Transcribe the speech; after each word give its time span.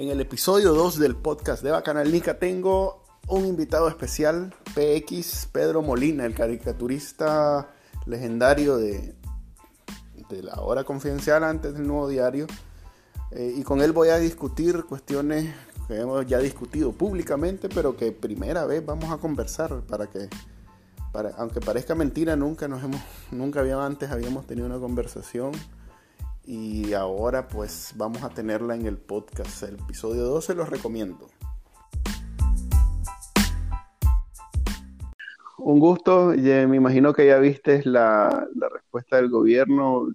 En 0.00 0.08
el 0.08 0.18
episodio 0.22 0.72
2 0.72 0.98
del 0.98 1.14
podcast 1.14 1.62
de 1.62 1.72
Bacanal 1.72 2.10
Nica 2.10 2.38
tengo 2.38 3.02
un 3.28 3.44
invitado 3.44 3.86
especial, 3.86 4.54
PX 4.74 5.50
Pedro 5.52 5.82
Molina, 5.82 6.24
el 6.24 6.34
caricaturista 6.34 7.68
legendario 8.06 8.78
de, 8.78 9.14
de 10.30 10.42
la 10.42 10.54
hora 10.54 10.84
confidencial 10.84 11.44
antes 11.44 11.74
del 11.74 11.86
nuevo 11.86 12.08
diario. 12.08 12.46
Eh, 13.32 13.56
y 13.58 13.62
con 13.62 13.82
él 13.82 13.92
voy 13.92 14.08
a 14.08 14.16
discutir 14.16 14.84
cuestiones 14.84 15.54
que 15.86 16.00
hemos 16.00 16.24
ya 16.24 16.38
discutido 16.38 16.92
públicamente, 16.92 17.68
pero 17.68 17.94
que 17.94 18.10
primera 18.10 18.64
vez 18.64 18.82
vamos 18.82 19.12
a 19.12 19.18
conversar 19.18 19.82
para 19.82 20.06
que, 20.06 20.30
para, 21.12 21.34
aunque 21.36 21.60
parezca 21.60 21.94
mentira, 21.94 22.36
nunca 22.36 22.68
nos 22.68 22.82
hemos, 22.82 23.02
nunca 23.32 23.60
habíamos, 23.60 23.84
antes 23.84 24.10
habíamos 24.10 24.46
tenido 24.46 24.66
una 24.66 24.78
conversación 24.78 25.52
y 26.44 26.92
ahora 26.94 27.48
pues 27.48 27.92
vamos 27.96 28.22
a 28.22 28.30
tenerla 28.30 28.74
en 28.74 28.86
el 28.86 28.96
podcast. 28.96 29.62
El 29.62 29.74
episodio 29.74 30.24
12 30.24 30.54
los 30.54 30.68
recomiendo. 30.68 31.28
Un 35.58 35.78
gusto, 35.78 36.32
me 36.36 36.76
imagino 36.76 37.12
que 37.12 37.26
ya 37.26 37.38
viste 37.38 37.82
la, 37.84 38.46
la, 38.54 38.68
respuesta 38.70 39.16
del 39.16 39.28
gobierno, 39.28 40.08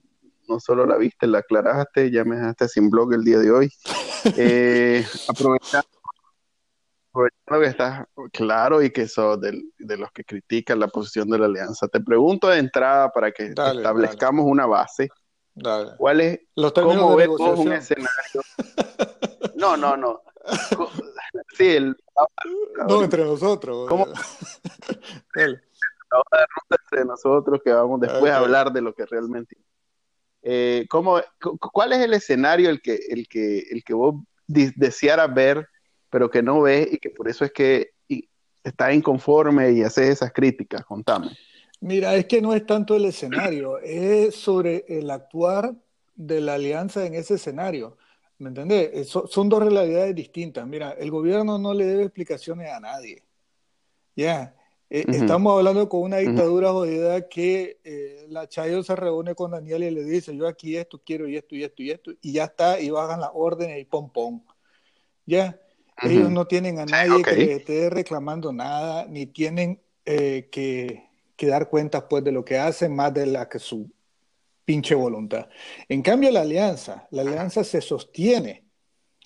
no 0.48 0.60
solo 0.60 0.88
la 0.88 0.98
viste, 0.98 1.28
la 1.28 1.40
aclaraste, 1.40 2.10
ya 2.10 2.26
me 2.26 2.36
dejaste 2.36 2.68
sin 2.68 2.90
blog 2.90 3.14
el 3.14 3.24
día 3.24 3.40
de 3.40 3.52
hoy. 3.52 3.72
Eh, 4.38 5.06
aprovechando, 5.30 5.88
aprovechando, 7.12 7.62
que 7.62 7.68
estás 7.68 8.08
claro 8.34 8.82
y 8.82 8.90
que 8.90 9.08
sos 9.08 9.40
de, 9.40 9.62
de, 9.78 9.98
los 9.98 10.12
que 10.12 10.24
critican 10.24 10.80
la 10.80 10.88
posición 10.88 11.30
de 11.30 11.38
la 11.38 11.46
alianza, 11.46 11.88
te 11.88 12.00
pregunto 12.00 12.48
de 12.48 12.58
entrada 12.58 13.12
para 13.12 13.32
que 13.32 13.52
dale, 13.54 13.82
establezcamos 13.82 14.46
dale. 14.46 14.52
una 14.52 14.66
base. 14.66 15.10
Dale. 15.56 15.92
¿Cuál 15.98 16.22
es, 16.22 16.40
Los 16.56 16.74
cómo 16.74 17.16
ves 17.16 17.28
vos 17.28 17.60
un 17.60 17.72
escenario? 17.74 18.42
No, 19.56 19.78
no, 19.78 19.96
no. 19.96 20.22
Sí, 21.58 21.68
el... 21.70 21.96
No, 22.88 23.02
entre 23.02 23.24
nosotros. 23.24 23.88
¿Cómo? 23.88 24.06
Dale. 25.34 25.62
La 26.12 26.20
hoja 26.20 26.38
de 26.38 26.46
ruta 26.56 26.84
entre 26.84 27.06
nosotros 27.06 27.62
que 27.64 27.72
vamos 27.72 28.02
después 28.02 28.22
Okay. 28.22 28.32
a 28.32 28.38
hablar 28.40 28.72
de 28.74 28.82
lo 28.82 28.94
que 28.94 29.06
realmente... 29.06 29.56
Eh, 30.44 30.86
¿cómo, 30.90 31.20
cu- 31.42 31.58
¿Cuál 31.58 31.94
es 31.94 32.00
el 32.00 32.14
escenario 32.14 32.70
el 32.70 32.82
que, 32.82 33.00
el 33.10 33.28
que, 33.28 33.60
el 33.72 33.84
que 33.84 33.94
vos 33.94 34.16
desearas 34.46 35.34
ver, 35.34 35.68
pero 36.10 36.30
que 36.30 36.44
no 36.44 36.62
ves 36.62 36.92
y 36.92 36.98
que 37.00 37.10
por 37.10 37.28
eso 37.30 37.46
es 37.46 37.52
que 37.52 37.92
estás 38.64 38.94
inconforme 38.94 39.72
y 39.72 39.84
haces 39.84 40.10
esas 40.10 40.32
críticas? 40.34 40.84
Contame. 40.86 41.32
Mira, 41.86 42.16
es 42.16 42.26
que 42.26 42.42
no 42.42 42.56
es 42.56 42.66
tanto 42.66 42.96
el 42.96 43.06
escenario, 43.06 43.78
es 43.78 44.34
sobre 44.36 44.86
el 44.88 45.08
actuar 45.12 45.76
de 46.16 46.42
la 46.42 46.56
alianza 46.56 47.06
en 47.06 47.14
ese 47.14 47.36
escenario. 47.36 47.96
¿Me 48.40 48.50
entendés? 48.50 48.90
Eh, 48.92 49.04
so- 49.04 49.28
son 49.28 49.50
dos 49.50 49.62
realidades 49.62 50.16
distintas. 50.16 50.66
Mira, 50.66 50.94
el 50.94 51.12
gobierno 51.12 51.60
no 51.60 51.76
le 51.76 51.86
debe 51.86 52.04
explicaciones 52.06 52.72
a 52.72 52.80
nadie. 52.80 53.22
Ya, 54.16 54.56
Eh, 54.90 55.04
estamos 55.12 55.58
hablando 55.58 55.90
con 55.90 56.02
una 56.02 56.18
dictadura 56.18 56.72
jodida 56.72 57.28
que 57.28 57.80
eh, 57.84 58.26
la 58.30 58.48
Chayo 58.48 58.84
se 58.84 58.96
reúne 58.96 59.34
con 59.34 59.52
Daniel 59.52 59.84
y 59.84 59.90
le 59.92 60.04
dice, 60.04 60.36
yo 60.36 60.48
aquí 60.48 60.78
esto 60.78 61.02
quiero 61.04 61.28
y 61.28 61.36
esto 61.38 61.56
y 61.56 61.64
esto 61.64 61.82
y 61.84 61.90
esto, 61.92 62.12
y 62.22 62.34
ya 62.34 62.46
está, 62.46 62.80
y 62.80 62.92
bajan 62.92 63.20
las 63.20 63.32
órdenes 63.34 63.80
y 63.82 63.86
pom 63.86 64.12
pom. 64.12 64.44
Ya, 65.26 65.60
ellos 66.04 66.30
no 66.32 66.46
tienen 66.46 66.78
a 66.80 66.86
nadie 66.86 67.24
que 67.24 67.36
les 67.36 67.50
esté 67.60 67.90
reclamando 67.90 68.54
nada, 68.54 69.06
ni 69.08 69.26
tienen 69.26 69.82
eh, 70.06 70.50
que, 70.52 71.05
que 71.36 71.48
dar 71.48 71.70
cuentas 71.70 72.06
pues 72.10 72.24
de 72.24 72.32
lo 72.32 72.46
que 72.46 72.58
hacen 72.58 72.96
más 72.96 73.14
de 73.14 73.26
la 73.26 73.50
que 73.50 73.60
su 73.60 73.90
pinche 74.66 74.96
voluntad. 74.96 75.48
En 75.88 76.02
cambio, 76.02 76.32
la 76.32 76.42
alianza, 76.42 77.08
la 77.12 77.22
alianza 77.22 77.64
se 77.64 77.82
sostiene, 77.82 78.66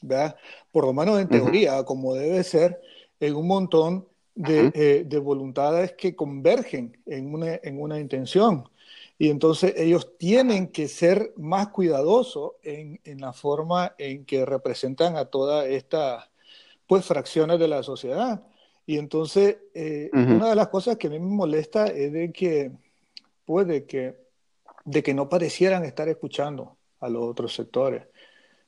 ¿verdad? 0.01 0.35
Por 0.71 0.85
lo 0.85 0.93
menos 0.93 1.19
en 1.19 1.29
teoría, 1.29 1.83
como 1.83 2.13
debe 2.13 2.43
ser, 2.43 2.79
en 3.19 3.35
un 3.35 3.47
montón 3.47 4.07
de, 4.35 4.71
eh, 4.73 5.03
de 5.05 5.17
voluntades 5.19 5.93
que 5.93 6.15
convergen 6.15 6.97
en 7.05 7.33
una, 7.33 7.59
en 7.61 7.81
una 7.81 7.99
intención. 7.99 8.69
Y 9.17 9.29
entonces 9.29 9.73
ellos 9.75 10.17
tienen 10.17 10.69
que 10.69 10.87
ser 10.87 11.33
más 11.35 11.69
cuidadosos 11.69 12.53
en, 12.63 13.01
en 13.03 13.19
la 13.19 13.33
forma 13.33 13.95
en 13.97 14.25
que 14.25 14.45
representan 14.45 15.17
a 15.17 15.25
todas 15.25 15.67
estas 15.67 16.29
pues, 16.87 17.05
fracciones 17.05 17.59
de 17.59 17.67
la 17.67 17.83
sociedad. 17.83 18.41
Y 18.89 18.97
entonces, 18.97 19.57
eh, 19.75 20.09
una 20.11 20.49
de 20.49 20.55
las 20.55 20.69
cosas 20.69 20.97
que 20.97 21.05
a 21.05 21.09
mí 21.11 21.19
me 21.19 21.27
molesta 21.27 21.85
es 21.85 22.11
de 22.11 22.31
que, 22.31 22.71
pues, 23.45 23.67
de 23.67 23.85
que, 23.85 24.17
de 24.83 25.03
que 25.03 25.13
no 25.13 25.29
parecieran 25.29 25.85
estar 25.85 26.09
escuchando 26.09 26.75
a 26.99 27.07
los 27.07 27.21
otros 27.21 27.53
sectores. 27.53 28.07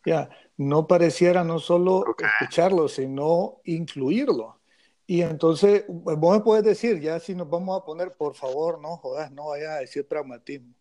Ya, 0.05 0.29
no 0.57 0.85
pareciera 0.85 1.43
no 1.43 1.57
solo 1.57 2.01
Ok. 2.07 2.21
escucharlo, 2.21 2.87
sino 2.87 3.61
incluirlo. 3.63 4.59
Y 5.07 5.23
entonces, 5.23 5.85
vos 5.87 6.37
me 6.37 6.43
puedes 6.43 6.63
decir, 6.65 6.99
ya 6.99 7.19
si 7.19 7.33
nos 7.33 7.49
vamos 7.49 7.81
a 7.81 7.83
poner, 7.83 8.13
por 8.13 8.35
favor, 8.35 8.79
no 8.79 8.97
jodas, 8.97 9.31
no 9.31 9.47
vayas 9.47 9.69
a 9.69 9.79
decir 9.79 10.07
pragmatismo. 10.07 10.75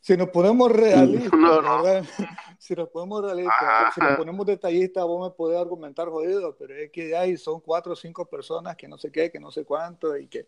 Si 0.00 0.16
nos 0.16 0.28
ponemos 0.30 0.70
realistas, 0.70 1.32
No, 1.38 1.60
no. 1.62 1.82
Si 2.58 2.74
nos 2.74 2.88
ponemos 2.88 3.22
realistas, 3.22 3.62
Ajá. 3.62 3.92
si 3.94 4.00
nos 4.00 4.16
ponemos 4.16 4.46
detallistas, 4.46 5.04
vos 5.04 5.28
me 5.28 5.34
podés 5.36 5.58
argumentar 5.58 6.08
jodido, 6.08 6.56
pero 6.56 6.74
es 6.74 6.90
que 6.90 7.14
ahí 7.14 7.36
son 7.36 7.60
cuatro 7.60 7.92
o 7.92 7.96
cinco 7.96 8.24
personas 8.24 8.76
que 8.76 8.88
no 8.88 8.96
sé 8.96 9.10
qué, 9.12 9.30
que 9.30 9.38
no 9.38 9.50
sé 9.50 9.64
cuánto, 9.64 10.16
y 10.16 10.28
que, 10.28 10.46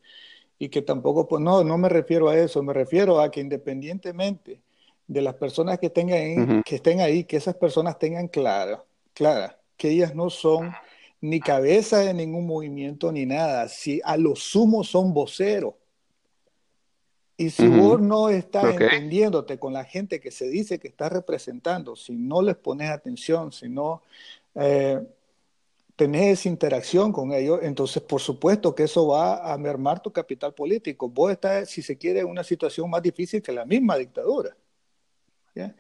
y 0.59 0.69
que 0.69 0.83
tampoco, 0.83 1.29
pues 1.29 1.43
no, 1.43 1.63
no 1.63 1.77
me 1.77 1.89
refiero 1.89 2.29
a 2.29 2.39
eso, 2.39 2.63
me 2.63 2.73
refiero 2.73 3.21
a 3.21 3.31
que 3.31 3.41
independientemente 3.41 4.63
de 5.07 5.23
las 5.23 5.35
personas 5.35 5.79
que, 5.79 5.91
tengan 5.91 6.19
ahí, 6.19 6.39
Ujú. 6.39 6.63
que 6.65 6.77
estén 6.77 7.01
ahí, 7.01 7.25
que 7.25 7.37
esas 7.37 7.57
personas 7.57 7.99
tengan 7.99 8.29
clara, 8.29 8.83
clara, 9.13 9.61
que 9.77 9.91
ellas 9.91 10.15
no 10.15 10.31
son 10.31 10.73
ni 11.21 11.41
cabeza 11.41 11.99
de 11.99 12.15
ningún 12.15 12.47
movimiento 12.47 13.13
ni 13.13 13.27
nada, 13.27 13.69
si 13.69 14.01
a 14.05 14.17
lo 14.17 14.37
sumo 14.37 14.85
son 14.85 15.13
voceros. 15.13 15.75
Y 17.39 17.51
si 17.51 17.69
vos 17.69 18.01
no 18.01 18.31
estás 18.31 18.65
Ok. 18.65 18.81
entendiéndote 18.81 19.59
con 19.59 19.75
la 19.75 19.85
gente 19.85 20.21
que 20.21 20.31
se 20.31 20.49
dice 20.49 20.79
que 20.79 20.89
estás 20.89 21.13
representando, 21.13 21.95
si 21.95 22.15
no 22.17 22.41
les 22.41 22.57
pones 22.57 22.91
atención, 22.91 23.53
si 23.53 23.69
no 23.69 24.03
eh, 24.55 25.03
tenés 25.97 26.41
esa 26.41 26.49
interacción 26.49 27.13
con 27.13 27.33
ellos, 27.33 27.61
entonces 27.63 28.03
por 28.03 28.23
supuesto 28.23 28.75
que 28.75 28.85
eso 28.85 29.09
va 29.09 29.53
a 29.53 29.59
mermar 29.59 30.01
tu 30.01 30.11
capital 30.13 30.55
político. 30.55 31.11
Vos 31.11 31.31
estás, 31.33 31.69
si 31.69 31.83
se 31.83 31.99
quiere, 31.99 32.21
en 32.21 32.27
una 32.27 32.43
situación 32.43 32.89
más 32.89 33.03
difícil 33.03 33.43
que 33.43 33.53
la 33.53 33.67
misma 33.67 33.97
dictadura. 33.97 34.57
¿ya? 35.55 35.69
No, 35.69 35.75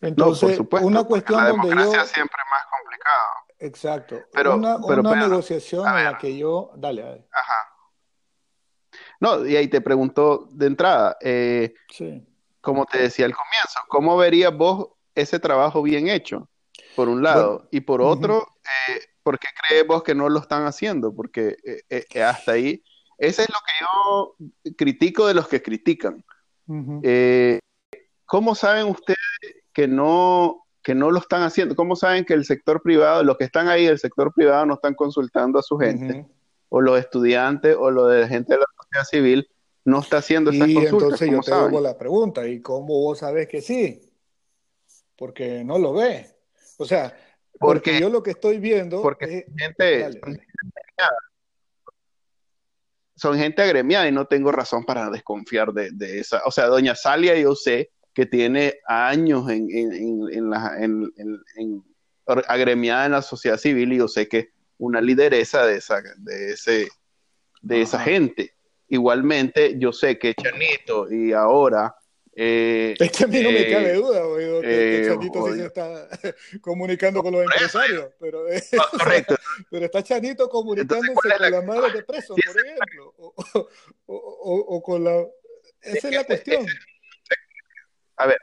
por 0.00 0.08
Entonces, 0.08 0.56
supuesto. 0.56 0.86
una 0.86 1.04
cuestión 1.04 1.42
la 1.44 1.50
donde 1.50 1.68
democracia 1.68 2.02
yo... 2.02 2.06
siempre 2.06 2.38
es 2.42 2.50
más 2.50 2.80
complicado. 2.80 3.22
Exacto. 3.58 4.20
Pero- 4.32 4.54
una 4.56 4.78
pero, 4.86 5.00
una 5.00 5.12
Pedro, 5.12 5.28
negociación 5.28 5.86
a 5.86 5.98
en 5.98 6.04
la 6.04 6.18
que 6.18 6.36
yo... 6.36 6.70
Dale, 6.76 7.02
dale. 7.02 7.24
Ajá. 7.30 7.70
No, 9.24 9.46
y 9.46 9.56
ahí 9.56 9.68
te 9.68 9.80
pregunto 9.80 10.48
de 10.52 10.66
entrada, 10.66 11.16
eh, 11.22 11.72
Sí. 11.88 12.22
como 12.60 12.84
te 12.84 12.98
decía 12.98 13.24
al 13.24 13.32
comienzo, 13.32 13.80
¿cómo 13.88 14.18
verías 14.18 14.54
vos 14.54 14.88
ese 15.14 15.38
trabajo 15.38 15.80
bien 15.80 16.08
hecho? 16.08 16.46
Por 16.94 17.08
un 17.08 17.22
lado. 17.22 17.52
Bueno, 17.54 17.68
y 17.70 17.80
por 17.80 18.02
otro, 18.02 18.46
eh, 18.90 19.00
¿por 19.22 19.38
qué 19.38 19.48
crees 19.66 19.86
vos 19.86 20.02
que 20.02 20.14
no 20.14 20.28
lo 20.28 20.40
están 20.40 20.66
haciendo? 20.66 21.14
Porque 21.14 21.56
eh, 21.64 22.04
eh, 22.12 22.22
hasta 22.22 22.52
ahí, 22.52 22.84
ese 23.16 23.44
es 23.44 23.48
lo 23.48 23.56
que 23.64 23.72
yo 23.80 24.74
critico 24.76 25.26
de 25.26 25.32
los 25.32 25.48
que 25.48 25.62
critican. 25.62 26.22
Eh, 27.02 27.60
¿cómo 28.26 28.54
saben 28.54 28.88
ustedes 28.88 29.16
que 29.72 29.88
no, 29.88 30.66
que 30.82 30.94
no 30.94 31.10
lo 31.10 31.18
están 31.18 31.44
haciendo? 31.44 31.74
¿Cómo 31.74 31.96
saben 31.96 32.26
que 32.26 32.34
el 32.34 32.44
sector 32.44 32.82
privado, 32.82 33.24
los 33.24 33.38
que 33.38 33.44
están 33.44 33.68
ahí 33.68 33.86
del 33.86 33.98
sector 33.98 34.34
privado 34.34 34.66
no 34.66 34.74
están 34.74 34.94
consultando 34.94 35.58
a 35.58 35.62
su 35.62 35.78
gente? 35.78 36.26
O 36.70 36.80
los 36.80 36.98
estudiantes 36.98 37.76
o 37.78 37.90
lo 37.90 38.06
de 38.06 38.22
la 38.22 38.28
gente 38.28 38.52
de 38.52 38.58
la 38.58 38.66
sociedad 39.02 39.04
civil 39.04 39.50
no 39.84 40.00
está 40.00 40.18
haciendo 40.18 40.50
estas 40.50 40.68
Y 40.68 40.74
consultas. 40.74 41.02
entonces 41.02 41.26
yo 41.28 41.32
¿Cómo 41.32 41.42
te 41.44 41.50
saben? 41.50 41.66
hago 41.68 41.80
la 41.80 41.98
pregunta, 41.98 42.46
¿y 42.48 42.60
cómo 42.62 43.00
vos 43.00 43.18
sabes 43.18 43.48
que 43.48 43.60
sí? 43.60 44.10
Porque 45.16 45.62
no 45.64 45.78
lo 45.78 45.92
ves. 45.94 46.34
O 46.78 46.84
sea, 46.84 47.08
porque 47.58 47.90
Porque, 47.92 48.00
yo 48.00 48.08
lo 48.08 48.22
que 48.22 48.30
estoy 48.32 48.58
viendo 48.58 49.00
porque 49.02 49.24
es... 49.24 49.44
gente, 49.56 49.98
Dale, 50.00 50.20
son, 50.20 50.32
dale. 50.32 50.46
son 53.16 53.38
gente 53.38 53.62
agremiada 53.62 54.08
y 54.08 54.12
no 54.12 54.26
tengo 54.26 54.50
razón 54.52 54.84
para 54.84 55.08
desconfiar 55.10 55.72
de, 55.72 55.90
de 55.92 56.18
esa. 56.20 56.42
O 56.46 56.50
sea, 56.50 56.66
doña 56.66 56.94
Salia 56.94 57.38
yo 57.38 57.54
sé 57.54 57.90
que 58.12 58.26
tiene 58.26 58.74
años 58.86 59.48
en, 59.50 59.68
en, 59.70 59.92
en, 59.92 60.28
en 60.32 60.50
la, 60.50 60.76
agremiada 62.48 63.06
en 63.06 63.12
la 63.12 63.22
sociedad 63.22 63.56
civil 63.56 63.92
y 63.92 63.98
yo 63.98 64.08
sé 64.08 64.28
que 64.28 64.50
una 64.78 65.00
lideresa 65.00 65.64
de 65.66 65.76
esa, 65.76 66.00
de 66.18 66.52
ese, 66.52 66.88
de 67.62 67.82
esa 67.82 67.98
gente. 68.00 68.52
Igualmente, 68.88 69.78
yo 69.78 69.92
sé 69.92 70.18
que 70.18 70.34
Chanito 70.34 71.10
y 71.12 71.32
ahora 71.32 71.94
eh, 72.36 72.94
Es 72.98 73.10
que 73.12 73.24
a 73.24 73.26
mí 73.28 73.40
no 73.42 73.50
me 73.50 73.60
eh, 73.60 73.70
cabe 73.72 73.92
duda, 73.94 74.26
oído, 74.26 74.60
que, 74.60 75.00
eh, 75.00 75.06
Chanito 75.08 75.46
sí 75.52 75.58
se 75.58 75.66
está 75.66 76.08
comunicando 76.60 77.22
con 77.22 77.32
los 77.32 77.42
empresarios, 77.44 78.08
pero, 78.18 78.44
no, 78.72 78.82
correcto. 78.98 79.36
pero 79.70 79.84
está 79.86 80.02
Chanito 80.02 80.48
comunicándose 80.48 81.12
¿cuál 81.14 81.32
es 81.32 81.38
con 81.38 81.50
la- 81.50 81.50
las 81.58 81.64
madres 81.64 81.92
de 81.94 82.02
presos, 82.02 82.36
por 82.44 82.60
ejemplo, 82.64 83.14
o, 83.18 83.34
o- 84.06 84.16
o- 84.16 84.76
o 84.76 84.82
con 84.82 85.04
la... 85.04 85.24
Esa 85.80 86.08
es 86.08 86.14
la 86.14 86.24
cuestión. 86.24 86.66
A 88.16 88.26
ver, 88.26 88.38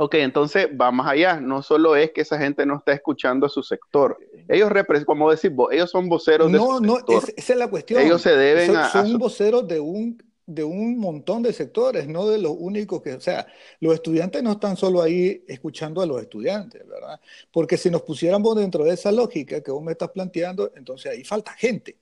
Ok, 0.00 0.14
entonces 0.14 0.68
vamos 0.72 1.08
allá. 1.08 1.40
No 1.40 1.60
solo 1.60 1.96
es 1.96 2.12
que 2.12 2.20
esa 2.20 2.38
gente 2.38 2.64
no 2.64 2.76
está 2.76 2.92
escuchando 2.92 3.46
a 3.46 3.48
su 3.48 3.64
sector. 3.64 4.16
Ellos, 4.46 4.70
como 5.04 5.28
decís 5.28 5.52
vos, 5.52 5.72
ellos 5.72 5.90
son 5.90 6.08
voceros 6.08 6.52
de 6.52 6.56
No, 6.56 6.78
no, 6.78 6.98
esa 7.08 7.52
es 7.52 7.58
la 7.58 7.68
cuestión. 7.68 8.00
Ellos 8.02 8.22
se 8.22 8.36
deben 8.36 8.76
a. 8.76 8.90
Son 8.90 9.18
voceros 9.18 9.66
de 9.66 9.80
un, 9.80 10.22
de 10.46 10.62
un 10.62 10.98
montón 10.98 11.42
de 11.42 11.52
sectores, 11.52 12.06
no 12.06 12.28
de 12.28 12.38
los 12.38 12.54
únicos 12.56 13.02
que. 13.02 13.14
O 13.14 13.20
sea, 13.20 13.48
los 13.80 13.92
estudiantes 13.92 14.40
no 14.40 14.52
están 14.52 14.76
solo 14.76 15.02
ahí 15.02 15.44
escuchando 15.48 16.00
a 16.00 16.06
los 16.06 16.22
estudiantes, 16.22 16.86
¿verdad? 16.86 17.18
Porque 17.50 17.76
si 17.76 17.90
nos 17.90 18.02
pusiéramos 18.02 18.54
dentro 18.54 18.84
de 18.84 18.94
esa 18.94 19.10
lógica 19.10 19.60
que 19.60 19.72
vos 19.72 19.82
me 19.82 19.92
estás 19.92 20.10
planteando, 20.10 20.70
entonces 20.76 21.10
ahí 21.10 21.24
falta 21.24 21.54
gente. 21.54 21.98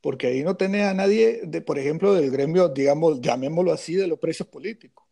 Porque 0.00 0.28
ahí 0.28 0.42
no 0.42 0.56
tenés 0.56 0.86
a 0.86 0.94
nadie, 0.94 1.42
de, 1.44 1.60
por 1.60 1.78
ejemplo, 1.78 2.14
del 2.14 2.30
gremio, 2.30 2.70
digamos, 2.70 3.20
llamémoslo 3.20 3.70
así, 3.70 3.94
de 3.96 4.06
los 4.06 4.18
precios 4.18 4.48
políticos 4.48 5.03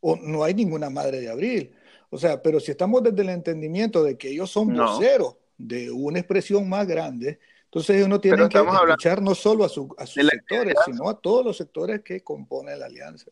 o 0.00 0.16
no 0.16 0.44
hay 0.44 0.54
ninguna 0.54 0.90
madre 0.90 1.20
de 1.20 1.30
abril. 1.30 1.72
O 2.10 2.18
sea, 2.18 2.42
pero 2.42 2.58
si 2.58 2.72
estamos 2.72 3.02
desde 3.02 3.22
el 3.22 3.28
entendimiento 3.28 4.02
de 4.02 4.18
que 4.18 4.30
ellos 4.30 4.50
son 4.50 4.74
voceros 4.74 5.36
de 5.56 5.90
una 5.90 6.18
expresión 6.18 6.68
más 6.68 6.86
grande, 6.86 7.38
entonces 7.64 7.96
ellos 7.96 8.08
no 8.08 8.20
tienen 8.20 8.48
que 8.48 8.58
escuchar 8.58 9.22
no 9.22 9.34
solo 9.34 9.64
a, 9.64 9.68
sus 9.68 9.86
sectores, 9.96 10.74
sino 10.84 11.08
a 11.08 11.20
todos 11.20 11.44
los 11.44 11.56
sectores 11.56 12.02
que 12.02 12.22
componen 12.22 12.80
la 12.80 12.86
alianza. 12.86 13.30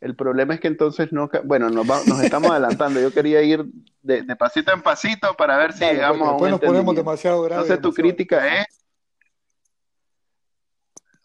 El 0.00 0.16
problema 0.16 0.54
es 0.54 0.60
que 0.60 0.68
entonces 0.68 1.12
no, 1.12 1.30
bueno, 1.44 1.70
nos, 1.70 1.86
nos 1.86 2.22
estamos 2.22 2.50
adelantando. 2.50 3.00
Yo 3.00 3.12
quería 3.12 3.40
ir 3.42 3.64
de, 4.02 4.24
pasito 4.36 4.72
en 4.72 4.82
pasito 4.82 5.34
para 5.34 5.56
ver 5.56 5.72
si 5.72 5.84
llegamos 5.84 6.28
a 6.28 6.32
un 6.32 6.50
nos 6.50 6.60
ponemos 6.60 6.94
demasiado 6.94 7.42
grave. 7.42 7.62
Entonces 7.62 7.82
tu 7.82 7.92
crítica 7.92 8.60
es 8.60 8.81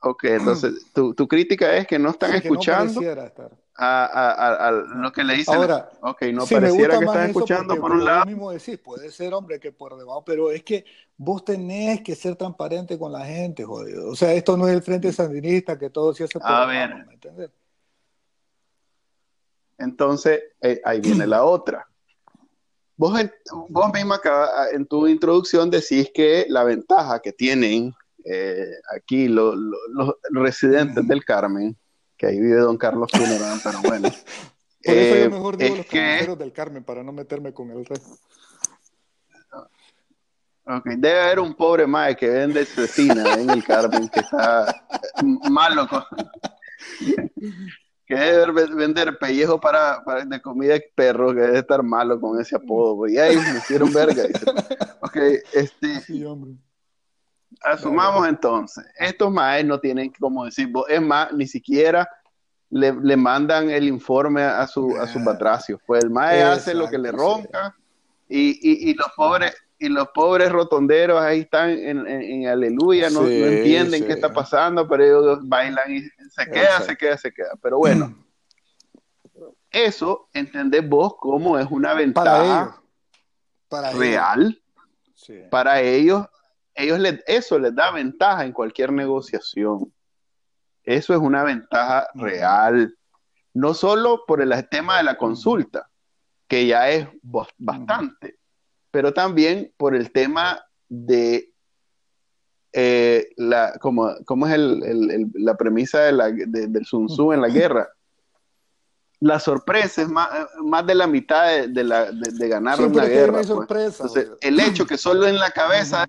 Ok, 0.02 0.26
entonces 0.26 0.74
tu, 0.94 1.14
tu 1.14 1.28
crítica 1.28 1.76
es 1.76 1.88
que 1.88 1.98
no 1.98 2.12
están 2.12 2.36
escuchando 2.36 3.02
a, 3.78 4.72
lo 4.96 5.12
que 5.12 5.24
le 5.24 5.36
dicen. 5.36 5.56
Ahora, 5.56 5.90
ok, 6.02 6.24
no 6.34 6.46
pareciera 6.46 6.98
que 6.98 7.06
están 7.06 7.28
escuchando 7.28 7.80
por 7.80 7.92
un 7.92 8.06
lado. 8.06 8.26
mismo 8.26 8.52
decís, 8.52 8.78
puede 8.78 9.12
ser, 9.12 9.34
hombre, 9.34 9.60
que 9.60 9.72
por 9.72 9.98
debajo, 9.98 10.24
pero 10.26 10.52
es 10.52 10.64
que 10.64 10.86
vos 11.16 11.44
tenés 11.44 12.02
que 12.02 12.16
ser 12.16 12.36
transparente 12.36 12.98
con 12.98 13.12
la 13.12 13.26
gente, 13.26 13.64
jodido. 13.64 14.10
O 14.10 14.16
sea, 14.16 14.34
esto 14.34 14.58
no 14.58 14.68
es 14.68 14.76
el 14.76 14.82
Frente 14.82 15.12
Sandinista 15.12 15.78
que 15.78 15.90
todo 15.90 16.14
se 16.14 16.24
hace 16.24 16.40
por 16.40 16.52
A 16.52 16.66
ver. 16.66 16.96
¿me 17.06 17.50
Entonces, 19.78 20.42
eh, 20.62 20.82
ahí 20.84 21.00
viene 21.00 21.28
la 21.28 21.44
otra. 21.44 21.88
Vos, 22.96 23.14
vos 23.70 23.94
misma 23.94 24.20
en 24.72 24.88
tu 24.88 25.08
introducción 25.08 25.70
decís 25.70 26.10
que 26.12 26.48
la 26.50 26.64
ventaja 26.64 27.20
que 27.20 27.32
tienen 27.32 27.94
eh, 28.30 28.72
aquí 28.96 29.28
los 29.28 29.56
residentes 30.32 31.08
del 31.08 31.24
Carmen, 31.24 31.78
que 32.18 32.28
ahí 32.28 32.40
vive 32.40 32.60
don 32.60 32.78
Carlos 32.78 33.10
Funerán, 33.12 33.60
pero 33.64 33.82
bueno. 33.82 34.10
Por 34.84 34.96
eso 34.96 35.16
yo 35.16 35.26
eh, 35.26 35.30
mejor 35.30 35.58
digo 35.58 35.76
los 35.76 35.86
que... 35.86 36.36
del 36.38 36.54
Carmen 36.54 36.84
para 36.84 37.04
no 37.04 37.12
meterme 37.12 37.54
con 37.54 37.72
el 37.72 37.86
resto. 37.86 38.18
Okay. 40.70 40.98
Debe 40.98 41.22
haber 41.22 41.40
un 41.40 41.54
pobre 41.54 41.88
mae 41.88 42.16
que 42.16 42.28
vende 42.28 42.66
cecina 42.66 43.36
en 43.36 43.50
el 43.50 43.64
Carmen 43.64 44.10
que 44.10 44.20
está 44.20 44.86
malo 45.50 45.88
con... 45.88 46.04
que 48.06 48.16
debe 48.16 48.68
vender 48.76 49.18
pellejo 49.18 49.60
para, 49.60 50.04
para, 50.04 50.26
de 50.26 50.42
comida 50.42 50.74
de 50.74 50.92
perro, 50.96 51.34
que 51.34 51.42
debe 51.42 51.60
estar 51.60 51.84
malo 51.84 52.20
con 52.20 52.40
ese 52.40 52.56
apodo, 52.56 53.08
y 53.08 53.18
ahí 53.18 53.36
me 53.36 53.58
hicieron 53.58 53.92
verga. 53.94 54.24
ok, 55.02 55.18
este... 55.54 56.02
Sí, 56.02 56.24
hombre. 56.24 56.58
Asumamos 57.62 58.28
entonces, 58.28 58.86
estos 59.00 59.32
maes 59.32 59.66
no 59.66 59.80
tienen, 59.80 60.12
como 60.20 60.46
decir, 60.46 60.72
es 60.88 61.02
más, 61.02 61.32
ni 61.34 61.48
siquiera 61.48 62.08
le, 62.70 63.18
mandan 63.18 63.70
el 63.70 63.88
informe 63.88 64.44
a 64.44 64.68
su, 64.68 64.96
a 64.98 65.08
su 65.08 65.24
patracio. 65.24 65.80
Pues 65.86 66.04
el 66.04 66.10
mae 66.10 66.44
hace 66.44 66.74
lo 66.74 66.90
que 66.90 66.98
le 66.98 67.12
ronca 67.12 67.76
y, 68.28 68.90
y, 68.90 68.94
los 68.94 69.08
pobres 69.16 69.56
y 69.80 69.90
los 69.90 70.10
pobres 70.10 70.52
rotonderos 70.52 71.22
ahí 71.22 71.42
están 71.42 71.70
en, 71.70 72.48
aleluya, 72.48 73.10
no, 73.10 73.28
entienden 73.28 74.06
qué 74.06 74.14
está 74.14 74.34
pasando, 74.34 74.88
pero 74.88 75.04
ellos 75.04 75.40
bailan 75.44 75.92
y 75.92 76.02
se 76.30 76.46
queda, 76.52 76.82
se 76.82 76.98
queda, 76.98 77.18
se 77.18 77.32
queda. 77.32 77.52
Pero 77.62 77.78
bueno, 77.78 78.18
eso 79.72 80.28
entendés 80.34 80.88
vos 80.88 81.16
cómo 81.20 81.58
es 81.58 81.68
una 81.70 81.94
ventaja 81.94 82.82
real 83.94 84.60
para 85.50 85.82
ellos 85.82 86.26
ellos 86.78 87.00
eso 87.26 87.60
les 87.60 87.76
da 87.76 87.92
ventaja 87.92 88.46
en 88.46 88.54
cualquier 88.54 88.92
negociación. 88.92 89.92
Eso 90.84 91.14
es 91.14 91.20
una 91.20 91.44
ventaja 91.44 92.08
real. 92.14 92.96
No 93.54 93.74
solo 93.74 94.24
por 94.26 94.42
el 94.42 94.54
tema 94.70 94.98
de 94.98 95.04
la 95.04 95.18
consulta, 95.18 95.90
que 96.48 96.68
ya 96.68 96.90
es 96.90 97.08
bastante, 97.22 98.38
pero 98.92 99.14
también 99.14 99.74
por 99.76 99.96
el 99.96 100.12
tema 100.12 100.64
de 100.88 101.52
eh, 102.72 103.30
la, 103.38 103.74
como, 103.80 104.10
es 104.10 104.60
la 105.34 105.58
premisa 105.58 106.02
de 106.02 106.12
la, 106.12 106.30
del 106.30 106.86
Sun 106.86 107.08
Tzu 107.08 107.34
en 107.34 107.42
la 107.42 107.50
guerra. 107.50 107.90
La 109.20 109.40
sorpresa 109.40 110.04
es 110.04 110.10
más, 110.10 110.86
de 110.86 110.94
la 110.94 111.08
mitad 111.08 111.68
de, 111.68 111.84
la, 111.84 112.12
de, 112.12 112.48
ganar 112.48 112.80
una 112.80 113.06
guerra. 113.06 113.42
Pues. 113.68 114.00
el 114.42 114.60
hecho 114.60 114.86
que 114.86 114.96
solo 114.96 115.28
en 115.28 115.40
la 115.40 115.50
cabeza 115.50 116.06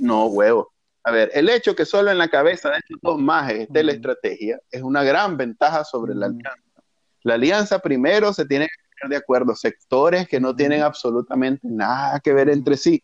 no, 0.00 0.26
huevo. 0.26 0.72
A 1.04 1.10
ver, 1.10 1.30
el 1.34 1.50
hecho 1.50 1.76
que 1.76 1.84
solo 1.84 2.10
en 2.10 2.18
la 2.18 2.28
cabeza 2.28 2.70
de 2.70 2.78
estos 2.78 2.98
dos 3.02 3.18
majes 3.18 3.60
esté 3.60 3.84
la 3.84 3.92
estrategia 3.92 4.58
es 4.70 4.82
una 4.82 5.04
gran 5.04 5.36
ventaja 5.36 5.84
sobre 5.84 6.14
la 6.14 6.26
alianza. 6.26 6.82
La 7.22 7.34
alianza 7.34 7.78
primero 7.78 8.32
se 8.32 8.46
tiene 8.46 8.66
que 8.66 8.74
poner 9.00 9.10
de 9.10 9.22
acuerdo 9.22 9.54
sectores 9.54 10.26
que 10.26 10.40
no 10.40 10.56
tienen 10.56 10.82
absolutamente 10.82 11.68
nada 11.68 12.20
que 12.20 12.32
ver 12.32 12.48
entre 12.48 12.76
sí. 12.76 13.02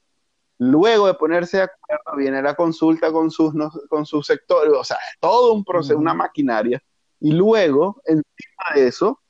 Luego 0.59 1.07
de 1.07 1.15
ponerse 1.15 1.59
de 1.59 1.63
acuerdo 1.65 2.19
viene 2.19 2.43
la 2.43 2.55
consulta 2.55 3.13
con 3.13 3.31
sus, 3.31 3.53
con 3.89 4.07
sus 4.07 4.27
sectores, 4.27 4.73
o 4.75 4.85
sea, 4.85 4.99
todo 5.19 5.53
un 5.53 5.65
proceso, 5.65 5.99
una 5.99 6.15
maquinaria. 6.15 6.83
Y 7.19 7.33
luego, 7.33 8.01
encima 8.05 8.75
de 8.75 8.87
eso, 8.87 9.21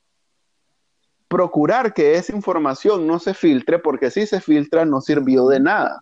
procurar 1.29 1.93
que 1.93 2.15
esa 2.15 2.35
información 2.35 3.07
no 3.07 3.17
se 3.17 3.33
filtre, 3.33 3.79
porque 3.79 4.11
si 4.11 4.27
se 4.27 4.41
filtra 4.41 4.83
no 4.83 4.99
sirvió 4.99 5.47
de 5.47 5.59
nada. 5.61 5.99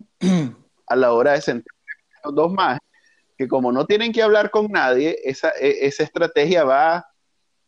A 0.90 0.96
la 0.96 1.14
hora 1.14 1.34
de 1.34 1.42
sentar 1.42 1.74
los 2.26 2.36
dos 2.36 2.52
más, 2.52 2.80
que 3.38 3.48
como 3.48 3.72
no 3.72 3.86
tienen 3.86 4.12
que 4.12 4.22
hablar 4.22 4.52
con 4.52 4.68
nadie, 4.68 5.18
esa, 5.24 5.52
e, 5.60 5.86
esa 5.86 6.04
estrategia 6.04 6.64
va 6.64 7.06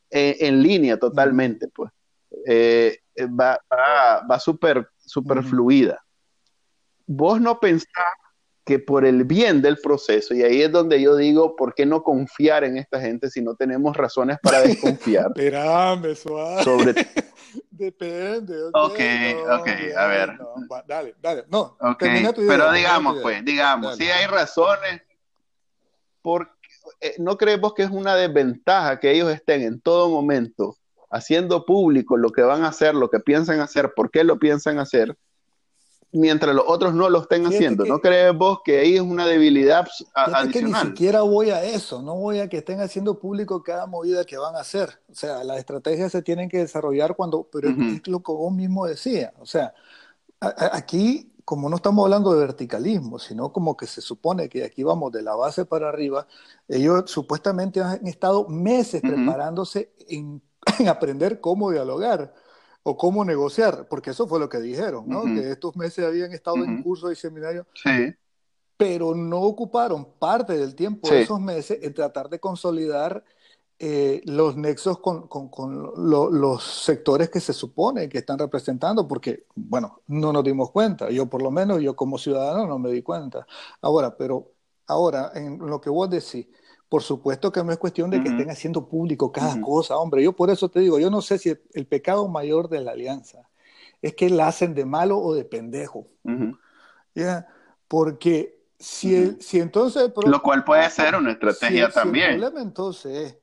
eh, 0.10 0.38
en, 0.42 0.62
línea 0.62 0.98
totalmente, 0.98 1.68
pues. 1.70 1.92
Eh, 2.46 2.98
va 3.40 3.60
va, 4.30 4.40
súper 4.40 4.88
super 4.98 5.44
fluida. 5.44 6.04
Vos 7.06 7.40
no 7.42 7.60
pensás 7.60 8.14
que 8.64 8.80
por 8.80 9.06
el 9.06 9.24
bien 9.24 9.62
del 9.62 9.78
proceso, 9.78 10.34
y 10.34 10.44
ahí 10.44 10.62
es 10.62 10.72
donde 10.72 11.02
yo 11.02 11.16
digo, 11.16 11.56
¿por 11.56 11.74
qué 11.74 11.86
no 11.86 12.04
confiar 12.04 12.64
en 12.64 12.78
esta 12.78 13.02
gente 13.02 13.30
si 13.30 13.42
no 13.42 13.56
tenemos 13.56 13.98
razones 13.98 14.38
para 14.42 14.62
desconfiar? 14.62 15.28
Espérame, 15.28 16.16
suave. 16.16 16.64
Sobre... 16.64 16.94
Depende. 17.72 18.56
Ok, 18.74 19.00
ok, 19.50 19.68
a 19.98 20.06
ver. 20.06 20.40
dale, 20.88 21.16
dale. 21.20 21.46
No, 21.50 21.76
okay. 21.80 22.24
Pero 22.48 22.72
digamos, 22.72 23.18
pues, 23.22 23.44
digamos, 23.44 23.98
si 23.98 24.04
hay 24.04 24.28
razones, 24.28 25.02
porque 26.22 26.52
eh, 27.00 27.16
¿no 27.18 27.38
creemos 27.38 27.74
que 27.74 27.84
es 27.84 27.90
una 27.90 28.16
desventaja 28.16 29.00
que 29.00 29.12
ellos 29.12 29.32
estén 29.32 29.64
en 29.64 29.82
todo 29.82 30.10
momento 30.10 30.78
haciendo 31.10 31.66
público 31.66 32.16
lo 32.18 32.30
que 32.30 32.42
van 32.42 32.64
a 32.64 32.70
hacer, 32.70 32.94
lo 32.94 33.10
que 33.10 33.20
piensan 33.20 33.60
hacer, 33.60 33.94
por 33.96 34.12
qué 34.12 34.24
lo 34.24 34.38
piensan 34.38 34.80
hacer? 34.80 35.18
Mientras 36.12 36.54
los 36.54 36.66
otros 36.68 36.94
no 36.94 37.10
lo 37.10 37.22
estén 37.22 37.46
haciendo. 37.46 37.86
¿No 37.86 38.00
crees 38.00 38.36
vos 38.36 38.60
que 38.64 38.80
ahí 38.80 38.96
es 38.96 39.02
una 39.02 39.26
debilidad 39.26 39.88
adicional? 40.14 40.52
que 40.52 40.62
ni 40.62 40.74
siquiera 40.74 41.22
voy 41.22 41.52
a 41.52 41.64
eso, 41.64 42.02
no 42.02 42.16
voy 42.16 42.40
a 42.40 42.50
que 42.50 42.58
estén 42.58 42.82
haciendo 42.82 43.18
público 43.18 43.64
cada 43.64 43.88
movida 43.88 44.26
que 44.26 44.38
van 44.38 44.56
a 44.56 44.60
hacer. 44.60 45.00
O 45.10 45.16
sea, 45.16 45.44
las 45.44 45.58
estrategias 45.58 46.12
se 46.12 46.22
tienen 46.22 46.50
que 46.50 46.60
desarrollar 46.60 47.16
cuando, 47.16 47.48
pero 47.52 47.70
es 47.70 48.08
lo 48.08 48.22
que 48.22 48.32
vos 48.32 48.54
mismo 48.54 48.86
decías. 48.86 49.32
O 49.40 49.46
sea, 49.46 49.74
aquí, 50.40 51.32
como 51.46 51.70
no 51.70 51.78
estamos 51.78 52.04
hablando 52.04 52.34
de 52.34 52.40
verticalismo, 52.40 53.18
sino 53.18 53.52
como 53.52 53.78
que 53.78 53.88
se 53.88 54.02
supone 54.02 54.50
que 54.50 54.64
aquí 54.64 54.84
vamos 54.84 55.12
de 55.12 55.22
la 55.22 55.36
base 55.36 55.66
para 55.66 55.90
arriba, 55.90 56.28
ellos 56.68 57.10
supuestamente 57.10 57.82
han 57.82 58.06
estado 58.06 58.48
meses 58.48 59.02
preparándose 59.02 59.92
en 60.10 60.42
aprender 60.88 61.40
cómo 61.40 61.72
dialogar 61.72 62.34
o 62.84 62.98
cómo 62.98 63.24
negociar, 63.24 63.88
porque 63.90 64.12
eso 64.12 64.28
fue 64.28 64.40
lo 64.40 64.50
que 64.50 64.60
dijeron, 64.60 65.06
¿no? 65.08 65.24
Que 65.24 65.52
estos 65.52 65.76
meses 65.76 66.06
habían 66.06 66.32
estado 66.32 66.58
en 66.58 66.82
curso 66.82 67.12
y 67.12 67.16
seminario, 67.16 67.68
sí. 67.76 68.14
pero 68.78 69.14
no 69.14 69.42
ocuparon 69.42 70.08
parte 70.18 70.58
del 70.58 70.74
tiempo 70.74 71.10
de 71.10 71.22
esos 71.22 71.40
meses 71.40 71.80
en 71.82 71.94
tratar 71.94 72.30
de 72.30 72.40
consolidar 72.40 73.24
eh, 73.84 74.22
los 74.26 74.56
nexos 74.58 75.00
con, 75.00 75.28
con, 75.28 75.50
con 75.50 75.92
los 75.96 76.64
sectores 76.64 77.32
que 77.32 77.40
se 77.40 77.52
supone 77.52 78.08
que 78.10 78.20
están 78.20 78.38
representando, 78.38 79.08
porque, 79.08 79.46
bueno, 79.56 80.02
no 80.06 80.32
nos 80.32 80.44
dimos 80.44 80.70
cuenta. 80.70 81.10
Yo, 81.10 81.26
por 81.26 81.42
lo 81.42 81.50
menos, 81.50 81.82
yo 81.82 81.96
como 81.96 82.20
ciudadano 82.20 82.68
no 82.68 82.78
me 82.78 82.92
di 82.92 83.02
cuenta. 83.02 83.48
Ahora, 83.82 84.16
pero 84.16 84.52
ahora, 84.86 85.32
en 85.34 85.58
lo 85.58 85.82
que 85.82 85.90
vos 85.90 86.10
decís, 86.10 86.48
Por 86.92 87.04
supuesto 87.04 87.54
que 87.54 87.64
no 87.64 87.72
es 87.72 87.78
cuestión 87.78 88.10
de 88.10 88.22
que 88.22 88.28
estén 88.28 88.50
haciendo 88.50 88.90
público 88.90 89.32
cada 89.32 89.62
cosa, 89.62 89.98
hombre. 89.98 90.22
Yo 90.22 90.34
por 90.34 90.50
eso 90.50 90.68
te 90.68 90.82
digo, 90.82 91.00
yo 91.00 91.10
no 91.10 91.22
sé 91.22 91.38
si 91.38 91.56
el, 91.74 91.88
pecado 91.88 92.28
mayor 92.28 92.68
de 92.68 92.82
la 92.82 92.92
alianza 92.92 93.48
es 94.02 94.14
que 94.14 94.30
la 94.30 94.50
hacen 94.50 94.74
de 94.74 94.84
malo 94.84 95.18
o 95.18 95.34
de 95.34 95.46
pendejo. 95.46 96.08
¿Ya? 97.16 97.48
Porque 97.88 98.60
si, 98.78 99.38
si 99.40 99.62
entonces... 99.62 100.12
Lo 100.26 100.42
cual 100.42 100.66
puede 100.66 100.90
ser 100.90 101.16
una 101.16 101.32
estrategia 101.32 101.90
también. 101.90 102.32
el 102.32 102.40
problema 102.40 102.62
entonces 102.62 103.38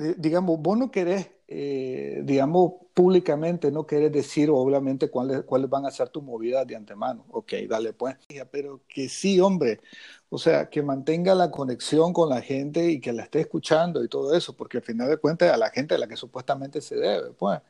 eh, 0.00 0.14
digamos, 0.16 0.58
vos 0.58 0.78
no 0.78 0.90
querés, 0.90 1.30
eh, 1.52 2.20
digamos, 2.22 2.74
públicamente, 2.94 3.72
no 3.72 3.84
querés 3.84 4.12
decir 4.12 4.50
obviamente 4.50 5.10
cuáles, 5.10 5.42
cuáles 5.42 5.68
van 5.68 5.84
a 5.84 5.90
ser 5.90 6.08
tus 6.08 6.22
movidas 6.22 6.64
de 6.64 6.76
antemano. 6.76 7.24
Ok, 7.32 7.54
dale 7.68 7.92
pues. 7.92 8.16
Pero 8.52 8.82
que 8.86 9.08
sí, 9.08 9.40
hombre, 9.40 9.80
o 10.28 10.38
sea, 10.38 10.70
que 10.70 10.80
mantenga 10.80 11.34
la 11.34 11.50
conexión 11.50 12.12
con 12.12 12.28
la 12.28 12.40
gente 12.40 12.88
y 12.88 13.00
que 13.00 13.12
la 13.12 13.24
esté 13.24 13.40
escuchando 13.40 14.04
y 14.04 14.08
todo 14.08 14.32
eso, 14.32 14.54
porque 14.56 14.78
al 14.78 14.84
final 14.84 15.10
de 15.10 15.16
cuentas 15.16 15.52
a 15.52 15.56
la 15.56 15.70
gente 15.70 15.96
a 15.96 15.98
la 15.98 16.06
que 16.06 16.16
supuestamente 16.16 16.80
se 16.80 16.94
debe, 16.94 17.32
pues. 17.32 17.60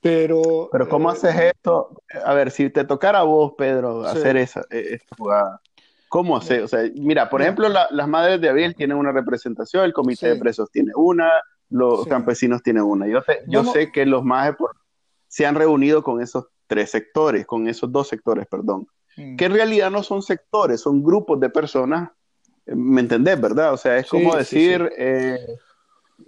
Pero, 0.00 0.70
Pero 0.72 0.88
¿cómo 0.88 1.10
eh, 1.10 1.12
haces 1.12 1.34
esto? 1.54 2.00
A 2.24 2.32
ver, 2.32 2.50
si 2.50 2.70
te 2.70 2.84
tocara 2.84 3.20
a 3.20 3.24
vos, 3.24 3.52
Pedro, 3.56 4.02
hacer 4.06 4.38
esa, 4.38 4.62
e, 4.70 4.94
esta 4.94 5.14
jugada, 5.16 5.60
¿Cómo 6.08 6.36
hacer? 6.36 6.62
O 6.62 6.68
sea, 6.68 6.80
mira, 6.94 7.28
por 7.28 7.42
ejemplo, 7.42 7.68
las 7.68 8.08
madres 8.08 8.40
de 8.40 8.48
abril 8.48 8.76
tienen 8.76 8.96
una 8.96 9.10
representación, 9.10 9.84
el 9.84 9.92
comité 9.92 10.28
de 10.28 10.36
presos 10.36 10.70
tiene 10.70 10.92
una, 10.94 11.28
los 11.70 12.06
campesinos 12.06 12.62
tienen 12.62 12.82
una. 12.82 13.06
Yo, 13.08 13.22
sé, 13.22 13.40
yo 13.46 13.64
sé 13.64 13.90
que 13.90 14.06
los 14.06 14.24
más 14.24 14.54
se 15.28 15.46
han 15.46 15.54
reunido 15.54 16.02
con 16.02 16.20
esos 16.20 16.46
tres 16.66 16.90
sectores, 16.90 17.46
con 17.46 17.68
esos 17.68 17.90
dos 17.90 18.08
sectores, 18.08 18.46
perdón, 18.46 18.86
mm. 19.16 19.36
que 19.36 19.44
en 19.46 19.52
realidad 19.52 19.90
no 19.90 20.02
son 20.02 20.22
sectores, 20.22 20.80
son 20.80 21.02
grupos 21.02 21.40
de 21.40 21.50
personas, 21.50 22.10
eh, 22.66 22.74
¿me 22.74 23.00
entendés, 23.00 23.40
verdad? 23.40 23.72
O 23.72 23.76
sea, 23.76 23.98
es 23.98 24.08
como 24.08 24.34
decir, 24.36 24.90
eh, 24.96 25.38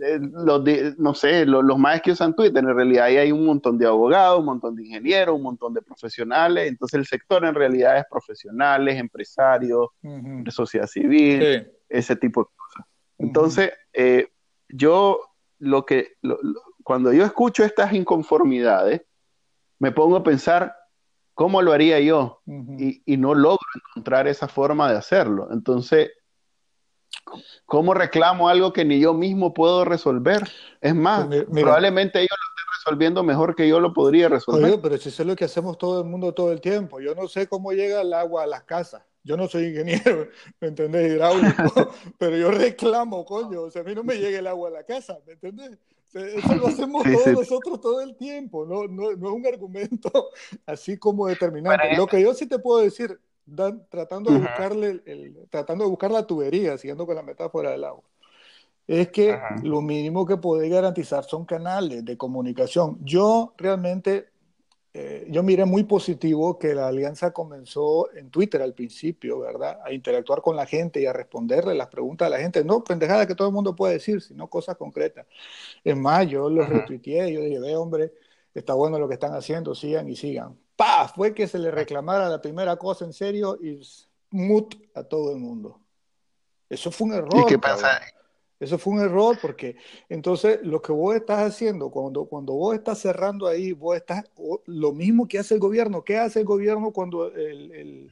eh, 0.01 0.19
los 0.21 0.63
no 0.99 1.15
sé, 1.15 1.47
los, 1.47 1.79
más 1.79 2.03
que 2.03 2.13
usan 2.13 2.35
Twitter, 2.35 2.59
en 2.59 2.75
realidad 2.75 3.05
ahí 3.07 3.17
hay 3.17 3.33
un 3.33 3.47
montón 3.47 3.79
de 3.79 3.87
abogados, 3.87 4.41
un 4.41 4.47
montón 4.47 4.75
de 4.75 4.85
ingenieros, 4.85 5.37
un 5.37 5.43
montón 5.43 5.73
de 5.73 5.83
profesionales, 5.83 6.69
entonces 6.69 6.99
el 6.99 7.07
sector 7.07 7.45
en 7.45 7.55
realidad 7.55 7.99
es 7.99 8.05
profesionales, 8.11 8.99
empresarios, 8.99 9.89
de 10.03 10.51
sociedad 10.51 10.87
civil, 10.87 11.71
ese 11.89 12.17
tipo 12.17 12.43
de 12.43 12.49
cosas. 12.57 12.87
Entonces, 13.19 13.73
eh, 13.93 14.29
yo 14.69 15.21
lo 15.59 15.87
que, 15.87 16.15
cuando 16.83 17.13
yo 17.13 17.25
escucho 17.25 17.65
estas 17.65 17.93
inconformidades, 17.93 19.03
me 19.79 19.93
pongo 19.93 20.17
a 20.17 20.23
pensar, 20.23 20.77
¿cómo 21.35 21.63
lo 21.63 21.73
haría 21.73 22.01
yo? 22.01 22.41
y, 22.47 23.03
y 23.05 23.17
no 23.17 23.35
logro 23.35 23.67
encontrar 23.75 24.29
esa 24.29 24.49
forma 24.49 24.91
de 24.91 24.99
hacerlo. 24.99 25.49
Entonces, 25.53 26.11
¿Cómo 27.65 27.95
reclamo 27.95 28.49
algo 28.49 28.73
que 28.73 28.85
ni 28.85 29.01
yo 29.01 29.13
mismo 29.13 29.53
puedo 29.53 29.85
resolver? 29.85 30.49
Es 30.81 30.95
más, 30.95 31.27
pues 31.27 31.45
probablemente 31.51 32.21
ellos 32.21 32.31
lo 32.31 32.47
estén 32.49 32.67
resolviendo 32.79 33.23
mejor 33.25 33.57
que 33.57 33.69
yo 33.69 33.81
lo 33.81 33.93
podría 33.93 34.29
resolver. 34.29 34.81
pero 34.81 34.97
si 34.97 35.09
eso 35.09 35.23
es 35.23 35.27
lo 35.27 35.35
que 35.35 35.45
hacemos 35.45 35.77
todo 35.77 36.01
el 36.01 36.07
mundo 36.07 36.33
todo 36.33 36.53
el 36.53 36.61
tiempo. 36.61 37.01
Yo 37.01 37.15
no 37.15 37.27
sé 37.27 37.49
cómo 37.49 37.73
llega 37.73 38.03
el 38.03 38.13
agua 38.13 38.45
a 38.45 38.47
las 38.47 38.63
casas. 38.63 39.03
Yo 39.27 39.37
no 39.37 39.49
soy 39.49 39.67
ingeniero, 39.67 40.29
¿me 40.61 40.69
entendés? 40.69 41.13
Hidráulico. 41.13 41.91
pero 42.19 42.37
yo 42.37 42.51
reclamo, 42.53 43.25
coño. 43.25 43.63
O 43.63 43.71
sea, 43.71 43.83
a 43.83 43.85
mí 43.85 43.93
no 43.93 44.05
me 44.05 44.15
llega 44.15 44.39
el 44.39 44.47
agua 44.47 44.69
a 44.69 44.73
la 44.73 44.85
casa, 44.85 45.19
¿me 45.27 45.33
entendés? 45.33 45.77
eso 46.15 46.55
lo 46.55 46.69
hacemos 46.69 47.03
todos 47.03 47.27
nosotros 47.27 47.81
todo 47.81 48.01
el 48.01 48.17
tiempo. 48.17 48.65
No, 48.65 48.87
no, 48.87 49.15
no, 49.17 49.29
es 49.29 49.35
un 49.35 49.47
argumento 49.47 50.31
así 50.65 50.97
como 50.97 51.27
determinante. 51.27 51.95
Lo 51.95 52.07
que 52.07 52.23
yo 52.23 52.33
sí 52.33 52.47
te 52.47 52.59
puedo 52.59 52.81
decir, 52.81 53.21
tratando, 53.91 54.31
de 54.31 54.39
buscarle 54.39 55.03
el, 55.05 55.37
tratando 55.51 55.85
de 55.85 55.91
buscar 55.91 56.11
la 56.11 56.27
tubería, 56.27 56.79
siguiendo 56.79 57.05
con 57.05 57.17
la 57.17 57.23
metáfora 57.23 57.73
del 57.73 57.85
agua, 57.85 58.05
es 58.87 59.09
que 59.11 59.39
lo 59.63 59.83
mínimo 59.83 60.25
que 60.25 60.39
puede 60.39 60.71
garantizar 60.71 61.25
son 61.25 61.45
canales 61.45 62.03
de 62.03 62.17
comunicación. 62.17 62.99
Yo 63.03 63.53
realmente, 63.59 64.29
eh, 64.99 65.27
yo 65.29 65.43
miré 65.43 65.67
muy 65.67 65.85
positivo 65.85 66.59
que 66.59 66.75
la 66.75 66.89
alianza 66.89 67.31
comenzó 67.31 68.11
en 68.15 68.31
Twitter 68.31 68.63
al 68.63 68.73
principio, 68.73 69.41
¿verdad? 69.41 69.79
A 69.85 69.93
interactuar 69.93 70.41
con 70.41 70.57
la 70.57 70.65
gente 70.65 71.03
y 71.03 71.05
a 71.05 71.13
responderle 71.13 71.75
las 71.75 71.89
preguntas 71.89 72.25
a 72.25 72.31
la 72.31 72.39
gente. 72.39 72.65
No 72.65 72.83
pendejada 72.83 73.27
que 73.27 73.35
todo 73.35 73.49
el 73.49 73.53
mundo 73.53 73.77
puede 73.77 73.93
decir, 73.93 74.23
sino 74.23 74.49
cosas 74.49 74.79
concretas. 74.79 75.27
Es 75.85 75.95
más, 75.95 76.27
yo 76.27 76.49
los 76.49 76.67
retuiteé, 76.67 77.31
yo 77.31 77.43
dije, 77.43 77.59
ve 77.59 77.77
hombre, 77.77 78.15
está 78.55 78.73
bueno 78.73 78.99
lo 78.99 79.07
que 79.07 79.15
están 79.15 79.35
haciendo, 79.35 79.75
sigan 79.75 80.09
y 80.09 80.17
sigan. 80.17 80.59
¡Pah! 80.77 81.09
Fue 81.09 81.35
que 81.35 81.47
se 81.47 81.59
le 81.59 81.71
reclamara 81.71 82.31
la 82.31 82.41
primera 82.41 82.77
cosa 82.77 83.05
en 83.05 83.13
serio 83.13 83.59
y 83.63 83.79
mut 84.31 84.77
a 84.95 85.03
todo 85.03 85.31
el 85.33 85.37
mundo. 85.37 85.79
Eso 86.71 86.91
fue 86.91 87.09
un 87.09 87.13
error. 87.13 87.35
¿Y 87.37 87.45
qué 87.45 87.59
pasa? 87.59 88.01
Eso 88.59 88.79
fue 88.79 88.95
un 88.95 89.01
error 89.01 89.39
porque 89.41 89.77
entonces 90.09 90.61
lo 90.63 90.81
que 90.81 90.93
vos 90.93 91.15
estás 91.15 91.41
haciendo, 91.41 91.91
cuando, 91.91 92.25
cuando 92.25 92.55
vos 92.55 92.75
estás 92.75 92.99
cerrando 92.99 93.47
ahí, 93.47 93.73
vos 93.73 93.97
estás, 93.97 94.25
lo 94.67 94.93
mismo 94.93 95.29
que 95.29 95.39
hace 95.39 95.55
el 95.55 95.61
gobierno. 95.61 96.05
¿Qué 96.05 96.17
hace 96.17 96.41
el 96.41 96.47
gobierno 96.47 96.93
cuando, 96.93 97.33
el, 97.35 98.11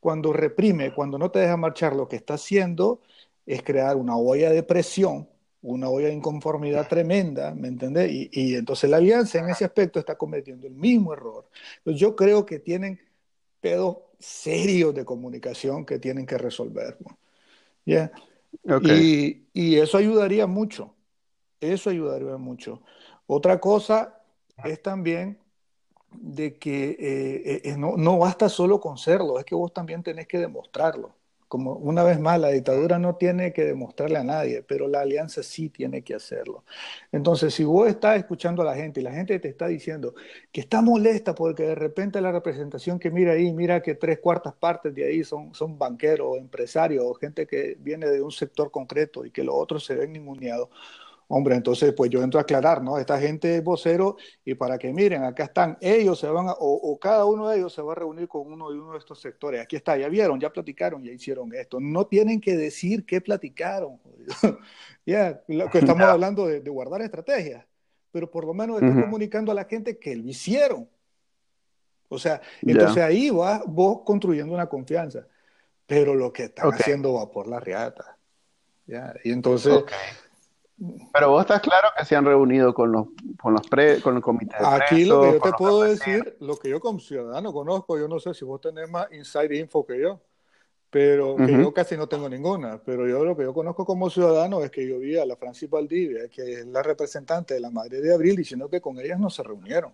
cuando 0.00 0.32
reprime, 0.32 0.92
cuando 0.94 1.18
no 1.18 1.30
te 1.30 1.40
deja 1.40 1.56
marchar? 1.56 1.96
Lo 1.96 2.08
que 2.08 2.16
está 2.16 2.34
haciendo 2.34 3.00
es 3.46 3.62
crear 3.62 3.96
una 3.96 4.16
olla 4.16 4.50
de 4.50 4.62
presión 4.62 5.28
una 5.62 5.88
olla 5.88 6.08
de 6.08 6.14
inconformidad 6.14 6.88
tremenda, 6.88 7.54
¿me 7.54 7.68
entendés? 7.68 8.10
Y, 8.10 8.54
entonces 8.54 8.88
la 8.88 8.98
alianza 8.98 9.38
en 9.38 9.50
ese 9.50 9.64
aspecto 9.64 9.98
está 9.98 10.16
cometiendo 10.16 10.66
el 10.66 10.74
mismo 10.74 11.12
error. 11.12 11.48
Entonces 11.78 12.00
yo 12.00 12.14
creo 12.14 12.46
que 12.46 12.58
tienen 12.58 13.00
pedos 13.60 13.98
serios 14.18 14.94
de 14.94 15.04
comunicación 15.04 15.84
que 15.84 15.98
tienen 15.98 16.26
que 16.26 16.38
resolver. 16.38 16.96
Y, 19.52 19.76
eso 19.76 19.98
ayudaría 19.98 20.46
mucho, 20.46 20.94
eso 21.60 21.90
ayudaría 21.90 22.36
mucho. 22.36 22.82
Otra 23.26 23.60
cosa 23.60 24.20
es 24.64 24.82
también 24.82 25.38
de 26.12 26.58
que 26.58 26.96
eh, 26.98 27.60
eh, 27.64 27.76
no, 27.76 27.96
no 27.96 28.18
basta 28.18 28.48
solo 28.48 28.80
con 28.80 28.96
serlo, 28.98 29.38
es 29.38 29.44
que 29.44 29.54
vos 29.54 29.72
también 29.72 30.02
tenés 30.02 30.26
que 30.26 30.38
demostrarlo 30.38 31.14
como 31.48 31.72
una 31.74 32.02
vez 32.04 32.20
más, 32.20 32.38
la 32.38 32.50
dictadura 32.50 32.98
no 32.98 33.16
tiene 33.16 33.52
que 33.52 33.64
demostrarle 33.64 34.18
a 34.18 34.24
nadie, 34.24 34.62
pero 34.62 34.86
la 34.86 35.00
alianza 35.00 35.42
sí 35.42 35.70
tiene 35.70 36.02
que 36.02 36.14
hacerlo. 36.14 36.64
Entonces, 37.10 37.54
si 37.54 37.64
vos 37.64 37.88
estás 37.88 38.18
escuchando 38.18 38.62
a 38.62 38.66
la 38.66 38.76
gente 38.76 39.00
y 39.00 39.02
la 39.02 39.12
gente 39.12 39.38
te 39.40 39.48
está 39.48 39.66
diciendo 39.66 40.14
que 40.52 40.60
está 40.60 40.82
molesta 40.82 41.34
porque 41.34 41.64
de 41.64 41.74
repente 41.74 42.20
la 42.20 42.32
representación 42.32 42.98
que 42.98 43.10
mira 43.10 43.32
ahí, 43.32 43.52
mira 43.52 43.82
que 43.82 43.94
tres 43.94 44.18
cuartas 44.20 44.54
partes 44.54 44.94
de 44.94 45.04
ahí 45.06 45.24
son, 45.24 45.54
son 45.54 45.78
banqueros, 45.78 46.36
empresarios 46.38 47.04
o 47.06 47.14
gente 47.14 47.46
que 47.46 47.76
viene 47.80 48.06
de 48.08 48.22
un 48.22 48.30
sector 48.30 48.70
concreto 48.70 49.24
y 49.24 49.30
que 49.30 49.42
los 49.44 49.54
otros 49.54 49.84
se 49.84 49.94
ven 49.94 50.12
ninguneados, 50.12 50.68
Hombre, 51.30 51.56
entonces 51.56 51.92
pues 51.92 52.10
yo 52.10 52.22
entro 52.22 52.40
a 52.40 52.42
aclarar, 52.42 52.82
¿no? 52.82 52.96
Esta 52.96 53.20
gente 53.20 53.56
es 53.56 53.62
vocero 53.62 54.16
y 54.46 54.54
para 54.54 54.78
que 54.78 54.90
miren, 54.94 55.24
acá 55.24 55.44
están, 55.44 55.76
ellos 55.78 56.18
se 56.18 56.26
van 56.26 56.48
a, 56.48 56.54
o, 56.58 56.98
cada 56.98 57.26
uno 57.26 57.48
de 57.48 57.58
ellos 57.58 57.74
se 57.74 57.82
va 57.82 57.92
a 57.92 57.96
reunir 57.96 58.26
con 58.28 58.50
uno 58.50 58.70
de 58.70 58.80
uno 58.80 58.92
de 58.92 58.98
estos 58.98 59.20
sectores. 59.20 59.60
Aquí 59.60 59.76
está, 59.76 59.98
ya 59.98 60.08
vieron, 60.08 60.40
ya 60.40 60.50
platicaron, 60.50 61.04
ya 61.04 61.12
hicieron 61.12 61.54
esto. 61.54 61.80
No 61.80 62.06
tienen 62.06 62.40
que 62.40 62.56
decir 62.56 63.04
qué 63.04 63.20
platicaron. 63.20 64.00
ya, 65.06 65.42
lo 65.48 65.68
que 65.68 65.78
estamos 65.78 66.02
hablando 66.04 66.46
de, 66.46 66.60
guardar 66.60 67.02
estrategias, 67.02 67.62
pero 68.10 68.30
por 68.30 68.46
lo 68.46 68.54
menos 68.54 68.76
están 68.80 69.02
comunicando 69.02 69.52
a 69.52 69.54
la 69.54 69.66
gente 69.66 69.98
que 69.98 70.16
lo 70.16 70.26
hicieron. 70.26 70.88
O 72.08 72.18
sea, 72.18 72.40
entonces 72.62 73.02
ahí 73.02 73.28
vas 73.28 73.62
vos 73.66 74.00
construyendo 74.02 74.54
una 74.54 74.66
confianza, 74.66 75.26
pero 75.86 76.14
lo 76.14 76.32
que 76.32 76.44
están 76.44 76.72
haciendo 76.72 77.12
va 77.12 77.30
por 77.30 77.46
la 77.46 77.60
riata. 77.60 78.16
¿ya? 78.86 79.14
Y 79.24 79.32
entonces... 79.32 79.84
Pero 81.12 81.30
vos 81.30 81.40
estás 81.40 81.60
claro 81.60 81.88
que 81.96 82.04
se 82.04 82.14
han 82.14 82.24
reunido 82.24 82.72
con 82.72 82.92
los, 82.92 83.08
con 83.40 83.52
los 83.52 83.66
pre, 83.68 84.00
con 84.00 84.16
el 84.16 84.22
comité 84.22 84.56
de 84.58 84.66
Aquí 84.66 85.04
lo 85.04 85.22
que 85.22 85.32
yo 85.32 85.40
te 85.40 85.52
puedo 85.52 85.82
decir, 85.82 86.36
lo 86.40 86.56
que 86.56 86.70
yo 86.70 86.80
como 86.80 87.00
ciudadano 87.00 87.52
conozco, 87.52 87.98
yo 87.98 88.06
no 88.06 88.20
sé 88.20 88.32
si 88.32 88.44
vos 88.44 88.60
tenés 88.60 88.88
más 88.88 89.08
inside 89.12 89.56
info 89.56 89.84
que 89.84 90.00
yo, 90.00 90.20
pero 90.90 91.36
que 91.36 91.52
yo 91.52 91.74
casi 91.74 91.96
no 91.96 92.08
tengo 92.08 92.28
ninguna, 92.28 92.80
pero 92.84 93.08
yo 93.08 93.24
lo 93.24 93.36
que 93.36 93.42
yo 93.42 93.52
conozco 93.52 93.84
como 93.84 94.08
ciudadano 94.08 94.62
es 94.62 94.70
que 94.70 94.86
yo 94.88 94.98
vi 94.98 95.18
a 95.18 95.26
la 95.26 95.36
Francis 95.36 95.68
Valdivia, 95.68 96.28
que 96.28 96.60
es 96.60 96.66
la 96.66 96.82
representante 96.82 97.54
de 97.54 97.60
la 97.60 97.70
Madre 97.70 98.00
de 98.00 98.14
Abril, 98.14 98.36
diciendo 98.36 98.70
que 98.70 98.80
con 98.80 98.98
ellas 99.00 99.18
no 99.18 99.30
se 99.30 99.42
reunieron 99.42 99.92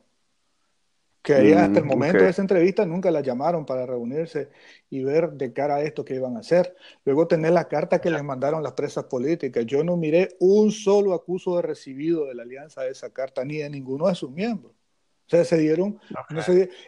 que 1.24 1.54
hasta 1.54 1.78
el 1.78 1.86
mm, 1.86 1.88
momento 1.88 2.22
de 2.22 2.28
esa 2.28 2.42
entrevista 2.42 2.84
nunca 2.84 3.10
la 3.10 3.22
llamaron 3.22 3.64
para 3.64 3.86
reunirse 3.86 4.50
y 4.90 5.02
ver 5.02 5.32
de 5.32 5.54
cara 5.54 5.76
a 5.76 5.82
esto 5.82 6.04
qué 6.04 6.16
iban 6.16 6.36
a 6.36 6.40
hacer. 6.40 6.76
Luego 7.06 7.26
tener 7.26 7.52
la 7.52 7.66
carta 7.66 7.98
que 7.98 8.10
les 8.10 8.22
mandaron 8.22 8.62
las 8.62 8.74
presas 8.74 9.04
políticas. 9.04 9.64
Yo 9.64 9.82
no 9.82 9.96
miré 9.96 10.36
un 10.38 10.70
solo 10.70 11.14
acuso 11.14 11.56
de 11.56 11.62
recibido 11.62 12.26
de 12.26 12.34
la 12.34 12.42
alianza 12.42 12.82
de 12.82 12.90
esa 12.90 13.08
carta, 13.10 13.42
ni 13.42 13.56
de 13.56 13.70
ninguno 13.70 14.06
de 14.06 14.14
sus 14.14 14.30
miembros. 14.30 14.74
O 15.26 15.30
sea, 15.30 15.46
se 15.46 15.56
dieron... 15.56 15.98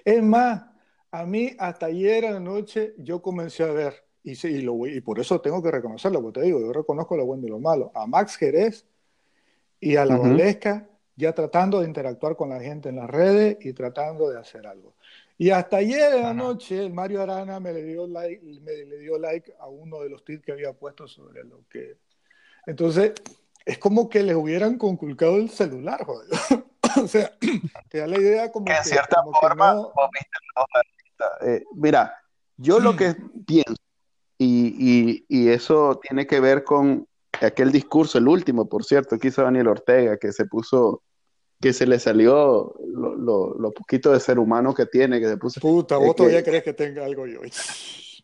es 0.04 0.22
más, 0.22 0.66
a 1.10 1.24
mí 1.24 1.56
hasta 1.58 1.86
ayer 1.86 2.24
en 2.24 2.34
la 2.34 2.40
noche 2.40 2.94
yo 2.98 3.22
comencé 3.22 3.62
a 3.62 3.72
ver, 3.72 4.04
y, 4.22 4.32
y, 4.46 4.60
lo, 4.60 4.86
y 4.86 5.00
por 5.00 5.18
eso 5.18 5.40
tengo 5.40 5.62
que 5.62 5.70
reconocerlo, 5.70 6.20
porque 6.20 6.40
te 6.40 6.46
digo, 6.46 6.60
yo 6.60 6.74
reconozco 6.74 7.16
lo 7.16 7.24
bueno 7.24 7.46
y 7.46 7.48
lo 7.48 7.58
malo, 7.58 7.90
a 7.94 8.06
Max 8.06 8.36
Jerez 8.36 8.84
y 9.80 9.96
a 9.96 10.04
la 10.04 10.18
Valesca 10.18 10.90
ya 11.16 11.32
tratando 11.32 11.80
de 11.80 11.86
interactuar 11.86 12.36
con 12.36 12.50
la 12.50 12.60
gente 12.60 12.90
en 12.90 12.96
las 12.96 13.10
redes 13.10 13.56
y 13.60 13.72
tratando 13.72 14.30
de 14.30 14.38
hacer 14.38 14.66
algo. 14.66 14.94
Y 15.38 15.50
hasta 15.50 15.78
ayer 15.78 16.14
en 16.14 16.22
la 16.22 16.34
noche, 16.34 16.88
Mario 16.88 17.22
Arana 17.22 17.60
me 17.60 17.72
le 17.72 17.82
dio 17.82 18.06
like, 18.06 18.42
me 18.42 18.72
le 18.84 18.98
dio 18.98 19.18
like 19.18 19.52
a 19.58 19.68
uno 19.68 20.00
de 20.00 20.10
los 20.10 20.24
tweets 20.24 20.44
que 20.44 20.52
había 20.52 20.72
puesto 20.72 21.06
sobre 21.08 21.44
lo 21.44 21.64
que 21.68 21.98
Entonces, 22.66 23.12
es 23.64 23.78
como 23.78 24.08
que 24.08 24.22
les 24.22 24.36
hubieran 24.36 24.78
conculcado 24.78 25.36
el 25.36 25.50
celular, 25.50 26.04
joder. 26.04 26.28
o 27.02 27.08
sea, 27.08 27.32
te 27.88 27.98
da 27.98 28.06
la 28.06 28.18
idea 28.18 28.52
como 28.52 28.66
que... 28.66 28.72
En 28.72 28.84
cierta 28.84 29.22
forma, 29.40 29.88
eh, 31.42 31.64
mira, 31.74 32.16
yo 32.56 32.78
lo 32.78 32.96
que 32.96 33.14
pienso, 33.46 33.74
y, 34.38 35.24
y, 35.28 35.48
eso 35.48 35.98
tiene 36.02 36.26
que 36.26 36.40
ver 36.40 36.62
con 36.62 37.06
aquel 37.40 37.72
discurso, 37.72 38.18
el 38.18 38.28
último, 38.28 38.68
por 38.68 38.84
cierto, 38.84 39.18
que 39.18 39.28
hizo 39.28 39.42
Daniel 39.42 39.68
Ortega, 39.68 40.18
que 40.18 40.32
se 40.32 40.44
puso, 40.44 41.02
que 41.66 41.72
se 41.72 41.84
le 41.84 41.98
salió 41.98 42.76
lo, 42.86 43.56
lo, 43.58 43.72
poquito 43.72 44.12
de 44.12 44.20
ser 44.20 44.38
humano 44.38 44.72
que 44.72 44.86
tiene, 44.86 45.18
que 45.18 45.26
se 45.26 45.36
puso... 45.36 45.58
Puta, 45.58 45.96
vos 45.96 46.14
todavía 46.14 46.44
crees 46.44 46.62
que 46.62 46.72
tenga 46.72 47.04
algo 47.04 47.26
yo. 47.26 47.42
Es 47.42 47.56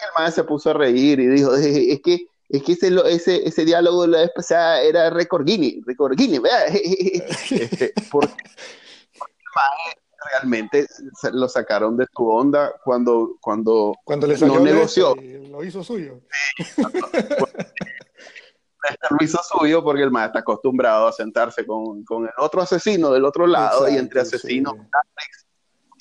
que 0.00 0.06
el 0.06 0.12
maestro 0.16 0.44
se 0.44 0.48
puso 0.48 0.70
a 0.70 0.72
reír 0.72 1.20
y 1.20 1.26
dijo, 1.26 1.54
es 1.54 2.00
que 2.00 2.26
es 2.48 2.62
que 2.62 2.72
ese, 2.72 2.88
ese, 3.10 3.46
ese 3.46 3.64
diálogo 3.66 4.06
la 4.06 4.20
vez 4.20 4.30
pasada 4.34 4.80
era 4.80 5.10
récord 5.10 5.44
Guinness, 5.44 5.84
récord 5.84 6.16
Guinness, 6.16 6.40
este, 7.50 7.92
porque, 8.10 8.32
realmente 10.32 10.86
lo 11.32 11.46
sacaron 11.50 11.98
de 11.98 12.06
su 12.16 12.26
onda 12.26 12.72
cuando, 12.82 13.36
cuando, 13.42 13.94
cuando 14.04 14.26
le 14.26 14.38
salió 14.38 14.54
no 14.54 14.60
negoció. 14.60 15.14
Lo 15.50 15.62
hizo 15.62 15.84
suyo. 15.84 16.20
lo 19.10 19.24
hizo 19.24 19.38
suyo 19.42 19.82
porque 19.82 20.02
el 20.02 20.10
maestro 20.10 20.38
está 20.38 20.52
acostumbrado 20.52 21.08
a 21.08 21.12
sentarse 21.12 21.66
con, 21.66 22.04
con 22.04 22.24
el 22.24 22.32
otro 22.38 22.62
asesino 22.62 23.10
del 23.10 23.24
otro 23.24 23.46
lado 23.46 23.88
y 23.88 23.96
entre 23.96 24.20
asesinos 24.20 24.74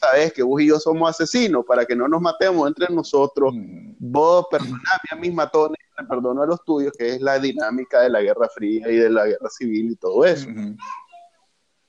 sabes 0.03 0.33
que 0.33 0.43
vos 0.43 0.61
y 0.61 0.67
yo 0.67 0.79
somos 0.79 1.09
asesinos 1.09 1.63
para 1.65 1.85
que 1.85 1.95
no 1.95 2.07
nos 2.07 2.21
matemos 2.21 2.67
entre 2.67 2.93
nosotros. 2.93 3.53
Mm. 3.53 3.95
Vos 3.99 4.45
perdoname 4.49 5.09
a 5.11 5.15
mis 5.15 5.33
matones, 5.33 5.79
perdono 6.09 6.43
a 6.43 6.45
los 6.45 6.63
tuyos, 6.63 6.91
que 6.97 7.15
es 7.15 7.21
la 7.21 7.39
dinámica 7.39 8.01
de 8.01 8.09
la 8.09 8.21
Guerra 8.21 8.49
Fría 8.49 8.89
y 8.89 8.95
de 8.95 9.09
la 9.09 9.25
Guerra 9.25 9.49
Civil 9.49 9.91
y 9.91 9.95
todo 9.95 10.25
eso. 10.25 10.47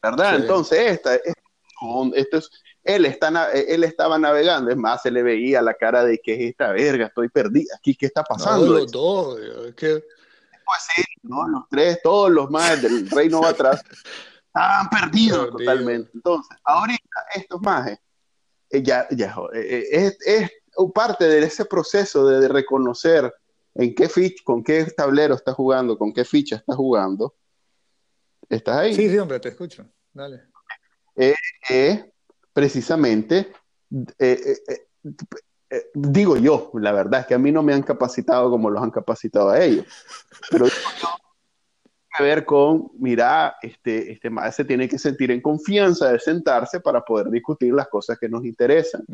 ¿Verdad? 0.02 0.36
Entonces, 0.36 0.78
esta, 0.78 1.14
esto 1.16 2.38
es, 2.38 2.50
él, 2.84 3.06
está, 3.06 3.52
él 3.52 3.84
estaba 3.84 4.18
navegando, 4.18 4.70
es 4.70 4.76
más, 4.76 5.02
se 5.02 5.10
le 5.10 5.22
veía 5.22 5.62
la 5.62 5.74
cara 5.74 6.04
de 6.04 6.18
que 6.18 6.34
es 6.34 6.50
esta 6.50 6.72
verga, 6.72 7.06
estoy 7.06 7.30
perdida 7.30 7.74
aquí, 7.76 7.94
¿qué 7.94 8.06
está 8.06 8.22
pasando? 8.22 8.66
No, 8.66 8.72
los 8.72 8.92
dos, 8.92 9.40
es 9.68 9.74
que... 9.74 10.04
Pues 10.64 10.80
sí, 10.94 11.02
¿no? 11.23 11.47
los 11.49 11.64
tres, 11.68 12.00
todos 12.02 12.30
los 12.30 12.50
más 12.50 12.80
del 12.80 13.09
reino 13.11 13.40
va 13.40 13.50
atrás, 13.50 13.83
estaban 14.47 14.88
perdidos 14.88 15.50
totalmente. 15.50 16.11
Entonces, 16.14 16.56
ahorita 16.64 17.26
estos 17.35 17.61
majes 17.61 17.99
eh, 18.71 18.83
ya, 18.83 19.06
ya 19.11 19.35
eh, 19.52 19.88
eh, 19.92 20.16
es, 20.26 20.50
parte 20.92 21.26
de 21.26 21.38
ese 21.44 21.64
proceso 21.64 22.26
de, 22.26 22.49
reconocer 22.49 23.33
en 23.75 23.94
qué 23.94 24.09
ficha, 24.09 24.42
con 24.44 24.62
qué 24.64 24.85
tablero 24.85 25.35
está 25.35 25.52
jugando, 25.52 25.97
con 25.97 26.12
qué 26.12 26.25
ficha 26.25 26.56
está 26.56 26.75
jugando. 26.75 27.35
¿Estás 28.49 28.76
ahí? 28.78 28.94
Sí, 28.94 29.09
sí, 29.09 29.18
hombre, 29.18 29.40
te 29.40 29.50
escucho. 29.50 29.87
Dale. 30.12 30.42
precisamente, 32.52 33.52
digo 35.94 36.37
yo, 36.37 36.71
la 36.75 36.92
verdad 36.92 37.21
es 37.21 37.26
que 37.26 37.35
a 37.35 37.38
mí 37.38 37.50
no 37.50 37.62
me 37.62 37.75
han 37.75 37.83
capacitado 37.83 38.50
como 38.50 38.71
los 38.71 38.83
han 38.83 38.90
capacitado 38.90 39.50
a 39.50 39.61
ellos. 39.61 39.87
Pero 40.50 40.66
que 42.16 42.23
ver 42.23 42.44
con, 42.44 42.90
mira, 42.99 43.56
este, 43.61 44.12
este 44.12 44.30
se 44.52 44.64
tiene 44.64 44.88
que 44.88 44.99
sentir 44.99 45.30
en 45.30 45.40
confianza 45.40 46.12
de 46.12 46.18
sentarse 46.18 46.80
para 46.80 47.04
poder 47.04 47.28
discutir 47.30 47.75
las 47.75 47.88
cosas 47.88 48.18
que 48.18 48.28
nos 48.28 48.44
interesan. 48.44 49.04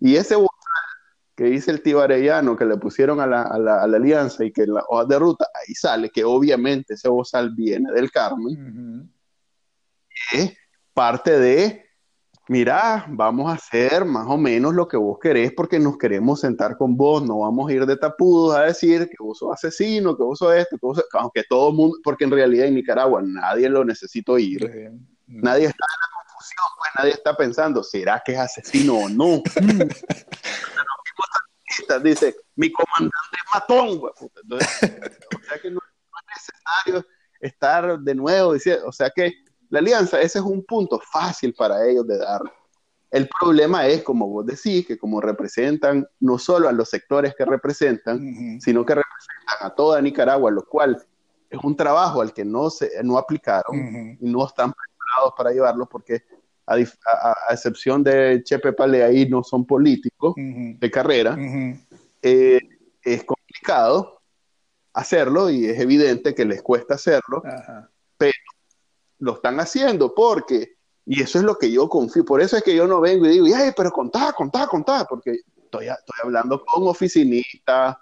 Y 0.00 0.16
ese 0.16 0.36
que 1.36 1.44
dice 1.44 1.70
el 1.70 1.82
tío 1.82 2.00
Arellano, 2.00 2.56
que 2.56 2.66
le 2.66 2.76
pusieron 2.76 3.20
a 3.20 3.26
la, 3.26 3.42
a 3.42 3.58
la, 3.58 3.82
alianza 3.82 4.44
y 4.44 4.52
que 4.52 4.64
en 4.64 4.74
la 4.74 4.84
hoja 4.88 5.06
de 5.06 5.18
ruta 5.18 5.46
ahí 5.54 5.74
sale, 5.74 6.10
que 6.10 6.24
obviamente 6.24 6.94
ese 6.94 7.08
bozal 7.08 7.54
viene 7.54 7.90
del 7.92 8.10
Carmen, 8.10 9.10
es 10.32 10.52
parte 10.92 11.38
de 11.38 11.89
mira, 12.50 13.06
vamos 13.08 13.48
a 13.48 13.54
hacer 13.54 14.04
más 14.04 14.26
o 14.26 14.36
menos 14.36 14.74
lo 14.74 14.88
que 14.88 14.96
vos 14.96 15.20
querés 15.22 15.52
porque 15.56 15.78
nos 15.78 15.96
queremos 15.96 16.40
sentar 16.40 16.76
con 16.76 16.96
vos, 16.96 17.22
no 17.22 17.38
vamos 17.38 17.70
a 17.70 17.72
ir 17.72 17.86
de 17.86 17.96
tapudos 17.96 18.56
a 18.56 18.62
decir 18.62 19.08
que 19.08 19.14
vos 19.20 19.38
sos 19.38 19.52
asesino, 19.52 20.16
que 20.16 20.24
vos 20.24 20.36
sos 20.36 20.52
esto, 20.54 20.76
que 20.76 20.84
vos 20.84 20.96
sos... 20.96 21.06
aunque 21.12 21.44
todo 21.48 21.68
el 21.68 21.76
mundo, 21.76 21.98
porque 22.02 22.24
en 22.24 22.32
realidad 22.32 22.66
en 22.66 22.74
Nicaragua 22.74 23.22
nadie 23.24 23.68
lo 23.68 23.84
necesita 23.84 24.32
oír, 24.32 24.68
nadie 25.28 25.66
está 25.66 25.86
en 25.86 26.00
la 26.00 26.08
confusión, 26.24 26.66
pues 26.76 26.90
nadie 26.98 27.12
está 27.12 27.36
pensando, 27.36 27.84
¿será 27.84 28.20
que 28.24 28.32
es 28.32 28.40
asesino 28.40 28.96
o 28.96 29.08
no? 29.08 29.44
dice, 32.02 32.34
mi 32.56 32.72
comandante 32.72 33.14
es 33.32 33.44
matón, 33.54 33.90
o 34.00 34.12
sea 34.58 35.60
que 35.62 35.70
no, 35.70 35.78
es 35.78 36.24
necesario 36.26 37.06
estar 37.38 38.00
de 38.00 38.14
nuevo 38.16 38.54
diciendo, 38.54 38.88
o 38.88 38.92
sea 38.92 39.08
que 39.14 39.34
la 39.70 39.78
alianza, 39.78 40.20
ese 40.20 40.40
es 40.40 40.44
un 40.44 40.64
punto 40.64 41.00
fácil 41.00 41.54
para 41.54 41.86
ellos 41.86 42.06
de 42.06 42.18
dar. 42.18 42.42
El 43.10 43.28
problema 43.40 43.86
es, 43.86 44.02
como 44.02 44.28
vos 44.28 44.46
decís, 44.46 44.86
que 44.86 44.98
como 44.98 45.20
representan 45.20 46.06
no 46.20 46.38
solo 46.38 46.68
a 46.68 46.72
los 46.72 46.88
sectores 46.88 47.34
que 47.36 47.44
representan, 47.44 48.60
sino 48.60 48.84
que 48.84 48.94
representan 48.94 49.56
a 49.60 49.70
toda 49.70 50.00
Nicaragua, 50.00 50.50
lo 50.50 50.64
cual 50.64 51.02
es 51.48 51.58
un 51.62 51.76
trabajo 51.76 52.20
al 52.20 52.32
que 52.32 52.44
no, 52.44 52.70
se, 52.70 52.90
no 53.02 53.18
aplicaron 53.18 54.16
y 54.20 54.30
no 54.30 54.46
están 54.46 54.72
preparados 54.72 55.34
para 55.36 55.50
llevarlo 55.50 55.88
porque 55.88 56.22
a, 56.66 56.78
excepción 57.50 58.04
de 58.04 58.42
Chepe 58.44 58.72
Pale 58.72 59.02
ahí 59.02 59.28
no 59.28 59.42
son 59.42 59.66
políticos 59.66 60.34
de 60.36 60.90
carrera, 60.90 61.36
eh, 62.22 62.60
es 63.02 63.24
complicado 63.24 64.20
hacerlo 64.92 65.50
y 65.50 65.66
es 65.66 65.80
evidente 65.80 66.34
que 66.34 66.44
les 66.44 66.62
cuesta 66.62 66.94
hacerlo, 66.94 67.42
pero 68.16 68.32
lo 69.20 69.34
están 69.34 69.60
haciendo 69.60 70.14
porque, 70.14 70.76
y 71.06 71.22
eso 71.22 71.38
es 71.38 71.44
lo 71.44 71.56
que 71.56 71.70
yo 71.70 71.88
confío, 71.88 72.24
por 72.24 72.40
eso 72.40 72.56
es 72.56 72.62
que 72.62 72.74
yo 72.74 72.86
no 72.86 73.00
vengo 73.00 73.26
y 73.26 73.30
digo, 73.30 73.46
ay, 73.56 73.72
pero 73.76 73.90
contá, 73.90 74.32
contá, 74.32 74.66
contá, 74.66 75.06
porque 75.08 75.36
estoy, 75.56 75.88
estoy 75.88 76.18
hablando 76.24 76.64
con 76.64 76.86
oficinistas, 76.88 77.96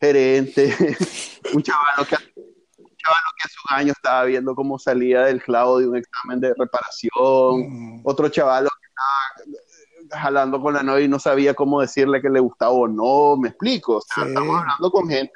gerente, 0.00 0.74
un 1.54 1.62
chaval 1.62 2.06
que, 2.08 2.16
que 2.16 3.44
hace 3.44 3.56
un 3.70 3.76
año 3.76 3.92
estaba 3.92 4.24
viendo 4.24 4.54
cómo 4.54 4.78
salía 4.78 5.22
del 5.22 5.42
clavo 5.42 5.78
de 5.78 5.88
un 5.88 5.96
examen 5.96 6.40
de 6.40 6.54
reparación, 6.54 8.00
mm. 8.00 8.00
otro 8.04 8.28
chaval 8.28 8.64
que 8.64 8.88
estaba 8.88 10.22
jalando 10.22 10.60
con 10.60 10.74
la 10.74 10.82
novia 10.82 11.04
y 11.04 11.08
no 11.08 11.18
sabía 11.18 11.54
cómo 11.54 11.80
decirle 11.80 12.20
que 12.20 12.28
le 12.28 12.40
gustaba 12.40 12.72
o 12.72 12.86
no, 12.86 13.36
me 13.36 13.48
explico, 13.48 13.98
estamos 13.98 14.60
hablando 14.60 14.90
con 14.90 15.08
gente 15.08 15.32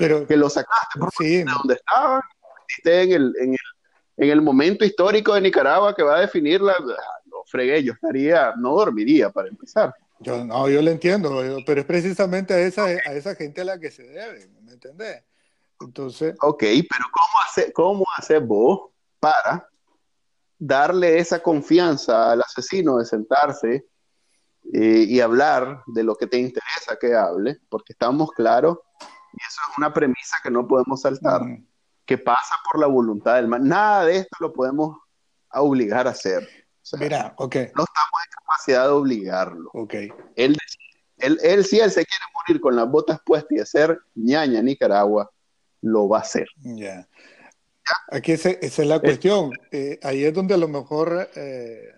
pero, 0.00 0.26
que 0.26 0.36
lo 0.36 0.48
sacaste 0.48 0.98
de 1.18 1.44
donde 1.44 1.74
estaba, 1.74 2.22
en 2.84 3.12
el, 3.12 3.34
en 3.40 3.52
el 3.52 3.58
en 4.20 4.28
el 4.28 4.42
momento 4.42 4.84
histórico 4.84 5.32
de 5.32 5.40
Nicaragua 5.40 5.94
que 5.94 6.02
va 6.02 6.18
a 6.18 6.20
definirla, 6.20 6.74
no 7.24 7.42
fregué, 7.46 7.82
yo 7.82 7.94
estaría, 7.94 8.52
no 8.58 8.74
dormiría 8.74 9.30
para 9.30 9.48
empezar. 9.48 9.94
Yo 10.18 10.44
no, 10.44 10.68
yo 10.68 10.82
lo 10.82 10.90
entiendo, 10.90 11.40
pero 11.64 11.80
es 11.80 11.86
precisamente 11.86 12.52
a 12.52 12.58
esa, 12.58 12.84
a 12.84 13.14
esa 13.14 13.34
gente 13.34 13.62
a 13.62 13.64
la 13.64 13.80
que 13.80 13.90
se 13.90 14.02
debe, 14.02 14.46
¿me 14.60 14.72
entendés? 14.72 15.24
Entonces. 15.80 16.34
Ok, 16.42 16.60
pero 16.60 17.04
¿cómo 17.10 17.42
hace, 17.46 17.72
cómo 17.72 18.04
hace 18.18 18.38
vos 18.38 18.90
para 19.18 19.66
darle 20.58 21.18
esa 21.18 21.42
confianza 21.42 22.32
al 22.32 22.42
asesino 22.42 22.98
de 22.98 23.06
sentarse 23.06 23.86
eh, 24.74 25.04
y 25.08 25.18
hablar 25.20 25.82
de 25.86 26.02
lo 26.02 26.14
que 26.14 26.26
te 26.26 26.36
interesa 26.36 26.98
que 27.00 27.14
hable? 27.14 27.58
Porque 27.70 27.94
estamos 27.94 28.32
claros, 28.32 28.80
y 29.32 29.38
eso 29.42 29.60
es 29.70 29.78
una 29.78 29.94
premisa 29.94 30.36
que 30.42 30.50
no 30.50 30.68
podemos 30.68 31.00
saltar 31.00 31.40
que 32.10 32.18
pasa 32.18 32.56
por 32.64 32.80
la 32.80 32.88
voluntad 32.88 33.36
del 33.36 33.46
mal. 33.46 33.62
Nada 33.62 34.04
de 34.04 34.16
esto 34.16 34.36
lo 34.40 34.52
podemos 34.52 34.96
obligar 35.52 36.08
a 36.08 36.10
hacer. 36.10 36.48
Mira, 36.98 37.32
ok. 37.36 37.54
No 37.54 37.84
estamos 37.84 38.20
en 38.24 38.30
capacidad 38.36 38.84
de 38.86 38.90
obligarlo. 38.90 39.70
Ok. 39.74 39.94
Él, 40.34 40.56
él, 41.18 41.38
él, 41.40 41.64
si 41.64 41.78
él 41.78 41.88
se 41.88 42.04
quiere 42.04 42.24
morir 42.34 42.60
con 42.60 42.74
las 42.74 42.90
botas 42.90 43.20
puestas 43.24 43.52
y 43.52 43.60
hacer 43.60 43.96
ñaña 44.16 44.60
Nicaragua, 44.60 45.30
lo 45.82 46.08
va 46.08 46.18
a 46.18 46.22
hacer. 46.22 46.48
Ya. 46.56 47.08
Aquí 48.10 48.32
esa, 48.32 48.50
es 48.50 48.76
la 48.78 48.98
cuestión. 48.98 49.52
Eh, 49.70 50.00
ahí 50.02 50.24
es 50.24 50.34
donde 50.34 50.54
a 50.54 50.58
lo 50.58 50.66
mejor 50.66 51.30
eh, 51.36 51.92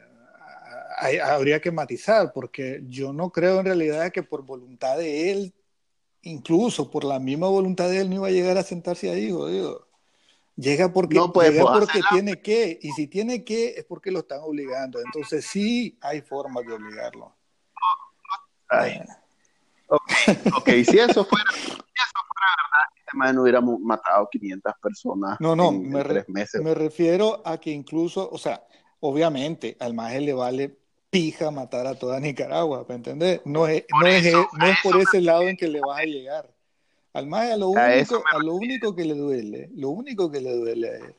habría 1.25 1.59
que 1.59 1.71
matizar, 1.71 2.35
porque 2.35 2.83
yo 2.87 3.15
no 3.15 3.31
creo 3.31 3.61
en 3.61 3.65
realidad 3.65 4.13
que 4.13 4.23
por 4.23 4.43
voluntad 4.43 4.99
de 4.99 5.33
él, 5.33 5.55
incluso 6.21 6.91
por 6.91 7.03
la 7.03 7.19
misma 7.19 7.49
voluntad 7.49 7.89
de 7.89 8.01
él, 8.01 8.11
no 8.11 8.17
iba 8.17 8.27
a 8.29 8.31
llegar 8.31 8.59
a 8.59 8.63
sentarse 8.63 9.11
ahí, 9.11 9.33
jodido. 9.33 9.91
Llega 10.57 10.93
porque, 10.93 11.19
porque 11.33 12.01
tiene 12.11 12.41
que, 12.41 12.79
y 12.81 12.93
si 12.93 13.07
tiene 13.07 13.43
que 13.43 13.69
es 13.71 13.85
porque 13.85 14.11
lo 14.11 14.21
están 14.21 14.41
obligando. 14.43 15.01
Entonces 15.01 15.47
sí 15.47 15.99
hay 16.01 16.21
formas 16.21 16.65
de 16.67 16.75
obligarlo. 16.75 17.35
ok, 19.89 20.69
si 20.85 20.99
eso 20.99 21.25
fuera, 21.25 21.51
si 21.53 21.71
eso 21.71 22.21
fuera 22.29 22.47
verdad, 22.57 22.87
este 22.97 23.17
man 23.17 23.35
no 23.35 23.43
hubiéramos 23.43 23.81
matado 23.81 24.29
500 24.31 24.73
personas 24.81 25.41
no, 25.41 25.55
no, 25.55 25.69
en, 25.69 25.91
me, 25.91 26.03
tres 26.03 26.29
meses. 26.29 26.63
me 26.63 26.75
refiero 26.75 27.43
a 27.45 27.59
que 27.59 27.71
incluso, 27.71 28.29
o 28.31 28.39
sea, 28.39 28.63
obviamente 29.01 29.77
al 29.81 29.95
maje 29.95 30.21
le 30.21 30.33
vale 30.33 30.79
pija 31.11 31.51
matar 31.51 31.87
a 31.87 31.95
toda 31.95 32.21
Nicaragua, 32.21 32.87
¿me 32.89 32.95
entendés? 32.95 33.43
No 33.45 33.67
es, 33.67 33.85
no, 34.01 34.07
es, 34.07 34.33
no 34.33 34.67
es 34.67 34.79
por 34.83 34.97
ese 34.97 35.21
lado 35.21 35.43
en 35.43 35.57
que 35.57 35.69
le 35.69 35.81
vas 35.81 36.01
a 36.01 36.05
llegar. 36.05 36.51
Al 37.13 37.27
más 37.27 37.51
a 37.51 37.57
lo 37.57 37.69
único, 37.69 38.23
a, 38.33 38.39
lo 38.39 38.55
único 38.55 38.95
que 38.95 39.05
le 39.05 39.15
duele, 39.15 39.71
lo 39.75 39.91
único 39.91 40.31
que 40.31 40.41
le 40.41 40.57
duele 40.57 40.89
a 40.89 40.97
él 40.97 41.15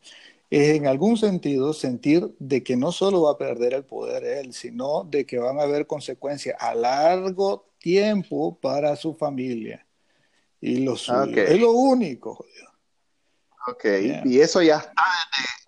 es 0.54 0.76
en 0.76 0.86
algún 0.86 1.18
sentido 1.18 1.74
sentir 1.74 2.32
de 2.38 2.64
que 2.64 2.76
no 2.76 2.92
solo 2.92 3.24
va 3.24 3.32
a 3.32 3.38
perder 3.40 3.74
el 3.74 3.86
poder 3.86 4.24
él, 4.24 4.54
sino 4.54 5.04
de 5.04 5.26
que 5.26 5.40
van 5.40 5.60
a 5.60 5.64
haber 5.64 5.88
consecuencias 5.88 6.56
a 6.60 6.76
largo 6.76 7.66
tiempo 7.80 8.56
para 8.60 8.96
su 8.96 9.16
familia. 9.16 9.84
Y 10.62 10.78
lo 10.78 10.94
Es 10.94 11.60
lo 11.60 11.72
único, 11.72 12.46
Ok, 13.68 13.86
y 14.26 14.40
eso 14.42 14.62
ya 14.62 14.78
está 14.78 15.04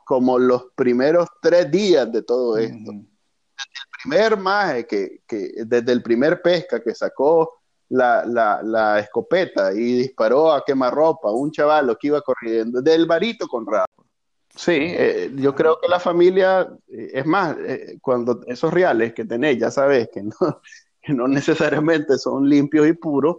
como 0.04 0.38
los 0.38 0.66
primeros 0.76 1.30
tres 1.42 1.72
días 1.72 2.12
de 2.12 2.22
todo 2.22 2.58
esto. 2.58 2.92
Desde 2.92 2.92
el 2.92 4.02
primer 4.04 4.38
maje, 4.38 4.86
que, 4.86 5.22
que, 5.26 5.52
desde 5.66 5.92
el 5.94 6.04
primer 6.04 6.44
pesca 6.44 6.84
que 6.84 6.94
sacó 6.94 7.64
la, 7.90 8.26
la, 8.26 8.62
la, 8.64 9.00
escopeta 9.00 9.74
y 9.74 9.98
disparó 9.98 10.52
a 10.52 10.64
quemarropa, 10.66 11.32
un 11.32 11.52
chaval 11.52 11.96
que 12.00 12.08
iba 12.08 12.22
corriendo, 12.22 12.82
del 12.82 13.06
barito 13.06 13.48
con 13.48 13.66
rap. 13.66 13.88
Sí, 14.56 14.78
eh, 14.78 15.32
yo 15.36 15.54
creo 15.54 15.80
que 15.82 15.88
la 15.88 16.00
familia, 16.00 16.68
eh, 16.88 17.12
es 17.14 17.26
más, 17.26 17.58
eh, 17.60 17.98
cuando 18.02 18.42
esos 18.48 18.74
reales 18.74 19.14
que 19.14 19.26
tenés, 19.26 19.58
ya 19.58 19.70
sabes 19.70 20.10
que 20.14 20.24
no, 20.24 20.32
que 21.02 21.14
no 21.14 21.28
necesariamente 21.28 22.18
son 22.18 22.48
limpios 22.48 22.88
y 22.88 22.94
puros, 22.94 23.38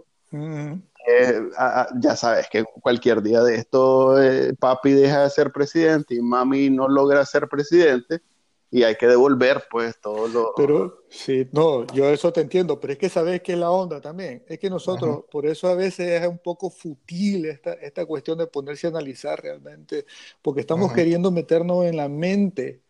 ya 1.99 2.15
sabes 2.17 2.47
que 2.51 2.65
cualquier 2.81 3.21
día 3.21 3.41
de 3.41 3.55
esto 3.55 4.17
papi 4.59 4.91
deja 4.91 5.23
de 5.23 5.29
ser 5.29 5.53
presidente 5.53 6.15
y 6.15 6.21
mami 6.21 6.69
no 6.69 6.89
logra 6.89 7.25
ser 7.25 7.47
presidente 7.47 8.21
y 8.69 8.83
hay 8.83 8.95
que 8.95 9.07
devolver 9.07 9.63
pues 9.69 9.99
todo 9.99 10.27
lo... 10.27 10.53
Pero 10.55 11.03
sí, 11.09 11.47
no, 11.51 11.85
yo 11.87 12.09
eso 12.09 12.33
te 12.33 12.41
entiendo, 12.41 12.79
pero 12.79 12.93
es 12.93 12.99
que 12.99 13.09
sabes 13.09 13.41
que 13.41 13.53
es 13.53 13.59
la 13.59 13.71
onda 13.71 14.01
también, 14.01 14.43
es 14.47 14.59
que 14.59 14.69
nosotros, 14.69 15.23
por 15.31 15.45
eso 15.45 15.67
a 15.67 15.75
veces 15.75 16.21
es 16.21 16.27
un 16.27 16.39
poco 16.39 16.69
futil 16.69 17.45
esta, 17.45 17.73
esta 17.73 18.05
cuestión 18.05 18.37
de 18.37 18.47
ponerse 18.47 18.87
a 18.87 18.89
analizar 18.89 19.41
realmente, 19.41 20.05
porque 20.41 20.61
estamos 20.61 20.91
queriendo 20.91 21.31
meternos 21.31 21.85
en 21.85 21.97
la 21.97 22.09
mente 22.09 22.81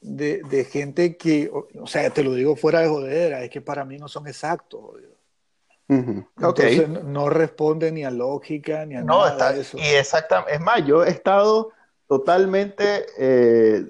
de, 0.00 0.42
de, 0.48 0.64
gente 0.64 1.16
que, 1.16 1.50
o, 1.52 1.86
sea, 1.86 2.10
te 2.10 2.22
lo 2.22 2.34
digo 2.34 2.54
fuera 2.54 2.80
de 2.80 2.88
jodera, 2.88 3.42
es 3.42 3.50
que 3.50 3.60
para 3.60 3.84
mí 3.84 3.98
no 3.98 4.06
son 4.06 4.28
exactos. 4.28 4.80
Entonces 5.88 6.88
no 6.88 7.30
responde 7.30 7.90
ni 7.90 8.04
a 8.04 8.10
lógica 8.10 8.84
ni 8.84 8.94
a 8.94 9.02
nada 9.02 9.52
de 9.52 9.62
eso. 9.62 9.78
Y 9.78 9.86
exactamente, 9.86 10.54
es 10.54 10.60
más, 10.60 10.84
yo 10.86 11.02
he 11.02 11.08
estado 11.08 11.70
totalmente 12.06 13.06
eh, 13.18 13.86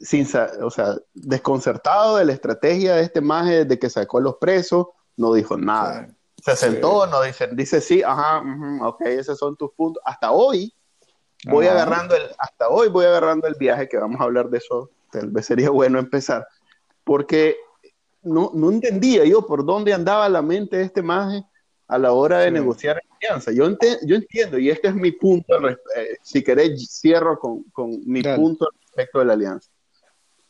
sin, 0.00 0.26
o 0.62 0.70
sea, 0.70 0.96
desconcertado 1.14 2.16
de 2.16 2.24
la 2.24 2.32
estrategia 2.32 2.96
de 2.96 3.02
este 3.02 3.20
maje 3.20 3.64
de 3.64 3.78
que 3.78 3.90
sacó 3.90 4.20
los 4.20 4.36
presos, 4.36 4.86
no 5.16 5.32
dijo 5.34 5.56
nada. 5.56 6.08
Se 6.42 6.56
sentó, 6.56 7.06
no 7.06 7.22
dice, 7.22 7.48
dice 7.52 7.80
sí, 7.80 8.02
ajá, 8.02 8.42
ok, 8.82 9.02
esos 9.02 9.38
son 9.38 9.56
tus 9.56 9.72
puntos. 9.72 10.02
Hasta 10.06 10.32
hoy 10.32 10.72
voy 11.44 11.66
agarrando 11.66 12.14
el, 12.14 12.22
hasta 12.38 12.68
hoy 12.68 12.88
voy 12.88 13.04
agarrando 13.04 13.46
el 13.46 13.54
viaje 13.54 13.88
que 13.88 13.98
vamos 13.98 14.20
a 14.20 14.24
hablar 14.24 14.48
de 14.48 14.58
eso, 14.58 14.90
tal 15.10 15.30
vez 15.30 15.46
sería 15.46 15.70
bueno 15.70 15.98
empezar, 15.98 16.46
porque 17.04 17.56
no, 18.22 18.50
no 18.54 18.70
entendía 18.70 19.24
yo 19.24 19.46
por 19.46 19.64
dónde 19.64 19.92
andaba 19.92 20.28
la 20.28 20.42
mente 20.42 20.78
de 20.78 20.84
este 20.84 21.02
maje 21.02 21.44
a 21.88 21.98
la 21.98 22.12
hora 22.12 22.38
de 22.40 22.50
negociar 22.50 23.00
alianza. 23.20 23.50
Yo, 23.52 23.68
yo 24.04 24.16
entiendo, 24.16 24.58
y 24.58 24.70
este 24.70 24.88
es 24.88 24.94
mi 24.94 25.12
punto, 25.12 25.68
eh, 25.68 26.16
si 26.22 26.42
querés 26.42 27.00
cierro 27.00 27.38
con, 27.38 27.64
con 27.64 27.90
mi 28.06 28.22
punto 28.22 28.68
respecto 28.90 29.20
de 29.20 29.24
la 29.24 29.32
alianza. 29.34 29.70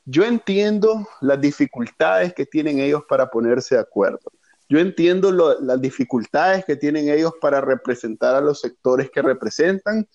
Yo 0.05 0.25
entiendo 0.25 1.07
las 1.21 1.41
dificultades 1.41 2.35
que 2.35 2.47
tienen 2.47 2.81
ellos 2.81 3.03
para 3.09 3.31
ponerse 3.31 3.77
de 3.77 3.83
acuerdo. 3.83 4.33
Yo 4.69 4.79
entiendo 4.79 5.33
las 5.33 5.81
dificultades 5.81 6.65
que 6.65 6.77
tienen 6.77 7.09
ellos 7.09 7.33
para 7.41 7.61
representar 7.61 8.37
a 8.37 8.41
los 8.41 8.61
sectores 8.61 9.11
que 9.11 9.21
representan. 9.21 10.09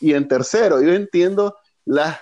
Y 0.00 0.14
en 0.14 0.26
tercero, 0.26 0.80
yo 0.82 0.92
entiendo 0.92 1.56
las 1.84 2.18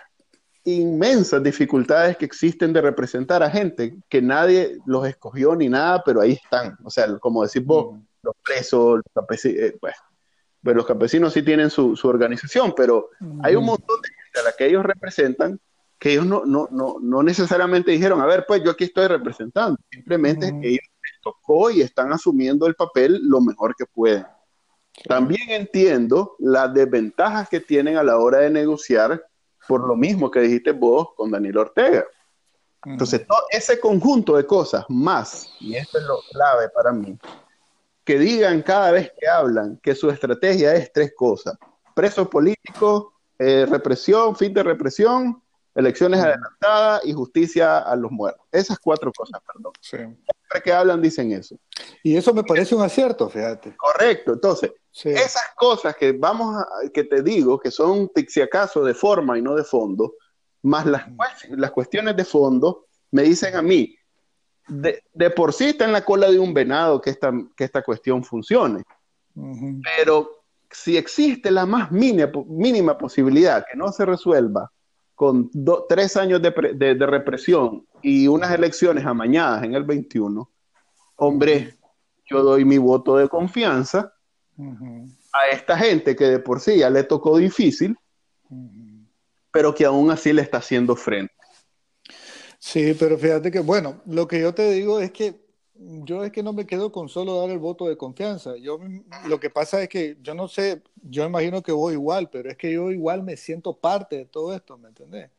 inmensas 0.64 1.42
dificultades 1.42 2.16
que 2.16 2.26
existen 2.26 2.72
de 2.72 2.82
representar 2.82 3.42
a 3.42 3.50
gente 3.50 3.96
que 4.08 4.20
nadie 4.20 4.78
los 4.84 5.06
escogió 5.06 5.56
ni 5.56 5.68
nada, 5.68 6.02
pero 6.04 6.20
ahí 6.20 6.32
están. 6.32 6.76
O 6.84 6.90
sea, 6.90 7.18
como 7.18 7.42
decís 7.42 7.64
vos, 7.64 7.98
los 8.22 8.34
presos, 8.44 8.96
los 8.96 9.14
campesinos, 9.14 9.60
eh, 9.62 9.76
pues, 9.80 9.94
pues, 10.62 10.76
los 10.76 10.86
campesinos 10.86 11.32
sí 11.32 11.42
tienen 11.42 11.70
su, 11.70 11.96
su 11.96 12.08
organización, 12.08 12.74
pero 12.76 13.10
hay 13.42 13.56
un 13.56 13.64
montón 13.64 14.00
de 14.02 14.08
a 14.36 14.42
la 14.42 14.52
que 14.52 14.66
ellos 14.66 14.84
representan 14.84 15.60
que 15.98 16.12
ellos 16.12 16.26
no, 16.26 16.44
no, 16.44 16.68
no, 16.70 16.96
no 17.00 17.22
necesariamente 17.22 17.90
dijeron, 17.90 18.20
a 18.20 18.26
ver, 18.26 18.44
pues 18.46 18.62
yo 18.62 18.70
aquí 18.70 18.84
estoy 18.84 19.08
representando, 19.08 19.78
simplemente 19.90 20.46
ellos 20.46 20.62
les 20.62 21.20
tocó 21.22 21.70
y 21.70 21.80
están 21.80 22.12
asumiendo 22.12 22.66
el 22.66 22.76
papel 22.76 23.20
lo 23.24 23.40
mejor 23.40 23.74
que 23.76 23.84
pueden. 23.86 24.24
También 25.06 25.50
entiendo 25.50 26.36
las 26.38 26.72
desventajas 26.72 27.48
que 27.48 27.60
tienen 27.60 27.96
a 27.96 28.02
la 28.02 28.18
hora 28.18 28.38
de 28.38 28.50
negociar 28.50 29.24
por 29.66 29.86
lo 29.86 29.96
mismo 29.96 30.30
que 30.30 30.40
dijiste 30.40 30.72
vos 30.72 31.08
con 31.16 31.30
Daniel 31.30 31.58
Ortega. 31.58 32.04
Entonces, 32.84 33.26
todo 33.26 33.40
ese 33.50 33.78
conjunto 33.80 34.36
de 34.36 34.46
cosas 34.46 34.84
más, 34.88 35.52
y 35.60 35.74
esto 35.74 35.98
es 35.98 36.04
lo 36.04 36.20
clave 36.30 36.68
para 36.70 36.92
mí, 36.92 37.18
que 38.04 38.18
digan 38.18 38.62
cada 38.62 38.92
vez 38.92 39.12
que 39.18 39.28
hablan 39.28 39.78
que 39.82 39.94
su 39.94 40.08
estrategia 40.10 40.74
es 40.74 40.92
tres 40.92 41.12
cosas, 41.14 41.56
presos 41.94 42.28
políticos, 42.28 43.08
eh, 43.38 43.66
represión, 43.66 44.34
fin 44.36 44.52
de 44.52 44.62
represión, 44.62 45.42
elecciones 45.74 46.20
adelantadas 46.20 47.04
y 47.04 47.12
justicia 47.12 47.78
a 47.78 47.94
los 47.94 48.10
muertos. 48.10 48.44
Esas 48.50 48.78
cuatro 48.78 49.12
cosas, 49.12 49.40
perdón. 49.46 49.72
Sí. 49.80 49.96
Siempre 49.96 50.62
que 50.64 50.72
hablan 50.72 51.00
dicen 51.00 51.32
eso. 51.32 51.56
Y 52.02 52.16
eso 52.16 52.34
me 52.34 52.42
parece 52.42 52.74
un 52.74 52.82
acierto, 52.82 53.28
fíjate. 53.28 53.76
Correcto. 53.76 54.32
Entonces, 54.32 54.72
esas 54.92 55.54
cosas 55.56 55.94
que 55.96 56.12
vamos 56.12 56.56
a, 56.56 56.66
que 56.92 57.04
te 57.04 57.22
digo, 57.22 57.60
que 57.60 57.70
son, 57.70 58.10
si 58.26 58.40
acaso, 58.40 58.84
de 58.84 58.94
forma 58.94 59.38
y 59.38 59.42
no 59.42 59.54
de 59.54 59.62
fondo, 59.64 60.14
más 60.62 60.84
las, 60.86 61.06
las 61.50 61.70
cuestiones 61.70 62.16
de 62.16 62.24
fondo, 62.24 62.86
me 63.12 63.22
dicen 63.22 63.54
a 63.54 63.62
mí, 63.62 63.94
de, 64.68 65.30
por 65.30 65.52
sí 65.52 65.66
está 65.66 65.84
en 65.84 65.92
la 65.92 66.04
cola 66.04 66.30
de 66.30 66.38
un 66.38 66.52
venado 66.52 67.00
que 67.00 67.10
esta, 67.10 67.32
que 67.56 67.64
esta 67.64 67.82
cuestión 67.82 68.24
funcione. 68.24 68.82
Pero 69.96 70.37
si 70.70 70.96
existe 70.96 71.50
la 71.50 71.66
más 71.66 71.90
mínima, 71.90 72.98
posibilidad 72.98 73.64
que 73.70 73.76
no 73.76 73.92
se 73.92 74.04
resuelva 74.04 74.70
con 75.14 75.50
tres 75.88 76.16
años 76.16 76.40
de, 76.40 77.06
represión 77.06 77.86
y 78.02 78.28
unas 78.28 78.52
elecciones 78.52 79.04
amañadas 79.04 79.64
en 79.64 79.74
el 79.74 79.84
21, 79.84 80.48
hombre, 81.16 81.74
yo 82.26 82.42
doy 82.42 82.64
mi 82.64 82.78
voto 82.78 83.16
de 83.16 83.28
confianza 83.28 84.12
a 85.32 85.48
esta 85.50 85.76
gente 85.76 86.14
que 86.14 86.24
de 86.24 86.38
por 86.38 86.60
sí 86.60 86.78
ya 86.78 86.90
le 86.90 87.02
tocó 87.02 87.36
difícil, 87.38 87.96
pero 89.50 89.74
que 89.74 89.84
aún 89.84 90.10
así 90.10 90.32
le 90.32 90.42
está 90.42 90.58
haciendo 90.58 90.94
frente. 90.94 91.34
Sí, 92.60 92.94
pero 92.98 93.16
fíjate 93.16 93.50
que, 93.50 93.60
bueno, 93.60 94.02
lo 94.06 94.26
que 94.26 94.40
yo 94.40 94.52
te 94.52 94.70
digo 94.70 95.00
es 95.00 95.12
que 95.12 95.47
yo 95.78 96.24
es 96.24 96.32
que 96.32 96.42
no 96.42 96.52
me 96.52 96.66
quedo 96.66 96.90
con 96.90 97.08
solo 97.08 97.40
dar 97.40 97.50
el 97.50 97.58
voto 97.58 97.88
de 97.88 97.96
confianza. 97.96 98.56
Yo 98.56 98.80
lo 99.26 99.38
que 99.38 99.50
pasa 99.50 99.82
es 99.82 99.88
que 99.88 100.16
yo 100.22 100.34
no 100.34 100.48
sé, 100.48 100.82
yo 101.02 101.24
imagino 101.24 101.62
que 101.62 101.72
voy 101.72 101.94
igual, 101.94 102.28
pero 102.30 102.50
es 102.50 102.56
que 102.56 102.72
yo 102.72 102.90
igual 102.90 103.22
me 103.22 103.36
siento 103.36 103.76
parte 103.76 104.16
de 104.16 104.24
todo 104.24 104.54
esto, 104.54 104.76
¿me 104.76 104.88
entendés? 104.88 105.30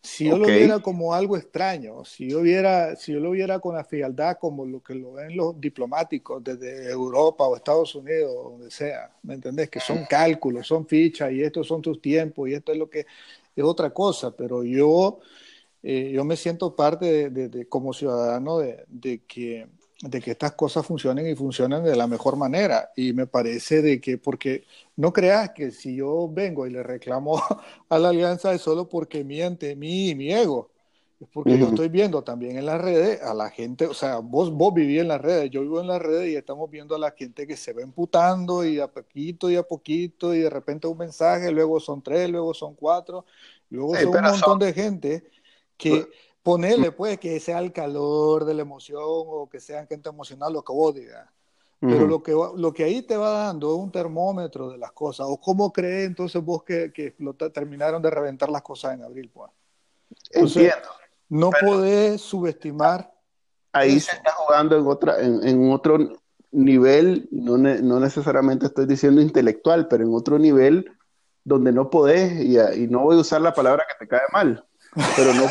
Si 0.00 0.26
yo 0.26 0.38
lo 0.38 0.46
viera 0.46 0.78
como 0.78 1.12
algo 1.12 1.36
extraño, 1.36 2.04
si 2.04 2.30
yo 2.30 2.40
viera, 2.40 2.94
si 2.94 3.12
yo 3.12 3.20
lo 3.20 3.32
viera 3.32 3.58
con 3.58 3.74
la 3.74 3.84
frialdad 3.84 4.38
como 4.40 4.64
lo 4.64 4.80
que 4.80 4.94
lo 4.94 5.14
ven 5.14 5.36
los 5.36 5.60
diplomáticos 5.60 6.42
desde 6.42 6.88
Europa 6.90 7.44
o 7.44 7.56
Estados 7.56 7.94
Unidos, 7.96 8.32
donde 8.32 8.70
sea, 8.70 9.10
¿me 9.22 9.34
entendés? 9.34 9.68
Que 9.68 9.80
son 9.80 10.06
cálculos, 10.08 10.66
son 10.66 10.86
fichas 10.86 11.32
y 11.32 11.42
estos 11.42 11.66
son 11.66 11.82
tus 11.82 12.00
tiempos 12.00 12.48
y 12.48 12.54
esto 12.54 12.72
es 12.72 12.78
lo 12.78 12.88
que 12.88 13.06
es 13.56 13.64
otra 13.64 13.90
cosa, 13.90 14.30
pero 14.30 14.62
yo 14.62 15.18
eh, 15.82 16.10
yo 16.12 16.24
me 16.24 16.36
siento 16.36 16.74
parte 16.74 17.30
de, 17.30 17.68
como 17.68 17.92
ciudadano 17.92 18.58
de, 18.58 19.22
que, 19.26 19.68
de 20.02 20.20
que 20.20 20.32
estas 20.32 20.52
cosas 20.52 20.84
funcionen 20.84 21.26
y 21.26 21.34
funcionen 21.34 21.84
de 21.84 21.96
la 21.96 22.06
mejor 22.06 22.36
manera. 22.36 22.90
Y 22.96 23.12
me 23.12 23.26
parece 23.26 23.82
de 23.82 24.00
que, 24.00 24.18
porque 24.18 24.64
no 24.96 25.12
creas 25.12 25.50
que 25.50 25.70
si 25.70 25.96
yo 25.96 26.28
vengo 26.30 26.66
y 26.66 26.70
le 26.70 26.82
reclamo 26.82 27.40
a 27.88 27.98
la 27.98 28.08
alianza 28.08 28.52
es 28.52 28.60
solo 28.60 28.88
porque 28.88 29.24
miente 29.24 29.76
mí 29.76 30.10
y 30.10 30.14
mi 30.14 30.32
ego. 30.32 30.70
Es 31.20 31.28
porque 31.32 31.58
yo 31.58 31.66
estoy 31.66 31.88
viendo 31.88 32.22
también 32.22 32.58
en 32.58 32.66
las 32.66 32.80
redes 32.80 33.20
a 33.22 33.34
la 33.34 33.50
gente, 33.50 33.88
o 33.88 33.94
sea, 33.94 34.18
vos, 34.18 34.52
vos 34.52 34.72
vivís 34.72 35.00
en 35.00 35.08
las 35.08 35.20
redes, 35.20 35.50
yo 35.50 35.62
vivo 35.62 35.80
en 35.80 35.88
las 35.88 36.00
redes 36.00 36.30
y 36.30 36.36
estamos 36.36 36.70
viendo 36.70 36.94
a 36.94 36.98
la 36.98 37.10
gente 37.10 37.44
que 37.44 37.56
se 37.56 37.72
va 37.72 37.82
emputando 37.82 38.64
y 38.64 38.78
a 38.78 38.86
poquito 38.86 39.50
y 39.50 39.56
a 39.56 39.64
poquito 39.64 40.32
y 40.32 40.38
de 40.38 40.50
repente 40.50 40.86
un 40.86 40.96
mensaje, 40.96 41.50
luego 41.50 41.80
son 41.80 42.02
tres, 42.02 42.30
luego 42.30 42.54
son 42.54 42.76
cuatro, 42.76 43.24
luego 43.68 43.96
son 43.96 44.14
un 44.14 44.22
montón 44.22 44.60
de 44.60 44.72
gente 44.72 45.24
que 45.78 46.08
ponerle 46.42 46.92
pues 46.92 47.18
que 47.18 47.40
sea 47.40 47.60
el 47.60 47.72
calor 47.72 48.44
de 48.44 48.54
la 48.54 48.62
emoción 48.62 49.02
o 49.02 49.48
que 49.48 49.60
sea 49.60 49.86
gente 49.86 50.08
emocional 50.08 50.52
lo 50.52 50.62
que 50.62 50.72
vos 50.72 50.94
digas. 50.94 51.28
Pero 51.80 52.08
lo, 52.08 52.20
que, 52.24 52.32
lo 52.32 52.72
que 52.72 52.82
ahí 52.82 53.02
te 53.02 53.16
va 53.16 53.30
dando 53.30 53.72
es 53.72 53.78
un 53.78 53.92
termómetro 53.92 54.68
de 54.68 54.78
las 54.78 54.90
cosas. 54.90 55.28
¿O 55.30 55.40
cómo 55.40 55.72
crees 55.72 56.08
entonces 56.08 56.42
vos 56.42 56.64
que, 56.64 56.92
que 56.92 57.14
terminaron 57.54 58.02
de 58.02 58.10
reventar 58.10 58.50
las 58.50 58.62
cosas 58.62 58.94
en 58.94 59.04
abril? 59.04 59.30
Pues? 59.32 59.52
Entiendo. 60.32 60.88
No 61.28 61.50
podés 61.50 62.20
subestimar. 62.20 63.12
Ahí 63.72 64.00
se 64.00 64.10
está 64.10 64.32
jugando 64.32 64.76
en, 64.76 64.86
otra, 64.88 65.20
en, 65.20 65.70
otro 65.70 65.98
nivel, 66.50 67.28
no, 67.30 67.58
no, 67.58 68.00
necesariamente 68.00 68.66
estoy 68.66 68.86
diciendo 68.86 69.20
intelectual, 69.20 69.86
pero 69.86 70.02
en 70.02 70.14
otro 70.14 70.38
nivel 70.38 70.90
donde 71.44 71.70
no 71.70 71.90
podés, 71.90 72.40
y, 72.40 72.58
y 72.58 72.88
no 72.88 73.00
voy 73.00 73.16
a 73.16 73.20
usar 73.20 73.40
la 73.40 73.52
palabra 73.52 73.84
que 73.86 74.04
te 74.04 74.08
cae 74.08 74.22
mal, 74.32 74.66
pero 75.16 75.34
no, 75.34 75.46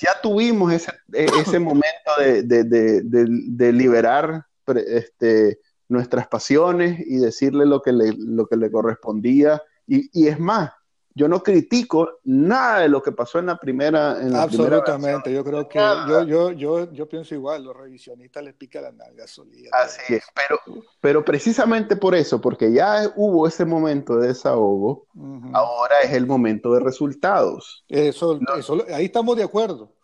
ya 0.00 0.20
tuvimos 0.22 0.72
ese, 0.72 0.92
e, 1.12 1.26
ese 1.40 1.58
momento 1.58 2.10
de, 2.18 2.42
de, 2.42 3.04
de, 3.04 3.72
liberar 3.72 4.46
este, 4.66 5.60
nuestras 5.88 6.26
pasiones 6.28 7.00
y 7.06 7.18
decirle 7.18 7.66
lo 7.66 7.82
que 7.82 7.92
le, 7.92 8.12
lo 8.16 8.46
que 8.46 8.56
le 8.56 8.70
correspondía. 8.70 9.62
Y, 9.86 10.10
y, 10.12 10.28
es 10.28 10.38
más, 10.38 10.72
yo 11.16 11.28
no 11.28 11.42
critico 11.42 12.18
nada 12.24 12.80
de 12.80 12.90
lo 12.90 13.02
que 13.02 13.10
pasó 13.10 13.38
en 13.38 13.46
la 13.46 13.56
primera. 13.56 14.20
En 14.20 14.34
la 14.34 14.42
Absolutamente, 14.42 15.32
yo 15.32 15.42
creo 15.42 15.66
que 15.66 15.78
yo, 15.78 16.24
yo, 16.24 16.52
yo, 16.52 16.92
yo, 16.92 17.08
pienso 17.08 17.34
igual, 17.34 17.64
los 17.64 17.74
revisionistas 17.74 18.44
les 18.44 18.52
pica 18.52 18.82
la 18.82 18.92
nalga 18.92 19.26
solía. 19.26 19.70
Así 19.72 20.12
es, 20.12 20.24
pero, 20.34 20.60
pero 21.00 21.24
precisamente 21.24 21.96
por 21.96 22.14
eso, 22.14 22.38
porque 22.38 22.70
ya 22.70 23.10
hubo 23.16 23.48
ese 23.48 23.64
momento 23.64 24.18
de 24.18 24.28
desahogo, 24.28 25.06
ahora 25.54 26.00
es 26.04 26.12
el 26.12 26.26
momento 26.26 26.74
de 26.74 26.80
resultados. 26.80 27.86
Eso, 27.88 28.38
eso, 28.58 28.84
ahí 28.94 29.06
estamos 29.06 29.38
de 29.38 29.44
acuerdo. 29.44 29.94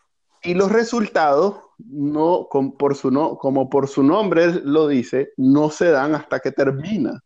Y 0.43 0.55
los 0.55 0.73
resultados, 0.73 1.57
no, 1.77 2.49
por 2.79 2.97
su 2.97 3.11
no, 3.11 3.37
como 3.37 3.69
por 3.69 3.87
su 3.87 4.03
nombre 4.03 4.63
lo 4.65 4.89
dice, 4.89 5.35
no 5.37 5.69
se 5.69 5.91
dan 5.91 6.15
hasta 6.15 6.41
que 6.41 6.53
termina. 6.53 7.23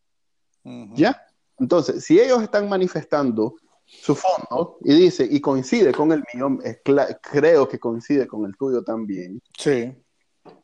¿Ya? 0.95 1.23
Entonces, 1.61 2.05
si 2.05 2.19
ellos 2.19 2.43
están 2.43 2.69
manifestando 2.69 3.55
su 3.87 4.15
fondo 4.15 4.79
y 4.83 4.95
dice, 4.95 5.27
y 5.31 5.41
coincide 5.41 5.93
con 5.93 6.13
el 6.13 6.25
mío, 6.35 6.59
creo 7.23 7.69
que 7.69 7.79
coincide 7.79 8.27
con 8.27 8.45
el 8.45 8.57
tuyo 8.57 8.83
también. 8.83 9.41
Sí. 9.57 9.95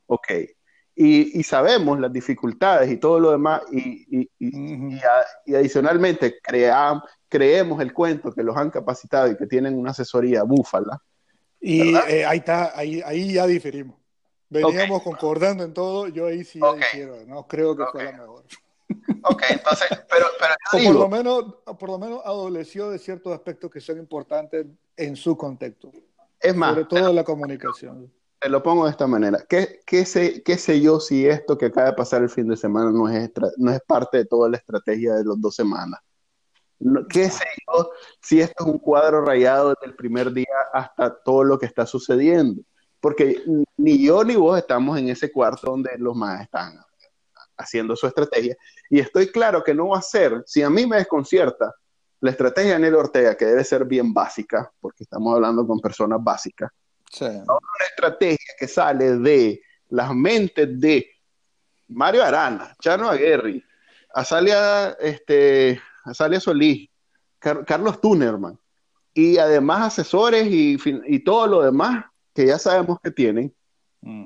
Ok. 0.07 0.29
Y, 0.95 1.39
y 1.39 1.43
sabemos 1.43 1.99
las 1.99 2.13
dificultades 2.13 2.91
y 2.91 2.99
todo 2.99 3.19
lo 3.19 3.31
demás, 3.31 3.63
y, 3.73 4.21
y, 4.21 4.31
y 4.39 5.55
adicionalmente 5.55 6.39
creemos 6.43 7.81
el 7.81 7.95
cuento 7.95 8.31
que 8.33 8.43
los 8.43 8.55
han 8.57 8.71
capacitado 8.71 9.31
y 9.31 9.37
que 9.37 9.47
tienen 9.47 9.79
una 9.79 9.93
asesoría 9.93 10.43
búfala. 10.43 11.01
Y 11.61 11.95
eh, 11.95 12.27
ahí 12.27 12.39
está, 12.39 12.77
ahí, 12.77 13.01
ahí 13.05 13.33
ya 13.33 13.47
diferimos. 13.47 13.97
Veníamos 14.51 15.03
concordando 15.03 15.65
en 15.65 15.73
todo, 15.73 16.09
yo 16.09 16.27
ahí 16.27 16.45
sí 16.45 16.61
ya 16.61 16.75
difiero, 16.75 17.17
no 17.27 17.47
creo 17.47 17.75
que 17.75 17.85
fue 17.91 18.05
la 18.05 18.13
mejor. 18.13 18.45
Ok, 19.25 19.43
entonces, 19.51 19.89
pero, 20.11 20.27
pero 20.39 20.85
por 20.85 20.95
lo 20.95 21.09
menos, 21.09 21.45
por 21.79 21.89
lo 21.89 21.99
menos 21.99 22.21
adoleció 22.25 22.91
de 22.91 22.99
ciertos 22.99 23.33
aspectos 23.33 23.71
que 23.71 23.81
son 23.81 23.99
importantes 23.99 24.67
en 24.97 25.17
su 25.17 25.37
contexto. 25.37 25.91
Es 26.41 26.55
más, 26.55 26.71
sobre 26.71 26.85
todo 26.87 27.13
la 27.13 27.25
comunicación. 27.25 28.13
Te 28.41 28.49
lo 28.49 28.63
pongo 28.63 28.85
de 28.85 28.91
esta 28.91 29.07
manera. 29.07 29.45
¿Qué, 29.49 29.81
qué, 29.87 30.05
sé, 30.05 30.43
¿Qué 30.43 30.59
sé 30.59 30.81
yo 30.81 30.99
si 30.99 31.27
esto 31.27 31.57
que 31.57 31.67
acaba 31.67 31.89
de 31.89 31.93
pasar 31.93 32.23
el 32.23 32.29
fin 32.29 32.49
de 32.49 32.57
semana 32.57 32.91
no 32.91 33.09
es, 33.09 33.31
no 33.57 33.71
es 33.71 33.81
parte 33.87 34.19
de 34.19 34.25
toda 34.25 34.49
la 34.49 34.57
estrategia 34.57 35.15
de 35.15 35.25
las 35.25 35.41
dos 35.41 35.55
semanas? 35.55 36.01
¿Qué 37.09 37.31
sé 37.31 37.45
yo 37.69 37.91
si 38.21 38.41
esto 38.41 38.65
es 38.65 38.73
un 38.73 38.79
cuadro 38.79 39.25
rayado 39.25 39.69
desde 39.69 39.87
el 39.87 39.95
primer 39.95 40.33
día 40.33 40.47
hasta 40.73 41.15
todo 41.23 41.45
lo 41.45 41.59
que 41.59 41.67
está 41.67 41.87
sucediendo? 41.87 42.61
Porque 43.01 43.43
ni 43.77 44.05
yo 44.05 44.25
ni 44.25 44.35
vos 44.35 44.59
estamos 44.59 44.99
en 44.99 45.09
ese 45.09 45.31
cuarto 45.31 45.71
donde 45.71 45.91
los 45.99 46.17
más 46.17 46.43
están 46.43 46.81
haciendo 47.57 47.97
su 47.97 48.07
estrategia. 48.07 48.57
Y 48.91 49.01
estoy 49.01 49.29
claro 49.29 49.63
que 49.63 49.75
no 49.75 49.89
va 49.89 49.99
a 49.99 50.03
ser, 50.03 50.43
si 50.47 50.63
a 50.63 50.71
mí 50.71 50.87
me 50.87 50.97
desconcierta 50.97 51.75
la 52.21 52.31
estrategia 52.31 52.75
de 52.75 52.79
Nelo 52.79 53.01
Ortega, 53.01 53.37
que 53.37 53.47
debe 53.47 53.65
ser 53.65 53.85
bien 53.85 54.15
básica, 54.15 54.71
porque 54.81 55.05
estamos 55.05 55.35
hablando 55.35 55.67
con 55.67 55.81
personas 55.81 56.19
básicas, 56.23 56.71
una 57.21 57.87
estrategia 57.87 58.55
que 58.59 58.69
sale 58.69 59.19
de 59.19 59.61
las 59.91 60.15
mentes 60.15 60.81
de 60.81 61.11
Mario 61.89 62.23
Arana, 62.23 62.75
Chano 62.81 63.09
Aguirre, 63.09 63.63
Azalia, 64.15 64.97
este, 65.01 65.81
Azalia 66.05 66.41
Solís, 66.41 66.89
Carlos 67.39 68.01
Tunerman, 68.01 68.59
y 69.13 69.37
además 69.37 69.89
asesores 69.89 70.47
y, 70.47 70.79
y, 71.07 71.19
todo 71.19 71.47
lo 71.47 71.63
demás 71.63 72.07
que 72.33 72.47
ya 72.47 72.59
sabemos 72.59 72.99
que 73.03 73.11
tienen, 73.11 73.55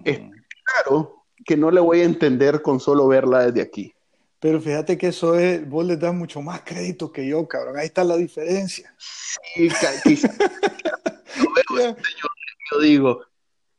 es 0.05 0.21
claro 0.65 1.26
que 1.47 1.57
no 1.57 1.71
le 1.71 1.81
voy 1.81 2.01
a 2.01 2.05
entender 2.05 2.61
con 2.63 2.81
solo 2.81 3.07
verla 3.07 3.47
desde 3.47 3.63
aquí. 3.63 3.95
Pero 4.41 4.61
fíjate 4.61 4.99
que 4.99 5.09
eso 5.09 5.39
es, 5.39 5.67
vos 5.69 5.85
le 5.85 5.97
das 5.97 6.15
mucho 6.15 6.43
más 6.43 6.61
crédito 6.63 7.11
que 7.11 7.27
yo, 7.27 7.47
cabrón. 7.49 7.79
Ahí 7.79 7.87
está 7.87 8.05
la 8.05 8.17
diferencia. 8.17 8.95
Sí, 8.99 9.69
quizás. 10.03 10.03
yo, 11.75 12.29
yo 12.73 12.81
digo, 12.81 13.23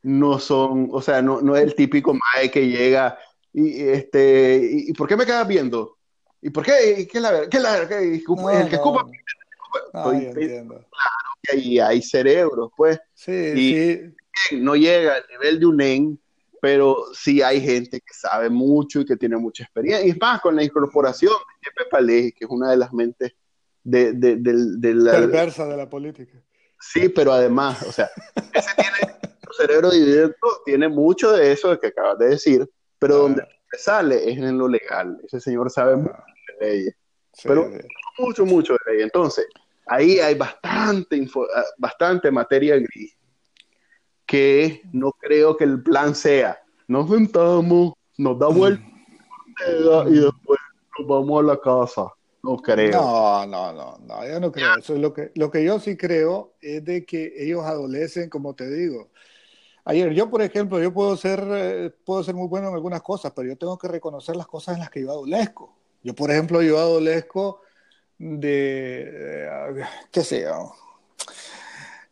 no 0.04 0.40
son, 0.40 0.90
o 0.92 1.02
sea, 1.02 1.22
no, 1.22 1.42
no 1.42 1.56
es 1.56 1.64
el 1.64 1.76
típico 1.76 2.14
mae 2.14 2.50
que 2.50 2.68
llega 2.68 3.18
y 3.54 3.82
este, 3.82 4.62
y, 4.72 4.94
¿por 4.94 5.08
qué 5.08 5.16
me 5.16 5.26
quedas 5.26 5.48
viendo? 5.48 5.98
¿Y 6.42 6.50
por 6.50 6.64
qué? 6.64 7.08
¿Qué 7.12 7.18
es 7.18 7.22
la 7.22 7.50
¿Qué 7.50 7.58
es 7.58 7.64
la 7.64 7.88
¿Qué, 7.88 7.96
el 7.96 8.70
que 8.70 8.76
escupa? 8.76 9.06
Claro 9.92 10.12
que 11.42 11.52
ahí 11.52 11.80
hay 11.80 12.02
cerebros, 12.02 12.72
pues. 12.76 13.00
Sí, 13.14 14.14
sí. 14.50 14.58
No 14.58 14.76
llega 14.76 15.16
al 15.16 15.26
nivel 15.30 15.60
de 15.60 15.66
un 15.66 15.82
EN, 15.82 16.20
pero 16.62 17.06
sí 17.14 17.42
hay 17.42 17.62
gente 17.62 18.00
que 18.00 18.14
sabe 18.14 18.50
mucho 18.50 19.02
y 19.02 19.06
que 19.06 19.18
tiene 19.18 19.38
mucha 19.38 19.64
experiencia. 19.64 20.06
Y 20.06 20.12
es 20.12 20.20
más, 20.20 20.42
con 20.42 20.56
la 20.56 20.64
incorporación 20.64 21.34
de 21.64 21.72
Pepa 21.72 21.98
Palé, 21.98 22.34
que 22.34 22.46
es 22.46 22.52
una 22.52 22.72
de 22.72 22.78
las 22.78 22.94
mentes 22.94 23.34
de, 23.84 24.14
de, 24.14 24.38
de, 24.38 24.94
la... 24.94 25.12
Perversa 25.12 25.66
de 25.66 25.78
la 25.78 25.90
política. 25.90 26.42
Sí, 26.80 27.10
pero 27.10 27.32
además, 27.32 27.84
o 27.84 27.92
sea, 27.92 28.10
ese 28.54 28.70
tiene, 28.76 29.18
su 29.44 29.54
cerebro 29.54 29.92
dividido, 29.92 30.34
tiene 30.66 30.88
mucho 30.88 31.32
de 31.32 31.52
eso 31.52 31.80
que 31.80 31.88
acabas 31.88 32.20
de 32.20 32.30
decir, 32.30 32.70
pero 33.00 33.18
donde 33.18 33.44
sale 33.78 34.30
es 34.30 34.38
en 34.38 34.58
lo 34.58 34.68
legal. 34.68 35.20
Ese 35.24 35.40
señor 35.40 35.70
sabe 35.72 35.96
mucho 35.96 36.24
de 36.60 36.68
leyes. 36.68 36.96
pero 37.44 37.70
mucho, 38.18 38.46
mucho 38.46 38.74
de 38.74 38.92
leyes. 38.92 39.06
Entonces, 39.06 39.46
ahí 39.88 40.20
hay 40.20 40.36
bastante, 40.36 41.28
ah, 41.56 41.64
bastante 41.78 42.30
materia 42.30 42.78
gris 42.78 43.17
que 44.28 44.84
no 44.92 45.12
creo 45.14 45.58
que 45.58 45.64
el 45.64 45.82
plan 45.82 46.14
sea, 46.14 46.60
nos 46.88 47.10
sentamos, 47.10 47.94
nos 48.18 48.38
da 48.38 48.48
vuelta 48.48 48.86
y 50.08 50.20
después 50.20 50.60
nos 51.00 51.08
vamos 51.08 51.40
a 51.40 51.48
la 51.48 51.60
casa. 51.60 52.14
No 52.44 52.58
creo. 52.58 52.92
No, 52.92 53.46
no, 53.46 53.74
no, 53.74 53.98
no, 54.06 54.28
yo 54.28 54.40
no 54.40 54.52
creo. 54.52 54.78
Eso 54.78 54.94
es 54.94 55.02
lo 55.02 55.14
que, 55.14 55.32
lo 55.36 55.50
que 55.50 55.64
yo 55.64 55.80
sí 55.80 55.98
creo 55.98 56.54
es 56.62 56.84
de 56.86 57.06
que 57.06 57.34
ellos 57.38 57.66
adolecen, 57.66 58.30
como 58.30 58.54
te 58.54 58.70
digo. 58.70 59.10
Ayer, 59.86 60.14
yo, 60.14 60.30
por 60.30 60.42
ejemplo, 60.42 60.82
yo 60.82 60.94
puedo 60.94 61.16
ser, 61.18 61.44
eh, 61.50 61.92
puedo 62.06 62.24
ser 62.24 62.36
muy 62.36 62.48
bueno 62.48 62.68
en 62.68 62.76
algunas 62.76 63.02
cosas, 63.02 63.32
pero 63.36 63.48
yo 63.48 63.58
tengo 63.58 63.78
que 63.78 63.88
reconocer 63.88 64.36
las 64.36 64.48
cosas 64.48 64.76
en 64.76 64.82
las 64.82 64.90
que 64.90 65.02
yo 65.02 65.12
adolezco. 65.12 65.74
Yo, 66.04 66.14
por 66.14 66.30
ejemplo, 66.30 66.62
yo 66.62 66.78
adolezco 66.78 67.62
de, 68.18 69.10
eh, 69.10 69.84
qué 70.12 70.22
sé 70.22 70.42
yo, 70.44 70.74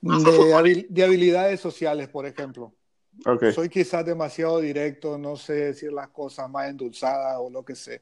de, 0.90 1.04
habilidades 1.04 1.60
sociales, 1.60 2.08
por 2.08 2.26
ejemplo. 2.26 2.74
Soy 3.54 3.70
quizás 3.70 4.06
demasiado 4.06 4.60
directo, 4.60 5.18
no 5.18 5.38
sé 5.38 5.54
decir 5.54 5.92
las 5.94 6.10
cosas 6.10 6.50
más 6.50 6.70
endulzadas 6.70 7.38
o 7.40 7.50
lo 7.50 7.64
que 7.64 7.74
sé. 7.74 8.02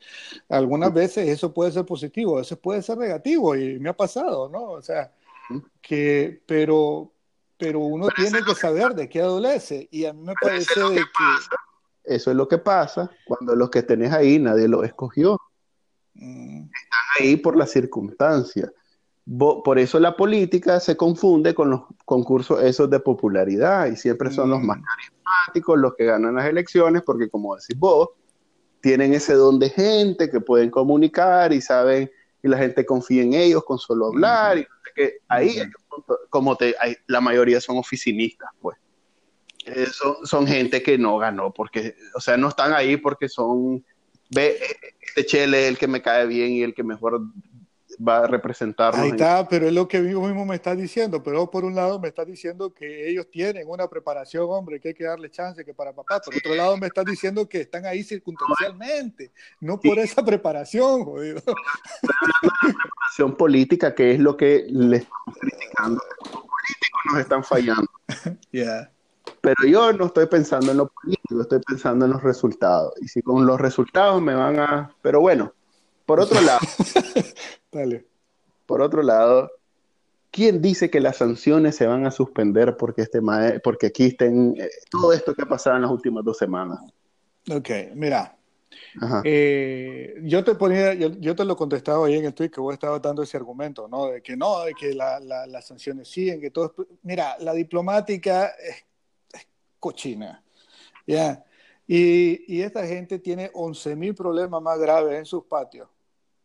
Algunas 0.50 0.92
veces 0.92 1.30
eso 1.30 1.54
puede 1.54 1.72
ser 1.72 1.86
positivo, 1.86 2.42
eso 2.42 2.60
puede 2.60 2.82
ser 2.82 2.98
negativo 2.98 3.56
y 3.56 3.80
me 3.80 3.89
ha 3.89 3.96
pasado, 3.96 4.50
¿no? 4.50 4.72
O 4.72 4.82
sea, 4.82 5.13
que, 5.80 6.42
pero, 6.48 7.13
pero 7.58 7.80
uno 7.80 8.08
tiene 8.16 8.44
que 8.44 8.56
saber 8.56 8.96
de 8.96 9.08
qué 9.08 9.22
adolece 9.22 9.88
y 9.92 10.06
a 10.06 10.13
mí 10.13 10.24
me 10.24 10.34
parece 10.34 10.80
de 10.80 10.96
que... 10.96 11.04
eso 12.06 12.32
es 12.32 12.36
lo 12.36 12.48
que 12.48 12.58
pasa 12.58 13.10
cuando 13.28 13.56
los 13.56 13.70
que 13.70 13.84
tenés 13.84 14.12
ahí 14.12 14.39
nadie 14.39 14.68
los 14.68 14.84
escogió. 14.84 15.39
Mm. 16.16 16.63
Están 16.63 17.02
ahí 17.20 17.38
por 17.38 17.56
las 17.56 17.70
circunstancias 17.70 18.72
por 19.25 19.79
eso 19.79 19.99
la 19.99 20.17
política 20.17 20.79
se 20.79 20.97
confunde 20.97 21.53
con 21.53 21.69
los 21.69 21.81
concursos 22.03 22.62
esos 22.62 22.89
de 22.89 22.99
popularidad 22.99 23.88
y 23.88 23.95
siempre 23.95 24.31
son 24.31 24.49
los 24.49 24.62
más 24.62 24.77
mm. 24.79 24.83
carismáticos 24.83 25.79
los 25.79 25.95
que 25.95 26.05
ganan 26.05 26.36
las 26.36 26.45
elecciones 26.45 27.03
porque 27.03 27.29
como 27.29 27.55
decís 27.55 27.77
vos, 27.77 28.09
tienen 28.81 29.13
ese 29.13 29.33
don 29.36 29.59
de 29.59 29.69
gente 29.69 30.29
que 30.29 30.41
pueden 30.41 30.69
comunicar 30.69 31.53
y 31.53 31.62
saben 31.62 32.12
y 32.43 32.47
la 32.49 32.57
gente 32.57 32.86
confía 32.86 33.23
en 33.23 33.33
ellos 33.33 33.63
con 33.63 33.79
solo 33.79 34.07
hablar 34.07 34.57
y 34.57 34.67
que 34.93 35.19
ahí 35.29 35.55
como 36.29 36.57
te 36.57 36.75
la 37.07 37.21
mayoría 37.21 37.62
son 37.62 37.77
oficinistas 37.77 38.49
pues. 38.62 38.77
Eh, 39.65 39.88
son, 40.25 40.45
gente 40.45 40.83
que 40.83 40.97
no 40.97 41.17
ganó 41.17 41.53
porque 41.53 41.95
o 42.13 42.19
sea 42.19 42.36
no 42.36 42.49
están 42.49 42.73
ahí 42.73 42.97
porque 42.97 43.29
son 43.29 43.86
ve 44.29 44.59
este 44.99 45.25
chele 45.25 45.63
es 45.63 45.69
el 45.69 45.77
que 45.77 45.88
me 45.88 46.01
cae 46.01 46.27
bien 46.27 46.51
y 46.51 46.63
el 46.63 46.73
que 46.73 46.83
mejor 46.83 47.21
va 48.06 48.20
a 48.20 48.28
representarnos. 48.28 49.02
Ahí 49.02 49.12
está, 49.12 49.48
pero 49.48 49.68
es 49.68 49.74
lo 49.74 49.88
que 49.88 50.00
mismo 50.00 50.46
me 50.46 50.56
está 50.56 50.76
diciendo, 50.76 51.22
pero 51.24 51.50
por 51.50 51.63
un 51.63 51.76
lado 51.76 52.00
me 52.00 52.08
está 52.08 52.26
diciendo 52.26 52.74
que 52.74 53.10
ellos 53.10 53.30
tienen 53.30 53.68
una 53.68 53.88
preparación, 53.88 54.46
hombre, 54.50 54.80
que 54.80 54.89
hay 54.89 54.94
que 54.94 55.06
darle 55.06 55.30
chance 55.30 55.63
que 55.63 55.74
para 55.74 55.94
papá, 55.94 56.20
por 56.20 56.36
otro 56.36 56.56
lado 56.56 56.78
me 56.78 56.88
está 56.88 57.04
diciendo 57.04 57.48
que 57.48 57.62
están 57.62 57.86
ahí 57.86 58.04
circunstancialmente, 58.04 59.32
no 59.62 59.80
por 59.80 60.00
esa 60.00 60.24
preparación, 60.24 61.06
jodido. 61.06 61.42
La 61.46 62.72
preparación 62.72 63.36
política, 63.38 63.96
que 63.96 64.13
es 64.13 64.20
lo 64.20 64.36
que 64.36 64.66
le 64.70 64.98
estamos 64.98 65.38
criticando, 65.39 66.02
los 66.20 66.30
políticos 66.32 67.02
nos 67.12 67.20
están 67.20 67.44
fallando. 67.44 67.92
Ya. 68.52 68.92
Pero 69.42 69.66
yo 69.66 69.94
no 69.94 70.06
estoy 70.06 70.28
pensando 70.28 70.72
en 70.72 70.78
lo 70.78 70.88
político, 70.88 71.42
estoy 71.42 71.60
pensando 71.60 72.06
en 72.06 72.12
los 72.12 72.24
resultados. 72.24 72.94
Y 73.02 73.08
si 73.08 73.22
con 73.22 73.46
los 73.46 73.60
resultados 73.60 74.22
me 74.22 74.36
van 74.36 74.60
a... 74.60 74.96
Pero 75.02 75.22
bueno, 75.22 75.54
por 76.06 76.20
otro 76.20 76.42
lado... 76.42 76.60
Dale. 77.72 78.06
Por 78.66 78.82
otro 78.82 79.02
lado, 79.02 79.52
¿quién 80.32 80.62
dice 80.62 80.89
que 80.89 81.00
las 81.00 81.18
sanciones 81.18 81.76
se 81.76 81.88
van 81.88 82.06
a 82.06 82.12
suspender 82.12 82.78
porque, 82.78 83.02
este 83.02 83.20
porque 83.63 83.88
aquí 83.88 84.06
estén 84.06 84.56
eh, 84.58 84.70
todo 84.89 85.12
esto 85.12 85.34
que 85.34 85.42
ha 85.42 85.48
pasado 85.48 85.76
en 85.76 85.82
las 85.82 85.92
últimas 85.92 86.24
dos 86.24 86.38
semanas? 86.38 86.80
Ok, 87.50 87.70
mira, 87.96 88.38
eh, 89.24 90.16
yo 90.24 90.44
te 90.44 90.56
ponía, 90.56 90.94
yo, 90.94 91.36
te 91.36 91.46
lo 91.46 91.56
contestaba 91.56 92.08
ahí 92.08 92.16
en 92.16 92.26
el 92.26 92.34
tweet 92.34 92.50
que 92.50 92.62
vos 92.62 92.74
estabas 92.74 93.02
dando 93.02 93.24
ese 93.24 93.38
argumento, 93.38 93.88
¿no? 93.88 94.08
De 94.08 94.22
que 94.22 94.38
no, 94.38 94.63
de 94.63 94.74
que 94.74 94.94
las 94.94 95.66
sanciones 95.66 96.08
siguen, 96.08 96.39
que 96.39 96.52
todo. 96.52 96.76
Mira, 97.02 97.36
la 97.39 97.54
diplomática 97.54 98.48
es, 98.48 98.86
cochina, 99.80 100.44
¿ya? 101.06 101.44
Y, 101.86 102.62
esta 102.62 102.86
gente 102.88 103.20
tiene 103.20 103.52
11.000 103.52 104.16
problemas 104.16 104.62
más 104.62 104.80
graves 104.80 105.16
en 105.16 105.26
sus 105.26 105.44
patios, 105.46 105.89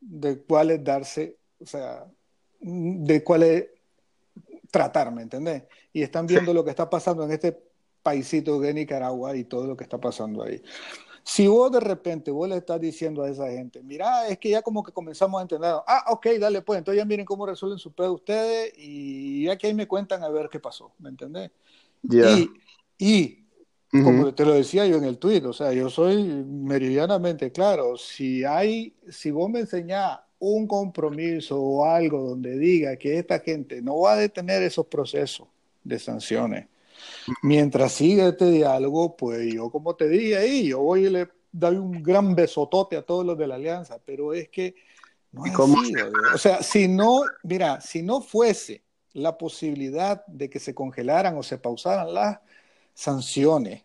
de 0.01 0.43
cuáles 0.43 0.83
darse, 0.83 1.39
o 1.61 1.67
sea, 1.67 2.07
de 2.61 3.25
cuáles 3.25 3.67
tratar, 4.71 5.13
¿me 5.13 5.23
entendés? 5.23 5.65
Y 5.93 6.03
están 6.03 6.27
viendo 6.27 6.53
lo 6.53 6.65
que 6.65 6.71
está 6.71 6.89
pasando 6.89 7.25
en 7.25 7.33
este 7.33 7.59
paisito 8.03 8.61
de 8.61 8.75
Nicaragua 8.75 9.37
y 9.37 9.45
todo 9.45 9.67
lo 9.67 9.77
que 9.77 9.85
está 9.85 9.99
pasando 9.99 10.43
ahí. 10.43 10.63
Si 11.23 11.47
vos 11.47 11.71
de 11.71 11.81
repente 11.81 12.31
vos 12.31 12.49
le 12.49 12.57
estás 12.57 12.81
diciendo 12.81 13.23
a 13.23 13.29
esa 13.29 13.51
gente, 13.51 13.83
mira, 13.83 14.29
es 14.29 14.39
que 14.39 14.49
ya 14.51 14.63
como 14.63 14.83
que 14.83 14.93
comenzamos 14.93 15.39
a 15.39 15.43
entender, 15.43 15.75
ah, 15.87 16.05
ok, 16.09 16.27
dale 16.41 16.63
pues, 16.63 16.79
entonces 16.79 17.03
ya 17.03 17.05
miren 17.05 17.27
cómo 17.27 17.45
resuelven 17.45 17.79
su 17.79 17.93
pedo 17.93 18.15
ustedes 18.15 18.73
y 18.79 19.45
ya 19.45 19.59
que 19.59 19.67
ahí 19.67 19.75
me 19.75 19.87
cuentan 19.87 20.23
a 20.23 20.31
ver 20.31 20.49
qué 20.49 20.59
pasó, 20.59 20.93
¿me 20.99 21.11
entendés? 21.11 21.51
Y, 22.03 22.51
y 22.99 23.38
como 23.91 24.35
te 24.35 24.45
lo 24.45 24.53
decía 24.53 24.87
yo 24.87 24.97
en 24.97 25.05
el 25.05 25.19
tweet, 25.19 25.45
o 25.47 25.53
sea, 25.53 25.73
yo 25.73 25.89
soy 25.89 26.25
meridianamente 26.25 27.51
claro, 27.51 27.97
si 27.97 28.45
hay, 28.45 28.95
si 29.09 29.31
vos 29.31 29.49
me 29.49 29.61
enseñás 29.61 30.21
un 30.39 30.67
compromiso 30.67 31.61
o 31.61 31.85
algo 31.85 32.21
donde 32.23 32.59
diga 32.59 32.97
que 32.97 33.19
esta 33.19 33.41
gente 33.41 33.81
no 33.83 34.01
va 34.01 34.13
a 34.13 34.17
detener 34.17 34.63
esos 34.63 34.87
procesos 34.87 35.49
de 35.85 35.99
sanciones, 35.99 36.67
Mientras 37.43 37.93
siga 37.93 38.29
este 38.29 38.51
diálogo, 38.51 39.17
pues 39.17 39.53
yo, 39.53 39.71
como 39.71 39.95
te 39.95 40.09
dije 40.09 40.37
ahí, 40.37 40.69
yo 40.69 40.81
voy 40.81 41.07
y 41.07 41.11
le 41.11 41.29
doy 41.53 41.77
un 41.77 42.03
gran 42.03 42.35
besotote 42.35 42.97
a 42.97 43.03
todos 43.03 43.25
los 43.25 43.39
de 43.39 43.47
la 43.47 43.57
alianza, 43.57 43.99
pero 44.05 44.33
es 44.33 44.49
que 44.49 44.75
no 45.33 45.45
es 45.45 45.53
así, 45.53 45.93
o 46.35 46.39
sea, 46.39 46.63
si 46.63 46.89
no, 46.89 47.21
mira, 47.43 47.81
si 47.81 48.03
no 48.03 48.21
fuese 48.21 48.83
la 49.13 49.37
posibilidad 49.37 50.25
de 50.27 50.49
que 50.49 50.59
se 50.59 50.75
congelaran 50.75 51.37
o 51.37 51.43
se 51.43 51.59
pausaran 51.59 52.15
las 52.15 52.39
sanciones, 52.99 53.85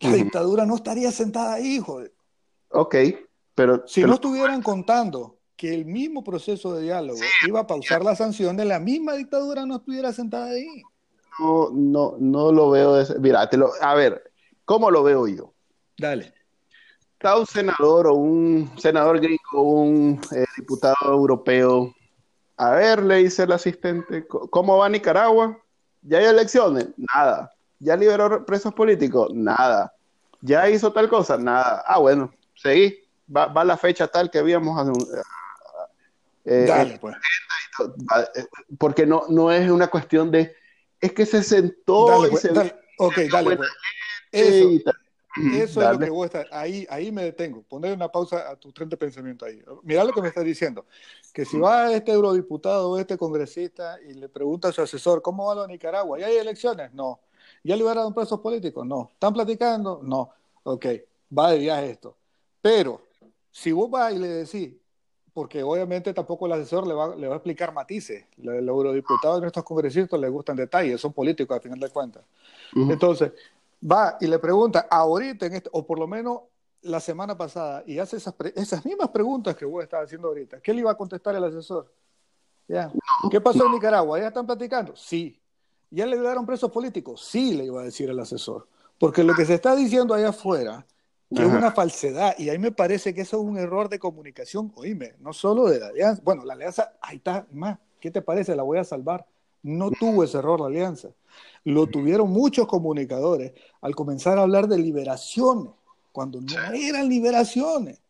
la 0.00 0.12
dictadura 0.12 0.66
no 0.66 0.76
estaría 0.76 1.10
sentada 1.12 1.54
ahí, 1.54 1.78
joder. 1.78 2.12
Ok, 2.70 2.94
pero... 3.54 3.82
Si 3.86 4.02
no 4.02 4.14
estuvieran 4.14 4.62
contando 4.62 5.38
que 5.56 5.74
el 5.74 5.84
mismo 5.84 6.24
proceso 6.24 6.74
de 6.74 6.82
diálogo 6.82 7.20
iba 7.46 7.60
a 7.60 7.66
pausar 7.66 8.04
las 8.04 8.18
sanciones, 8.18 8.66
la 8.66 8.78
misma 8.78 9.14
dictadura 9.14 9.66
no 9.66 9.76
estuviera 9.76 10.12
sentada 10.12 10.50
ahí 10.50 10.82
no, 11.40 11.70
no, 11.72 12.16
no 12.18 12.52
lo 12.52 12.70
veo. 12.70 12.94
De 12.94 13.18
Mira, 13.18 13.48
te 13.48 13.56
lo, 13.56 13.70
a 13.80 13.94
ver, 13.94 14.30
¿cómo 14.64 14.90
lo 14.90 15.02
veo 15.02 15.26
yo? 15.26 15.52
Dale. 15.98 16.34
Está 17.12 17.38
un 17.38 17.46
senador 17.46 18.06
o 18.06 18.14
un 18.14 18.70
senador 18.78 19.20
gringo, 19.20 19.62
un 19.62 20.20
eh, 20.34 20.44
diputado 20.56 20.96
europeo. 21.04 21.94
A 22.56 22.70
ver, 22.72 23.02
le 23.02 23.16
dice 23.16 23.42
el 23.42 23.52
asistente, 23.52 24.26
¿cómo 24.26 24.78
va 24.78 24.88
Nicaragua? 24.88 25.58
¿Ya 26.02 26.18
hay 26.18 26.26
elecciones? 26.26 26.88
Nada. 26.96 27.52
¿Ya 27.80 27.96
liberó 27.96 28.44
presos 28.44 28.72
políticos? 28.72 29.30
Nada. 29.34 29.92
¿Ya 30.40 30.68
hizo 30.68 30.92
tal 30.92 31.08
cosa? 31.08 31.36
Nada. 31.36 31.82
Ah, 31.86 31.98
bueno, 31.98 32.32
seguí. 32.54 32.98
Va, 33.34 33.46
va 33.46 33.64
la 33.64 33.76
fecha 33.76 34.06
tal 34.06 34.30
que 34.30 34.38
habíamos 34.38 34.88
eh, 36.44 36.64
Dale, 36.66 36.98
pues. 36.98 37.16
Eh, 38.34 38.44
porque 38.78 39.06
no, 39.06 39.24
no 39.28 39.50
es 39.50 39.70
una 39.70 39.88
cuestión 39.88 40.30
de 40.30 40.54
es 41.00 41.12
que 41.12 41.24
se 41.24 41.42
sentó 41.42 42.06
dale, 42.06 42.26
y 42.26 42.30
pues, 42.30 42.42
se 42.42 42.48
dale. 42.48 42.74
Ok, 42.98 43.18
dale, 43.30 43.56
pues. 43.56 43.70
Eso, 44.32 44.92
eso 45.54 45.82
es 45.82 45.92
lo 45.92 45.98
que 45.98 46.10
voy 46.10 46.24
a 46.24 46.26
estar. 46.26 46.48
Ahí, 46.52 46.86
ahí 46.90 47.10
me 47.10 47.22
detengo. 47.22 47.62
Poner 47.62 47.94
una 47.94 48.10
pausa 48.10 48.50
a 48.50 48.56
tu 48.56 48.72
tren 48.72 48.88
de 48.88 48.96
pensamiento 48.96 49.46
ahí. 49.46 49.62
Mira 49.82 50.04
lo 50.04 50.12
que 50.12 50.20
me 50.20 50.28
está 50.28 50.42
diciendo. 50.42 50.86
Que 51.32 51.44
si 51.44 51.58
va 51.58 51.92
este 51.92 52.12
eurodiputado 52.12 52.90
o 52.90 52.98
este 52.98 53.16
congresista 53.16 53.98
y 54.02 54.14
le 54.14 54.28
pregunta 54.28 54.68
a 54.68 54.72
su 54.72 54.82
asesor, 54.82 55.22
¿cómo 55.22 55.46
va 55.46 55.54
lo 55.54 55.62
de 55.62 55.68
Nicaragua? 55.68 56.18
¿Ya 56.18 56.26
hay 56.26 56.36
elecciones? 56.36 56.92
No. 56.92 57.20
¿Ya 57.62 57.76
liberaron 57.76 58.14
presos 58.14 58.40
políticos? 58.40 58.86
No. 58.86 59.10
¿Están 59.12 59.32
platicando? 59.32 60.00
No. 60.02 60.30
Ok, 60.62 60.86
va 61.36 61.52
de 61.52 61.58
viaje 61.58 61.90
esto. 61.90 62.16
Pero 62.60 63.00
si 63.50 63.72
vos 63.72 63.90
vas 63.90 64.12
y 64.12 64.18
le 64.18 64.28
decís, 64.28 64.74
porque 65.32 65.62
obviamente 65.62 66.12
tampoco 66.12 66.46
el 66.46 66.52
asesor 66.52 66.86
le 66.86 66.94
va, 66.94 67.14
le 67.14 67.26
va 67.26 67.34
a 67.34 67.36
explicar 67.36 67.72
matices. 67.72 68.26
Los 68.36 68.56
eurodiputados 68.56 69.38
y 69.38 69.40
nuestros 69.40 69.64
congresistas 69.64 70.18
les 70.20 70.30
gustan 70.30 70.56
detalles, 70.56 71.00
son 71.00 71.12
políticos 71.12 71.54
al 71.54 71.62
final 71.62 71.80
de 71.80 71.88
cuentas. 71.88 72.24
Entonces, 72.74 73.32
va 73.90 74.16
y 74.20 74.26
le 74.26 74.38
pregunta 74.38 74.86
ahorita, 74.90 75.46
en 75.46 75.54
este, 75.54 75.70
o 75.72 75.86
por 75.86 75.98
lo 75.98 76.06
menos 76.06 76.40
la 76.82 77.00
semana 77.00 77.36
pasada, 77.36 77.82
y 77.86 77.98
hace 77.98 78.16
esas, 78.16 78.34
esas 78.54 78.84
mismas 78.84 79.08
preguntas 79.08 79.56
que 79.56 79.64
vos 79.64 79.82
estás 79.82 80.04
haciendo 80.04 80.28
ahorita. 80.28 80.60
¿Qué 80.60 80.72
le 80.72 80.80
iba 80.80 80.90
a 80.90 80.96
contestar 80.96 81.34
el 81.34 81.44
asesor? 81.44 81.90
¿Ya? 82.68 82.92
¿Qué 83.30 83.40
pasó 83.40 83.66
en 83.66 83.72
Nicaragua? 83.72 84.18
¿Ya 84.20 84.28
están 84.28 84.46
platicando? 84.46 84.94
Sí. 84.94 85.39
¿Ya 85.90 86.06
le 86.06 86.18
dieron 86.18 86.46
presos 86.46 86.70
políticos? 86.70 87.24
Sí, 87.24 87.54
le 87.54 87.64
iba 87.64 87.80
a 87.80 87.84
decir 87.84 88.08
el 88.08 88.18
asesor. 88.18 88.68
Porque 88.98 89.24
lo 89.24 89.34
que 89.34 89.44
se 89.44 89.54
está 89.54 89.74
diciendo 89.74 90.14
allá 90.14 90.28
afuera 90.28 90.86
que 91.34 91.42
es 91.42 91.48
una 91.48 91.70
falsedad. 91.70 92.36
Y 92.38 92.48
ahí 92.48 92.58
me 92.58 92.72
parece 92.72 93.14
que 93.14 93.20
eso 93.20 93.36
es 93.40 93.42
un 93.44 93.56
error 93.56 93.88
de 93.88 93.98
comunicación, 93.98 94.72
oíme, 94.74 95.14
no 95.20 95.32
solo 95.32 95.68
de 95.68 95.78
la 95.78 95.88
alianza. 95.88 96.20
Bueno, 96.24 96.44
la 96.44 96.54
alianza, 96.54 96.92
ahí 97.00 97.16
está, 97.18 97.46
más, 97.52 97.78
¿qué 98.00 98.10
te 98.10 98.20
parece? 98.20 98.56
La 98.56 98.62
voy 98.62 98.78
a 98.78 98.84
salvar. 98.84 99.26
No 99.62 99.90
tuvo 99.90 100.24
ese 100.24 100.38
error 100.38 100.60
la 100.60 100.66
alianza. 100.66 101.10
Lo 101.64 101.86
tuvieron 101.86 102.30
muchos 102.30 102.66
comunicadores 102.66 103.52
al 103.80 103.94
comenzar 103.94 104.38
a 104.38 104.42
hablar 104.42 104.66
de 104.66 104.78
liberaciones, 104.78 105.72
cuando 106.12 106.40
no 106.40 106.54
eran 106.74 107.08
liberaciones. 107.08 108.00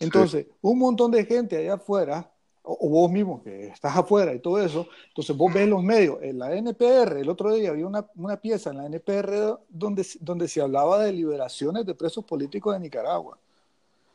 Entonces, 0.00 0.46
un 0.60 0.78
montón 0.78 1.12
de 1.12 1.24
gente 1.24 1.56
allá 1.56 1.74
afuera 1.74 2.32
o, 2.64 2.88
vos 2.88 3.10
mismo 3.10 3.42
que 3.42 3.68
estás 3.68 3.96
afuera 3.96 4.34
y 4.34 4.40
todo 4.40 4.60
eso, 4.60 4.88
entonces 5.08 5.36
vos 5.36 5.52
ves 5.52 5.68
los 5.68 5.82
medios, 5.82 6.18
en 6.22 6.38
la 6.38 6.54
NPR, 6.54 7.20
el 7.20 7.28
otro 7.28 7.52
día 7.54 7.70
había 7.70 7.86
una, 7.86 8.06
una 8.16 8.36
pieza 8.40 8.70
en 8.70 8.78
la 8.78 8.86
NPR 8.86 9.60
donde, 9.68 10.06
donde 10.20 10.48
se 10.48 10.60
hablaba 10.60 11.04
de 11.04 11.12
liberaciones 11.12 11.84
de 11.86 11.94
presos 11.94 12.24
políticos 12.24 12.74
de 12.74 12.80
Nicaragua. 12.80 13.38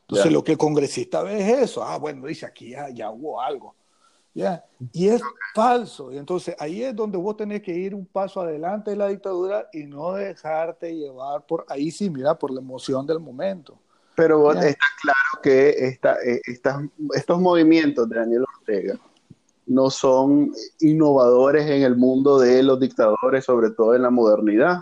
Entonces 0.02 0.32
lo 0.32 0.42
que 0.42 0.52
el 0.52 0.58
congresista 0.58 1.22
ve 1.22 1.40
es 1.40 1.70
eso, 1.70 1.84
ah, 1.84 1.96
bueno, 1.96 2.26
dice 2.26 2.44
aquí 2.44 2.70
ya, 2.70 2.90
ya 2.90 3.10
hubo 3.10 3.40
algo. 3.40 3.74
¿ya? 4.34 4.64
Y 4.92 5.08
es 5.08 5.22
falso. 5.54 6.12
Y 6.12 6.18
entonces 6.18 6.56
ahí 6.58 6.82
es 6.82 6.94
donde 6.94 7.18
vos 7.18 7.36
tenés 7.36 7.62
que 7.62 7.72
ir 7.72 7.94
un 7.94 8.06
paso 8.06 8.40
adelante 8.40 8.90
de 8.90 8.96
la 8.96 9.08
dictadura 9.08 9.68
y 9.72 9.84
no 9.84 10.12
dejarte 10.12 10.94
llevar 10.94 11.46
por, 11.46 11.64
ahí 11.68 11.90
sí, 11.90 12.10
mira, 12.10 12.36
por 12.38 12.50
la 12.50 12.60
emoción 12.60 13.06
del 13.06 13.20
momento. 13.20 13.78
Pero 14.20 14.52
está 14.52 14.86
claro 15.00 15.42
que 15.42 15.70
esta, 15.70 16.16
eh, 16.22 16.42
estos 16.44 17.40
movimientos 17.40 18.06
de 18.06 18.16
Daniel 18.16 18.44
Ortega 18.58 18.98
no 19.66 19.88
son 19.88 20.52
innovadores 20.80 21.64
en 21.70 21.84
el 21.84 21.96
mundo 21.96 22.38
de 22.38 22.62
los 22.62 22.78
dictadores, 22.78 23.46
sobre 23.46 23.70
todo 23.70 23.94
en 23.94 24.02
la 24.02 24.10
modernidad. 24.10 24.80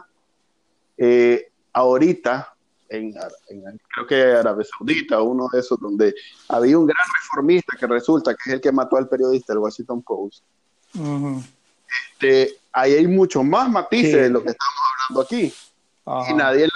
Eh, 0.96 1.52
ahorita, 1.72 2.52
en, 2.88 3.14
creo 3.94 4.06
que 4.08 4.22
Arabia 4.22 4.66
Saudita, 4.76 5.22
uno 5.22 5.48
de 5.52 5.60
esos, 5.60 5.78
donde 5.78 6.16
había 6.48 6.76
un 6.76 6.86
gran 6.86 7.06
reformista 7.20 7.76
que 7.78 7.86
resulta 7.86 8.34
que 8.34 8.42
es 8.44 8.54
el 8.54 8.60
que 8.60 8.72
mató 8.72 8.96
al 8.96 9.08
periodista 9.08 9.52
del 9.52 9.60
Washington 9.60 10.02
Post. 10.02 10.42
este, 12.12 12.56
ahí 12.72 12.94
hay 12.94 13.06
mucho 13.06 13.44
más 13.44 13.70
matices 13.70 14.14
de 14.14 14.30
lo 14.30 14.42
que 14.42 14.50
estamos 14.50 14.74
hablando 15.08 15.20
aquí. 15.22 15.54
Y 16.28 16.34
nadie, 16.34 16.66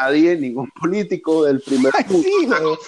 nadie, 0.00 0.36
ningún 0.36 0.70
político 0.70 1.44
del 1.44 1.60
primer 1.60 1.92
punto, 2.06 2.78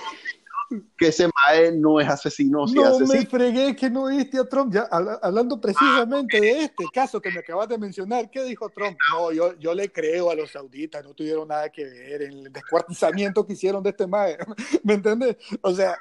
que 0.98 1.08
ese 1.08 1.28
mae 1.28 1.72
no 1.72 2.00
es 2.00 2.08
asesino. 2.08 2.66
no 2.66 2.98
me 3.00 3.26
fregué 3.26 3.74
que 3.74 3.88
no 3.88 4.06
viste 4.06 4.38
a 4.38 4.44
Trump. 4.44 4.72
Ya, 4.72 4.82
hablando 5.22 5.60
precisamente 5.60 6.40
de 6.40 6.64
este 6.64 6.84
caso 6.92 7.20
que 7.20 7.30
me 7.30 7.40
acabas 7.40 7.68
de 7.68 7.78
mencionar, 7.78 8.30
¿qué 8.30 8.44
dijo 8.44 8.68
Trump? 8.68 8.96
No, 9.12 9.32
yo, 9.32 9.56
yo 9.58 9.74
le 9.74 9.90
creo 9.90 10.30
a 10.30 10.34
los 10.34 10.50
sauditas, 10.50 11.04
no 11.04 11.14
tuvieron 11.14 11.48
nada 11.48 11.70
que 11.70 11.84
ver 11.84 12.22
en 12.22 12.32
el 12.32 12.52
descuartizamiento 12.52 13.46
que 13.46 13.54
hicieron 13.54 13.82
de 13.82 13.90
este 13.90 14.06
mae. 14.06 14.36
¿Me 14.84 14.94
entiendes? 14.94 15.36
O 15.62 15.74
sea. 15.74 15.96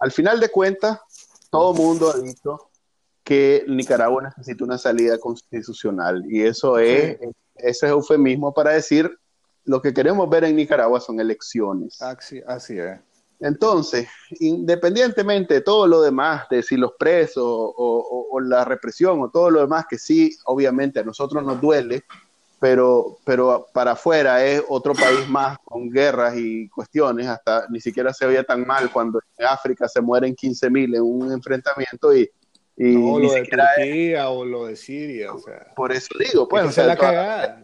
Al 0.00 0.12
final 0.12 0.40
de 0.40 0.48
cuentas, 0.48 0.98
todo 1.50 1.74
mundo 1.74 2.10
ha 2.10 2.18
dicho 2.18 2.70
que 3.24 3.64
Nicaragua 3.68 4.22
necesita 4.22 4.64
una 4.64 4.78
salida 4.78 5.18
constitucional 5.18 6.24
y 6.28 6.42
eso 6.42 6.78
es, 6.78 7.18
ese 7.56 7.86
es 7.86 7.92
eufemismo 7.92 8.54
para 8.54 8.70
decir 8.70 9.18
lo 9.68 9.80
que 9.82 9.92
queremos 9.92 10.28
ver 10.30 10.44
en 10.44 10.56
Nicaragua 10.56 10.98
son 11.00 11.20
elecciones. 11.20 12.00
Así, 12.02 12.42
así 12.46 12.78
es. 12.78 12.98
Entonces, 13.40 14.08
independientemente 14.40 15.54
de 15.54 15.60
todo 15.60 15.86
lo 15.86 16.00
demás, 16.02 16.48
de 16.50 16.62
si 16.62 16.76
los 16.76 16.92
presos 16.98 17.44
o, 17.46 18.40
la 18.42 18.64
represión 18.64 19.20
o 19.20 19.30
todo 19.30 19.50
lo 19.50 19.60
demás, 19.60 19.84
que 19.88 19.98
sí, 19.98 20.36
obviamente 20.46 21.00
a 21.00 21.04
nosotros 21.04 21.44
nos 21.44 21.60
duele, 21.60 22.02
pero, 22.58 23.18
pero 23.24 23.66
para 23.72 23.92
afuera 23.92 24.44
es 24.44 24.62
otro 24.68 24.92
país 24.94 25.28
más 25.28 25.58
con 25.64 25.88
guerras 25.90 26.34
y 26.36 26.68
cuestiones, 26.70 27.26
hasta 27.28 27.66
ni 27.68 27.80
siquiera 27.80 28.12
se 28.12 28.26
veía 28.26 28.42
tan 28.42 28.66
mal 28.66 28.90
cuando 28.90 29.20
en 29.36 29.46
África 29.46 29.86
se 29.88 30.00
mueren 30.00 30.34
15.000 30.34 30.94
en 30.96 31.02
un 31.02 31.30
enfrentamiento 31.32 32.12
y, 32.16 32.28
y 32.76 32.94
No, 32.94 33.18
lo 33.20 33.32
de 33.32 33.40
siquiera 33.40 33.64
es- 33.76 33.84
Turquía 33.84 34.28
o 34.30 34.44
lo 34.44 34.66
de 34.66 34.74
Siria, 34.76 35.32
o 35.32 35.38
sea. 35.38 35.72
por 35.76 35.92
eso 35.92 36.08
digo, 36.18 36.48
pues, 36.48 36.64
o 36.64 36.72
sea, 36.72 36.82
se 36.84 36.88
la 36.88 36.96
cagada. 36.96 37.62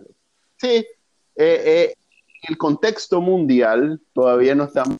Sí, 0.56 0.86
eh, 1.36 1.62
eh, 1.64 1.94
en 2.42 2.52
el 2.52 2.58
contexto 2.58 3.20
mundial 3.20 4.00
todavía 4.12 4.54
no 4.54 4.64
estamos. 4.64 4.96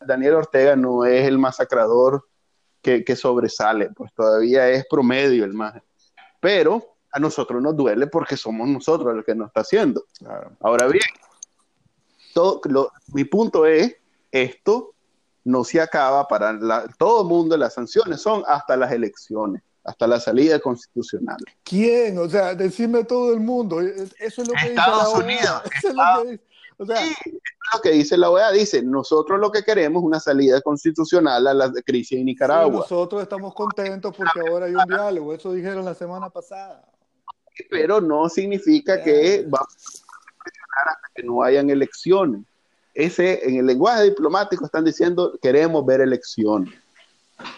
Daniel 0.00 0.34
Ortega 0.34 0.74
no 0.76 1.04
es 1.04 1.26
el 1.28 1.38
masacrador 1.38 2.26
que, 2.80 3.04
que 3.04 3.14
sobresale, 3.14 3.90
pues 3.94 4.12
todavía 4.14 4.68
es 4.68 4.84
promedio 4.88 5.44
el 5.44 5.52
más. 5.54 5.80
Pero 6.40 6.96
a 7.12 7.20
nosotros 7.20 7.62
nos 7.62 7.76
duele 7.76 8.06
porque 8.08 8.36
somos 8.36 8.68
nosotros 8.68 9.14
los 9.14 9.24
que 9.24 9.34
nos 9.34 9.48
está 9.48 9.60
haciendo. 9.60 10.04
Claro. 10.18 10.52
Ahora 10.60 10.88
bien, 10.88 11.04
todo, 12.34 12.60
lo- 12.64 12.90
mi 13.12 13.24
punto 13.24 13.66
es, 13.66 13.94
esto 14.30 14.94
no 15.44 15.62
se 15.64 15.80
acaba 15.80 16.26
para 16.26 16.52
la- 16.52 16.88
todo 16.98 17.22
el 17.22 17.28
mundo, 17.28 17.56
las 17.56 17.74
sanciones 17.74 18.20
son 18.20 18.42
hasta 18.46 18.76
las 18.76 18.90
elecciones, 18.90 19.62
hasta 19.84 20.06
la 20.06 20.20
salida 20.20 20.60
constitucional. 20.60 21.38
¿Quién? 21.64 22.18
O 22.18 22.28
sea, 22.28 22.54
decime 22.54 23.04
todo 23.04 23.32
el 23.32 23.40
mundo. 23.40 23.80
Eso 23.80 24.42
es 24.42 24.48
lo 24.48 24.54
que 24.54 24.66
Estados 24.68 24.74
dice 24.74 24.74
la 24.74 25.08
OEA. 25.08 25.24
Unidos, 25.24 25.62
Eso 25.76 25.88
es 25.88 25.94
lo 25.94 26.22
que 26.22 26.30
dice. 26.30 26.44
O 26.78 26.86
sea, 26.86 26.96
Sí, 26.96 27.14
es 27.26 27.34
lo 27.74 27.80
que 27.80 27.90
dice 27.90 28.16
la 28.16 28.30
OEA, 28.30 28.50
dice, 28.50 28.82
nosotros 28.82 29.38
lo 29.38 29.52
que 29.52 29.62
queremos 29.62 30.02
es 30.02 30.06
una 30.06 30.18
salida 30.18 30.60
constitucional 30.62 31.46
a 31.46 31.54
la 31.54 31.70
crisis 31.70 32.12
en 32.12 32.18
sí, 32.20 32.24
Nicaragua, 32.24 32.80
nosotros 32.80 33.22
estamos 33.22 33.54
contentos 33.54 34.16
porque 34.16 34.40
ahora 34.40 34.66
hay 34.66 34.74
un 34.74 34.84
diálogo. 34.88 35.32
Eso 35.32 35.52
dijeron 35.52 35.84
la 35.84 35.94
semana 35.94 36.28
pasada. 36.30 36.82
pero 37.70 38.00
no 38.00 38.28
significa 38.28 39.00
que 39.00 39.44
vamos 39.46 39.68
a 39.68 40.42
presionar 40.42 40.88
hasta 40.88 41.08
que 41.14 41.22
no 41.22 41.42
hayan 41.42 41.70
elecciones. 41.70 42.42
Ese, 42.94 43.46
en 43.46 43.58
el 43.58 43.66
lenguaje 43.66 44.04
diplomático 44.04 44.64
están 44.64 44.84
diciendo, 44.84 45.38
queremos 45.40 45.86
ver 45.86 46.00
elecciones. 46.00 46.74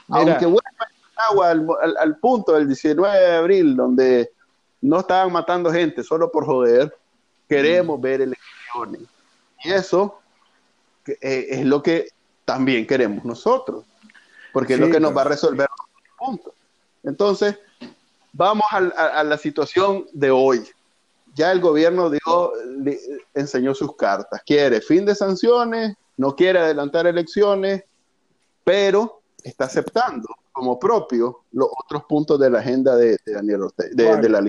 Mira. 0.09 0.33
Aunque 0.33 0.45
vuelva 0.45 0.87
Nicaragua 1.15 1.51
al, 1.51 1.67
al- 1.83 1.97
al 1.99 2.17
punto 2.19 2.53
del 2.53 2.67
19 2.67 3.19
de 3.19 3.37
abril, 3.37 3.77
donde 3.77 4.33
no 4.81 5.01
estaban 5.01 5.33
matando 5.33 5.73
gente 5.73 6.03
solo 6.03 6.31
por 6.31 6.45
joder, 6.45 6.95
queremos 7.49 8.01
ver 8.01 8.21
elecciones. 8.23 9.03
Y 9.63 9.71
eso 9.73 10.19
eh, 11.07 11.47
es 11.51 11.65
lo 11.65 11.83
que 11.83 12.09
también 12.45 12.87
queremos 12.87 13.25
nosotros, 13.25 13.85
porque 14.53 14.75
es 14.75 14.81
lo 14.81 14.87
Sí, 14.87 14.93
que 14.93 15.01
nos 15.01 15.17
va 15.17 15.23
a 15.23 15.25
resolver 15.25 15.69
los 15.69 16.17
puntos. 16.19 16.53
Entonces, 17.03 17.59
vamos 18.33 18.65
al- 18.73 18.93
a, 18.97 19.21
a 19.21 19.25
la 19.25 19.39
situación 19.39 20.07
de 20.13 20.31
hoy. 20.31 20.65
Ya 21.35 21.51
el 21.53 21.61
gobierno 21.61 22.11
dio, 22.11 22.53
le- 22.83 23.01
enseñó 23.35 23.75
sus 23.75 23.97
cartas. 23.97 24.43
Quiere 24.45 24.81
fin 24.81 25.05
de 25.07 25.15
sanciones, 25.15 25.97
no 26.17 26.35
quiere 26.37 26.59
adelantar 26.59 27.07
elecciones, 27.07 27.85
pero 28.65 29.21
está 29.43 29.65
aceptando 29.65 30.29
como 30.55 30.79
propio 30.79 31.41
los 31.53 31.69
otros 31.85 32.05
puntos 32.05 32.39
de 32.39 32.49
la 32.49 32.61
agenda 32.61 32.95
de, 32.97 33.19
de 33.27 33.33
Daniel 33.33 33.63
Ortega, 33.65 33.91
de, 33.93 34.05
¿Cuál? 34.05 34.23
de 34.23 34.29
la, 34.29 34.47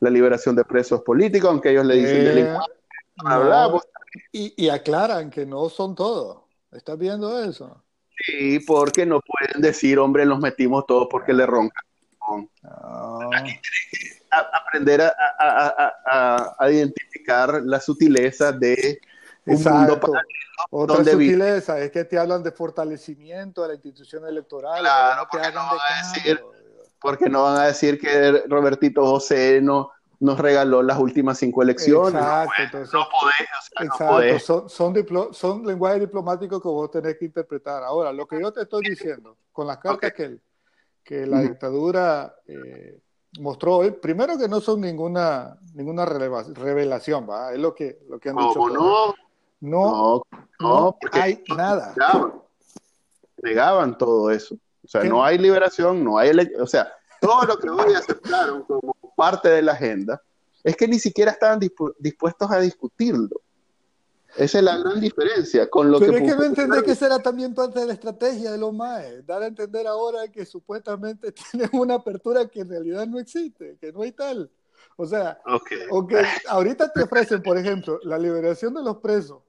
la 0.00 0.10
liberación 0.10 0.56
de 0.56 0.64
presos 0.64 1.00
políticos, 1.02 1.48
aunque 1.50 1.70
ellos 1.70 1.86
le 1.86 1.94
dicen 1.94 2.16
Eh, 2.16 2.24
delincuentes, 2.24 2.76
bla, 3.16 3.68
no. 3.68 3.80
y, 4.32 4.52
y 4.64 4.68
aclaran 4.68 5.30
que 5.30 5.46
no 5.46 5.68
son 5.68 5.94
todos. 5.94 6.42
¿Estás 6.72 6.98
viendo 6.98 7.42
eso? 7.42 7.82
sí, 8.24 8.60
porque 8.60 9.04
no 9.06 9.20
pueden 9.20 9.60
decir, 9.62 9.98
hombre, 9.98 10.24
los 10.26 10.38
metimos 10.38 10.84
todos 10.86 11.06
porque 11.10 11.32
le 11.32 11.46
roncan. 11.46 11.84
No. 12.28 13.30
A- 14.30 14.50
aprender 14.66 15.00
a, 15.02 15.12
a- 15.38 15.66
a- 15.68 15.92
a- 16.06 16.56
a 16.58 16.70
identificar 16.70 17.60
la 17.64 17.78
sutileza 17.80 18.52
de 18.52 19.00
un 19.46 19.54
mundo 19.54 19.68
Exacto. 19.70 20.00
paralelo 20.00 20.28
Otra 20.70 20.96
donde 20.96 21.12
sutileza 21.12 21.78
es 21.80 21.90
que 21.90 22.04
te 22.04 22.18
hablan 22.18 22.42
de 22.42 22.52
fortalecimiento 22.52 23.62
de 23.62 23.68
la 23.68 23.74
institución 23.74 24.26
electoral. 24.26 24.80
Claro, 24.80 25.26
porque 25.30 25.48
no 25.50 25.60
van 25.66 25.78
a 25.78 25.98
decir- 26.14 26.40
porque 27.00 27.28
no 27.28 27.42
van 27.42 27.56
a 27.58 27.66
decir 27.66 27.98
que 27.98 28.44
Robertito 28.48 29.04
José 29.04 29.60
no, 29.60 29.90
nos 30.20 30.38
regaló 30.38 30.82
las 30.82 30.98
últimas 31.00 31.36
cinco 31.38 31.62
elecciones. 31.62 32.14
Exacto, 32.22 32.52
no, 32.58 32.64
entonces- 32.64 32.94
no 32.94 33.06
podés, 33.10 33.34
o 33.40 33.62
sea, 33.62 33.80
no 33.80 33.84
Exacto, 33.86 34.12
podés. 34.14 34.44
son, 34.44 34.68
son, 34.70 34.94
diplo- 34.94 35.32
son 35.32 35.66
lenguajes 35.66 36.00
diplomáticos 36.00 36.62
que 36.62 36.68
vos 36.68 36.90
tenés 36.92 37.16
que 37.18 37.24
interpretar. 37.24 37.82
Ahora, 37.82 38.12
lo 38.12 38.24
que 38.26 38.40
yo 38.40 38.52
te 38.52 38.62
estoy 38.62 38.82
diciendo, 38.88 39.36
con 39.50 39.66
las 39.66 39.78
cartas 39.78 40.10
Ok. 40.10 40.16
que, 40.16 40.38
que 41.02 41.26
la 41.26 41.40
dictadura 41.40 42.36
eh, 42.46 43.00
mostró 43.40 43.78
hoy, 43.78 43.90
primero 43.90 44.38
que 44.38 44.46
no 44.46 44.60
son 44.60 44.80
ninguna, 44.80 45.58
ninguna 45.74 46.04
revelación, 46.04 47.28
¿va? 47.28 47.52
es 47.52 47.58
lo 47.58 47.74
que, 47.74 47.98
lo 48.08 48.20
que 48.20 48.28
han 48.28 48.36
dicho. 48.36 48.60
No, 49.62 50.22
No, 50.60 50.68
no, 50.68 50.96
porque 51.00 51.18
hay 51.20 51.44
nada. 51.56 51.94
negaban, 51.96 52.32
negaban 53.42 53.98
todo 53.98 54.30
eso. 54.30 54.56
O 54.84 54.88
sea, 54.88 55.02
¿Qué? 55.02 55.08
no 55.08 55.24
hay 55.24 55.38
liberación, 55.38 56.02
no 56.04 56.18
hay 56.18 56.32
o 56.60 56.66
sea, 56.66 56.92
todo 57.20 57.44
lo 57.44 57.56
que 57.58 57.70
hoy 57.70 57.94
aceptaron 57.94 58.64
como 58.64 58.94
parte 59.16 59.48
de 59.48 59.62
la 59.62 59.72
agenda 59.72 60.20
es 60.64 60.76
que 60.76 60.88
ni 60.88 60.98
siquiera 60.98 61.30
estaban 61.30 61.60
dispu- 61.60 61.94
dispuestos 61.98 62.50
a 62.50 62.58
discutirlo. 62.58 63.40
Esa 64.36 64.58
es 64.58 64.64
la 64.64 64.78
gran 64.78 64.98
diferencia 65.00 65.68
con 65.70 65.90
lo 65.92 66.00
Pero 66.00 66.12
que 66.12 66.18
es 66.18 66.22
que 66.32 66.36
no 66.36 66.42
entendés 66.44 66.82
que 66.82 66.94
será 66.96 67.18
también 67.20 67.54
parte 67.54 67.78
de 67.80 67.86
la 67.86 67.92
estrategia 67.92 68.50
de 68.50 68.58
los 68.58 68.72
MAE, 68.72 69.22
dar 69.22 69.42
a 69.42 69.46
entender 69.46 69.86
ahora 69.86 70.26
que 70.28 70.44
supuestamente 70.44 71.32
tienen 71.52 71.70
una 71.74 71.94
apertura 71.94 72.48
que 72.48 72.60
en 72.60 72.68
realidad 72.70 73.06
no 73.06 73.20
existe, 73.20 73.76
que 73.80 73.92
no 73.92 74.02
hay 74.02 74.10
tal. 74.12 74.50
O 74.96 75.06
sea, 75.06 75.38
Ok. 75.46 75.70
Ok, 75.90 76.12
ahorita 76.48 76.92
te 76.92 77.02
ofrecen, 77.02 77.42
por 77.42 77.56
ejemplo, 77.58 78.00
la 78.02 78.18
liberación 78.18 78.74
de 78.74 78.82
los 78.82 78.96
presos, 78.98 79.42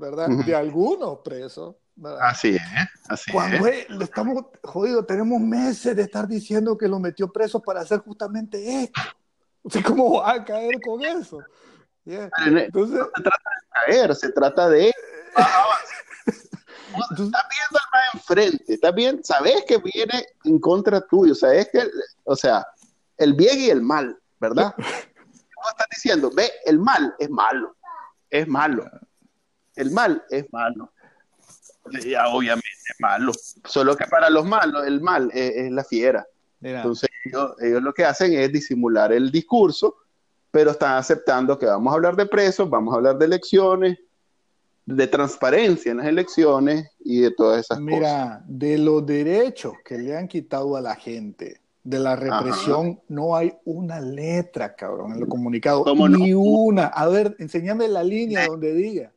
De 0.00 0.54
algunos 0.54 1.18
presos, 1.18 1.76
¿verdad? 1.94 2.20
Así 2.22 2.56
es, 2.56 2.62
así 3.08 3.30
Cuando 3.30 3.66
es. 3.66 3.80
eh, 3.80 3.86
estamos 4.00 4.46
jodidos, 4.62 5.06
tenemos 5.06 5.40
meses 5.40 5.94
de 5.94 6.02
estar 6.02 6.26
diciendo 6.26 6.76
que 6.78 6.88
lo 6.88 6.98
metió 6.98 7.30
preso 7.30 7.60
para 7.60 7.80
hacer 7.80 8.00
justamente 8.00 8.84
esto. 8.84 9.00
O 9.62 9.70
sea, 9.70 9.82
¿cómo 9.82 10.20
va 10.20 10.32
a 10.32 10.44
caer 10.44 10.80
con 10.80 11.02
eso? 11.04 11.40
Yeah. 12.04 12.30
Entonces, 12.46 12.98
no 12.98 13.04
se 13.14 13.22
trata 13.22 13.50
de 13.50 13.92
caer, 13.92 14.16
se 14.16 14.32
trata 14.32 14.68
de 14.70 14.92
entonces, 17.10 17.26
estás 17.26 17.44
viendo 17.50 17.78
al 17.78 17.90
más 17.92 18.14
enfrente, 18.14 18.74
estás 18.74 18.94
bien, 18.94 19.24
sabes 19.24 19.64
que 19.66 19.78
viene 19.78 20.26
en 20.44 20.58
contra 20.58 21.00
tuyo, 21.00 21.34
sabes 21.34 21.68
que, 21.70 21.88
o 22.24 22.34
sea, 22.34 22.66
el 23.16 23.34
bien 23.34 23.60
y 23.60 23.70
el 23.70 23.82
mal, 23.82 24.18
¿verdad? 24.40 24.74
Vos 24.78 25.70
estás 25.72 25.86
diciendo, 25.90 26.30
ve, 26.34 26.50
el 26.64 26.78
mal 26.78 27.14
es 27.18 27.28
malo, 27.28 27.76
es 28.30 28.48
malo, 28.48 28.90
el 29.80 29.90
mal 29.90 30.22
es 30.30 30.52
malo, 30.52 30.92
ya 32.04 32.28
obviamente 32.28 32.68
es 32.88 33.00
malo, 33.00 33.32
solo 33.64 33.96
que 33.96 34.06
para 34.06 34.30
los 34.30 34.44
malos 34.44 34.86
el 34.86 35.00
mal 35.00 35.30
es, 35.32 35.56
es 35.56 35.72
la 35.72 35.84
fiera, 35.84 36.26
mira, 36.60 36.78
entonces 36.78 37.08
ellos, 37.24 37.52
ellos 37.60 37.82
lo 37.82 37.92
que 37.92 38.04
hacen 38.04 38.32
es 38.34 38.52
disimular 38.52 39.12
el 39.12 39.30
discurso, 39.30 39.96
pero 40.50 40.72
están 40.72 40.96
aceptando 40.96 41.58
que 41.58 41.66
vamos 41.66 41.92
a 41.92 41.96
hablar 41.96 42.16
de 42.16 42.26
presos, 42.26 42.68
vamos 42.68 42.92
a 42.92 42.96
hablar 42.96 43.18
de 43.18 43.26
elecciones, 43.26 43.98
de 44.84 45.06
transparencia 45.06 45.92
en 45.92 45.98
las 45.98 46.06
elecciones 46.06 46.90
y 47.00 47.20
de 47.20 47.30
todas 47.30 47.60
esas 47.60 47.78
cosas. 47.78 47.94
mira, 47.94 48.44
de 48.46 48.78
los 48.78 49.06
derechos 49.06 49.74
que 49.84 49.98
le 49.98 50.16
han 50.16 50.26
quitado 50.26 50.76
a 50.76 50.80
la 50.80 50.96
gente, 50.96 51.60
de 51.82 51.98
la 51.98 52.14
represión, 52.14 53.00
no 53.08 53.34
hay 53.34 53.54
una 53.64 54.00
letra, 54.00 54.74
cabrón, 54.74 55.12
en 55.12 55.22
el 55.22 55.28
comunicado, 55.28 55.84
¿Cómo 55.84 56.08
no? 56.08 56.18
ni 56.18 56.34
una. 56.34 56.86
A 56.86 57.08
ver, 57.08 57.36
enséñame 57.38 57.88
la 57.88 58.04
línea 58.04 58.46
donde 58.46 58.74
diga. 58.74 59.12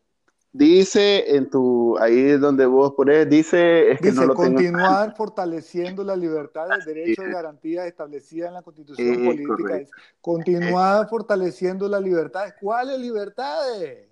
Dice 0.56 1.36
en 1.36 1.50
tu, 1.50 1.98
ahí 1.98 2.38
donde 2.38 2.68
vos 2.68 2.94
pones, 2.94 3.28
dice, 3.28 3.92
es 3.92 4.00
que 4.00 4.10
Dice, 4.10 4.22
no 4.22 4.28
lo 4.28 4.36
tengo. 4.36 4.54
continuar 4.54 5.14
fortaleciendo 5.18 6.04
la 6.04 6.16
libertad 6.16 6.68
del 6.70 6.86
derecho 6.86 7.24
de 7.24 7.32
garantía 7.32 7.88
establecida 7.88 8.50
en 8.50 8.54
la 8.54 8.62
Constitución 8.62 9.26
Política. 9.26 9.56
correcto. 9.56 9.92
Continuar 10.22 11.10
fortaleciendo 11.10 11.90
las 11.90 12.02
libertades. 12.04 12.54
¿Cuáles 12.62 13.00
libertades? 13.00 14.10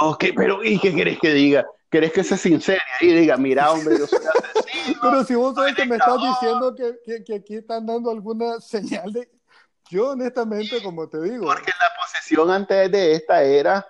Ok, 0.00 0.24
pero 0.36 0.62
¿y 0.64 0.78
qué 0.80 0.92
querés 0.94 1.18
que 1.20 1.32
diga? 1.32 1.64
¿Querés 1.88 2.12
que 2.12 2.24
sea 2.24 2.36
sincera 2.36 2.82
y 3.00 3.14
diga, 3.14 3.36
mira, 3.36 3.70
hombre, 3.72 3.96
yo 3.96 4.06
soy 4.08 4.18
asesino? 4.26 4.98
Pero 5.00 5.24
si 5.24 5.34
vos 5.36 5.54
sabes 5.54 5.76
que 5.76 5.86
me 5.86 5.96
estás 5.96 6.18
diciendo 6.20 6.74
que, 6.74 6.98
que- 7.04 7.22
que 7.24 7.34
aquí 7.36 7.54
están 7.56 7.86
dando 7.86 8.10
alguna 8.10 8.60
señal 8.60 9.12
de... 9.12 9.30
Yo 9.88 10.10
honestamente, 10.10 10.82
como 10.82 11.08
te 11.08 11.20
digo, 11.22 11.46
Porque 11.46 11.70
la 11.70 11.86
posesión 12.02 12.50
antes 12.50 12.90
de 12.90 13.12
esta 13.12 13.42
era, 13.44 13.86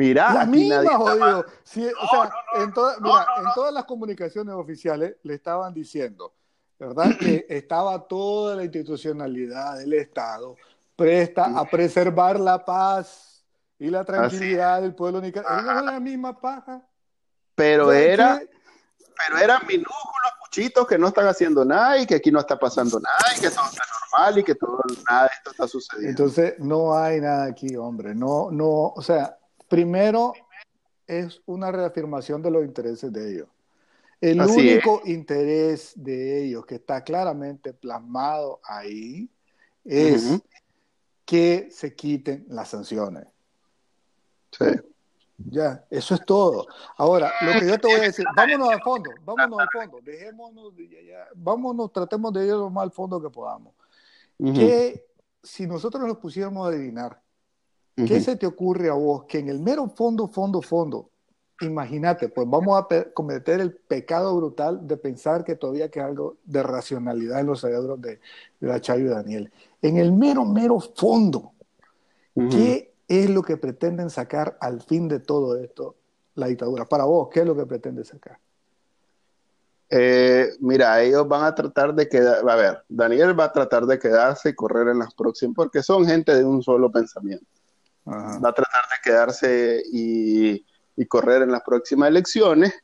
mira, 0.00 0.32
la 0.32 0.40
aquí 0.42 0.50
misma, 0.50 0.74
nadie 0.76 0.88
jodido. 0.96 1.40
o 1.40 1.46
sea, 1.64 1.92
no, 1.92 2.58
no, 2.58 2.64
en, 2.64 2.72
toda- 2.72 2.96
mira, 3.00 3.26
en 3.38 3.44
todas 3.54 3.72
las 3.74 3.84
comunicaciones 3.84 4.54
oficiales 4.54 5.16
le 5.22 5.34
estaban 5.34 5.74
diciendo, 5.74 6.32
¿verdad? 6.78 7.04
Que 7.20 7.46
estaba 7.48 8.06
toda 8.08 8.56
la 8.56 8.64
institucionalidad 8.64 9.78
del 9.78 9.92
Estado 9.92 10.56
presta 10.96 11.46
a 11.58 11.64
preservar 11.64 12.38
la 12.40 12.64
paz 12.64 13.44
y 13.78 13.88
la 13.88 14.04
tranquilidad 14.04 14.82
del 14.82 14.94
pueblo 14.94 15.20
nicaragüense. 15.20 15.78
Es 15.78 15.84
la 15.84 16.00
misma 16.00 16.38
paja. 16.38 16.82
Pero 17.54 17.92
era, 17.92 18.40
pero 19.16 19.38
eran 19.38 19.66
minúsculos 19.66 20.32
puchitos 20.44 20.86
que 20.86 20.98
no 20.98 21.08
están 21.08 21.26
haciendo 21.26 21.64
nada 21.64 21.98
y 21.98 22.06
que 22.06 22.14
aquí 22.16 22.30
no 22.30 22.40
está 22.40 22.58
pasando 22.58 22.98
nada 23.00 23.18
y 23.36 23.40
que 23.40 23.50
todo 23.50 23.64
está 23.66 23.82
normal 24.12 24.38
y 24.38 24.44
que 24.44 24.54
todo, 24.54 24.80
nada 25.08 25.22
de 25.22 25.30
esto 25.36 25.50
está 25.52 25.68
sucediendo. 25.68 26.10
Entonces, 26.10 26.54
no 26.58 26.94
hay 26.96 27.20
nada 27.20 27.44
aquí, 27.44 27.76
hombre. 27.76 28.14
No, 28.14 28.50
no, 28.50 28.92
o 28.94 29.02
sea, 29.02 29.38
primero 29.70 30.34
es 31.06 31.40
una 31.46 31.70
reafirmación 31.70 32.42
de 32.42 32.50
los 32.50 32.64
intereses 32.64 33.10
de 33.10 33.32
ellos. 33.32 33.48
El 34.20 34.38
único 34.42 35.00
interés 35.06 35.92
de 35.96 36.44
ellos 36.44 36.66
que 36.66 36.74
está 36.74 37.02
claramente 37.02 37.72
plasmado 37.72 38.60
ahí 38.64 39.30
es 39.82 40.42
que 41.24 41.68
se 41.70 41.94
quiten 41.94 42.44
las 42.48 42.68
sanciones. 42.68 43.24
Sí. 44.50 44.66
Ya, 45.38 45.86
eso 45.88 46.14
es 46.16 46.24
todo. 46.26 46.66
Ahora, 46.98 47.32
lo 47.40 47.58
que 47.58 47.66
yo 47.66 47.78
te 47.78 47.86
voy 47.86 48.00
a 48.00 48.02
decir, 48.02 48.26
vámonos 48.36 48.68
al 48.68 48.82
fondo, 48.82 49.10
vámonos 49.24 49.60
al 49.60 49.68
fondo, 49.72 50.00
dejémonos, 50.02 50.74
ya, 50.76 51.28
vámonos, 51.34 51.90
tratemos 51.92 52.30
de 52.34 52.44
ir 52.46 52.52
lo 52.52 52.68
más 52.68 52.84
al 52.84 52.90
fondo 52.90 53.22
que 53.22 53.30
podamos. 53.30 53.72
Que 54.36 55.06
si 55.42 55.66
nosotros 55.66 56.06
nos 56.06 56.18
pusiéramos 56.18 56.66
a 56.66 56.70
adivinar, 56.70 57.22
¿qué 58.06 58.20
se 58.20 58.36
te 58.36 58.46
ocurre 58.46 58.88
a 58.88 58.94
vos 58.94 59.24
que 59.24 59.38
en 59.38 59.48
el 59.48 59.60
mero 59.60 59.88
fondo, 59.88 60.28
fondo, 60.28 60.62
fondo, 60.62 61.10
imagínate, 61.60 62.28
pues 62.28 62.48
vamos 62.48 62.80
a 62.80 63.04
cometer 63.12 63.60
el 63.60 63.74
pecado 63.74 64.34
brutal 64.36 64.86
de 64.86 64.96
pensar 64.96 65.44
que 65.44 65.56
todavía 65.56 65.90
queda 65.90 66.06
algo 66.06 66.36
de 66.44 66.62
racionalidad 66.62 67.40
en 67.40 67.46
los 67.46 67.60
cerebros 67.60 68.00
de, 68.00 68.20
de 68.60 68.68
la 68.68 68.80
Chayo 68.80 69.06
y 69.06 69.08
Daniel. 69.08 69.52
En 69.82 69.98
el 69.98 70.12
mero, 70.12 70.44
mero 70.44 70.80
fondo, 70.80 71.52
¿qué 72.50 72.92
es 73.08 73.28
lo 73.28 73.42
que 73.42 73.56
pretenden 73.56 74.10
sacar 74.10 74.56
al 74.60 74.80
fin 74.80 75.08
de 75.08 75.20
todo 75.20 75.56
esto 75.56 75.96
la 76.34 76.46
dictadura? 76.46 76.84
Para 76.86 77.04
vos, 77.04 77.28
¿qué 77.30 77.40
es 77.40 77.46
lo 77.46 77.56
que 77.56 77.66
pretende 77.66 78.04
sacar? 78.04 78.38
Eh, 79.92 80.50
mira, 80.60 81.02
ellos 81.02 81.26
van 81.26 81.44
a 81.44 81.54
tratar 81.54 81.92
de 81.92 82.08
quedar, 82.08 82.48
a 82.48 82.54
ver, 82.54 82.84
Daniel 82.88 83.38
va 83.38 83.46
a 83.46 83.52
tratar 83.52 83.86
de 83.86 83.98
quedarse 83.98 84.50
y 84.50 84.54
correr 84.54 84.86
en 84.86 85.00
las 85.00 85.12
próximas, 85.14 85.56
porque 85.56 85.82
son 85.82 86.06
gente 86.06 86.32
de 86.32 86.44
un 86.44 86.62
solo 86.62 86.92
pensamiento. 86.92 87.59
Va 88.06 88.48
a 88.48 88.52
tratar 88.52 88.82
de 88.82 88.96
quedarse 89.02 89.82
y, 89.92 90.64
correr 91.08 91.42
en 91.42 91.50
las 91.50 91.62
próximas 91.62 92.10
elecciones 92.10 92.74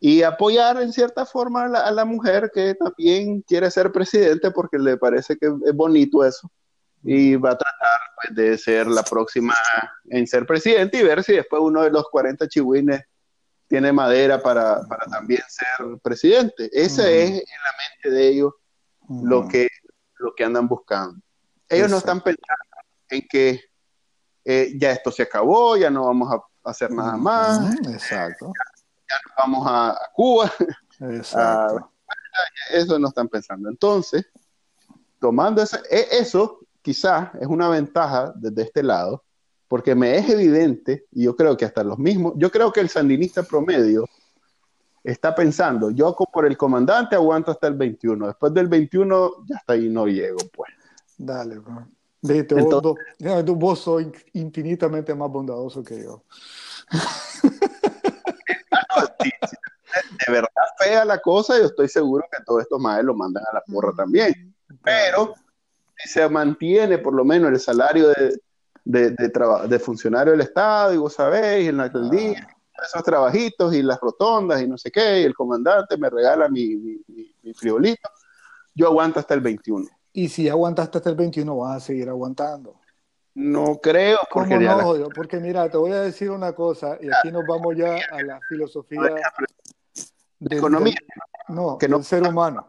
y 0.00 0.22
apoyar 0.22 0.82
en 0.82 0.92
cierta 0.92 1.24
forma 1.24 1.64
a 1.64 1.90
la, 1.90 2.04
mujer 2.04 2.50
que 2.52 2.74
también 2.74 3.42
quiere 3.42 3.70
ser 3.70 3.92
presidente 3.92 4.50
porque 4.50 4.76
le 4.76 4.96
parece 4.96 5.36
que 5.36 5.46
es 5.46 5.74
bonito 5.74 6.24
eso. 6.24 6.50
Y 7.04 7.36
va 7.36 7.50
a 7.50 7.58
tratar 7.58 8.00
pues, 8.16 8.34
de 8.34 8.58
ser 8.58 8.86
la 8.88 9.02
próxima 9.02 9.54
en 10.08 10.26
ser 10.26 10.46
presidente 10.46 10.98
y 10.98 11.04
ver 11.04 11.22
si 11.22 11.34
después 11.34 11.62
uno 11.62 11.82
de 11.82 11.90
los 11.90 12.08
40 12.10 12.48
chihuines 12.48 13.02
tiene 13.68 13.92
madera 13.92 14.42
para, 14.42 14.80
también 15.10 15.42
ser 15.48 15.98
presidente. 16.02 16.68
Ese 16.72 17.22
es 17.22 17.30
en 17.30 17.36
la 17.36 17.72
mente 17.78 18.10
de 18.10 18.28
ellos 18.28 18.52
lo, 19.08 19.48
que, 19.48 19.68
lo 20.18 20.34
que 20.34 20.44
andan 20.44 20.66
buscando. 20.68 21.20
Ellos 21.68 21.90
no 21.90 21.98
están 21.98 22.20
pensando 22.20 22.64
en 23.10 23.26
que 23.28 23.60
eh, 24.44 24.74
ya 24.76 24.92
esto 24.92 25.10
se 25.10 25.22
acabó, 25.22 25.76
ya 25.76 25.90
no 25.90 26.06
vamos 26.06 26.32
a 26.32 26.70
hacer 26.70 26.90
nada 26.90 27.16
más. 27.16 27.74
Exacto. 27.86 28.52
Ya, 29.08 29.16
vamos 29.38 29.66
a, 29.66 29.98
Cuba. 30.12 30.52
Exacto. 31.00 31.90
eso 32.70 32.98
no 32.98 33.08
están 33.08 33.28
pensando. 33.28 33.68
Entonces, 33.68 34.26
tomando 35.18 35.62
ese, 35.62 35.78
e, 35.90 36.06
eso, 36.18 36.60
quizás 36.82 37.30
es 37.40 37.46
una 37.46 37.68
ventaja 37.68 38.32
desde 38.36 38.62
este 38.62 38.82
lado, 38.82 39.24
porque 39.68 39.94
me 39.94 40.16
es 40.16 40.28
evidente, 40.28 41.06
y 41.12 41.24
yo 41.24 41.34
creo 41.34 41.56
que 41.56 41.64
hasta 41.64 41.82
los 41.82 41.98
mismos, 41.98 42.34
yo 42.36 42.50
creo 42.50 42.70
que 42.72 42.80
el 42.80 42.90
sandinista 42.90 43.42
promedio 43.42 44.04
está 45.02 45.34
pensando, 45.34 45.90
yo 45.90 46.14
por 46.14 46.46
el 46.46 46.56
comandante 46.56 47.14
aguanto 47.14 47.50
hasta 47.50 47.66
el 47.66 47.74
21, 47.74 48.26
después 48.26 48.52
del 48.54 48.68
21 48.68 49.44
ya 49.46 49.56
hasta 49.56 49.72
ahí 49.74 49.88
no 49.88 50.06
llego, 50.06 50.38
pues. 50.52 50.72
Dale, 51.16 51.58
bro. 51.58 51.86
Vete, 52.26 52.54
vos, 52.54 53.04
vos 53.44 53.78
sos 53.80 54.02
infinitamente 54.32 55.14
más 55.14 55.30
bondadoso 55.30 55.84
que 55.84 56.02
yo. 56.02 56.24
de 60.26 60.32
verdad 60.32 60.48
fea 60.78 61.04
la 61.04 61.18
cosa, 61.18 61.58
yo 61.58 61.66
estoy 61.66 61.86
seguro 61.86 62.24
que 62.32 62.42
todos 62.44 62.62
estos 62.62 62.80
maestros 62.80 63.08
lo 63.08 63.14
mandan 63.14 63.44
a 63.50 63.54
la 63.54 63.62
porra 63.62 63.92
también. 63.94 64.54
Pero 64.82 65.34
se 65.96 66.26
mantiene 66.30 66.96
por 66.96 67.12
lo 67.12 67.26
menos 67.26 67.50
el 67.50 67.60
salario 67.60 68.08
de, 68.08 68.38
de, 68.84 69.10
de, 69.68 69.78
funcionario 69.78 70.32
del 70.32 70.40
Estado, 70.40 70.94
y 70.94 70.96
vos 70.96 71.12
sabéis, 71.12 71.68
en 71.68 71.76
la 71.76 71.84
alcaldía, 71.84 72.48
ah. 72.48 72.82
esos 72.86 73.02
trabajitos 73.02 73.74
y 73.74 73.82
las 73.82 74.00
rotondas 74.00 74.62
y 74.62 74.66
no 74.66 74.78
sé 74.78 74.90
qué, 74.90 75.20
y 75.20 75.24
el 75.24 75.34
comandante 75.34 75.98
me 75.98 76.08
regala 76.08 76.48
mi, 76.48 76.76
mi, 76.76 77.54
friolito, 77.54 78.08
yo 78.74 78.86
aguanto 78.86 79.20
hasta 79.20 79.34
el 79.34 79.40
21. 79.40 79.86
Y 80.14 80.28
si 80.28 80.48
aguantaste 80.48 80.98
hasta 80.98 81.10
el 81.10 81.16
21, 81.16 81.56
vas 81.56 81.76
a 81.76 81.80
seguir 81.80 82.08
aguantando. 82.08 82.76
No 83.34 83.80
creo, 83.82 84.20
porque, 84.32 84.56
no, 84.60 85.08
porque 85.12 85.40
mira, 85.40 85.68
te 85.68 85.76
voy 85.76 85.90
a 85.90 86.00
decir 86.02 86.30
una 86.30 86.52
cosa, 86.52 86.96
y 87.00 87.08
aquí 87.08 87.32
nos 87.32 87.44
vamos 87.46 87.74
ya 87.76 87.96
a 88.12 88.22
la 88.22 88.40
filosofía 88.48 89.00
de 90.38 90.56
economía. 90.56 90.94
no, 91.48 91.76
que 91.76 91.88
no, 91.88 91.96
del 91.96 92.04
ser 92.04 92.22
humano. 92.22 92.68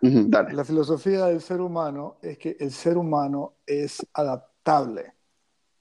La 0.00 0.64
filosofía 0.64 1.26
del 1.26 1.40
ser 1.40 1.60
humano 1.60 2.16
es 2.20 2.36
que 2.36 2.56
el 2.58 2.72
ser 2.72 2.98
humano 2.98 3.54
es 3.64 4.04
adaptable. 4.12 5.14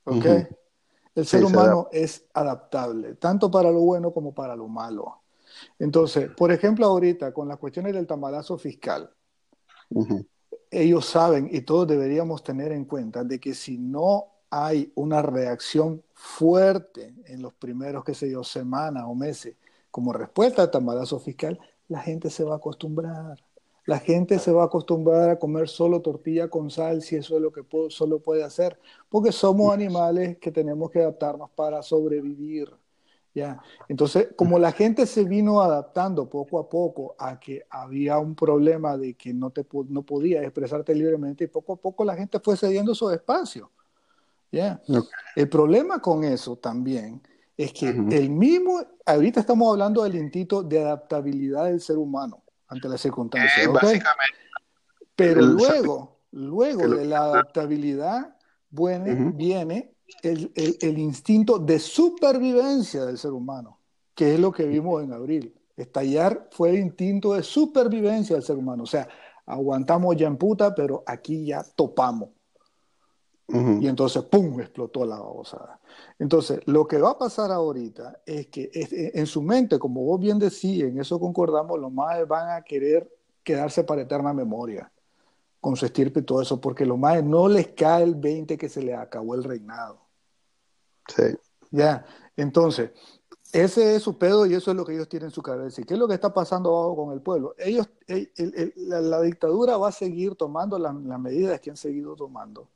¿Ok? 0.04 0.26
El 1.16 1.26
ser 1.26 1.44
humano 1.44 1.90
es 1.92 2.26
adaptable, 2.32 3.16
tanto 3.16 3.50
para 3.50 3.72
lo 3.72 3.80
bueno 3.80 4.14
como 4.14 4.36
para 4.36 4.56
lo 4.56 4.68
malo. 4.68 5.24
Entonces, 5.80 6.30
por 6.30 6.52
ejemplo, 6.52 6.86
ahorita 6.86 7.34
con 7.34 7.48
las 7.48 7.58
cuestiones 7.58 7.94
del 7.94 8.06
tamalazo 8.06 8.58
fiscal, 8.60 9.12
ellos 10.72 11.06
saben 11.06 11.50
y 11.52 11.62
todos 11.62 11.88
deberíamos 11.88 12.44
tener 12.44 12.72
en 12.72 12.86
cuenta 12.86 13.24
de 13.24 13.40
que 13.40 13.54
si 13.54 13.78
no 13.78 14.28
hay 14.50 14.92
una 14.96 15.22
reacción 15.22 16.04
fuerte 16.14 17.14
en 17.26 17.42
los 17.42 17.54
primeros, 17.54 18.04
qué 18.06 18.14
sé 18.14 18.32
yo, 18.32 18.44
semanas 18.44 19.04
o 19.06 19.14
meses 19.14 19.56
como 19.92 20.14
respuesta 20.14 20.62
al 20.64 20.72
tamalazo 20.72 21.20
fiscal, 21.20 21.60
la 21.90 22.00
gente 22.00 22.30
se 22.30 22.44
va 22.44 22.54
a 22.56 22.58
acostumbrar. 22.58 23.44
La 23.86 24.00
gente 24.00 24.40
se 24.40 24.52
va 24.52 24.64
a 24.64 24.66
acostumbrar 24.68 25.30
a 25.30 25.40
comer 25.40 25.68
solo 25.68 26.02
tortilla 26.02 26.50
con 26.50 26.70
sal 26.70 27.02
si 27.02 27.16
eso 27.18 27.36
es 27.36 27.42
lo 27.42 27.52
que 27.52 27.64
solo 27.90 28.20
puede 28.20 28.44
hacer, 28.44 28.80
porque 29.10 29.32
somos 29.32 29.74
animales 29.74 30.38
que 30.38 30.52
tenemos 30.52 30.92
que 30.92 31.02
adaptarnos 31.02 31.50
para 31.52 31.82
sobrevivir. 31.82 32.70
¿Ya? 33.34 33.62
Entonces, 33.88 34.30
como 34.36 34.60
la 34.60 34.72
gente 34.72 35.06
se 35.06 35.24
vino 35.24 35.62
adaptando 35.62 36.30
poco 36.30 36.60
a 36.60 36.70
poco 36.70 37.16
a 37.18 37.40
que 37.40 37.66
había 37.70 38.18
un 38.18 38.36
problema 38.36 38.98
de 38.98 39.14
que 39.14 39.34
no, 39.34 39.50
te, 39.50 39.66
no 39.90 40.04
podías 40.04 40.44
expresarte 40.44 40.94
libremente, 40.94 41.46
y 41.46 41.48
poco 41.48 41.74
a 41.74 41.78
poco 41.78 42.04
la 42.04 42.16
gente 42.16 42.40
fue 42.40 42.58
cediendo 42.58 42.94
su 42.96 43.10
espacio. 43.10 43.72
¿ya? 44.52 44.82
El 45.36 45.50
problema 45.50 46.00
con 46.00 46.24
eso 46.24 46.58
también 46.58 47.22
es 47.58 47.74
que 47.74 47.90
el 47.90 48.30
mismo, 48.30 48.82
ahorita 49.06 49.40
estamos 49.40 49.72
hablando 49.72 50.04
del 50.04 50.16
instinto 50.16 50.64
de 50.64 50.82
adaptabilidad 50.82 51.66
del 51.66 51.80
ser 51.80 51.98
humano 51.98 52.44
ante 52.68 52.90
las 52.90 53.02
circunstancias. 53.02 53.68
Eh, 53.68 54.02
Pero 55.16 55.42
luego, 55.42 56.18
luego 56.32 56.88
de 56.88 57.06
la 57.06 57.24
adaptabilidad 57.24 58.36
viene 58.70 59.94
el, 60.22 60.52
el, 60.56 60.98
instinto 60.98 61.60
de 61.60 61.80
supervivencia 61.80 63.06
del 63.06 63.18
ser 63.18 63.32
humano, 63.32 63.80
que 64.16 64.34
es 64.34 64.40
lo 64.40 64.52
que 64.52 64.66
vimos 64.66 65.04
en 65.04 65.14
abril. 65.14 65.56
Estallar 65.76 66.50
fue 66.52 66.70
el 66.70 66.80
instinto 66.80 67.34
de 67.34 67.44
supervivencia 67.44 68.36
del 68.36 68.44
ser 68.44 68.58
humano. 68.58 68.84
O 68.84 68.88
sea, 68.88 69.08
aguantamos 69.46 70.16
ya 70.16 70.28
en 70.28 70.38
puta, 70.38 70.74
pero 70.76 71.04
aquí 71.06 71.46
ya 71.46 71.64
topamos. 71.76 72.30
Y 73.82 73.88
entonces, 73.88 74.24
¡pum!, 74.24 74.62
explotó 74.62 75.06
la 75.06 75.20
babosada. 75.20 75.82
Entonces, 76.18 76.62
lo 76.68 76.88
que 76.88 77.00
va 77.00 77.12
a 77.12 77.18
pasar 77.18 77.52
ahorita 77.52 78.22
es 78.26 78.48
que 78.48 78.70
en 78.74 79.26
su 79.26 79.42
mente, 79.42 79.78
como 79.78 80.06
vos 80.06 80.22
bien 80.22 80.40
decís, 80.40 80.82
en 80.84 80.98
eso 80.98 81.20
concordamos, 81.20 81.78
los 81.78 81.92
más 81.92 82.26
van 82.30 82.56
a 82.58 82.62
querer 82.62 83.14
quedarse 83.44 83.84
para 83.84 84.04
eterna 84.04 84.32
memoria 84.32 84.90
con 85.62 85.76
su 85.76 85.86
estirpe 85.86 86.20
y 86.20 86.24
todo 86.24 86.42
eso, 86.42 86.60
porque 86.60 86.86
los 86.86 86.98
más 86.98 87.24
no 87.24 87.48
les 87.48 87.70
cae 87.70 88.04
el 88.04 88.16
20 88.16 88.58
que 88.58 88.68
se 88.68 88.82
les 88.82 88.98
acabó 88.98 89.36
el 89.36 89.44
reinado. 89.44 90.02
Sí. 91.08 91.24
Ya, 91.70 92.06
entonces, 92.36 92.92
ese 93.54 93.96
es 93.96 94.04
su 94.04 94.18
pedo 94.18 94.46
y 94.46 94.56
eso 94.56 94.72
es 94.72 94.78
lo 94.78 94.84
que 94.84 94.94
ellos 94.94 95.08
tienen 95.08 95.28
en 95.28 95.32
su 95.32 95.42
cabeza. 95.42 95.82
¿Y 95.82 95.84
qué 95.84 95.94
es 95.94 96.00
lo 96.00 96.08
que 96.08 96.16
está 96.16 96.34
pasando 96.34 96.76
abajo 96.76 96.96
con 96.96 97.14
el 97.14 97.22
pueblo? 97.22 97.54
Ellos, 97.58 97.90
la, 98.76 99.22
dictadura 99.22 99.78
va 99.78 99.90
a 99.90 99.94
seguir 99.94 100.36
tomando 100.36 100.80
las 100.80 100.94
medidas 101.20 101.60
que 101.62 101.70
han 101.70 101.78
seguido 101.78 102.16
tomando 102.16 102.68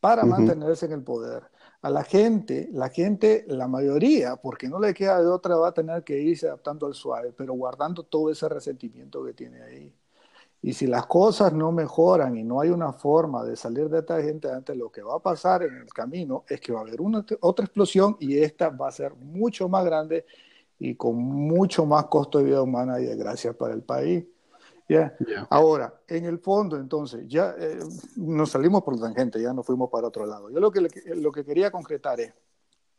para 0.00 0.24
mantenerse 0.24 0.86
en 0.86 0.92
el 0.92 1.02
poder. 1.02 1.42
A 1.80 1.90
la 1.90 2.04
gente, 2.04 2.68
la 2.72 2.88
gente, 2.88 3.44
la 3.48 3.68
mayoría, 3.68 4.36
porque 4.36 4.68
no 4.68 4.80
le 4.80 4.94
queda 4.94 5.20
de 5.20 5.28
otra, 5.28 5.56
va 5.56 5.68
a 5.68 5.74
tener 5.74 6.04
que 6.04 6.18
irse 6.18 6.46
adaptando 6.46 6.86
al 6.86 6.94
suave, 6.94 7.32
pero 7.32 7.52
guardando 7.54 8.02
todo 8.02 8.30
ese 8.30 8.48
resentimiento 8.48 9.24
que 9.24 9.32
tiene 9.32 9.62
ahí. 9.62 9.94
Y 10.60 10.72
si 10.72 10.86
las 10.86 11.06
cosas 11.06 11.52
no 11.52 11.70
mejoran 11.70 12.36
y 12.36 12.42
no 12.42 12.60
hay 12.60 12.70
una 12.70 12.92
forma 12.92 13.44
de 13.44 13.54
salir 13.54 13.88
de 13.88 14.00
esta 14.00 14.20
gente 14.20 14.50
antes, 14.50 14.76
lo 14.76 14.90
que 14.90 15.02
va 15.02 15.16
a 15.16 15.20
pasar 15.20 15.62
en 15.62 15.76
el 15.76 15.92
camino 15.92 16.44
es 16.48 16.60
que 16.60 16.72
va 16.72 16.80
a 16.80 16.82
haber 16.82 17.00
una, 17.00 17.24
otra 17.40 17.64
explosión 17.64 18.16
y 18.18 18.38
esta 18.38 18.70
va 18.70 18.88
a 18.88 18.92
ser 18.92 19.14
mucho 19.14 19.68
más 19.68 19.84
grande 19.84 20.26
y 20.78 20.96
con 20.96 21.16
mucho 21.16 21.86
más 21.86 22.06
costo 22.06 22.38
de 22.38 22.44
vida 22.44 22.62
humana 22.62 23.00
y 23.00 23.04
de 23.04 23.16
gracia 23.16 23.52
para 23.52 23.74
el 23.74 23.82
país. 23.82 24.24
¿Ya? 24.88 25.14
Ahora, 25.50 26.00
en 26.08 26.24
el 26.24 26.38
fondo, 26.38 26.76
entonces, 26.78 27.28
ya 27.28 27.54
eh, 27.58 27.78
nos 28.16 28.50
salimos 28.50 28.82
por 28.82 28.96
la 28.96 29.02
tangente, 29.02 29.40
ya 29.40 29.52
nos 29.52 29.66
fuimos 29.66 29.90
para 29.90 30.08
otro 30.08 30.24
lado. 30.24 30.48
Yo 30.50 30.60
lo 30.60 30.70
que, 30.70 30.88
lo 31.14 31.30
que 31.30 31.44
quería 31.44 31.70
concretar 31.70 32.18
es, 32.20 32.32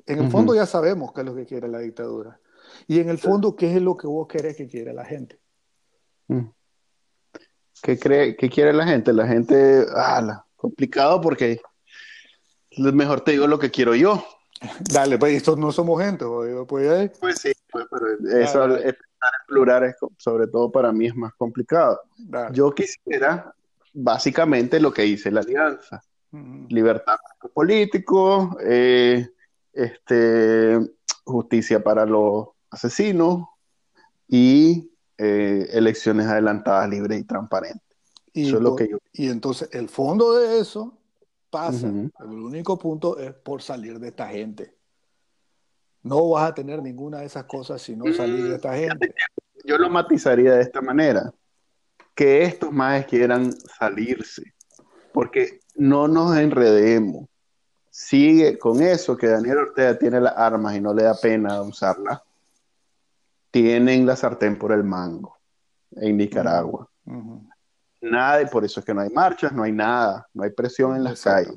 en 0.05 0.20
el 0.20 0.30
fondo 0.30 0.53
ya 0.53 0.68
sabemos 0.68 1.12
qué 1.14 1.22
es 1.22 1.26
lo 1.26 1.36
que 1.36 1.45
quiere 1.45 1.68
la 1.68 1.80
dictadura. 1.80 2.39
Y 2.88 2.99
en 2.99 3.10
el 3.10 3.18
fondo, 3.18 3.55
¿qué 3.55 3.76
es 3.76 3.82
lo 3.82 3.97
que 3.97 4.05
vos 4.05 4.28
querés 4.28 4.55
que 4.55 4.68
quiera 4.68 4.93
la 4.93 5.03
gente? 5.03 5.39
Mm. 6.28 6.45
¿Qué, 7.82 7.97
cree, 7.97 8.36
¿Qué 8.36 8.49
quiere 8.49 8.73
la 8.73 8.86
gente? 8.86 9.13
La 9.13 9.27
gente, 9.27 9.86
ah, 9.95 10.45
complicado 10.55 11.21
porque 11.21 11.61
mejor 12.77 13.21
te 13.21 13.32
digo 13.32 13.47
lo 13.47 13.59
que 13.59 13.71
quiero 13.71 13.95
yo. 13.95 14.23
Dale, 14.91 15.17
pues 15.17 15.34
estos 15.34 15.57
no 15.57 15.71
somos 15.71 16.01
gente, 16.01 16.25
pues, 16.25 17.11
pues 17.19 17.39
sí, 17.39 17.51
pues, 17.71 17.86
pero 17.89 18.39
eso 18.41 18.77
en 18.77 18.95
plural 19.47 19.86
es, 19.86 19.95
sobre 20.17 20.47
todo 20.47 20.69
para 20.71 20.91
mí 20.91 21.07
es 21.07 21.15
más 21.15 21.34
complicado. 21.36 22.01
Yo 22.51 22.71
quisiera 22.71 23.53
básicamente 23.93 24.80
lo 24.80 24.91
que 24.91 25.03
dice 25.03 25.32
la 25.32 25.41
alianza. 25.41 26.01
Libertad 26.32 27.17
político, 27.53 28.57
eh, 28.61 29.30
este, 29.73 30.80
justicia 31.23 31.82
para 31.84 32.05
los 32.05 32.49
asesinos 32.69 33.45
y 34.27 34.91
eh, 35.22 35.70
elecciones 35.74 36.28
adelantadas, 36.28 36.89
libres 36.89 37.20
y 37.20 37.24
transparentes. 37.26 37.84
Y, 38.32 38.49
lo 38.51 38.74
que 38.74 38.89
y 39.11 39.28
entonces 39.28 39.70
el 39.74 39.89
fondo 39.89 40.39
de 40.39 40.59
eso 40.59 40.97
pasa, 41.49 41.88
el 41.88 42.30
único 42.30 42.78
punto 42.80 43.20
es 43.20 43.34
por 43.34 43.61
salir 43.61 43.99
de 43.99 44.07
esta 44.07 44.28
gente. 44.28 44.74
No 46.03 46.30
vas 46.30 46.51
a 46.51 46.53
tener 46.53 46.82
ninguna 46.82 47.20
de 47.20 47.26
esas 47.26 47.43
cosas 47.43 47.82
si 47.82 47.97
no 47.97 48.13
salir 48.13 48.47
de 48.47 48.55
esta 48.55 48.78
gente. 48.78 49.13
Yo 49.65 49.78
lo 49.78 49.89
matizaría 49.89 50.53
de 50.53 50.61
esta 50.61 50.80
manera, 50.80 51.34
que 52.15 52.43
estos 52.43 52.72
más 52.72 53.05
quieran 53.05 53.51
salirse, 53.51 54.53
porque 55.11 55.59
no 55.76 56.07
nos 56.07 56.38
enredemos. 56.38 57.28
Sigue 57.89 58.57
con 58.57 58.82
eso 58.82 59.17
que 59.17 59.28
Daniel 59.28 59.57
Ortega 59.57 59.99
tiene 59.99 60.22
las 60.22 60.38
armas 60.38 60.78
y 60.78 60.80
no 60.80 60.93
le 60.93 61.03
da 61.03 61.15
pena 61.15 61.61
usarlas. 61.61 62.22
Tienen 63.52 64.06
la 64.06 64.16
sartén 64.16 64.58
por 64.58 64.72
el 64.72 64.84
mango 64.84 65.38
en 65.91 66.18
Nicaragua. 66.18 66.89
Nada, 68.02 68.41
y 68.41 68.45
por 68.45 68.64
eso 68.64 68.80
es 68.80 68.86
que 68.86 68.93
no 68.93 69.02
hay 69.02 69.10
marchas, 69.10 69.52
no 69.52 69.64
hay 69.64 69.72
nada, 69.72 70.28
no 70.34 70.43
hay 70.43 70.52
presión 70.52 70.95
en 70.95 71.04
las 71.04 71.22
calles. 71.22 71.56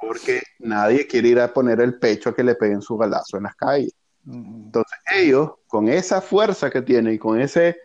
Porque 0.00 0.42
nadie 0.58 1.06
quiere 1.06 1.28
ir 1.28 1.40
a 1.40 1.52
poner 1.52 1.80
el 1.80 1.98
pecho 1.98 2.30
a 2.30 2.34
que 2.34 2.44
le 2.44 2.54
peguen 2.54 2.82
su 2.82 2.96
balazo 2.96 3.36
en 3.38 3.44
las 3.44 3.54
calles. 3.54 3.92
Entonces 4.26 4.98
ellos, 5.14 5.52
con 5.66 5.88
esa 5.88 6.20
fuerza 6.20 6.70
que 6.70 6.82
tienen 6.82 7.14
y 7.14 7.18
con 7.18 7.40
ese, 7.40 7.76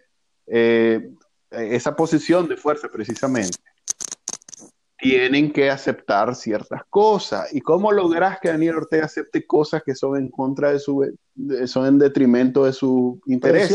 eh, 0.47 1.11
esa 1.51 1.95
posición 1.95 2.47
de 2.47 2.57
fuerza 2.57 2.87
precisamente, 2.89 3.57
tienen 4.97 5.51
que 5.53 5.69
aceptar 5.69 6.35
ciertas 6.35 6.81
cosas. 6.89 7.53
¿Y 7.53 7.61
cómo 7.61 7.91
logras 7.91 8.39
que 8.39 8.49
Daniel 8.49 8.77
Ortega 8.77 9.05
acepte 9.05 9.45
cosas 9.47 9.81
que 9.83 9.95
son 9.95 10.17
en 10.17 10.29
contra 10.29 10.73
de 10.73 10.79
su, 10.79 11.17
son 11.67 11.85
en 11.85 11.99
detrimento 11.99 12.65
de 12.65 12.73
su 12.73 13.21
interés? 13.25 13.71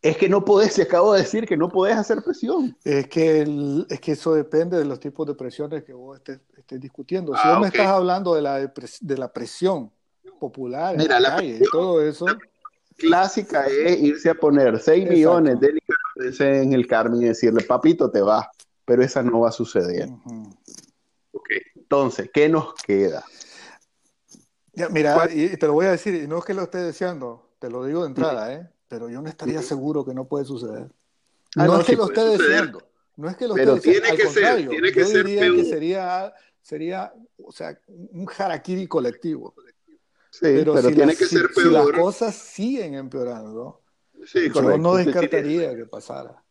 Es 0.00 0.16
que 0.16 0.28
no 0.28 0.44
podés, 0.44 0.72
se 0.72 0.82
acabo 0.82 1.12
de 1.12 1.20
decir 1.20 1.46
que 1.46 1.56
no 1.56 1.68
podés 1.68 1.96
hacer 1.96 2.22
presión. 2.22 2.76
Es 2.82 3.06
que, 3.06 3.86
es 3.88 4.00
que 4.00 4.12
eso 4.12 4.34
depende 4.34 4.76
de 4.76 4.84
los 4.84 4.98
tipos 4.98 5.26
de 5.28 5.34
presiones 5.34 5.84
que 5.84 5.92
vos 5.92 6.18
estés, 6.18 6.40
discutiendo. 6.80 7.34
Si 7.34 7.40
ah, 7.44 7.52
vos 7.52 7.60
me 7.60 7.66
estás 7.68 7.86
hablando 7.86 8.34
de 8.34 8.42
la, 8.42 8.58
de 8.58 9.18
la 9.18 9.32
presión 9.32 9.92
popular 10.40 11.00
en 11.00 11.08
la, 11.08 11.36
calle 11.36 11.58
y 11.60 11.70
todo 11.70 12.02
eso. 12.02 12.26
Clásica 12.96 13.66
es 13.66 14.00
irse 14.00 14.28
a 14.28 14.34
poner 14.34 14.78
6 14.80 15.08
millones 15.08 15.60
de 15.60 15.72
nicaragüenses 15.72 16.66
en 16.66 16.72
el 16.72 16.86
Carmen 16.88 17.22
y 17.22 17.26
decirle, 17.26 17.62
papito, 17.62 18.10
te 18.10 18.20
vas. 18.20 18.46
Pero 18.84 19.04
esa 19.04 19.22
no 19.22 19.40
va 19.40 19.50
a 19.50 19.52
suceder. 19.52 20.08
Entonces, 21.76 22.28
¿qué 22.32 22.48
nos 22.48 22.74
queda? 22.74 23.24
Mira, 24.90 25.28
y 25.32 25.56
te 25.56 25.66
lo 25.66 25.74
voy 25.74 25.86
a 25.86 25.92
decir, 25.92 26.14
y 26.14 26.26
no 26.26 26.38
es 26.38 26.44
que 26.44 26.54
lo 26.54 26.62
esté 26.62 26.78
deseando, 26.78 27.50
te 27.58 27.70
lo 27.70 27.84
digo 27.84 28.02
de 28.02 28.08
entrada, 28.08 28.52
¿eh? 28.52 28.68
pero 28.88 29.08
yo 29.08 29.22
no 29.22 29.28
estaría 29.28 29.62
seguro 29.62 30.04
que 30.04 30.14
no 30.14 30.26
puede 30.26 30.44
suceder. 30.44 30.90
Ah, 31.56 31.66
no, 31.66 31.80
es 31.80 31.86
que 31.86 31.96
lo 31.96 32.06
esté 32.06 32.24
deseando, 32.24 32.82
no 33.16 33.28
es 33.28 33.36
que 33.36 33.48
lo 33.48 33.56
esté 33.56 33.74
diciendo, 33.74 34.08
al 34.10 34.18
contrario, 34.18 34.72
yo 34.72 34.80
diría 34.80 34.92
que 35.50 35.64
sería, 35.64 36.34
sería, 36.60 37.14
o 37.42 37.52
sea, 37.52 37.78
un 37.88 38.28
harakiri 38.36 38.86
colectivo. 38.86 39.54
Sí, 40.30 40.40
pero, 40.40 40.74
tiene 40.90 41.14
que 41.14 41.26
ser 41.26 41.50
peor. 41.54 41.66
Si 41.66 41.70
las 41.70 41.86
cosas 42.00 42.34
siguen 42.34 42.94
empeorando, 42.94 43.82
yo 44.32 44.78
no 44.78 44.94
descartaría 44.94 45.76
que 45.76 45.84
pasara. 45.84 46.42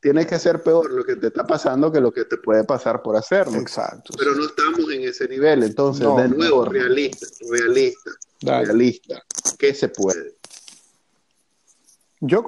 Tiene 0.00 0.26
que 0.26 0.38
ser 0.38 0.62
peor 0.62 0.90
lo 0.90 1.04
que 1.04 1.16
te 1.16 1.26
está 1.26 1.46
pasando 1.46 1.92
que 1.92 2.00
lo 2.00 2.10
que 2.10 2.24
te 2.24 2.38
puede 2.38 2.64
pasar 2.64 3.02
por 3.02 3.16
hacerlo. 3.16 3.58
Exacto. 3.58 4.14
Pero 4.18 4.34
no 4.34 4.46
estamos 4.46 4.90
en 4.90 5.02
ese 5.02 5.28
nivel. 5.28 5.62
Entonces, 5.62 6.06
de 6.16 6.28
nuevo, 6.28 6.64
realista, 6.64 7.26
realista, 7.50 8.10
realista. 8.40 9.22
¿Qué 9.58 9.74
se 9.74 9.88
puede? 9.88 10.36
Yo, 12.20 12.44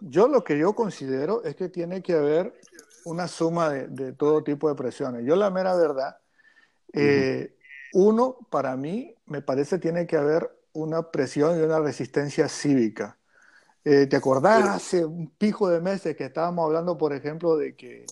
yo, 0.00 0.28
lo 0.28 0.44
que 0.44 0.58
yo 0.58 0.74
considero 0.74 1.42
es 1.44 1.56
que 1.56 1.68
tiene 1.68 2.02
que 2.02 2.14
haber 2.14 2.54
una 3.04 3.26
suma 3.28 3.70
de, 3.70 4.12
todo 4.12 4.42
tipo 4.42 4.68
de 4.68 4.74
presiones. 4.74 5.24
Yo 5.24 5.36
la 5.36 5.50
mera 5.50 5.74
verdad, 5.74 6.18
eh, 6.92 7.54
uno, 7.92 8.36
para 8.50 8.76
mí, 8.76 9.14
me 9.26 9.42
parece 9.42 9.78
tiene 9.78 10.06
que 10.06 10.16
haber 10.16 10.50
una 10.72 11.10
presión 11.10 11.58
y 11.58 11.62
una 11.62 11.80
resistencia 11.80 12.48
cívica. 12.48 13.16
Eh, 13.84 14.06
¿Te 14.06 14.16
acordás 14.16 14.68
hace 14.68 15.04
un 15.04 15.30
pico 15.30 15.68
de 15.68 15.80
meses 15.80 16.14
que 16.14 16.24
estábamos 16.24 16.66
hablando, 16.66 16.98
por 16.98 17.14
ejemplo, 17.14 17.56
de 17.56 17.74
que 17.74 18.04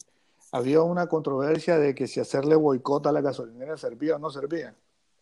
había 0.51 0.81
una 0.83 1.07
controversia 1.07 1.79
de 1.79 1.95
que 1.95 2.07
si 2.07 2.21
hacerle 2.21 2.57
boicot 2.57 3.07
a 3.07 3.13
la 3.13 3.21
gasolinera 3.21 3.77
servía 3.77 4.17
o 4.17 4.19
no 4.19 4.31
servía? 4.31 4.75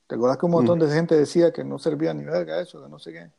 ¿Te 0.06 0.14
acordás 0.14 0.36
que 0.36 0.46
un 0.46 0.52
montón 0.52 0.78
de 0.78 0.88
gente 0.88 1.16
decía 1.16 1.52
que 1.52 1.64
no 1.64 1.78
servía 1.78 2.14
ni 2.14 2.24
verga 2.24 2.60
eso, 2.60 2.80
que 2.80 2.88
no 2.88 2.98
sé 2.98 3.12
qué? 3.12 3.30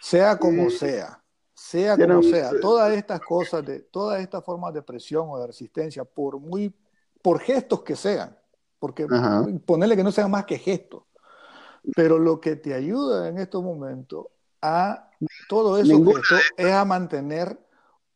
Sea 0.00 0.38
como 0.38 0.70
sea, 0.70 1.22
sea 1.52 1.96
como 1.96 2.22
sea, 2.22 2.52
todas 2.58 2.92
estas 2.92 3.20
cosas, 3.20 3.64
de, 3.64 3.80
todas 3.80 4.20
estas 4.22 4.42
formas 4.42 4.72
de 4.72 4.80
presión 4.80 5.26
o 5.28 5.38
de 5.38 5.46
resistencia, 5.46 6.04
por 6.04 6.38
muy, 6.38 6.74
por 7.20 7.38
gestos 7.38 7.82
que 7.82 7.96
sean, 7.96 8.34
porque 8.78 9.06
ponerle 9.66 9.94
que 9.94 10.04
no 10.04 10.10
sean 10.10 10.30
más 10.30 10.46
que 10.46 10.58
gestos, 10.58 11.02
pero 11.94 12.18
lo 12.18 12.40
que 12.40 12.56
te 12.56 12.72
ayuda 12.72 13.28
en 13.28 13.36
estos 13.36 13.62
momentos 13.62 14.26
a 14.62 15.10
todo 15.48 15.78
eso 15.78 16.02
es 16.56 16.72
a 16.72 16.84
mantener 16.84 17.58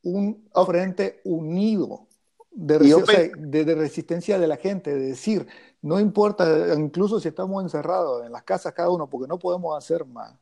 un 0.03 0.49
frente 0.67 1.21
unido 1.25 2.07
de, 2.51 3.33
de, 3.37 3.75
resistencia 3.75 4.39
de 4.39 4.47
la 4.49 4.57
gente, 4.57 4.95
de 4.95 5.09
decir, 5.09 5.47
no 5.83 6.01
importa, 6.01 6.75
incluso 6.75 7.21
si 7.21 7.29
estamos 7.29 7.63
encerrados 7.63 8.27
en 8.27 8.33
las 8.33 8.43
casas 8.43 8.73
cada 8.73 8.91
uno, 8.91 9.09
porque 9.09 9.29
no 9.29 9.39
podemos 9.39 9.77
hacer 9.77 10.05
más, 10.05 10.35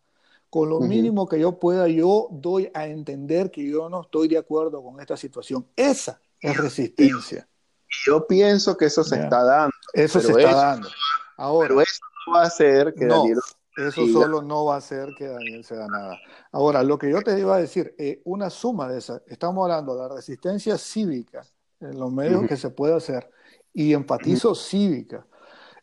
con 0.49 0.71
lo 0.71 0.81
mínimo 0.81 1.29
que 1.29 1.39
yo 1.39 1.59
pueda, 1.59 1.89
yo 1.89 2.29
doy 2.31 2.71
a 2.73 2.87
entender 2.87 3.51
que 3.51 3.69
yo 3.69 3.89
no 3.89 4.03
estoy 4.03 4.29
de 4.29 4.39
acuerdo 4.39 4.83
con 4.83 5.01
esta 5.01 5.17
situación. 5.17 5.67
Esa 5.77 6.21
es 6.41 6.57
resistencia. 6.57 7.47
Y 7.89 8.11
yo 8.11 8.27
pienso 8.27 8.77
que 8.77 8.87
eso 8.87 9.05
se 9.05 9.17
está 9.17 9.43
dando. 9.43 9.75
Eso 9.93 10.21
se 10.21 10.31
está 10.31 10.55
dando. 10.55 10.89
Ahora, 11.37 11.69
pero 11.69 11.81
eso 11.83 12.01
no 12.27 12.35
va 12.35 12.45
a 12.45 12.47
hacer 12.47 12.95
que 12.95 13.07
Daniel... 13.07 13.39
Eso 13.77 14.07
solo 14.07 14.43
no 14.43 14.64
va 14.64 14.74
a 14.74 14.79
hacer 14.79 15.11
que 15.16 15.27
Daniel 15.27 15.62
se 15.64 15.77
da 15.77 15.87
nada. 15.87 16.18
Ahora, 16.53 16.83
lo 16.83 16.97
que 16.99 17.11
yo 17.11 17.20
te 17.22 17.39
iba 17.39 17.57
a 17.57 17.61
decir, 17.61 17.95
eh, 17.99 18.22
una 18.24 18.49
suma 18.49 18.89
de 18.89 18.99
esas, 18.99 19.22
estamos 19.27 19.64
hablando 19.64 19.95
de 19.95 20.09
la 20.09 20.14
resistencia 20.14 20.79
cívica, 20.79 21.43
en 21.81 21.99
los 21.99 22.11
medios 22.11 22.47
que 22.47 22.57
se 22.57 22.70
puede 22.70 22.95
hacer, 22.95 23.29
y 23.74 23.93
empatizo 23.93 24.55
cívica, 24.55 25.27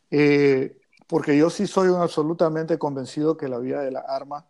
eh, 0.10 0.80
porque 1.08 1.38
yo 1.38 1.50
sí 1.50 1.68
soy 1.68 1.90
un 1.90 2.02
absolutamente 2.02 2.80
convencido 2.80 3.38
que 3.38 3.48
la 3.48 3.60
vía 3.60 3.80
de 3.80 3.92
la 3.92 4.00
arma 4.00 4.48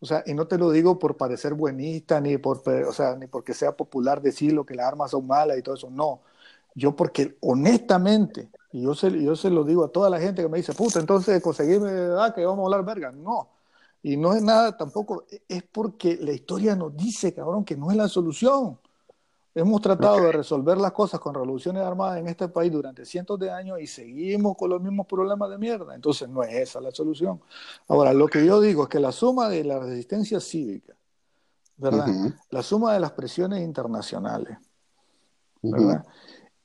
o 0.00 0.06
sea, 0.06 0.22
y 0.26 0.32
no 0.32 0.46
te 0.46 0.56
lo 0.56 0.70
digo 0.70 0.98
por 0.98 1.16
parecer 1.16 1.52
buenista, 1.52 2.20
ni, 2.20 2.38
por, 2.38 2.62
o 2.66 2.92
sea, 2.92 3.16
ni 3.16 3.26
porque 3.26 3.52
sea 3.52 3.76
popular 3.76 4.22
decirlo 4.22 4.64
que 4.64 4.74
las 4.74 4.86
armas 4.86 5.10
son 5.10 5.26
malas 5.26 5.58
y 5.58 5.62
todo 5.62 5.74
eso, 5.74 5.90
no. 5.90 6.22
Yo 6.74 6.96
porque 6.96 7.36
honestamente, 7.40 8.48
y 8.72 8.82
yo 8.82 8.94
se, 8.94 9.10
yo 9.22 9.34
se 9.34 9.50
lo 9.50 9.64
digo 9.64 9.84
a 9.84 9.88
toda 9.88 10.08
la 10.08 10.20
gente 10.20 10.42
que 10.42 10.48
me 10.48 10.58
dice, 10.58 10.72
puta, 10.72 11.00
entonces 11.00 11.42
conseguime, 11.42 11.90
ah, 12.18 12.32
que 12.34 12.44
vamos 12.44 12.62
a 12.62 12.66
hablar 12.66 12.84
verga. 12.84 13.10
No. 13.10 13.48
Y 14.02 14.16
no 14.16 14.32
es 14.32 14.42
nada 14.42 14.76
tampoco, 14.76 15.24
es 15.48 15.62
porque 15.64 16.16
la 16.20 16.32
historia 16.32 16.76
nos 16.76 16.96
dice, 16.96 17.34
cabrón, 17.34 17.64
que 17.64 17.76
no 17.76 17.90
es 17.90 17.96
la 17.96 18.08
solución. 18.08 18.78
Hemos 19.52 19.82
tratado 19.82 20.20
de 20.22 20.30
resolver 20.30 20.78
las 20.78 20.92
cosas 20.92 21.18
con 21.18 21.34
revoluciones 21.34 21.82
armadas 21.82 22.18
en 22.18 22.28
este 22.28 22.48
país 22.48 22.70
durante 22.70 23.04
cientos 23.04 23.38
de 23.40 23.50
años 23.50 23.80
y 23.80 23.86
seguimos 23.88 24.56
con 24.56 24.70
los 24.70 24.80
mismos 24.80 25.06
problemas 25.08 25.50
de 25.50 25.58
mierda. 25.58 25.92
Entonces 25.94 26.28
no 26.28 26.44
es 26.44 26.54
esa 26.54 26.80
la 26.80 26.92
solución. 26.92 27.40
Ahora, 27.88 28.12
lo 28.12 28.28
que 28.28 28.46
yo 28.46 28.60
digo 28.60 28.84
es 28.84 28.88
que 28.88 29.00
la 29.00 29.10
suma 29.10 29.48
de 29.48 29.64
la 29.64 29.80
resistencia 29.80 30.38
cívica, 30.38 30.94
¿verdad? 31.76 32.06
La 32.50 32.62
suma 32.62 32.94
de 32.94 33.00
las 33.00 33.10
presiones 33.10 33.60
internacionales, 33.60 34.56
¿verdad? 35.60 36.06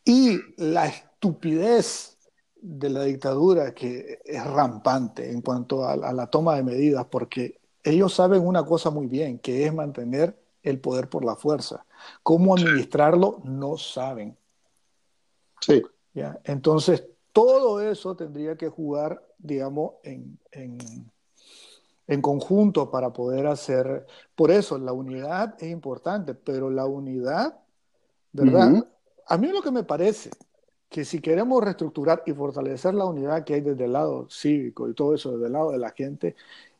Y 0.05 0.37
la 0.57 0.93
estupidez 1.25 2.17
de 2.61 2.89
la 2.89 3.03
dictadura 3.03 3.73
que 3.73 4.19
es 4.23 4.43
rampante 4.45 5.31
en 5.31 5.41
cuanto 5.41 5.87
a 5.87 6.13
la 6.13 6.27
toma 6.27 6.55
de 6.55 6.63
medidas, 6.63 7.05
porque 7.09 7.59
ellos 7.83 8.13
saben 8.13 8.45
una 8.45 8.63
cosa 8.65 8.89
muy 8.89 9.07
bien, 9.07 9.39
que 9.39 9.65
es 9.65 9.73
mantener 9.73 10.37
el 10.61 10.79
poder 10.79 11.09
por 11.09 11.25
la 11.25 11.35
fuerza. 11.35 11.85
¿Cómo 12.23 12.55
administrarlo? 12.55 13.41
No 13.43 13.77
saben. 13.77 14.37
Sí. 15.61 15.81
¿Ya? 16.13 16.39
Entonces, 16.43 17.03
todo 17.31 17.81
eso 17.81 18.15
tendría 18.15 18.55
que 18.55 18.69
jugar, 18.69 19.23
digamos, 19.37 19.93
en, 20.03 20.39
en, 20.51 22.21
conjunto 22.21 22.89
para 22.89 23.11
poder 23.13 23.47
hacer. 23.47 24.07
Por 24.35 24.49
eso, 24.51 24.77
la 24.77 24.93
unidad 24.93 25.55
es 25.59 25.71
importante, 25.71 26.33
pero 26.33 26.69
la 26.69 26.85
unidad, 26.85 27.59
¿verdad? 28.31 28.87
A 29.27 29.37
mí 29.37 29.47
lo 29.47 29.61
que 29.61 29.71
me 29.71 29.83
parece 29.83 30.31
que 30.95 31.03
si 31.03 31.19
queremos 31.19 31.61
reestructurar 31.61 32.23
y 32.25 32.31
fortalecer 32.31 32.93
la 32.93 33.03
unidad 33.03 33.43
que 33.43 33.55
hay 33.55 33.59
desde 33.59 33.83
el 33.83 33.91
lado 33.91 34.29
cívico 34.29 34.87
y 34.87 34.93
todo 34.93 35.13
eso 35.13 35.33
desde 35.33 35.47
el 35.47 35.51
lado 35.51 35.71
de 35.71 35.77
la 35.77 35.91
gente, 35.91 36.37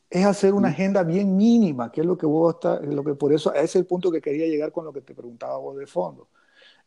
es 0.10 0.26
hacer 0.26 0.54
una 0.54 0.70
agenda 0.70 1.04
bien 1.04 1.36
mínima, 1.36 1.92
que 1.92 2.00
es 2.00 2.08
lo 2.08 2.18
que 2.18 2.26
vos 2.26 2.54
está, 2.54 2.80
lo 2.80 3.04
que 3.04 3.14
por 3.16 3.34
eso 3.34 3.54
es 3.54 3.76
el 3.76 3.86
punto 3.86 4.10
que 4.10 4.22
quería 4.22 4.48
llegar 4.48 4.72
con 4.72 4.86
lo 4.86 4.94
que 4.94 5.02
te 5.02 5.14
preguntaba 5.14 5.58
vos 5.58 5.76
de 5.76 5.86
fondo. 5.86 6.30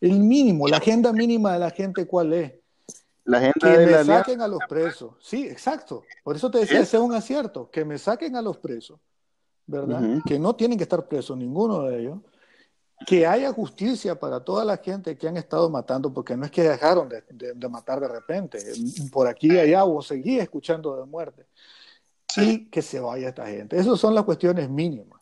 El 0.01 0.21
mínimo, 0.21 0.69
la 0.69 0.79
agenda 0.79 1.13
mínima 1.13 1.53
de 1.53 1.59
la 1.59 1.71
gente, 1.71 2.07
¿cuál 2.07 2.33
es? 2.33 2.55
La 3.25 3.37
agenda 3.37 3.55
que 3.61 3.77
de 3.77 3.85
me 3.85 3.93
la 3.93 4.05
saquen 4.07 4.41
a 4.41 4.49
los 4.49 4.61
presos. 4.67 5.13
Sí, 5.21 5.47
exacto. 5.47 6.05
Por 6.25 6.35
eso 6.35 6.51
te 6.51 6.61
decía, 6.61 6.81
ese 6.81 6.97
es 6.97 7.03
un 7.03 7.13
acierto, 7.13 7.69
que 7.71 7.85
me 7.85 7.99
saquen 7.99 8.37
a 8.37 8.41
los 8.41 8.57
presos, 8.57 8.99
¿verdad? 9.67 10.23
Que 10.27 10.39
no 10.39 10.57
tienen 10.57 10.79
que 10.79 10.85
estar 10.85 11.07
presos 11.07 11.37
ninguno 11.37 11.83
de 11.83 12.01
ellos. 12.01 12.21
Que 13.07 13.27
haya 13.27 13.53
justicia 13.53 14.19
para 14.19 14.41
toda 14.41 14.65
la 14.65 14.77
gente 14.77 15.17
que 15.17 15.29
han 15.29 15.37
estado 15.37 15.71
matando, 15.71 16.13
porque 16.13 16.37
no 16.37 16.45
es 16.45 16.51
que 16.51 16.63
dejaron 16.63 17.09
de, 17.09 17.23
de 17.55 17.69
matar 17.69 18.01
de 18.01 18.09
repente. 18.09 18.59
Por 19.13 19.27
aquí 19.27 19.53
y 19.53 19.59
allá 19.59 19.85
vos 19.85 20.07
seguís 20.07 20.41
escuchando 20.43 20.97
de 20.97 21.07
muerte 21.07 21.47
y 22.37 22.67
que 22.67 22.83
se 22.83 23.01
vaya 23.01 23.29
esta 23.29 23.47
gente. 23.47 23.79
Esas 23.79 23.99
son 23.99 24.15
las 24.15 24.25
cuestiones 24.25 24.69
mínimas. 24.69 25.21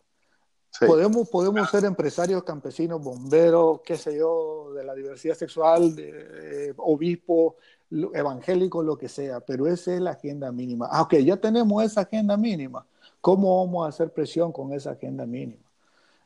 Podemos, 0.85 1.27
podemos 1.29 1.69
ser 1.71 1.85
empresarios, 1.85 2.43
campesinos, 2.43 3.01
bomberos, 3.01 3.81
qué 3.83 3.97
sé 3.97 4.15
yo, 4.15 4.71
de 4.75 4.83
la 4.83 4.93
diversidad 4.93 5.33
sexual, 5.33 5.95
de, 5.95 6.73
obispo, 6.77 7.55
evangélico, 7.89 8.83
lo 8.83 8.95
que 8.95 9.09
sea, 9.09 9.39
pero 9.39 9.65
esa 9.65 9.95
es 9.95 10.01
la 10.01 10.11
agenda 10.11 10.51
mínima. 10.51 10.87
Ah, 10.91 11.01
ok, 11.01 11.15
ya 11.15 11.37
tenemos 11.37 11.83
esa 11.83 12.01
agenda 12.01 12.37
mínima. 12.37 12.85
¿Cómo 13.21 13.65
vamos 13.65 13.85
a 13.85 13.89
hacer 13.89 14.13
presión 14.13 14.51
con 14.51 14.71
esa 14.71 14.91
agenda 14.91 15.25
mínima? 15.25 15.66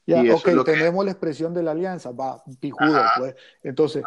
Ya, 0.06 0.22
ok, 0.34 0.66
tenemos 0.66 1.06
la 1.06 1.12
expresión 1.12 1.54
de 1.54 1.64
la 1.64 1.72
alianza, 1.72 2.12
va, 2.12 2.44
pijudo, 2.60 3.02
pues. 3.18 3.36
Entonces, 3.64 4.04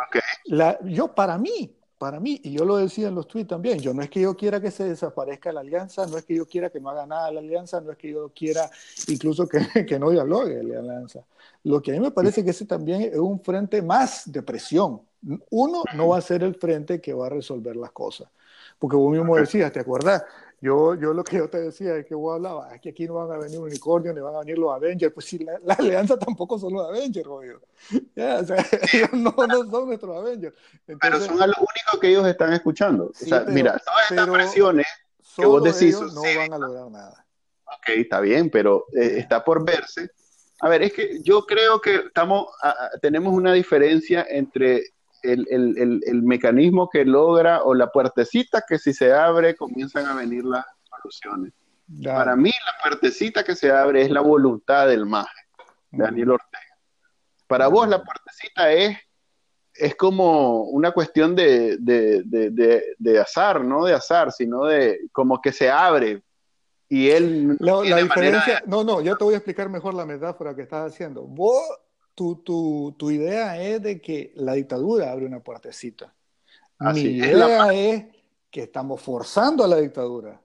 la, 0.46 0.78
yo 0.84 1.14
para 1.14 1.38
mí, 1.38 1.76
para 1.98 2.20
mí, 2.20 2.40
y 2.42 2.52
yo 2.52 2.64
lo 2.64 2.76
decía 2.76 3.08
en 3.08 3.14
los 3.14 3.28
tweets 3.28 3.48
también, 3.48 3.78
yo 3.78 3.94
no 3.94 4.02
es 4.02 4.10
que 4.10 4.20
yo 4.20 4.36
quiera 4.36 4.60
que 4.60 4.70
se 4.70 4.84
desaparezca 4.84 5.52
la 5.52 5.60
alianza, 5.60 6.06
no 6.06 6.18
es 6.18 6.24
que 6.24 6.34
yo 6.34 6.46
quiera 6.46 6.68
que 6.68 6.80
no 6.80 6.90
haga 6.90 7.06
nada 7.06 7.30
la 7.30 7.40
alianza, 7.40 7.80
no 7.80 7.92
es 7.92 7.96
que 7.96 8.10
yo 8.10 8.30
quiera 8.34 8.68
incluso 9.08 9.48
que, 9.48 9.58
que 9.86 9.98
no 9.98 10.10
dialogue 10.10 10.62
la 10.62 10.80
alianza. 10.80 11.24
Lo 11.62 11.80
que 11.80 11.92
a 11.92 11.94
mí 11.94 12.00
me 12.00 12.10
parece 12.10 12.44
que 12.44 12.50
ese 12.50 12.66
también 12.66 13.02
es 13.02 13.16
un 13.16 13.40
frente 13.40 13.80
más 13.80 14.30
de 14.30 14.42
presión. 14.42 15.00
Uno 15.50 15.82
no 15.94 16.08
va 16.08 16.18
a 16.18 16.20
ser 16.20 16.42
el 16.42 16.54
frente 16.56 17.00
que 17.00 17.14
va 17.14 17.26
a 17.26 17.30
resolver 17.30 17.76
las 17.76 17.92
cosas. 17.92 18.28
Porque 18.78 18.96
vos 18.96 19.10
mismo 19.10 19.36
decías, 19.36 19.72
¿te 19.72 19.80
acuerdas? 19.80 20.24
Yo, 20.64 20.94
yo 20.94 21.12
lo 21.12 21.22
que 21.22 21.36
yo 21.36 21.50
te 21.50 21.60
decía 21.60 21.94
es 21.94 22.06
que 22.06 22.14
vos 22.14 22.36
hablabas, 22.36 22.72
es 22.72 22.80
que 22.80 22.88
aquí 22.88 23.06
no 23.06 23.16
van 23.16 23.30
a 23.32 23.36
venir 23.36 23.58
unicornios, 23.58 24.14
ni 24.14 24.22
van 24.22 24.34
a 24.34 24.38
venir 24.38 24.56
los 24.56 24.74
Avengers. 24.74 25.12
Pues 25.12 25.26
si 25.26 25.44
la, 25.44 25.74
alianza 25.74 26.18
tampoco 26.18 26.58
son 26.58 26.72
los 26.72 26.88
Avengers, 26.88 27.26
rollo. 27.26 27.60
Ya, 28.16 28.36
o 28.36 28.44
sea, 28.46 28.56
ellos 28.94 29.12
no, 29.12 29.34
no, 29.46 29.70
son 29.70 29.88
nuestros 29.88 30.16
Avengers. 30.16 30.56
pero 30.86 31.20
son 31.20 31.36
los 31.36 31.58
únicos 31.58 32.00
que 32.00 32.08
ellos 32.08 32.26
están 32.26 32.54
escuchando. 32.54 33.08
o 33.08 33.12
sea, 33.12 33.44
mira, 33.46 33.78
todas 33.78 34.10
estas 34.10 34.30
presiones 34.30 34.86
que 35.36 35.44
vos 35.44 35.62
decís 35.62 36.00
no 36.00 36.22
van 36.22 36.54
a 36.54 36.58
lograr 36.58 36.90
nada. 36.90 37.26
Ok, 37.66 37.88
está 37.96 38.20
bien, 38.20 38.48
pero 38.48 38.86
eh, 38.94 39.16
está 39.18 39.44
por 39.44 39.66
verse. 39.66 40.12
A 40.60 40.70
ver, 40.70 40.82
es 40.84 40.94
que 40.94 41.20
yo 41.22 41.44
creo 41.44 41.78
que 41.78 41.96
estamos, 42.06 42.46
tenemos 43.02 43.34
una 43.34 43.52
diferencia 43.52 44.24
entre 44.30 44.94
el, 45.24 45.46
el, 45.50 46.02
el, 46.06 46.22
mecanismo 46.22 46.88
que 46.88 47.04
logra 47.04 47.62
o 47.62 47.74
la 47.74 47.90
puertecita 47.90 48.62
que 48.66 48.78
si 48.78 48.92
se 48.92 49.12
abre 49.12 49.56
comienzan 49.56 50.06
a 50.06 50.14
venir 50.14 50.44
las 50.44 50.64
soluciones. 50.90 51.52
Para 52.02 52.36
mí 52.36 52.50
la 52.50 52.82
puertecita 52.82 53.44
que 53.44 53.56
se 53.56 53.70
abre 53.70 54.02
es 54.02 54.10
la 54.10 54.20
voluntad 54.20 54.88
del 54.88 55.06
MAGE, 55.06 55.30
Daniel 55.90 56.32
Ortega. 56.32 56.78
Para 57.46 57.68
vos 57.68 57.88
la 57.88 58.02
puertecita 58.02 58.72
es, 58.72 58.96
es 59.74 59.94
como 59.96 60.64
una 60.64 60.92
cuestión 60.92 61.34
de, 61.34 61.76
de, 61.78 62.22
de, 62.24 62.94
de, 62.98 63.20
azar, 63.20 63.62
no 63.64 63.84
de 63.84 63.94
azar, 63.94 64.32
sino 64.32 64.64
de 64.64 65.00
como 65.12 65.40
que 65.40 65.52
se 65.52 65.70
abre. 65.70 66.22
Y 66.88 67.10
él... 67.10 67.56
La, 67.60 67.82
la 67.84 67.96
diferencia, 67.98 68.62
no, 68.66 68.84
no, 68.84 69.00
yo 69.00 69.16
te 69.16 69.24
voy 69.24 69.34
a 69.34 69.38
explicar 69.38 69.68
mejor 69.68 69.94
la 69.94 70.06
metáfora 70.06 70.54
que 70.54 70.62
estás 70.62 70.92
haciendo. 70.92 71.22
Vos 71.22 71.62
tu, 72.14 72.36
tu, 72.36 72.94
tu, 72.96 73.10
idea 73.10 73.60
es 73.60 73.82
de 73.82 74.00
que 74.00 74.32
la 74.36 74.54
dictadura 74.54 75.10
abre 75.10 75.26
una 75.26 75.40
puertecita. 75.40 76.14
Mi 76.78 77.00
idea 77.00 77.72
es, 77.72 78.04
que 78.54 78.62
estamos 78.62 79.02
forzando 79.02 79.64
a 79.64 79.68
la 79.68 79.78
dictadura 79.78 80.40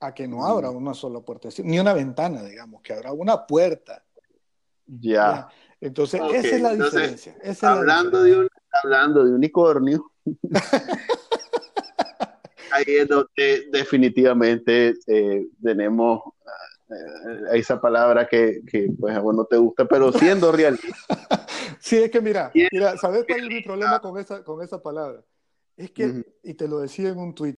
a 0.00 0.12
que 0.12 0.28
no 0.28 0.44
abra 0.44 0.68
una 0.68 0.92
sola 0.92 1.20
puertecita, 1.20 1.66
ni 1.66 1.78
una 1.78 1.94
ventana, 1.94 2.42
digamos, 2.42 2.82
que 2.82 2.92
abra 2.92 3.12
una 3.12 3.46
puerta. 3.46 4.04
Ya. 4.86 5.48
Entonces, 5.80 6.20
esa 6.34 6.56
es 6.56 6.60
la 6.60 6.74
diferencia. 6.74 7.34
hablando, 7.62 8.22
De 8.22 8.46
hablando 8.82 9.24
de 9.24 9.32
unicornio. 9.32 10.12
ahí 12.72 12.84
es 12.88 13.08
donde 13.08 13.68
definitivamente 13.72 14.94
eh, 15.06 15.48
tenemos 15.62 16.20
eh, 16.88 17.58
esa 17.58 17.80
palabra 17.80 18.26
que, 18.28 18.62
que, 18.66 18.88
pues 18.98 19.16
a 19.16 19.20
vos 19.20 19.34
no 19.34 19.44
te 19.44 19.56
gusta, 19.56 19.86
pero 19.86 20.12
siendo 20.12 20.52
realista. 20.52 20.86
sí, 21.80 21.96
es 21.96 22.10
que 22.10 22.20
mira, 22.20 22.50
mira, 22.54 22.96
¿sabes 22.96 23.24
cuál 23.26 23.40
es 23.40 23.48
mi 23.48 23.62
problema 23.62 24.00
con 24.00 24.18
esa, 24.18 24.44
con 24.44 24.62
esa 24.62 24.82
palabra? 24.82 25.22
Es 25.76 25.90
que, 25.90 26.24
y 26.42 26.54
te 26.54 26.68
lo 26.68 26.78
decía 26.78 27.10
en 27.10 27.18
un 27.18 27.34
tweet, 27.34 27.58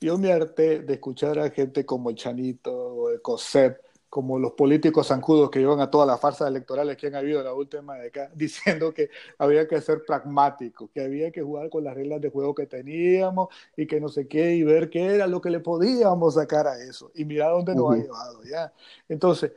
yo 0.00 0.18
me 0.18 0.32
harté 0.32 0.80
de 0.80 0.94
escuchar 0.94 1.38
a 1.38 1.50
gente 1.50 1.84
como 1.84 2.10
el 2.10 2.16
Chanito 2.16 2.72
o 2.72 3.10
el 3.10 3.20
Cosep 3.20 3.80
como 4.08 4.38
los 4.38 4.52
políticos 4.52 5.08
zancudos 5.08 5.50
que 5.50 5.58
llevan 5.58 5.80
a 5.80 5.90
todas 5.90 6.06
las 6.06 6.20
farsas 6.20 6.48
electorales 6.48 6.96
que 6.96 7.08
han 7.08 7.16
habido 7.16 7.40
en 7.40 7.46
la 7.46 7.54
última 7.54 7.96
década, 7.96 8.30
diciendo 8.34 8.92
que 8.94 9.10
había 9.38 9.66
que 9.66 9.80
ser 9.80 10.04
pragmático, 10.06 10.90
que 10.92 11.02
había 11.02 11.30
que 11.30 11.42
jugar 11.42 11.68
con 11.70 11.84
las 11.84 11.94
reglas 11.94 12.20
de 12.20 12.30
juego 12.30 12.54
que 12.54 12.66
teníamos 12.66 13.48
y 13.76 13.86
que 13.86 14.00
no 14.00 14.08
sé 14.08 14.26
qué, 14.28 14.54
y 14.54 14.62
ver 14.62 14.90
qué 14.90 15.14
era 15.14 15.26
lo 15.26 15.40
que 15.40 15.50
le 15.50 15.60
podíamos 15.60 16.34
sacar 16.34 16.66
a 16.66 16.78
eso. 16.78 17.10
Y 17.14 17.24
mira 17.24 17.48
dónde 17.48 17.74
nos 17.74 17.92
ha 17.92 17.96
llevado, 17.96 18.42
¿ya? 18.44 18.72
Entonces, 19.08 19.52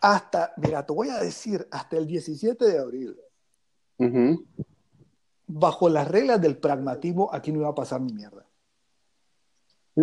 hasta, 0.00 0.52
mira, 0.56 0.84
te 0.84 0.92
voy 0.92 1.08
a 1.08 1.18
decir, 1.18 1.66
hasta 1.70 1.96
el 1.96 2.06
17 2.06 2.64
de 2.64 2.78
abril, 2.78 3.16
bajo 5.46 5.88
las 5.88 6.06
reglas 6.06 6.40
del 6.40 6.58
pragmatismo, 6.58 7.30
aquí 7.32 7.50
no 7.50 7.60
iba 7.60 7.68
a 7.68 7.74
pasar 7.74 8.00
ni 8.00 8.12
mierda. 8.12 8.47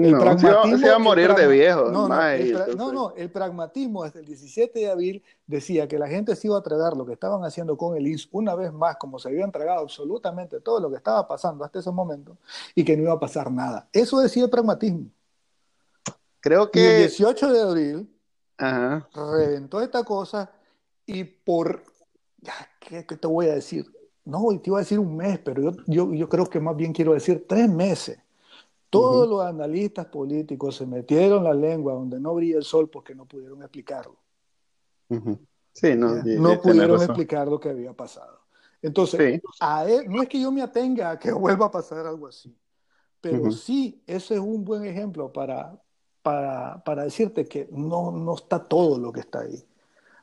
El 0.02 0.12
no, 0.12 0.20
pragmatismo, 0.20 0.78
se, 0.78 0.90
va, 0.90 0.96
a 0.96 1.00
morir 1.00 1.34
de 1.34 1.48
viejo. 1.48 1.90
No 1.90 2.92
no, 2.92 3.14
el 3.16 3.32
pragmatismo 3.32 4.04
desde 4.04 4.20
el 4.20 4.26
17 4.26 4.80
de 4.80 4.92
abril 4.92 5.24
decía 5.48 5.88
que 5.88 5.98
la 5.98 6.10
gente 6.10 6.36
se 6.36 6.48
iba 6.48 6.58
a 6.58 6.62
tragar 6.62 6.98
lo 6.98 7.06
que 7.06 7.14
estaban 7.14 7.46
haciendo 7.46 7.78
con 7.78 7.96
el 7.96 8.06
INS 8.06 8.28
una 8.34 8.56
vez 8.56 8.74
más, 8.74 8.98
como 8.98 9.20
se 9.20 9.30
habían 9.30 9.54
tragado 9.54 9.80
absolutamente 9.80 10.60
todo 10.60 10.82
lo 10.82 10.90
que 10.90 10.98
estaba 10.98 11.26
pasando 11.26 11.64
hasta 11.64 11.80
ese 11.80 11.92
momento, 11.92 12.38
y 12.76 12.84
que 12.84 12.98
no 12.98 13.04
iba 13.04 13.14
a 13.14 13.20
pasar 13.20 13.50
nada. 13.50 13.88
Eso 13.94 14.20
decía 14.20 14.44
el 14.44 14.50
pragmatismo. 14.50 15.06
Creo 16.42 16.70
que... 16.70 16.80
Y 16.80 16.84
el 16.84 16.98
18 16.98 17.54
de 17.54 17.62
abril 17.62 18.20
reventó 19.14 19.80
esta 19.80 20.04
cosa 20.04 20.52
y 21.06 21.24
por... 21.24 21.84
¿qué, 22.82 23.04
te 23.04 23.28
voy 23.28 23.48
a 23.48 23.56
decir? 23.56 23.86
No, 24.26 24.46
te 24.62 24.70
iba 24.70 24.80
a 24.80 24.82
decir 24.82 25.00
un 25.00 25.16
mes, 25.16 25.40
pero 25.40 25.62
yo, 25.62 25.72
yo, 25.88 26.14
yo 26.14 26.28
creo 26.28 26.48
que 26.48 26.60
más 26.60 26.76
bien 26.76 26.92
quiero 26.92 27.14
decir 27.14 27.46
tres 27.48 27.70
meses 27.70 28.20
todos 28.96 29.30
los 29.30 29.42
analistas 29.42 30.06
políticos 30.08 30.76
se 30.76 30.86
metieron 30.86 31.44
la 31.44 31.54
lengua 31.54 31.94
donde 31.94 32.20
no 32.20 32.34
brilla 32.34 32.58
el 32.58 32.64
sol 32.64 32.90
porque 32.90 33.14
no 33.16 33.26
pudieron 33.26 33.62
explicarlo. 33.62 34.18
Sí, 35.74 35.96
no, 35.96 36.24
no 36.24 36.62
pudieron 36.62 37.02
explicar 37.02 37.48
lo 37.48 37.60
que 37.60 37.70
había 37.70 37.94
pasado. 37.94 38.40
Entonces, 38.82 39.42
a 39.60 39.86
no 40.08 40.22
es 40.22 40.30
que 40.30 40.40
yo 40.40 40.52
me 40.52 40.62
atenga 40.62 41.12
a 41.12 41.20
que 41.20 41.32
vuelva 41.34 41.66
a 41.68 41.72
pasar 41.72 42.06
algo 42.06 42.28
así, 42.28 42.56
pero 43.20 43.52
sí, 43.52 44.04
ese 44.06 44.36
es 44.36 44.40
un 44.40 44.64
buen 44.64 44.86
ejemplo 44.86 45.34
para, 45.34 45.82
para, 46.22 46.84
para 46.84 47.04
decirte 47.04 47.46
que 47.46 47.68
no, 47.72 48.12
no 48.12 48.36
está 48.36 48.60
todo 48.60 49.00
lo 49.00 49.12
que 49.12 49.22
está 49.22 49.42
ahí. 49.42 49.66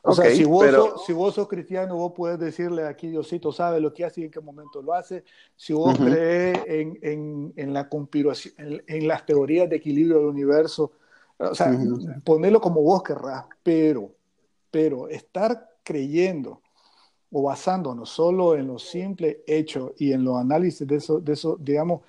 O 0.05 0.15
sea, 0.15 0.35
si 0.35 0.43
vos, 0.45 0.69
sos, 0.69 1.07
si 1.07 1.13
vos 1.13 1.35
sos 1.35 1.47
cristiano, 1.47 1.95
vos 1.95 2.13
puedes 2.15 2.39
decirle 2.39 2.85
aquí 2.87 3.09
Diosito 3.09 3.53
sabe 3.53 3.81
lo 3.81 3.95
que 3.95 4.05
hace 4.05 4.21
y 4.21 4.25
en 4.25 4.33
qué 4.33 4.41
momento 4.41 4.83
lo 4.83 4.95
hace. 4.95 5.23
Si 5.55 5.73
vos 5.73 5.97
crees 5.97 6.59
en, 6.67 6.99
en, 7.03 7.53
en, 7.55 7.73
la 7.73 7.89
conspiración, 7.89 8.55
en, 8.59 9.07
las 9.07 9.25
teorías 9.25 9.71
de 9.71 9.77
equilibrio 9.77 10.19
del 10.19 10.27
universo, 10.27 10.91
o 11.39 11.55
sea, 11.55 11.73
ponelo 12.25 12.61
como 12.61 12.83
vos 12.83 13.05
querrás, 13.05 13.45
pero, 13.63 14.13
pero 14.73 15.09
estar 15.09 15.71
creyendo 15.85 16.61
o 17.31 17.43
basándonos 17.43 18.11
solo 18.11 18.57
en 18.57 18.67
los 18.67 18.83
simples 18.83 19.39
hechos 19.47 19.93
y 19.99 20.13
en 20.13 20.25
los 20.25 20.37
análisis 20.37 20.87
de 20.87 20.97
eso, 20.97 21.21
de 21.21 21.33
eso 21.33 21.57
digamos, 21.61 22.01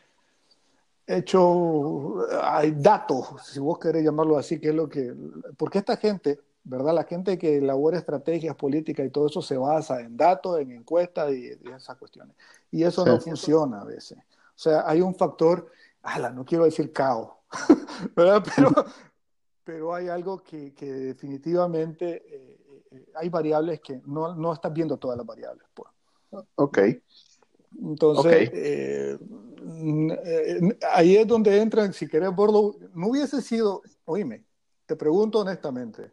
hechos, 1.05 2.25
hay 2.41 2.71
datos, 2.71 3.27
si 3.43 3.59
vos 3.59 3.77
querés 3.77 4.03
llamarlo 4.03 4.35
así, 4.35 4.59
que 4.59 4.69
es 4.69 4.75
lo 4.75 4.89
que, 4.89 5.13
porque 5.57 5.77
esta 5.77 5.95
gente 5.95 6.39
¿verdad? 6.63 6.93
La 6.93 7.03
gente 7.03 7.37
que 7.37 7.57
elabora 7.57 7.97
estrategias 7.97 8.55
políticas 8.55 9.05
y 9.05 9.09
todo 9.09 9.27
eso 9.27 9.41
se 9.41 9.57
basa 9.57 10.01
en 10.01 10.15
datos, 10.15 10.59
en 10.59 10.71
encuestas 10.71 11.31
y, 11.31 11.51
esas 11.75 11.97
cuestiones. 11.97 12.35
Y 12.71 12.83
eso 12.83 13.05
no 13.05 13.19
funciona 13.19 13.81
a 13.81 13.85
veces. 13.85 14.17
O 14.17 14.59
sea, 14.59 14.83
hay 14.85 15.01
un 15.01 15.15
factor, 15.15 15.69
ala, 16.01 16.29
no 16.29 16.45
quiero 16.45 16.65
decir 16.65 16.91
caos, 16.91 17.31
¿verdad? 18.15 18.43
Pero, 18.55 18.71
pero 19.63 19.93
hay 19.93 20.07
algo 20.07 20.41
que, 20.43 20.73
que 20.73 20.91
definitivamente 20.91 22.23
eh, 22.27 22.53
eh, 22.91 23.05
hay 23.15 23.29
variables 23.29 23.81
que 23.81 24.01
no, 24.05 24.35
no 24.35 24.53
estás 24.53 24.71
viendo 24.73 24.97
todas 24.97 25.17
las 25.17 25.25
variables. 25.25 25.65
Pues. 25.73 25.89
Ok. 26.55 26.79
Entonces, 27.81 28.51
eh, 28.53 29.17
ahí 30.91 31.17
es 31.17 31.27
donde 31.27 31.59
entran, 31.59 31.91
si 31.93 32.07
querés, 32.07 32.33
Borlo, 32.35 32.75
no 32.93 33.07
hubiese 33.07 33.41
sido, 33.41 33.81
oíme, 34.05 34.45
te 34.85 34.95
pregunto 34.95 35.39
honestamente, 35.39 36.11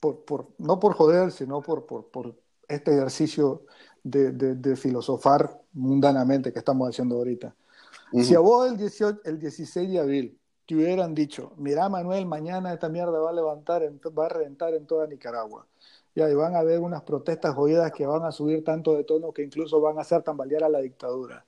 por, 0.00 0.24
por, 0.24 0.48
no 0.58 0.78
por 0.80 0.94
joder, 0.94 1.32
sino 1.32 1.62
por, 1.62 1.86
por, 1.86 2.06
por 2.08 2.34
este 2.68 2.92
ejercicio 2.94 3.62
de, 4.02 4.32
de, 4.32 4.76
filosofar 4.76 5.60
mundanamente 5.72 6.52
que 6.52 6.58
estamos 6.58 6.88
haciendo 6.88 7.16
ahorita. 7.16 7.54
Si 8.12 8.34
a 8.34 8.40
vos 8.40 8.70
el, 8.70 8.76
18, 8.76 9.20
el 9.24 9.38
16 9.38 9.90
de 9.90 9.98
abril 9.98 10.38
te 10.64 10.76
hubieran 10.76 11.14
dicho, 11.14 11.52
mira 11.56 11.88
Manuel, 11.88 12.26
mañana 12.26 12.72
esta 12.72 12.88
mierda 12.88 13.18
va 13.18 13.30
a 13.30 13.32
levantar, 13.32 13.82
va 14.16 14.26
a 14.26 14.28
reventar 14.28 14.74
en 14.74 14.86
toda 14.86 15.06
Nicaragua. 15.06 15.66
Ya, 16.14 16.30
y 16.30 16.34
van 16.34 16.54
a 16.54 16.60
haber 16.60 16.80
unas 16.80 17.02
protestas 17.02 17.54
jodidas 17.54 17.92
que 17.92 18.06
van 18.06 18.24
a 18.24 18.32
subir 18.32 18.64
tanto 18.64 18.94
de 18.96 19.04
tono 19.04 19.32
que 19.32 19.42
incluso 19.42 19.80
van 19.80 19.98
a 19.98 20.00
hacer 20.00 20.22
tambalear 20.22 20.64
a 20.64 20.68
la 20.68 20.80
dictadura. 20.80 21.44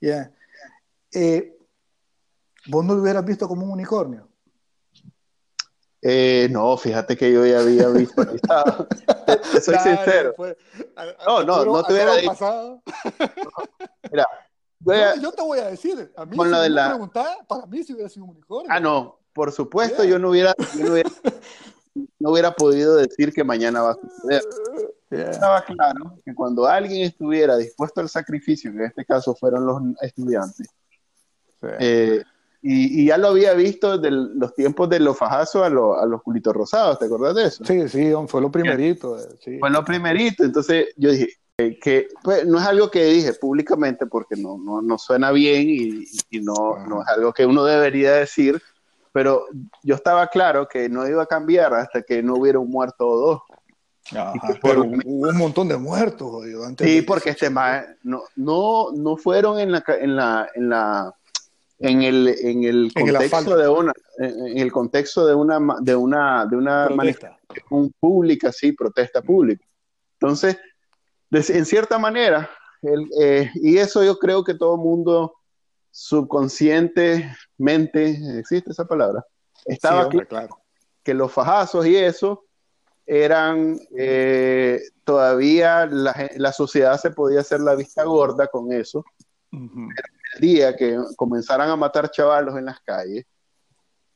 Ya. 0.00 0.32
Eh, 1.12 1.58
¿Vos 2.68 2.84
no 2.84 2.94
lo 2.94 3.02
hubieras 3.02 3.24
visto 3.24 3.48
como 3.48 3.64
un 3.64 3.72
unicornio? 3.72 4.28
Eh, 6.06 6.48
no, 6.50 6.76
fíjate 6.76 7.16
que 7.16 7.32
yo 7.32 7.46
ya 7.46 7.60
había 7.60 7.88
visto. 7.88 8.22
soy 9.62 9.78
sincero. 9.78 10.34
no, 11.26 11.42
no, 11.42 11.64
no 11.64 11.82
te 11.82 11.94
hubiera 11.94 12.16
dicho. 12.16 12.82
Mira, 14.80 15.14
yo, 15.18 15.32
te 15.32 15.40
voy 15.42 15.60
a 15.60 15.70
decir, 15.70 16.12
a 16.14 16.26
mí, 16.26 16.36
si 16.36 16.44
me 16.44 16.68
la... 16.68 17.10
para 17.48 17.64
mí 17.64 17.82
si 17.82 17.94
hubiera 17.94 18.10
sido 18.10 18.26
un 18.26 18.32
unicornio. 18.32 18.70
Ah, 18.70 18.80
no, 18.80 19.18
por 19.32 19.50
supuesto, 19.50 20.04
yo, 20.04 20.18
no 20.18 20.28
hubiera, 20.28 20.54
no 22.18 22.30
hubiera, 22.30 22.54
podido 22.54 22.96
decir 22.96 23.32
que 23.32 23.42
mañana 23.42 23.80
va 23.80 23.92
a 23.92 23.94
suceder. 23.94 24.42
Estaba 25.10 25.64
claro 25.64 26.18
que 26.22 26.34
cuando 26.34 26.66
alguien 26.66 27.06
estuviera 27.06 27.56
dispuesto 27.56 28.02
al 28.02 28.10
sacrificio, 28.10 28.70
que 28.72 28.76
en 28.76 28.84
este 28.84 29.06
caso 29.06 29.34
fueron 29.34 29.64
los 29.64 29.80
estudiantes, 30.02 30.68
eh, 31.78 32.22
y, 32.66 33.04
ya 33.04 33.18
lo 33.18 33.28
había 33.28 33.52
visto 33.52 33.98
de 33.98 34.10
los 34.10 34.54
tiempos 34.54 34.88
de 34.88 34.98
los 34.98 35.18
fajazos 35.18 35.62
a, 35.62 35.66
a, 35.66 36.06
los 36.06 36.22
culitos 36.22 36.54
rosados, 36.54 36.98
¿te 36.98 37.04
acuerdas 37.04 37.34
de 37.34 37.44
eso? 37.44 37.62
Sí, 37.62 37.88
sí, 37.90 38.12
fue 38.26 38.40
lo 38.40 38.50
primerito. 38.50 39.18
Sí. 39.40 39.58
Fue 39.58 39.68
lo 39.68 39.84
primerito, 39.84 40.44
entonces 40.44 40.86
yo 40.96 41.10
dije, 41.10 41.28
eh, 41.58 41.78
que 41.78 42.08
pues, 42.22 42.46
no 42.46 42.58
es 42.58 42.66
algo 42.66 42.90
que 42.90 43.04
dije 43.04 43.34
públicamente 43.34 44.06
porque 44.06 44.34
no, 44.36 44.56
no, 44.56 44.80
no 44.80 44.96
suena 44.96 45.30
bien 45.30 45.68
y, 45.68 46.04
y 46.30 46.40
no, 46.40 46.86
no, 46.88 47.02
es 47.02 47.08
algo 47.08 47.34
que 47.34 47.44
uno 47.44 47.64
debería 47.64 48.12
decir, 48.12 48.62
pero 49.12 49.44
yo 49.82 49.94
estaba 49.94 50.28
claro 50.28 50.66
que 50.66 50.88
no 50.88 51.06
iba 51.06 51.22
a 51.22 51.26
cambiar 51.26 51.74
hasta 51.74 52.00
que 52.00 52.22
no 52.22 52.36
hubiera 52.36 52.58
un 52.58 52.70
muerto 52.70 53.06
o 53.06 53.16
dos. 53.18 53.42
pero 54.62 54.84
hubo 54.84 55.28
un 55.28 55.36
montón 55.36 55.68
de 55.68 55.76
muertos, 55.76 56.30
jodido. 56.30 56.64
Antes 56.64 56.88
sí, 56.88 57.02
porque 57.02 57.28
este 57.30 57.50
no, 57.50 58.22
no, 58.36 58.90
no 58.92 59.16
fueron 59.18 59.60
en 59.60 59.70
la, 59.70 59.84
en 60.00 60.16
la, 60.16 60.48
en 60.54 60.68
la 60.70 61.14
en 61.84 62.02
el, 62.02 62.34
en 62.40 62.64
el 62.64 62.92
contexto 62.94 63.56
de 63.56 63.68
una 63.68 63.92
en 64.18 64.58
el 64.58 64.72
contexto 64.72 65.24
de 65.26 65.34
una 65.34 65.60
de 65.82 65.94
una 65.94 66.46
de 66.46 66.56
una 66.56 66.88
manifestación 66.88 67.92
pública 68.00 68.50
sí 68.52 68.72
protesta 68.72 69.20
pública. 69.20 69.66
Entonces 70.18 70.56
en 71.30 71.66
cierta 71.66 71.98
manera 71.98 72.48
eh, 73.20 73.50
y 73.56 73.76
eso 73.76 74.02
yo 74.02 74.18
creo 74.18 74.42
que 74.44 74.54
todo 74.54 74.78
mundo 74.78 75.34
subconscientemente 75.90 78.38
existe 78.38 78.70
esa 78.70 78.86
palabra 78.86 79.22
estaba 79.66 80.08
claro 80.08 80.56
que 81.02 81.12
los 81.12 81.30
fajazos 81.32 81.84
y 81.86 81.96
eso 81.96 82.46
eran 83.04 83.78
eh, 83.96 84.80
todavía 85.04 85.84
la, 85.86 86.30
la, 86.36 86.52
sociedad 86.52 86.98
se 86.98 87.10
podía 87.10 87.40
hacer 87.40 87.60
la 87.60 87.74
vista 87.74 88.04
gorda 88.04 88.46
con 88.46 88.72
eso 88.72 89.04
día 90.40 90.76
que 90.76 90.98
comenzaran 91.16 91.70
a 91.70 91.76
matar 91.76 92.10
chavalos 92.10 92.56
en 92.56 92.66
las 92.66 92.80
calles, 92.80 93.24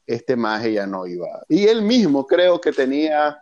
este 0.07 0.37
maje 0.37 0.73
ya 0.73 0.87
no 0.87 1.07
iba. 1.07 1.27
Y 1.49 1.67
él 1.67 1.83
mismo 1.83 2.27
creo 2.27 2.61
que 2.61 2.73
tenía 2.73 3.39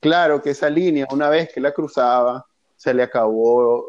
claro 0.00 0.40
que 0.40 0.50
esa 0.50 0.70
línea, 0.70 1.06
una 1.10 1.28
vez 1.28 1.52
que 1.52 1.60
la 1.60 1.72
cruzaba, 1.72 2.46
se 2.76 2.94
le 2.94 3.02
acabó 3.02 3.86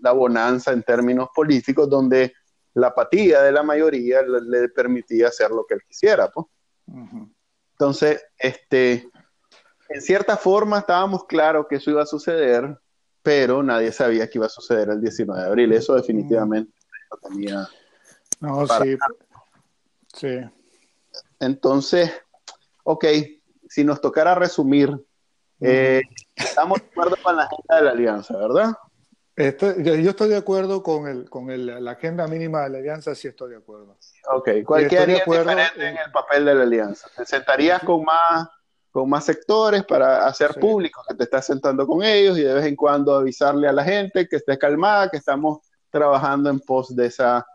la 0.00 0.12
bonanza 0.12 0.72
en 0.72 0.82
términos 0.82 1.28
políticos, 1.34 1.88
donde 1.88 2.32
la 2.74 2.88
apatía 2.88 3.42
de 3.42 3.52
la 3.52 3.62
mayoría 3.62 4.22
le, 4.22 4.68
permitía 4.68 5.28
hacer 5.28 5.50
lo 5.50 5.64
que 5.66 5.74
él 5.74 5.80
quisiera. 5.86 6.30
Entonces, 7.72 8.24
este, 8.38 9.08
en 9.88 10.00
cierta 10.00 10.36
forma 10.36 10.78
estábamos 10.78 11.24
claros 11.24 11.66
que 11.68 11.76
eso 11.76 11.90
iba 11.90 12.02
a 12.02 12.06
suceder, 12.06 12.78
pero 13.22 13.62
nadie 13.62 13.90
sabía 13.90 14.28
que 14.28 14.38
iba 14.38 14.46
a 14.46 14.50
suceder 14.50 14.90
el 14.90 15.00
19 15.00 15.40
de 15.42 15.48
abril. 15.48 15.72
Eso 15.72 15.94
definitivamente 15.94 16.77
tenía. 17.16 17.68
No, 18.40 18.66
sí. 18.66 18.96
Sí. 20.14 20.40
Entonces, 21.40 22.10
ok, 22.84 23.04
si 23.68 23.84
nos 23.84 24.00
tocara 24.00 24.34
resumir, 24.34 24.94
eh, 25.60 26.02
estamos 26.34 26.80
de 26.80 26.86
acuerdo 26.86 27.16
con 27.22 27.36
la 27.36 27.44
agenda 27.44 27.76
de 27.76 27.82
la 27.82 27.90
alianza, 27.90 28.36
¿verdad? 28.36 28.72
yo 29.36 30.10
estoy 30.10 30.28
de 30.30 30.36
acuerdo 30.36 30.82
con, 30.82 31.06
el, 31.06 31.30
con 31.30 31.50
el, 31.50 31.84
la 31.84 31.92
agenda 31.92 32.26
mínima 32.26 32.62
de 32.62 32.70
la 32.70 32.78
alianza, 32.78 33.14
sí 33.14 33.28
estoy 33.28 33.50
de 33.50 33.56
acuerdo. 33.58 33.96
Ok, 34.32 34.48
¿cuál 34.64 34.86
haría 34.86 35.24
diferente 35.24 35.62
en 35.76 35.96
el 35.96 36.10
papel 36.12 36.44
de 36.44 36.54
la 36.56 36.62
alianza? 36.64 37.08
¿Te 37.16 37.24
sentarías 37.24 37.80
con 37.84 38.04
más, 38.04 38.48
con 38.90 39.08
más 39.08 39.24
sectores 39.24 39.84
para 39.84 40.26
hacer 40.26 40.54
público 40.58 41.04
que 41.08 41.14
te 41.14 41.22
estás 41.22 41.46
sentando 41.46 41.86
con 41.86 42.02
ellos 42.02 42.36
y 42.36 42.42
de 42.42 42.54
vez 42.54 42.64
en 42.64 42.74
cuando 42.74 43.14
avisarle 43.14 43.68
a 43.68 43.72
la 43.72 43.84
gente 43.84 44.26
que 44.28 44.36
esté 44.36 44.58
calmada, 44.58 45.08
que 45.08 45.18
estamos 45.18 45.60
trabajando 45.90 46.50
en 46.50 46.60
pos 46.60 46.94
de 46.94 47.06
esa 47.06 47.46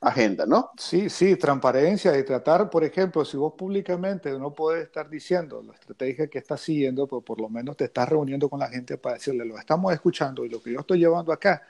agenda, 0.00 0.46
¿no? 0.46 0.70
Sí, 0.76 1.08
sí, 1.08 1.36
transparencia 1.36 2.16
y 2.18 2.24
tratar, 2.24 2.68
por 2.70 2.84
ejemplo, 2.84 3.24
si 3.24 3.36
vos 3.36 3.54
públicamente 3.54 4.30
no 4.38 4.52
puedes 4.52 4.84
estar 4.84 5.08
diciendo 5.08 5.62
la 5.62 5.74
estrategia 5.74 6.28
que 6.28 6.38
estás 6.38 6.60
siguiendo, 6.60 7.06
pero 7.06 7.22
por 7.22 7.40
lo 7.40 7.48
menos 7.48 7.76
te 7.76 7.84
estás 7.84 8.08
reuniendo 8.08 8.48
con 8.48 8.60
la 8.60 8.68
gente 8.68 8.98
para 8.98 9.14
decirle, 9.14 9.44
lo 9.44 9.58
estamos 9.58 9.92
escuchando 9.92 10.44
y 10.44 10.48
lo 10.48 10.62
que 10.62 10.72
yo 10.72 10.80
estoy 10.80 10.98
llevando 10.98 11.32
acá, 11.32 11.62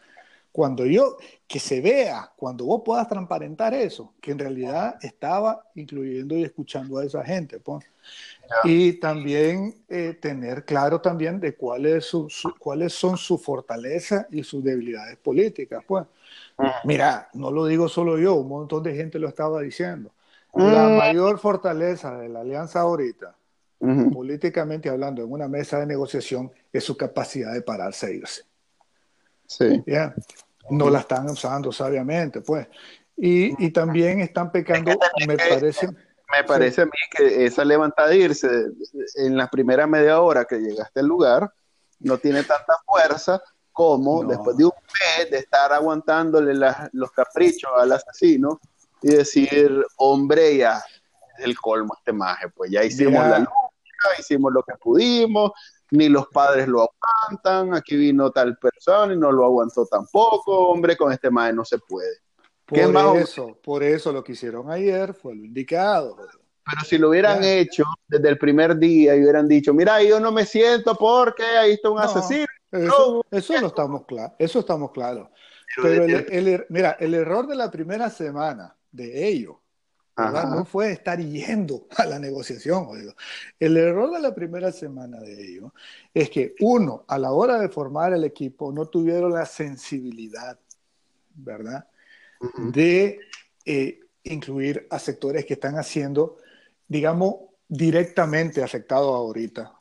cuando 0.53 0.87
yo, 0.87 1.19
que 1.47 1.61
se 1.61 1.81
vea, 1.81 2.33
cuando 2.35 2.65
vos 2.65 2.83
puedas 2.85 3.07
transparentar 3.09 3.75
eso, 3.75 4.15
que 4.21 4.33
en 4.33 4.39
realidad 4.39 4.97
estaba 5.03 5.63
incluyendo 5.75 6.35
y 6.35 6.45
escuchando 6.45 6.99
a 6.99 7.05
esa 7.05 7.23
gente, 7.23 7.61
pues. 7.61 7.85
Y 8.65 8.95
también 8.95 9.75
eh, 9.89 10.17
tener 10.21 10.65
claro 10.65 11.01
también 11.01 11.41
de 11.41 11.55
cuáles, 11.55 12.11
cuáles 12.59 12.93
son 12.93 13.17
sus 13.17 13.43
fortalezas 13.43 14.27
y 14.31 14.43
sus 14.43 14.63
debilidades 14.63 15.17
políticas. 15.17 15.83
Pues. 15.87 16.05
Mira, 16.85 17.29
no 17.35 17.51
lo 17.51 17.67
digo 17.67 17.89
solo 17.89 18.19
yo, 18.19 18.35
un 18.35 18.49
montón 18.49 18.83
de 18.83 18.95
gente 18.95 19.19
lo 19.19 19.29
estaba 19.29 19.61
diciendo. 19.61 20.13
La 20.55 20.89
mayor 20.89 21.39
fortaleza 21.39 22.17
de 22.17 22.29
la 22.29 22.41
alianza 22.41 22.81
ahorita, 22.81 23.37
políticamente 24.13 24.89
hablando, 24.89 25.23
en 25.23 25.31
una 25.31 25.49
mesa 25.49 25.79
de 25.81 25.87
negociación, 25.87 26.51
es 26.73 26.83
su 26.83 26.97
capacidad 26.97 27.53
de 27.53 27.63
pararse 27.63 28.07
e 28.07 28.15
irse. 28.15 28.43
Sí. 29.47 29.85
No 30.71 30.91
la 30.91 31.01
están 31.01 31.29
usando 31.29 31.71
sabiamente, 31.73 32.41
pues. 32.41 32.67
Y, 33.17 33.65
y 33.65 33.71
también 33.71 34.21
están 34.21 34.51
pecando, 34.51 34.93
me 35.27 35.37
parece 35.37 35.89
me 36.33 36.45
parece 36.45 36.83
a 36.83 36.87
mí 36.87 36.91
que 37.11 37.47
esa 37.47 37.65
levantada 37.65 38.15
irse 38.15 38.49
en 39.17 39.37
la 39.37 39.49
primera 39.49 39.87
media 39.87 40.21
hora 40.21 40.45
que 40.45 40.59
llegaste 40.59 41.01
al 41.01 41.07
lugar 41.07 41.53
no 42.01 42.19
tiene 42.19 42.43
tanta 42.43 42.75
fuerza 42.85 43.41
como 43.73 44.25
después 44.25 44.57
de 44.57 44.65
un 44.65 44.73
mes 44.73 45.31
de 45.31 45.39
estar 45.39 45.73
aguantándole 45.73 46.55
los 46.93 47.11
caprichos 47.13 47.71
al 47.77 47.93
asesino 47.93 48.59
y 49.03 49.09
decir, 49.09 49.85
hombre, 49.99 50.57
ya 50.57 50.83
el 51.39 51.57
colmo 51.59 51.95
este 51.99 52.13
maje, 52.13 52.49
pues 52.49 52.71
ya 52.71 52.83
hicimos 52.83 53.27
la 53.27 53.41
lucha, 53.41 54.19
hicimos 54.19 54.53
lo 54.53 54.63
que 54.63 54.75
pudimos, 54.77 55.53
ni 55.91 56.09
los 56.09 56.27
padres 56.29 56.67
lo 56.67 56.89
aguantan, 56.89 57.75
aquí 57.75 57.97
vino 57.97 58.31
tal 58.31 58.57
persona 58.57 59.13
y 59.13 59.19
no 59.19 59.31
lo 59.31 59.45
aguantó 59.45 59.87
tampoco, 59.87 60.69
hombre, 60.69 60.97
con 60.97 61.13
este 61.13 61.31
maje 61.31 61.53
no 61.53 61.65
se 61.65 61.79
puede. 61.79 62.17
Por 62.67 63.17
eso, 63.17 63.59
por 63.63 63.83
eso 63.83 64.13
lo 64.13 64.25
que 64.25 64.33
hicieron 64.33 64.71
ayer 64.71 65.15
fue 65.15 65.35
lo 65.35 65.45
indicado. 65.45 66.17
Pero 66.17 66.83
si 66.85 66.99
lo 66.99 67.11
hubieran 67.11 67.45
hecho 67.45 67.85
desde 68.09 68.29
el 68.29 68.39
primer 68.39 68.77
día 68.77 69.15
y 69.15 69.23
hubieran 69.23 69.47
dicho, 69.47 69.73
mira, 69.73 70.03
yo 70.03 70.19
no 70.19 70.33
me 70.33 70.45
siento 70.45 70.97
porque 70.97 71.45
ahí 71.45 71.75
está 71.75 71.91
un 71.91 72.01
asesino. 72.01 72.47
Eso, 72.73 73.25
no, 73.31 73.67
estamos 73.69 74.05
claros, 74.05 74.33
eso 74.39 74.59
estamos 74.59 74.91
claros. 74.91 75.29
Pero, 75.81 76.05
el, 76.05 76.67
mira, 76.69 76.97
el 76.99 77.15
error 77.15 77.47
de 77.47 77.55
la 77.55 77.71
primera 77.71 78.11
semana 78.11 78.77
de 78.91 79.29
ellos 79.29 79.57
no 80.17 80.65
fue 80.65 80.93
estar 80.93 81.21
yendo 81.21 81.87
a 81.97 82.07
la 82.07 82.19
negociación. 82.19 82.89
El 83.61 83.77
error 83.77 84.11
de 84.13 84.21
la 84.21 84.35
primera 84.35 84.73
semana 84.73 85.21
de 85.21 85.53
ellos 85.53 85.73
es 86.13 86.31
que, 86.31 86.55
uno, 86.61 87.05
a 87.07 87.19
la 87.19 87.33
hora 87.33 87.59
de 87.59 87.69
formar 87.69 88.13
el 88.13 88.25
equipo, 88.25 88.73
no 88.73 88.87
tuvieron 88.87 89.33
la 89.33 89.47
sensibilidad, 89.47 90.59
¿verdad? 91.35 91.87
De 92.57 93.21
eh, 93.65 94.01
incluir 94.25 94.87
a 94.91 94.99
sectores 94.99 95.45
que 95.45 95.55
están 95.55 95.77
haciendo, 95.77 96.39
digamos, 96.89 97.35
directamente 97.69 98.63
afectados 98.63 99.15
ahorita 99.15 99.73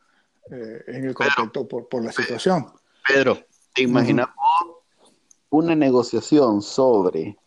eh, 0.51 0.83
en 0.87 1.05
el 1.05 1.13
contexto 1.13 1.67
por, 1.67 1.87
por, 1.87 2.03
la 2.03 2.11
situación. 2.11 2.67
Pedro, 3.07 3.39
¿te 3.73 3.83
imaginas 3.83 4.27
una 5.49 5.75
negociación 5.75 6.61
sobre 6.61 7.37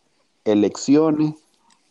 elecciones 0.43 1.35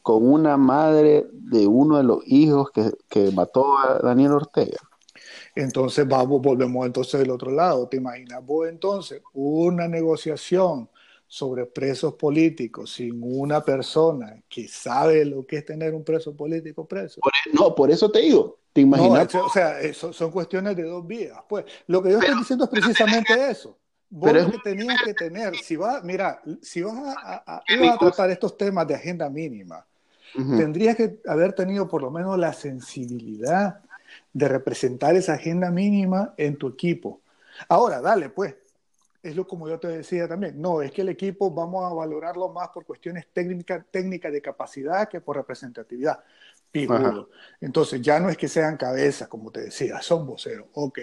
con 0.02 0.26
una 0.26 0.56
madre 0.56 1.26
de 1.32 1.66
uno 1.66 1.98
de 1.98 2.04
los 2.04 2.20
hijos 2.26 2.70
que, 2.70 2.90
que 3.08 3.30
mató 3.30 3.76
a 3.78 3.98
Daniel 3.98 4.32
Ortega. 4.32 4.78
Entonces 5.54 6.08
vamos, 6.08 6.40
volvemos 6.40 6.86
entonces 6.86 7.20
del 7.20 7.30
otro 7.30 7.50
lado. 7.50 7.88
¿Te 7.88 7.98
imaginas 7.98 8.44
vos 8.44 8.68
entonces 8.68 9.22
una 9.34 9.86
negociación 9.86 10.88
sobre 11.28 11.66
presos 11.66 12.14
políticos 12.14 12.92
sin 12.92 13.22
una 13.22 13.62
persona 13.62 14.42
que 14.48 14.66
sabe 14.66 15.26
lo 15.26 15.46
que 15.46 15.58
es 15.58 15.64
tener 15.66 15.94
un 15.94 16.02
preso 16.02 16.34
político 16.34 16.86
preso? 16.86 17.20
E, 17.20 17.54
no, 17.54 17.74
por 17.74 17.90
eso 17.90 18.10
te 18.10 18.20
digo. 18.20 18.58
¿Te 18.72 18.80
imaginas? 18.80 19.34
o 19.34 19.48
sea, 19.50 19.80
eso, 19.80 20.12
son 20.12 20.30
cuestiones 20.30 20.74
de 20.74 20.84
dos 20.84 21.06
vías. 21.06 21.38
Pues 21.48 21.66
lo 21.86 22.02
que 22.02 22.10
yo 22.12 22.18
estoy 22.18 22.38
diciendo 22.38 22.64
es 22.64 22.70
precisamente 22.70 23.50
eso. 23.50 23.76
Vos 24.10 24.32
lo 24.32 24.50
que 24.50 24.58
tenías 24.58 25.02
que 25.02 25.12
tener, 25.12 25.54
si 25.56 25.76
vas, 25.76 26.02
mira, 26.02 26.40
si 26.62 26.80
vas 26.80 26.94
a, 26.96 27.42
a, 27.46 27.56
a 27.58 27.98
tratar 27.98 28.30
estos 28.30 28.56
temas 28.56 28.86
de 28.86 28.94
agenda 28.94 29.28
mínima, 29.28 29.84
tendrías 30.32 30.96
que 30.96 31.20
haber 31.26 31.52
tenido 31.52 31.88
por 31.88 32.02
lo 32.02 32.10
menos 32.10 32.38
la 32.38 32.54
sensibilidad 32.54 33.80
de 34.32 34.48
representar 34.48 35.14
esa 35.14 35.34
agenda 35.34 35.70
mínima 35.70 36.32
en 36.38 36.56
tu 36.56 36.68
equipo. 36.68 37.20
Ahora, 37.68 38.00
dale, 38.00 38.30
pues, 38.30 38.54
es 39.28 39.36
lo 39.36 39.46
como 39.46 39.68
yo 39.68 39.78
te 39.78 39.88
decía 39.88 40.26
también, 40.28 40.60
no, 40.60 40.82
es 40.82 40.92
que 40.92 41.02
el 41.02 41.08
equipo 41.08 41.50
vamos 41.50 41.90
a 41.90 41.94
valorarlo 41.94 42.48
más 42.50 42.68
por 42.68 42.84
cuestiones 42.84 43.26
técnicas 43.32 43.84
técnicas 43.90 44.32
de 44.32 44.42
capacidad 44.42 45.08
que 45.08 45.20
por 45.20 45.36
representatividad. 45.36 46.22
Entonces 47.60 48.02
ya 48.02 48.20
no 48.20 48.28
es 48.28 48.36
que 48.36 48.48
sean 48.48 48.76
cabezas, 48.76 49.28
como 49.28 49.50
te 49.50 49.62
decía, 49.62 50.00
son 50.02 50.26
voceros, 50.26 50.68
ok. 50.74 50.98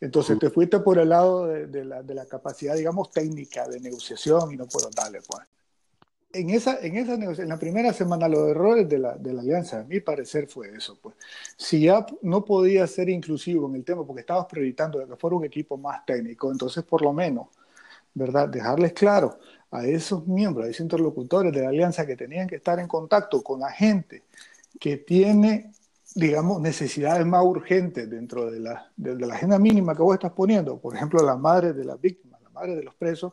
Entonces 0.00 0.38
te 0.38 0.50
fuiste 0.50 0.80
por 0.80 0.98
el 0.98 1.08
lado 1.08 1.46
de, 1.46 1.84
la, 1.84 2.02
de, 2.02 2.14
la, 2.14 2.26
capacidad, 2.26 2.74
digamos, 2.74 3.10
técnica 3.10 3.68
de 3.68 3.80
negociación 3.80 4.52
y 4.52 4.56
no 4.56 4.66
puedo 4.66 4.90
darle, 4.90 5.20
pues 5.26 5.46
en 6.36 6.50
esa, 6.50 6.78
en 6.80 6.96
esa 6.96 7.14
en 7.14 7.48
la 7.48 7.58
primera 7.58 7.92
semana, 7.92 8.28
los 8.28 8.48
errores 8.48 8.88
de 8.88 8.98
la, 8.98 9.16
de 9.16 9.32
la 9.32 9.40
alianza, 9.40 9.80
a 9.80 9.84
mi 9.84 10.00
parecer, 10.00 10.46
fue 10.46 10.74
eso. 10.76 10.98
Pues. 11.00 11.14
Si 11.56 11.80
ya 11.80 12.06
no 12.22 12.44
podía 12.44 12.86
ser 12.86 13.08
inclusivo 13.08 13.68
en 13.68 13.76
el 13.76 13.84
tema 13.84 14.06
porque 14.06 14.20
estabas 14.20 14.46
prioritando 14.46 15.06
que 15.06 15.16
fuera 15.16 15.36
un 15.36 15.44
equipo 15.44 15.76
más 15.76 16.04
técnico, 16.04 16.50
entonces 16.52 16.84
por 16.84 17.02
lo 17.02 17.12
menos, 17.12 17.48
¿verdad? 18.14 18.48
Dejarles 18.48 18.92
claro 18.92 19.38
a 19.70 19.86
esos 19.86 20.26
miembros, 20.26 20.66
a 20.66 20.70
esos 20.70 20.80
interlocutores 20.80 21.52
de 21.52 21.62
la 21.62 21.68
alianza 21.68 22.06
que 22.06 22.16
tenían 22.16 22.46
que 22.46 22.56
estar 22.56 22.78
en 22.78 22.88
contacto 22.88 23.42
con 23.42 23.60
la 23.60 23.70
gente 23.70 24.24
que 24.78 24.98
tiene, 24.98 25.72
digamos, 26.14 26.60
necesidades 26.60 27.26
más 27.26 27.44
urgentes 27.44 28.08
dentro 28.08 28.50
de 28.50 28.60
la, 28.60 28.90
de, 28.96 29.16
de 29.16 29.26
la 29.26 29.34
agenda 29.34 29.58
mínima 29.58 29.94
que 29.94 30.02
vos 30.02 30.14
estás 30.14 30.32
poniendo. 30.32 30.78
Por 30.78 30.94
ejemplo, 30.94 31.22
las 31.24 31.38
madres 31.38 31.74
de 31.74 31.84
las 31.84 32.00
víctimas, 32.00 32.40
las 32.42 32.52
madres 32.52 32.76
de 32.76 32.84
los 32.84 32.94
presos 32.94 33.32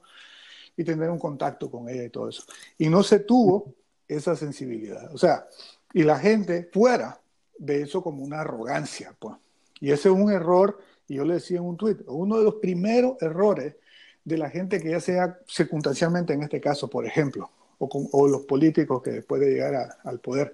y 0.76 0.84
tener 0.84 1.10
un 1.10 1.20
contacto 1.20 1.70
con 1.70 1.90
ella 1.90 2.04
y 2.04 2.10
todo 2.10 2.30
eso. 2.30 2.44
Y 2.78 2.90
no 2.90 3.04
se 3.04 3.20
tuvo 3.20 3.74
esa 4.08 4.36
sensibilidad. 4.36 5.14
O 5.14 5.18
sea, 5.18 5.48
y 5.94 6.04
la 6.04 6.18
gente 6.18 6.70
fuera 6.72 7.20
ve 7.60 7.82
eso 7.82 8.02
como 8.02 8.24
una 8.24 8.42
arrogancia, 8.42 9.16
pues. 9.20 9.36
Y 9.80 9.92
ese 9.92 10.10
es 10.10 10.16
un 10.16 10.32
error, 10.32 10.80
y 11.08 11.16
yo 11.16 11.26
le 11.26 11.36
decía 11.36 11.58
en 11.58 11.66
un 11.66 11.78
tuit, 11.78 12.00
uno 12.08 12.38
de 12.38 12.44
los 12.44 12.56
primeros 12.56 13.22
errores 13.22 13.76
de 14.24 14.38
la 14.38 14.50
gente 14.50 14.80
que 14.80 14.92
ya 14.92 15.00
sea 15.00 15.40
circunstancialmente, 15.48 16.34
en 16.34 16.44
este 16.44 16.62
caso, 16.62 16.90
por 16.90 17.06
ejemplo, 17.06 17.50
o, 17.78 18.10
o 18.12 18.28
los 18.28 18.44
políticos 18.44 19.02
que 19.02 19.12
después 19.12 19.42
de 19.42 19.52
llegar 19.52 19.98
al 20.04 20.20
poder, 20.20 20.54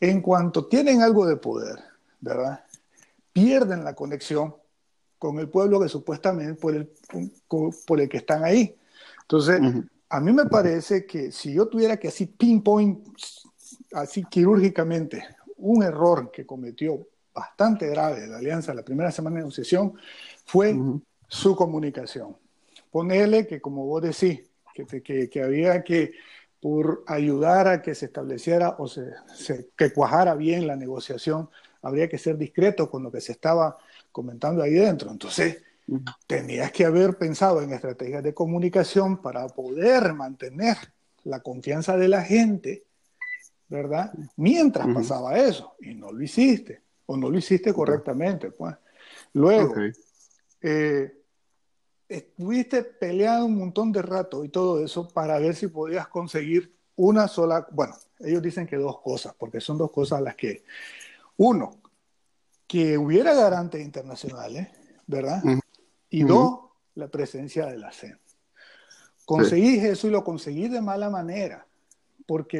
en 0.00 0.20
cuanto 0.20 0.66
tienen 0.66 1.02
algo 1.02 1.26
de 1.26 1.36
poder, 1.36 1.78
¿verdad? 2.20 2.64
Pierden 3.32 3.84
la 3.84 3.94
conexión 3.94 4.54
con 5.18 5.38
el 5.38 5.48
pueblo 5.48 5.80
que 5.80 5.88
supuestamente 5.88 6.60
por 6.60 6.74
el, 6.74 6.92
por 7.86 8.00
el 8.00 8.08
que 8.08 8.16
están 8.16 8.42
ahí. 8.42 8.76
Entonces, 9.22 9.60
a 10.08 10.20
mí 10.20 10.32
me 10.32 10.46
parece 10.46 11.06
que 11.06 11.32
si 11.32 11.54
yo 11.54 11.68
tuviera 11.68 11.96
que 11.96 12.08
así 12.08 12.26
pinpoint, 12.26 13.06
así 13.92 14.24
quirúrgicamente, 14.24 15.24
un 15.56 15.82
error 15.82 16.30
que 16.30 16.44
cometió 16.44 17.06
bastante 17.34 17.88
grave 17.88 18.26
la 18.26 18.38
alianza 18.38 18.74
la 18.74 18.82
primera 18.82 19.10
semana 19.10 19.36
de 19.36 19.42
negociación 19.42 19.94
fue 20.44 20.76
su 21.28 21.56
comunicación. 21.56 22.36
Ponerle 22.90 23.46
que, 23.46 23.60
como 23.60 23.86
vos 23.86 24.02
decís, 24.02 24.50
que, 24.74 25.02
que, 25.02 25.30
que, 25.30 25.42
había 25.42 25.82
que, 25.82 26.12
por 26.60 27.04
ayudar 27.06 27.68
a 27.68 27.80
que 27.80 27.94
se 27.94 28.06
estableciera 28.06 28.76
o 28.78 28.86
se, 28.86 29.12
se, 29.34 29.70
que 29.76 29.92
cuajara 29.92 30.34
bien 30.34 30.66
la 30.66 30.76
negociación, 30.76 31.48
habría 31.80 32.08
que 32.08 32.18
ser 32.18 32.36
discreto 32.36 32.90
con 32.90 33.02
lo 33.02 33.10
que 33.10 33.20
se 33.20 33.32
estaba 33.32 33.78
comentando 34.10 34.62
ahí 34.62 34.74
dentro. 34.74 35.10
Entonces, 35.10 35.62
Tenías 36.26 36.72
que 36.72 36.84
haber 36.84 37.18
pensado 37.18 37.60
en 37.62 37.72
estrategias 37.72 38.22
de 38.22 38.34
comunicación 38.34 39.20
para 39.20 39.46
poder 39.48 40.14
mantener 40.14 40.76
la 41.24 41.40
confianza 41.40 41.96
de 41.96 42.08
la 42.08 42.22
gente, 42.22 42.84
¿verdad? 43.68 44.12
Mientras 44.36 44.86
pasaba 44.94 45.38
eso, 45.38 45.74
y 45.80 45.94
no 45.94 46.12
lo 46.12 46.22
hiciste, 46.22 46.82
o 47.06 47.16
no 47.16 47.30
lo 47.30 47.38
hiciste 47.38 47.72
correctamente, 47.72 48.50
pues. 48.50 48.74
Luego, 49.34 49.74
eh, 50.60 51.22
estuviste 52.08 52.84
peleando 52.84 53.46
un 53.46 53.58
montón 53.58 53.92
de 53.92 54.02
rato 54.02 54.44
y 54.44 54.48
todo 54.48 54.84
eso 54.84 55.08
para 55.08 55.38
ver 55.38 55.54
si 55.54 55.68
podías 55.68 56.08
conseguir 56.08 56.74
una 56.96 57.26
sola, 57.26 57.66
bueno, 57.70 57.94
ellos 58.20 58.42
dicen 58.42 58.66
que 58.66 58.76
dos 58.76 59.00
cosas, 59.00 59.34
porque 59.36 59.60
son 59.60 59.78
dos 59.78 59.90
cosas 59.90 60.20
las 60.20 60.36
que, 60.36 60.64
uno, 61.38 61.80
que 62.66 62.98
hubiera 62.98 63.34
garantes 63.34 63.82
internacionales, 63.82 64.68
¿verdad? 65.06 65.42
Y 66.12 66.24
dos, 66.24 66.60
la 66.94 67.08
presencia 67.08 67.66
de 67.66 67.78
la 67.78 67.90
CEN. 67.90 68.18
Conseguí 69.24 69.78
eso 69.78 70.08
y 70.08 70.10
lo 70.10 70.22
conseguí 70.22 70.68
de 70.68 70.80
mala 70.80 71.08
manera, 71.08 71.66
porque 72.26 72.58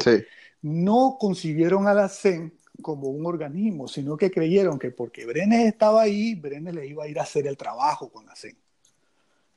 no 0.63 1.17
concibieron 1.21 1.87
a 1.87 1.95
la 1.95 2.09
CEN 2.09 2.55
como 2.81 3.09
un 3.09 3.27
organismo, 3.27 3.87
sino 3.89 4.17
que 4.17 4.31
creyeron 4.31 4.79
que 4.79 4.91
porque 4.91 5.27
Brenes 5.27 5.67
estaba 5.67 6.03
ahí, 6.03 6.35
Brenes 6.35 6.75
le 6.75 6.87
iba 6.87 7.05
a 7.05 7.09
ir 7.09 7.19
a 7.19 7.23
hacer 7.23 7.47
el 7.47 7.57
trabajo 7.57 8.11
con 8.11 8.25
la 8.25 8.35
CEN. 8.35 8.57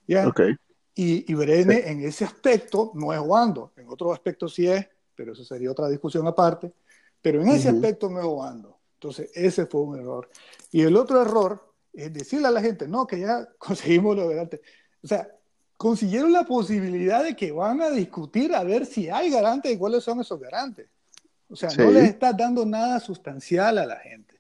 ¿Ya? 0.08 0.32
Y, 0.94 1.32
y 1.32 1.34
Brenes 1.34 1.88
en 1.88 2.02
ese 2.04 2.26
aspecto 2.26 2.92
no 2.96 3.14
es 3.14 3.20
Wando, 3.20 3.72
en 3.78 3.88
otros 3.88 4.12
aspectos 4.12 4.54
sí 4.54 4.68
es, 4.68 4.86
pero 5.16 5.32
eso 5.32 5.46
sería 5.46 5.72
otra 5.72 5.88
discusión 5.88 6.28
aparte, 6.28 6.74
pero 7.22 7.42
en 7.42 7.48
ese 7.48 7.70
aspecto 7.70 8.10
no 8.10 8.20
es 8.20 8.26
Wando. 8.26 8.78
Entonces, 8.96 9.30
ese 9.34 9.66
fue 9.66 9.82
un 9.82 10.00
error. 10.00 10.30
Y 10.72 10.82
el 10.82 10.96
otro 10.96 11.22
error 11.22 11.65
es 11.96 12.14
decirle 12.14 12.48
a 12.48 12.52
la 12.52 12.62
gente, 12.62 12.88
no, 12.88 13.08
que 13.08 13.20
ya 13.20 13.48
conseguimos 13.58 14.16
lo 14.16 14.28
garante. 14.28 14.62
O 15.04 15.08
sea, 15.08 15.28
consiguieron 15.78 16.32
la 16.32 16.44
posibilidad 16.44 17.24
de 17.24 17.36
que 17.36 17.52
van 17.52 17.82
a 17.82 17.90
discutir 17.90 18.54
a 18.56 18.64
ver 18.64 18.86
si 18.86 19.10
hay 19.10 19.30
garantes 19.30 19.72
y 19.72 19.78
cuáles 19.78 20.04
son 20.04 20.20
esos 20.22 20.40
garantes. 20.40 20.88
O 21.50 21.56
sea, 21.56 21.70
no 21.78 21.92
les 21.92 22.06
está 22.06 22.34
dando 22.34 22.66
nada 22.66 23.00
sustancial 23.00 23.78
a 23.78 23.86
la 23.86 23.98
gente. 23.98 24.40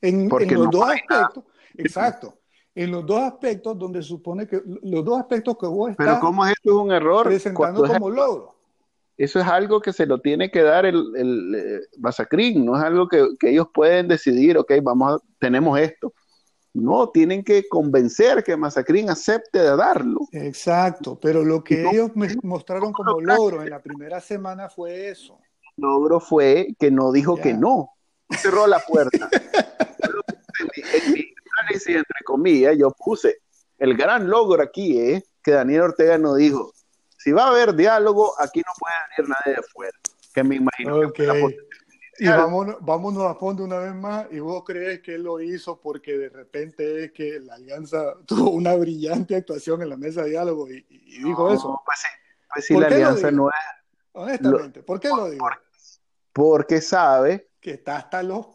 En, 0.00 0.28
los 0.28 0.70
dos 0.70 0.88
aspectos, 0.90 1.44
exacto, 1.74 2.38
en 2.74 2.92
los 2.92 3.04
dos 3.04 3.20
aspectos 3.22 3.76
donde 3.76 4.02
supone 4.02 4.46
que 4.46 4.62
los 4.82 5.04
dos 5.04 5.18
aspectos 5.18 5.56
que 5.58 5.66
vos 5.66 5.90
estás 5.90 6.06
Pero 6.06 6.20
¿cómo 6.20 6.46
es 6.46 6.52
esto 6.52 6.70
es 6.70 6.76
un 6.76 6.92
error? 6.92 7.26
presentando 7.26 7.84
como 7.84 8.10
logro. 8.10 8.54
Eso 9.16 9.40
es 9.40 9.46
algo 9.46 9.80
que 9.80 9.92
se 9.92 10.06
lo 10.06 10.20
tiene 10.20 10.48
que 10.48 10.62
dar 10.62 10.86
el, 10.86 11.02
el, 11.16 11.54
eh, 11.56 11.80
Basacrín, 11.96 12.64
no 12.64 12.76
es 12.76 12.84
algo 12.84 13.08
que, 13.08 13.26
que, 13.40 13.50
ellos 13.50 13.66
pueden 13.74 14.06
decidir, 14.06 14.56
ok, 14.56 14.74
vamos 14.80 15.14
a, 15.14 15.24
tenemos 15.40 15.76
esto. 15.80 16.14
No, 16.78 17.08
tienen 17.10 17.42
que 17.42 17.66
convencer 17.68 18.44
que 18.44 18.56
Masacrín 18.56 19.10
acepte 19.10 19.58
de 19.58 19.76
darlo. 19.76 20.20
Exacto, 20.32 21.18
pero 21.20 21.44
lo 21.44 21.64
que 21.64 21.88
ellos 21.88 22.10
me 22.14 22.28
mostraron 22.42 22.92
como 22.92 23.20
logro 23.20 23.62
en 23.62 23.70
la 23.70 23.82
primera 23.82 24.20
semana 24.20 24.68
fue 24.68 25.08
eso. 25.08 25.38
El 25.76 25.82
logro 25.82 26.20
fue 26.20 26.68
que 26.78 26.90
no 26.90 27.10
dijo 27.10 27.36
que 27.36 27.52
no, 27.52 27.90
cerró 28.30 28.66
la 28.66 28.78
puerta. 28.80 29.28
en 30.92 31.12
mi 31.12 31.24
análisis, 31.60 31.96
entre 31.96 32.24
comillas, 32.24 32.76
yo 32.78 32.92
puse, 32.92 33.38
el 33.78 33.96
gran 33.96 34.28
logro 34.28 34.62
aquí 34.62 35.00
es 35.00 35.24
que 35.42 35.52
Daniel 35.52 35.82
Ortega 35.82 36.16
no 36.16 36.36
dijo, 36.36 36.72
si 37.16 37.32
va 37.32 37.44
a 37.44 37.48
haber 37.48 37.74
diálogo, 37.74 38.34
aquí 38.40 38.60
no 38.60 38.72
puede 38.78 38.94
venir 39.16 39.30
nadie 39.30 39.54
de 39.54 39.60
afuera, 39.60 39.98
que 40.32 40.44
me 40.44 40.56
imagino 40.56 41.12
que 41.12 41.26
la 41.26 41.34
y 42.18 42.28
vámonos, 42.28 42.76
vámonos, 42.80 43.24
a 43.24 43.34
fondo 43.34 43.64
una 43.64 43.78
vez 43.78 43.94
más, 43.94 44.26
y 44.30 44.40
vos 44.40 44.64
crees 44.64 45.00
que 45.00 45.14
él 45.14 45.22
lo 45.22 45.40
hizo 45.40 45.80
porque 45.80 46.18
de 46.18 46.28
repente 46.28 47.04
es 47.04 47.12
que 47.12 47.38
la 47.40 47.54
alianza 47.54 48.14
tuvo 48.26 48.50
una 48.50 48.74
brillante 48.74 49.36
actuación 49.36 49.82
en 49.82 49.90
la 49.90 49.96
mesa 49.96 50.22
de 50.22 50.30
diálogo 50.30 50.68
y, 50.68 50.82
dijo 51.22 51.52
eso. 51.52 51.80
Pues 51.84 51.98
sí, 52.00 52.08
pues 52.52 52.64
sí 52.66 52.74
la 52.76 52.86
alianza 52.86 53.30
no 53.30 53.48
es... 53.48 53.54
Honestamente, 54.12 54.82
¿por 54.82 54.98
qué 54.98 55.08
lo 55.08 55.30
digo? 55.30 55.48
porque 56.32 56.80
sabe 56.80 57.50
que 57.60 57.72
está 57.72 57.96
hasta 57.96 58.22
los... 58.22 58.46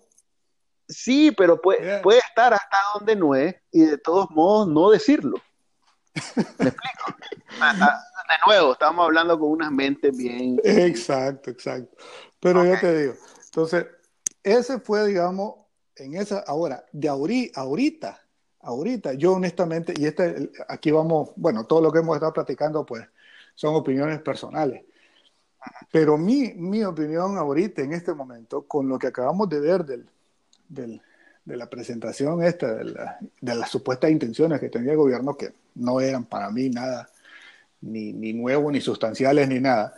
Sí, 0.88 1.32
pero 1.32 1.62
puede, 1.62 2.00
puede 2.02 2.20
estar 2.20 2.54
hasta 2.54 2.78
donde 2.94 3.16
no 3.16 3.36
es 3.36 3.56
y 3.72 3.82
de 3.86 3.98
todos 3.98 4.30
modos 4.32 4.68
no 4.68 4.90
decirlo. 4.90 5.38
¿Me 6.36 6.44
explico? 6.44 7.18
De 7.60 8.36
nuevo, 8.48 8.74
estamos 8.74 9.04
hablando 9.04 9.38
con 9.38 9.50
unas 9.50 9.72
mentes 9.72 10.16
bien... 10.16 10.62
Exacto, 10.64 11.50
exacto. 11.50 11.98
Pero 12.40 12.66
yo 12.66 12.80
te 12.80 12.98
digo, 12.98 13.14
entonces, 13.54 13.86
ese 14.42 14.80
fue, 14.80 15.08
digamos, 15.08 15.54
en 15.96 16.16
esa, 16.16 16.40
ahora, 16.40 16.84
de 16.92 17.08
ahorita, 17.08 18.20
ahorita, 18.62 19.14
yo 19.14 19.34
honestamente, 19.34 19.94
y 19.96 20.08
este, 20.08 20.50
aquí 20.68 20.90
vamos, 20.90 21.34
bueno, 21.36 21.64
todo 21.66 21.80
lo 21.80 21.92
que 21.92 22.00
hemos 22.00 22.16
estado 22.16 22.34
platicando, 22.34 22.84
pues, 22.84 23.08
son 23.54 23.76
opiniones 23.76 24.20
personales. 24.22 24.84
Pero 25.92 26.18
mi, 26.18 26.52
mi 26.56 26.84
opinión 26.84 27.38
ahorita, 27.38 27.84
en 27.84 27.94
este 27.94 28.16
momento, 28.16 28.64
con 28.64 28.90
lo 28.90 28.98
que 28.98 29.06
acabamos 29.06 29.48
de 29.50 29.60
ver 29.60 29.86
del, 29.86 30.10
del, 30.68 31.00
de 31.46 31.56
la 31.56 31.70
presentación 31.70 32.42
esta, 32.42 32.74
de, 32.74 32.86
la, 32.86 33.20
de, 33.40 33.56
las 33.56 33.70
supuestas 33.70 34.10
intenciones 34.10 34.60
que 34.60 34.70
tenía 34.70 34.94
el 34.94 34.98
gobierno, 34.98 35.38
que 35.38 35.54
no 35.76 36.02
eran 36.02 36.26
para 36.26 36.50
mí 36.50 36.72
nada, 36.72 37.08
ni, 37.82 38.14
ni 38.14 38.34
nuevos, 38.34 38.74
ni 38.74 38.82
sustanciales, 38.82 39.48
ni 39.48 39.60
nada. 39.60 39.94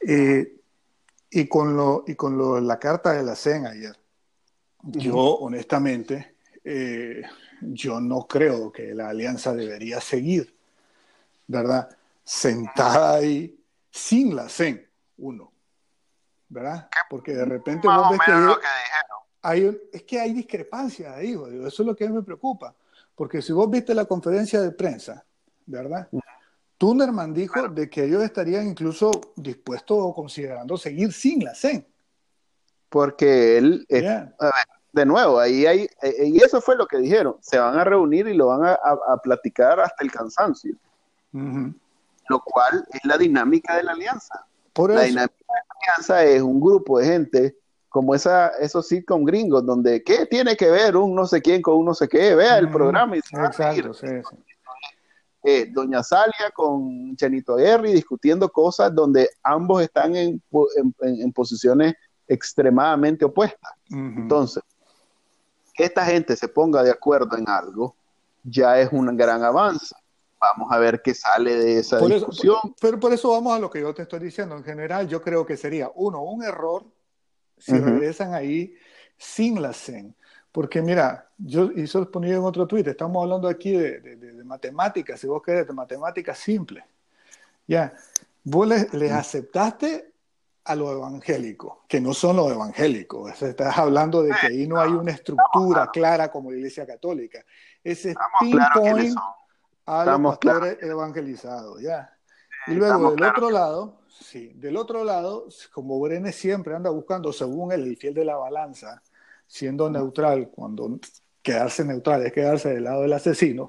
Eh, 0.00 0.63
y 1.36 1.48
con, 1.48 1.76
lo, 1.76 2.04
y 2.06 2.14
con 2.14 2.38
lo, 2.38 2.60
la 2.60 2.78
carta 2.78 3.12
de 3.12 3.24
la 3.24 3.34
CEN 3.34 3.66
ayer, 3.66 3.98
yo 4.84 5.16
honestamente, 5.16 6.36
eh, 6.62 7.22
yo 7.60 8.00
no 8.00 8.28
creo 8.28 8.70
que 8.70 8.94
la 8.94 9.08
alianza 9.08 9.52
debería 9.52 10.00
seguir, 10.00 10.56
¿verdad? 11.48 11.88
Sentada 12.22 13.16
ahí 13.16 13.58
sin 13.90 14.36
la 14.36 14.48
CEN, 14.48 14.88
uno, 15.18 15.50
¿verdad? 16.48 16.88
Porque 17.10 17.34
de 17.34 17.44
repente 17.44 17.88
vos 17.88 18.10
ves 18.10 18.20
que, 18.24 18.66
hay, 19.42 19.80
es 19.92 20.02
que 20.04 20.20
hay 20.20 20.32
discrepancia 20.34 21.16
ahí, 21.16 21.32
eso 21.32 21.82
es 21.82 21.86
lo 21.86 21.96
que 21.96 22.08
me 22.08 22.22
preocupa, 22.22 22.76
porque 23.16 23.42
si 23.42 23.52
vos 23.52 23.68
viste 23.68 23.92
la 23.92 24.04
conferencia 24.04 24.60
de 24.62 24.70
prensa, 24.70 25.24
¿verdad? 25.66 26.08
Tunerman 26.78 27.32
dijo 27.32 27.68
de 27.68 27.88
que 27.88 28.04
ellos 28.04 28.22
estarían 28.22 28.68
incluso 28.68 29.10
dispuestos 29.36 29.96
o 30.00 30.14
considerando 30.14 30.76
seguir 30.76 31.12
sin 31.12 31.44
la 31.44 31.54
CEN. 31.54 31.86
Porque 32.88 33.58
él, 33.58 33.86
de 33.88 35.06
nuevo, 35.06 35.38
ahí 35.38 35.66
hay, 35.66 35.88
eh, 36.02 36.26
y 36.26 36.38
eso 36.38 36.60
fue 36.60 36.76
lo 36.76 36.86
que 36.86 36.98
dijeron, 36.98 37.36
se 37.40 37.58
van 37.58 37.78
a 37.78 37.84
reunir 37.84 38.28
y 38.28 38.34
lo 38.34 38.48
van 38.48 38.66
a, 38.66 39.16
platicar 39.22 39.80
hasta 39.80 40.04
el 40.04 40.12
cansancio. 40.12 40.76
Lo 41.32 42.40
cual 42.40 42.86
es 42.92 43.04
la 43.04 43.18
dinámica 43.18 43.76
de 43.76 43.82
la 43.82 43.92
alianza. 43.92 44.46
la 44.76 45.02
dinámica 45.02 45.34
de 45.38 45.54
la 45.54 45.74
alianza 45.80 46.24
es 46.24 46.42
un 46.42 46.60
grupo 46.60 46.98
de 46.98 47.06
gente 47.06 47.56
como 47.88 48.14
esa, 48.14 48.48
esos 48.60 48.88
sitcom 48.88 49.24
gringos, 49.24 49.64
donde 49.64 50.02
¿qué 50.02 50.26
tiene 50.26 50.56
que 50.56 50.68
ver 50.68 50.96
un 50.96 51.14
no 51.14 51.26
sé 51.26 51.40
quién 51.40 51.62
con 51.62 51.76
un 51.76 51.84
no 51.84 51.94
sé 51.94 52.08
qué? 52.08 52.34
Vea 52.34 52.58
el 52.58 52.68
programa 52.68 53.16
y 53.16 53.20
se 53.20 53.36
Exacto, 53.36 53.94
sí, 53.94 54.08
sí. 54.08 54.53
Eh, 55.46 55.68
Doña 55.70 56.02
Salia 56.02 56.50
con 56.54 57.14
Chenito 57.16 57.58
Herri 57.58 57.92
discutiendo 57.92 58.48
cosas 58.48 58.94
donde 58.94 59.28
ambos 59.42 59.82
están 59.82 60.16
en, 60.16 60.42
en, 61.02 61.32
posiciones 61.34 61.94
extremadamente 62.26 63.26
opuestas. 63.26 63.72
Entonces, 63.90 64.62
que 65.74 65.84
esta 65.84 66.06
gente 66.06 66.34
se 66.34 66.48
ponga 66.48 66.82
de 66.82 66.90
acuerdo 66.90 67.36
en 67.36 67.46
algo 67.46 67.94
ya 68.42 68.80
es 68.80 68.90
un 68.90 69.14
gran 69.18 69.44
avance. 69.44 69.94
Vamos 70.40 70.72
a 70.72 70.78
ver 70.78 71.02
qué 71.02 71.12
sale 71.14 71.56
de 71.56 71.78
esa 71.78 71.98
discusión. 71.98 72.56
pero 72.80 72.98
por 72.98 73.12
eso 73.12 73.30
vamos 73.30 73.54
a 73.54 73.58
lo 73.58 73.68
que 73.68 73.82
yo 73.82 73.92
te 73.92 74.02
estoy 74.02 74.20
diciendo. 74.20 74.56
En 74.56 74.64
general, 74.64 75.08
yo 75.08 75.20
creo 75.20 75.44
que 75.44 75.58
sería, 75.58 75.90
uno, 75.94 76.22
un 76.22 76.42
error 76.42 76.86
si 77.58 77.78
regresan 77.78 78.32
ahí 78.32 78.74
sin 79.18 79.60
la 79.60 79.74
CEN. 79.74 80.14
Porque 80.54 80.80
mira, 80.80 81.28
yo 81.36 81.72
y 81.74 81.82
eso 81.82 81.98
lo 81.98 82.08
ponía 82.08 82.36
en 82.36 82.44
otro 82.44 82.64
tuit, 82.64 82.86
estamos 82.86 83.24
hablando 83.24 83.48
aquí 83.48 83.72
de, 83.72 83.98
de, 83.98 84.44
matemáticas, 84.44 85.18
si 85.18 85.26
vos 85.26 85.42
querés, 85.42 85.66
de 85.66 85.72
matemáticas 85.72 86.38
simples. 86.38 86.84
Ya, 87.66 87.92
vos 88.44 88.68
les, 88.68 89.10
aceptaste 89.10 90.12
a 90.62 90.76
lo 90.76 90.92
evangélico, 90.92 91.82
que 91.88 92.00
no 92.00 92.14
son 92.14 92.36
los 92.36 92.52
evangélicos. 92.52 93.42
Estás 93.42 93.76
hablando 93.76 94.22
de 94.22 94.30
que 94.30 94.46
ahí 94.46 94.68
no 94.68 94.80
hay 94.80 94.92
una 94.92 95.10
estructura 95.10 95.90
clara 95.92 96.30
como 96.30 96.52
la 96.52 96.58
Iglesia 96.58 96.86
Católica. 96.86 97.44
Ese 97.82 98.14
pinpoint 98.38 99.18
a 99.86 100.04
los 100.04 100.20
pastores 100.20 100.80
evangelizados, 100.80 101.82
ya. 101.82 102.16
Y 102.68 102.74
luego 102.74 103.10
del 103.10 103.24
otro 103.24 103.50
lado, 103.50 104.02
sí, 104.08 104.52
del 104.54 104.76
otro 104.76 105.02
lado, 105.02 105.48
como 105.72 105.98
Brenes 105.98 106.36
siempre 106.36 106.76
anda 106.76 106.90
buscando, 106.90 107.32
según 107.32 107.72
él, 107.72 107.82
el 107.82 107.96
fiel 107.96 108.14
de 108.14 108.24
la 108.24 108.36
balanza, 108.36 109.02
siendo 109.46 109.90
neutral, 109.90 110.48
cuando 110.50 110.98
quedarse 111.42 111.84
neutral 111.84 112.24
es 112.24 112.32
quedarse 112.32 112.74
del 112.74 112.84
lado 112.84 113.02
del 113.02 113.12
asesino, 113.12 113.68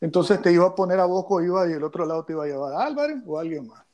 entonces 0.00 0.40
te 0.42 0.52
iba 0.52 0.66
a 0.66 0.74
poner 0.74 1.00
a 1.00 1.06
vos 1.06 1.26
iba 1.42 1.68
y 1.68 1.72
el 1.72 1.82
otro 1.82 2.04
lado 2.04 2.24
te 2.24 2.32
iba 2.32 2.44
a 2.44 2.46
llevar 2.46 2.74
a 2.74 2.84
Álvarez 2.84 3.16
o 3.26 3.38
a 3.38 3.40
alguien 3.40 3.66
más. 3.66 3.84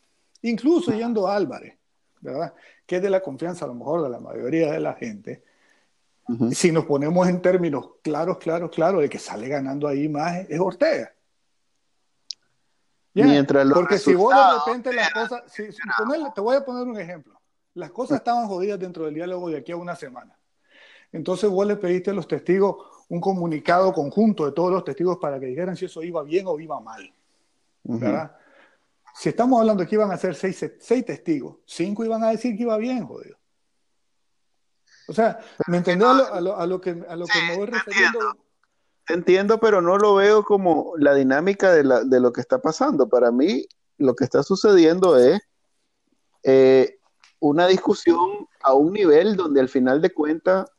Incluso 0.42 0.92
yendo 0.92 1.28
a 1.28 1.36
Álvarez, 1.36 1.78
¿verdad? 2.20 2.52
Que 2.84 2.96
es 2.96 3.02
de 3.02 3.10
la 3.10 3.20
confianza 3.20 3.64
a 3.64 3.68
lo 3.68 3.74
mejor 3.74 4.02
de 4.02 4.10
la 4.10 4.18
mayoría 4.18 4.72
de 4.72 4.80
la 4.80 4.94
gente. 4.94 5.44
Si 6.52 6.72
nos 6.72 6.86
ponemos 6.86 7.28
en 7.28 7.42
términos 7.42 7.90
claros, 8.02 8.38
claros, 8.38 8.70
claros, 8.70 9.02
de 9.02 9.08
que 9.08 9.18
sale 9.18 9.48
ganando 9.48 9.86
ahí 9.86 10.08
más 10.08 10.46
es 10.48 10.58
Ortega. 10.58 11.12
Mientras 13.14 13.68
Porque 13.68 13.98
si 13.98 14.14
vos 14.14 14.34
de 14.34 14.72
repente 14.72 14.92
las 14.92 15.12
cosas, 15.12 15.42
te 16.34 16.40
voy 16.40 16.56
a 16.56 16.64
poner 16.64 16.86
un 16.86 16.98
ejemplo. 16.98 17.40
Las 17.74 17.90
cosas 17.90 18.18
estaban 18.18 18.46
jodidas 18.46 18.78
dentro 18.78 19.04
del 19.04 19.14
diálogo 19.14 19.50
de 19.50 19.58
aquí 19.58 19.72
a 19.72 19.76
una 19.76 19.96
semana. 19.96 20.36
Entonces 21.12 21.48
vos 21.50 21.66
le 21.66 21.76
pediste 21.76 22.10
a 22.10 22.14
los 22.14 22.26
testigos 22.26 22.76
un 23.08 23.20
comunicado 23.20 23.92
conjunto 23.92 24.46
de 24.46 24.52
todos 24.52 24.72
los 24.72 24.84
testigos 24.84 25.18
para 25.18 25.38
que 25.38 25.46
dijeran 25.46 25.76
si 25.76 25.84
eso 25.84 26.02
iba 26.02 26.22
bien 26.22 26.46
o 26.46 26.58
iba 26.58 26.80
mal. 26.80 27.12
¿Verdad? 27.84 28.36
Si 29.14 29.28
estamos 29.28 29.60
hablando 29.60 29.82
de 29.82 29.88
que 29.88 29.96
iban 29.96 30.10
a 30.10 30.16
ser 30.16 30.34
seis, 30.34 30.58
testigos, 31.04 31.56
cinco 31.66 32.04
iban 32.04 32.24
a 32.24 32.30
decir 32.30 32.56
que 32.56 32.62
iba 32.62 32.76
bien, 32.78 33.06
jodido. 33.06 33.36
O 35.08 35.12
sea, 35.12 35.40
¿me 35.66 35.78
entendés 35.78 36.08
a 36.08 36.40
lo, 36.40 36.80
que, 36.80 37.04
a 37.06 37.16
lo 37.16 37.26
que 37.26 37.42
me 37.46 37.56
voy 37.56 37.66
refiriendo? 37.66 38.18
Entiendo, 39.08 39.60
pero 39.60 39.82
no 39.82 39.98
lo 39.98 40.14
veo 40.14 40.44
como 40.44 40.94
la 40.96 41.12
dinámica 41.14 41.72
de, 41.72 41.84
la, 41.84 42.04
de, 42.04 42.20
lo 42.20 42.32
que 42.32 42.40
está 42.40 42.62
pasando. 42.62 43.08
Para 43.08 43.30
mí, 43.30 43.66
lo 43.98 44.14
que 44.14 44.24
está 44.24 44.42
sucediendo 44.42 45.18
es 45.18 45.42
eh, 46.44 46.98
una 47.40 47.66
discusión 47.66 48.48
a 48.62 48.72
un 48.74 48.92
nivel 48.92 49.36
donde 49.36 49.60
al 49.60 49.68
final 49.68 50.00
de 50.00 50.14
cuentas 50.14 50.70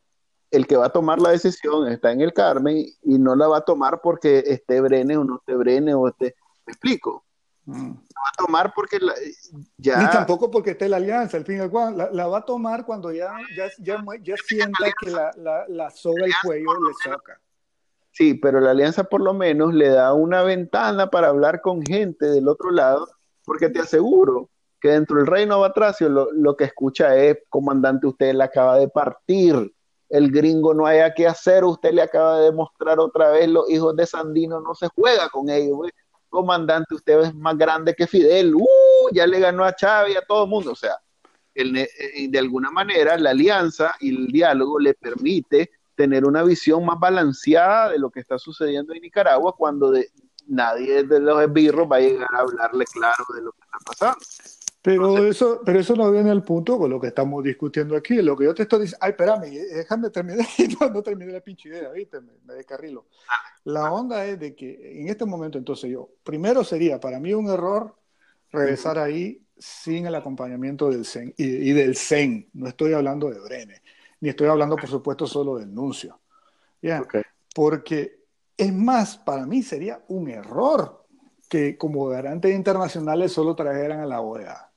el 0.54 0.68
que 0.68 0.78
va 0.78 0.86
a 0.86 0.92
tomar 0.92 1.20
la 1.20 1.32
decisión 1.32 1.88
está 1.88 2.12
en 2.12 2.22
el 2.22 2.32
Carmen 2.32 2.86
y 3.02 3.18
no 3.18 3.36
la 3.36 3.48
va 3.48 3.58
a 3.58 3.66
tomar 3.66 4.02
porque 4.02 4.44
esté 4.46 4.82
Brene 4.82 5.18
o 5.18 5.24
no 5.24 5.38
esté 5.38 5.56
Brene 5.56 5.96
o 5.96 6.08
esté... 6.08 6.36
¿Me 6.68 6.74
explico? 6.74 7.26
Mm. 7.66 7.90
La 7.90 8.22
va 8.22 8.30
a 8.32 8.46
tomar 8.46 8.74
porque 8.76 9.00
ya... 9.78 9.98
Ni 9.98 10.10
tampoco 10.12 10.52
porque 10.52 10.72
esté 10.72 10.88
la 10.88 10.98
alianza, 10.98 11.38
al 11.38 11.46
fin 11.46 11.58
y 11.58 11.60
al 11.60 11.72
cabo, 11.72 11.90
la, 12.12 12.28
va 12.28 12.38
a 12.38 12.46
tomar 12.46 12.86
cuando 12.86 13.12
ya, 13.12 13.34
ya, 13.58 13.68
ya, 13.80 14.36
sienta 14.46 14.92
que 15.02 15.10
la, 15.10 15.32
la, 15.38 15.66
la 15.68 15.90
soga 15.90 16.24
el 16.24 16.34
cuello 16.44 16.72
le 16.88 16.94
soca. 17.04 17.42
Sí, 18.12 18.36
pero 18.36 18.60
la 18.60 18.72
alianza 18.72 19.06
por 19.06 19.22
lo 19.22 19.34
menos 19.34 19.74
le 19.74 19.90
da 19.90 20.14
una 20.14 20.44
ventana 20.44 21.10
para 21.10 21.30
hablar 21.30 21.62
con 21.62 21.82
gente 21.82 22.28
del 22.28 22.48
otro 22.48 22.70
lado, 22.70 23.08
porque 23.44 23.70
te 23.70 23.80
aseguro 23.80 24.52
que 24.80 24.90
dentro 24.90 25.18
del 25.18 25.26
reino 25.26 25.60
Batracio 25.60 26.10
lo, 26.10 26.32
lo 26.32 26.56
que 26.56 26.66
escucha 26.66 27.16
es, 27.16 27.40
comandante, 27.50 28.06
usted 28.06 28.36
le 28.36 28.44
acaba 28.44 28.78
de 28.78 28.88
partir 28.88 29.74
el 30.14 30.32
gringo 30.32 30.76
no 30.76 30.86
haya 30.86 31.12
que 31.12 31.26
hacer, 31.26 31.64
usted 31.64 31.92
le 31.92 32.04
acaba 32.04 32.38
de 32.38 32.46
demostrar 32.46 33.00
otra 33.00 33.32
vez, 33.32 33.50
los 33.50 33.68
hijos 33.68 33.96
de 33.96 34.06
Sandino 34.06 34.62
no 34.62 34.76
se 34.76 34.88
juega 34.90 35.28
con 35.30 35.50
ellos, 35.50 35.90
comandante, 36.30 36.94
usted 36.94 37.20
es 37.22 37.34
más 37.34 37.58
grande 37.58 37.96
que 37.96 38.06
Fidel, 38.06 38.54
uh, 38.54 39.10
ya 39.12 39.26
le 39.26 39.40
ganó 39.40 39.64
a 39.64 39.76
Chávez 39.76 40.16
a 40.16 40.22
todo 40.22 40.44
el 40.44 40.52
mundo, 40.52 40.74
o 40.74 40.76
sea, 40.76 40.98
eh, 41.56 42.28
de 42.30 42.40
alguna 42.40 42.70
manera 42.70 43.18
la 43.18 43.32
alianza 43.32 43.96
y 44.02 44.16
el 44.16 44.28
diálogo 44.28 44.78
le 44.78 44.94
permite 44.94 45.72
tener 45.96 46.26
una 46.26 46.44
visión 46.44 46.86
más 46.86 47.00
balanceada 47.00 47.90
de 47.90 47.98
lo 47.98 48.12
que 48.12 48.20
está 48.20 48.38
sucediendo 48.38 48.94
en 48.94 49.02
Nicaragua 49.02 49.56
cuando 49.58 49.90
de, 49.90 50.12
nadie 50.46 51.04
de 51.04 51.20
los 51.22 51.42
esbirros 51.42 51.92
va 51.92 51.96
a 51.96 52.02
llegar 52.02 52.30
a 52.36 52.40
hablarle 52.42 52.86
claro 52.86 53.26
de 53.34 53.42
lo 53.42 53.52
que 53.52 53.62
está 53.62 53.78
pasando. 53.84 54.63
Pero 54.84 55.18
eso, 55.26 55.62
pero 55.66 55.80
eso 55.80 55.96
no 55.96 56.12
viene 56.12 56.30
al 56.30 56.44
punto 56.44 56.78
con 56.78 56.90
lo 56.90 57.00
que 57.00 57.08
estamos 57.08 57.42
discutiendo 57.42 57.96
aquí. 57.96 58.22
Lo 58.22 58.36
que 58.36 58.44
yo 58.44 58.54
te 58.54 58.64
estoy 58.64 58.82
diciendo, 58.82 59.00
ay, 59.02 59.12
espérame, 59.12 59.50
déjame 59.50 60.10
terminar, 60.10 60.46
no, 60.82 60.90
no 60.90 61.02
terminé 61.02 61.32
la 61.32 61.40
pinche 61.40 61.70
idea, 61.70 61.90
¿viste? 61.90 62.20
Me, 62.20 62.34
me 62.44 62.54
descarrilo. 62.54 63.06
La 63.64 63.94
onda 63.94 64.26
es 64.26 64.38
de 64.38 64.54
que 64.54 65.00
en 65.02 65.08
este 65.08 65.24
momento, 65.24 65.58
entonces 65.58 65.90
yo, 65.90 66.10
primero 66.22 66.66
sería 66.66 67.00
para 67.00 67.18
mí 67.22 67.34
un 67.34 67.50
error 67.50 67.96
regresar 68.52 69.00
ahí 69.00 69.42
sin 69.58 70.06
el 70.06 70.16
acompañamiento 70.16 70.90
del 70.90 71.06
CEN 71.06 71.34
y, 71.38 71.72
del 71.72 71.96
CEN. 71.96 72.50
No 72.54 72.68
estoy 72.68 72.92
hablando 72.92 73.30
de 73.30 73.40
Brene, 73.40 73.82
ni 74.20 74.30
estoy 74.30 74.48
hablando, 74.48 74.76
por 74.76 74.90
supuesto, 74.90 75.26
solo 75.26 75.58
del 75.58 75.74
nuncio. 75.74 76.20
¿Ya? 76.82 77.02
Porque 77.56 78.24
es 78.58 78.74
más, 78.74 79.18
para 79.18 79.46
mí 79.46 79.64
sería 79.64 80.04
un 80.10 80.30
error 80.30 81.06
que 81.48 81.78
como 81.78 82.08
garantes 82.08 82.54
internacionales 82.54 83.32
solo 83.32 83.56
trajeran 83.56 84.02
a 84.02 84.06
la 84.06 84.20
OEA. 84.20 84.73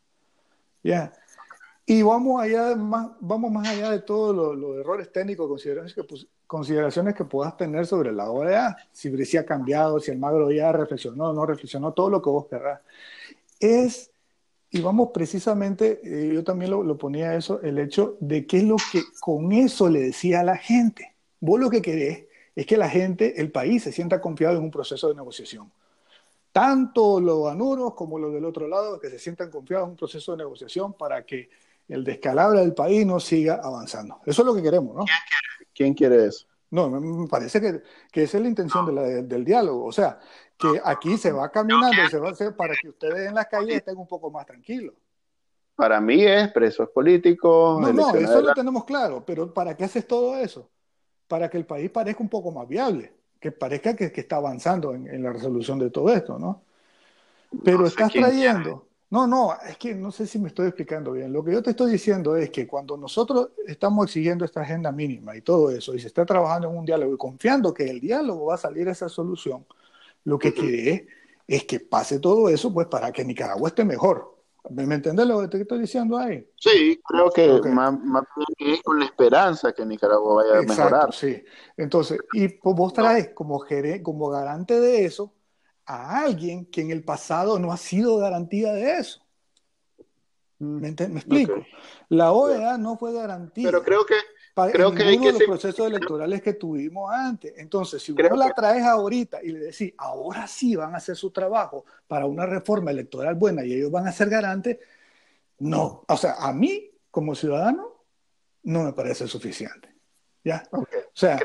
Y 1.88 2.02
vamos, 2.02 2.42
allá 2.42 2.74
más, 2.74 3.10
vamos 3.20 3.52
más 3.52 3.68
allá 3.68 3.90
de 3.90 4.00
todos 4.00 4.56
los, 4.56 4.78
errores 4.78 5.12
técnicos, 5.12 5.46
consideraciones 5.46 5.94
que, 5.94 6.26
consideraciones 6.46 7.14
que 7.14 7.24
puedas 7.24 7.56
tener 7.56 7.86
sobre 7.86 8.12
la 8.12 8.28
OEA, 8.28 8.76
si, 8.90 9.24
si 9.24 9.36
ha 9.36 9.46
cambiado, 9.46 10.00
si 10.00 10.10
el 10.10 10.18
magro 10.18 10.50
ya 10.50 10.72
reflexionó, 10.72 11.32
no 11.32 11.46
reflexionó, 11.46 11.92
todo 11.92 12.10
lo 12.10 12.20
que 12.20 12.30
vos 12.30 12.46
querrás. 12.48 12.80
Es, 13.60 14.10
y 14.70 14.80
vamos 14.80 15.10
precisamente, 15.14 16.00
eh, 16.02 16.34
yo 16.34 16.42
también 16.42 16.72
lo, 16.72 16.82
lo, 16.82 16.98
ponía 16.98 17.36
eso, 17.36 17.60
el 17.62 17.78
hecho 17.78 18.16
de 18.18 18.46
qué 18.46 18.58
es 18.58 18.64
lo 18.64 18.76
que 18.90 19.02
con 19.20 19.52
eso 19.52 19.88
le 19.88 20.00
decía 20.00 20.40
a 20.40 20.44
la 20.44 20.56
gente. 20.56 21.14
Vos 21.38 21.60
lo 21.60 21.70
que 21.70 21.82
querés 21.82 22.24
es 22.56 22.66
que 22.66 22.76
la 22.76 22.88
gente, 22.88 23.40
el 23.40 23.52
país, 23.52 23.84
se 23.84 23.92
sienta 23.92 24.20
confiado 24.20 24.56
en 24.56 24.64
un 24.64 24.70
proceso 24.72 25.08
de 25.08 25.14
negociación 25.14 25.70
tanto 26.56 27.20
los 27.20 27.50
anuros 27.50 27.92
como 27.92 28.18
los 28.18 28.32
del 28.32 28.46
otro 28.46 28.66
lado, 28.66 28.98
que 28.98 29.10
se 29.10 29.18
sientan 29.18 29.50
confiados 29.50 29.84
en 29.84 29.90
un 29.90 29.96
proceso 29.98 30.32
de 30.32 30.38
negociación 30.38 30.94
para 30.94 31.22
que 31.26 31.50
el 31.86 32.02
descalabro 32.02 32.60
del 32.60 32.72
país 32.72 33.04
no 33.04 33.20
siga 33.20 33.60
avanzando. 33.62 34.20
Eso 34.24 34.40
es 34.40 34.46
lo 34.46 34.54
que 34.54 34.62
queremos, 34.62 34.96
¿no? 34.96 35.04
¿Quién 35.74 35.92
quiere, 35.92 36.24
eso? 36.24 36.46
No, 36.70 36.88
me 36.88 37.28
parece 37.28 37.60
que, 37.60 37.82
que 38.10 38.22
esa 38.22 38.38
es 38.38 38.42
la 38.42 38.48
intención 38.48 38.86
del 39.28 39.44
diálogo. 39.44 39.84
O 39.84 39.92
sea, 39.92 40.18
que 40.56 40.80
aquí 40.82 41.18
se 41.18 41.30
va 41.30 41.50
caminando 41.50 42.08
se 42.08 42.18
va 42.18 42.30
a 42.30 42.32
hacer 42.32 42.56
para 42.56 42.74
que 42.80 42.88
ustedes 42.88 43.28
en 43.28 43.34
las 43.34 43.48
calles 43.48 43.76
estén 43.76 43.98
un 43.98 44.08
poco 44.08 44.30
más 44.30 44.46
tranquilos. 44.46 44.94
Para 45.74 46.00
mí 46.00 46.24
es 46.24 46.50
presos 46.52 46.88
políticos. 46.88 47.82
No, 47.82 47.92
no, 47.92 48.14
eso 48.14 48.40
lo 48.40 48.54
tenemos 48.54 48.86
claro, 48.86 49.22
pero 49.26 49.52
¿para 49.52 49.76
qué 49.76 49.84
haces 49.84 50.06
todo 50.06 50.34
eso? 50.38 50.70
Para 51.28 51.50
que 51.50 51.58
el 51.58 51.66
país 51.66 51.90
parezca 51.90 52.22
un 52.22 52.30
poco 52.30 52.50
más 52.50 52.66
viable, 52.66 53.12
que 53.46 53.52
parezca 53.52 53.94
que, 53.94 54.12
está 54.12 54.36
avanzando 54.36 54.92
en, 54.92 55.22
la 55.22 55.32
resolución 55.32 55.78
de 55.78 55.90
todo 55.90 56.12
esto, 56.12 56.36
¿no? 56.36 56.62
Pero 57.62 57.86
estás 57.86 58.12
trayendo, 58.12 58.88
no, 59.08 59.28
no, 59.28 59.54
es 59.68 59.76
que 59.76 59.94
no 59.94 60.10
sé 60.10 60.26
si 60.26 60.40
me 60.40 60.48
estoy 60.48 60.66
explicando 60.66 61.12
bien. 61.12 61.32
Lo 61.32 61.44
que 61.44 61.52
yo 61.52 61.62
te 61.62 61.70
estoy 61.70 61.92
diciendo 61.92 62.36
es 62.36 62.50
que 62.50 62.66
cuando 62.66 62.96
nosotros 62.96 63.50
estamos 63.64 64.06
exigiendo 64.06 64.44
esta 64.44 64.62
agenda 64.62 64.90
mínima 64.90 65.36
y 65.36 65.42
todo 65.42 65.70
eso, 65.70 65.94
y 65.94 66.00
se 66.00 66.08
está 66.08 66.26
trabajando 66.26 66.68
en 66.68 66.76
un 66.76 66.84
diálogo 66.84 67.14
y 67.14 67.16
confiando 67.16 67.72
que 67.72 67.88
el 67.88 68.00
diálogo 68.00 68.46
va 68.46 68.56
a 68.56 68.58
salir 68.58 68.88
esa 68.88 69.08
solución, 69.08 69.64
lo 70.24 70.38
que 70.40 70.52
quiere 70.52 71.06
es 71.46 71.64
que 71.64 71.78
pase 71.78 72.18
todo 72.18 72.48
eso, 72.48 72.74
pues 72.74 72.88
para 72.88 73.12
que 73.12 73.24
Nicaragua 73.24 73.68
esté 73.68 73.84
mejor. 73.84 74.35
¿Me, 74.70 74.82
entiendes 74.94 75.26
lo 75.26 75.40
que 75.40 75.48
te 75.48 75.60
estoy 75.62 75.80
diciendo 75.80 76.18
ahí? 76.18 76.46
Sí, 76.56 77.00
creo 77.06 77.30
que 77.30 77.70
más, 77.70 77.94
es 78.58 78.82
con 78.82 78.98
la 78.98 79.04
esperanza 79.04 79.72
que 79.72 79.84
Nicaragua 79.84 80.42
vaya 80.42 80.58
a 80.58 80.62
mejorar. 80.62 81.12
Sí, 81.12 81.42
entonces, 81.76 82.18
y 82.32 82.48
pues 82.48 82.76
vos 82.76 82.92
traes 82.92 83.30
como, 83.34 83.64
como 84.02 84.28
garante 84.28 84.80
de 84.80 85.04
eso 85.04 85.32
a 85.86 86.20
alguien 86.20 86.66
que 86.66 86.80
en 86.80 86.90
el 86.90 87.04
pasado 87.04 87.58
no 87.58 87.72
ha 87.72 87.76
sido 87.76 88.18
garantía 88.18 88.72
de 88.72 88.98
eso. 88.98 89.24
Mm, 90.58 90.80
¿Me, 90.80 90.88
explico? 90.88 91.64
La 92.08 92.32
OEA 92.32 92.78
no 92.78 92.96
fue 92.96 93.12
garantía. 93.12 93.68
Pero 93.68 93.82
creo 93.82 94.04
que 94.06 94.14
creo 94.72 94.94
que 94.94 95.02
hay 95.02 95.18
que 95.18 95.32
los 95.32 95.42
procesos 95.42 95.86
electorales 95.86 96.40
que 96.40 96.54
tuvimos 96.54 97.12
antes. 97.12 97.52
Entonces, 97.56 98.02
si 98.02 98.12
vos 98.12 98.38
la 98.38 98.52
traes 98.54 98.84
ahorita 98.84 99.42
y 99.42 99.48
le 99.48 99.58
decís, 99.60 99.92
ahora 99.98 100.46
sí 100.46 100.74
van 100.74 100.94
a 100.94 100.98
hacer 100.98 101.16
su 101.16 101.30
trabajo 101.30 101.84
para 102.06 102.26
una 102.26 102.46
reforma 102.46 102.90
electoral 102.90 103.34
buena 103.34 103.64
y 103.64 103.74
ellos 103.74 103.90
van 103.90 104.06
a 104.06 104.12
ser 104.12 104.30
garantes, 104.30 104.78
no. 105.58 106.04
O 106.08 106.16
sea, 106.16 106.34
a 106.38 106.52
mí, 106.52 106.90
como 107.10 107.34
ciudadano, 107.34 108.04
no 108.62 108.84
me 108.84 108.92
parece 108.92 109.28
suficiente. 109.28 109.94
¿Ya? 110.42 110.62
O 110.70 110.86
sea, 111.12 111.40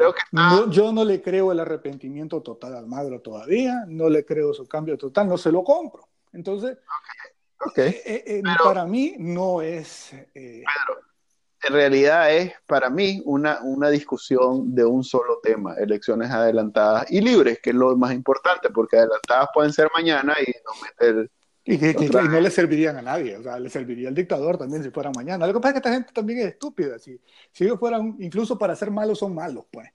yo 0.69 0.91
no 0.91 1.03
le 1.03 1.23
creo 1.23 1.51
el 1.51 1.59
arrepentimiento 1.59 2.41
total 2.41 2.75
al 2.75 2.85
Magro 2.85 3.19
todavía, 3.19 3.83
no 3.87 4.09
le 4.09 4.23
creo 4.23 4.53
su 4.53 4.67
cambio 4.67 4.95
total, 4.95 5.27
no 5.27 5.39
se 5.39 5.51
lo 5.51 5.63
compro. 5.63 6.07
Entonces, 6.33 6.77
eh, 7.77 8.01
eh, 8.05 8.23
eh, 8.27 8.43
para 8.63 8.85
mí 8.85 9.15
no 9.17 9.61
es... 9.61 10.11
Pedro, 10.33 11.10
en 11.63 11.73
realidad 11.73 12.33
es 12.33 12.53
para 12.65 12.89
mí 12.89 13.21
una, 13.25 13.61
una 13.61 13.89
discusión 13.89 14.73
de 14.73 14.85
un 14.85 15.03
solo 15.03 15.39
tema, 15.43 15.75
elecciones 15.75 16.31
adelantadas 16.31 17.11
y 17.11 17.21
libres, 17.21 17.59
que 17.61 17.71
es 17.71 17.75
lo 17.75 17.95
más 17.95 18.13
importante, 18.13 18.69
porque 18.69 18.97
adelantadas 18.97 19.49
pueden 19.53 19.71
ser 19.71 19.89
mañana 19.95 20.35
y 20.39 20.51
no 20.65 20.71
meter 20.81 21.31
y 21.63 21.77
que, 21.77 21.93
no 21.93 22.39
le 22.39 22.49
servirían 22.49 22.97
a 22.97 23.01
nadie, 23.03 23.37
o 23.37 23.43
sea, 23.43 23.59
le 23.59 23.69
serviría 23.69 24.09
al 24.09 24.15
dictador 24.15 24.57
también 24.57 24.83
si 24.83 24.89
fuera 24.89 25.11
mañana. 25.11 25.45
Lo 25.45 25.53
que 25.53 25.59
pasa 25.59 25.69
es 25.69 25.73
que 25.73 25.77
esta 25.77 25.93
gente 25.93 26.11
también 26.11 26.39
es 26.39 26.45
estúpida. 26.47 26.97
Si, 26.97 27.19
si 27.51 27.65
ellos 27.65 27.79
fueran, 27.79 28.15
incluso 28.19 28.57
para 28.57 28.75
ser 28.75 28.89
malos, 28.89 29.19
son 29.19 29.35
malos, 29.35 29.65
pues. 29.71 29.87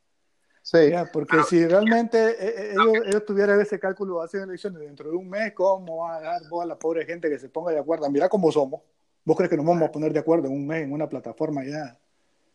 Sí. 0.63 0.93
Porque 1.13 1.43
si 1.49 1.67
realmente 1.67 2.19
eh, 2.19 2.37
eh, 2.41 2.71
ellos, 2.73 3.07
ellos, 3.07 3.25
tuvieran 3.25 3.61
ese 3.61 3.79
cálculo 3.79 4.19
de 4.19 4.25
hacer 4.25 4.43
elecciones 4.43 4.81
dentro 4.81 5.11
de 5.11 5.17
un 5.17 5.29
mes, 5.29 5.53
¿cómo 5.55 5.99
va 5.99 6.17
a 6.17 6.21
dar 6.21 6.43
vos 6.49 6.63
a 6.63 6.67
la 6.67 6.79
pobre 6.79 7.05
gente 7.05 7.29
que 7.29 7.39
se 7.39 7.49
ponga 7.49 7.73
de 7.73 7.79
acuerdo? 7.79 8.09
Mira 8.11 8.29
cómo 8.29 8.51
somos. 8.53 8.81
¿Vos 9.27 9.37
crees 9.37 9.51
que 9.51 9.57
nos 9.57 9.67
vamos 9.67 9.83
a 9.83 9.91
poner 9.91 10.13
de 10.13 10.21
acuerdo 10.21 10.47
en 10.47 10.53
un 10.53 10.65
mes 10.65 10.85
en 10.85 10.93
una 10.93 11.09
plataforma 11.09 11.65
ya? 11.65 11.99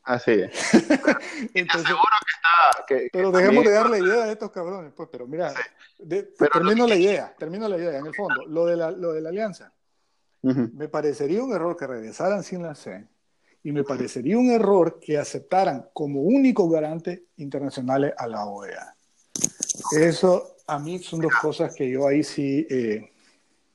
Así 0.04 0.32
es. 0.32 0.52
Entonces, 1.54 1.94
que 2.88 2.96
está. 2.96 3.10
pero 3.12 3.30
dejemos 3.30 3.66
de 3.66 3.72
darle 3.72 4.00
idea 4.00 4.24
a 4.24 4.32
estos 4.32 4.52
cabrones, 4.52 4.94
pues. 4.96 5.10
Pero 5.12 5.28
mira, 5.28 5.54
termino 6.54 6.88
la 6.88 6.96
idea, 6.96 7.36
termino 7.38 7.68
la 7.68 7.78
idea, 7.78 8.00
en 8.00 8.06
el 8.06 8.16
fondo. 8.16 8.46
Lo 8.48 8.66
de 8.66 8.78
la, 8.78 8.90
lo 8.90 9.12
de 9.12 9.22
la 9.22 9.30
alianza. 9.30 9.74
Me 10.42 10.88
parecería 10.88 11.44
un 11.44 11.54
error 11.54 11.76
que 11.76 11.86
regresaran 11.86 12.42
sin 12.42 12.64
la 12.64 12.74
CEN 12.74 13.08
y 13.64 13.74
me 13.74 13.84
parecería 13.84 14.38
un 14.38 14.50
error 14.50 14.98
que 15.00 15.18
aceptaran 15.18 15.90
como 15.94 16.22
único 16.22 16.68
garante 16.70 17.26
internacionales 17.36 18.14
a 18.18 18.28
la 18.28 18.46
OEA. 18.46 18.96
Eso 20.00 20.56
a 20.66 20.80
mí 20.80 21.00
son 21.00 21.20
dos 21.20 21.34
cosas 21.42 21.76
que 21.76 21.90
yo 21.90 22.08
ahí 22.08 22.24
sí. 22.24 22.66
Eh, 22.70 23.12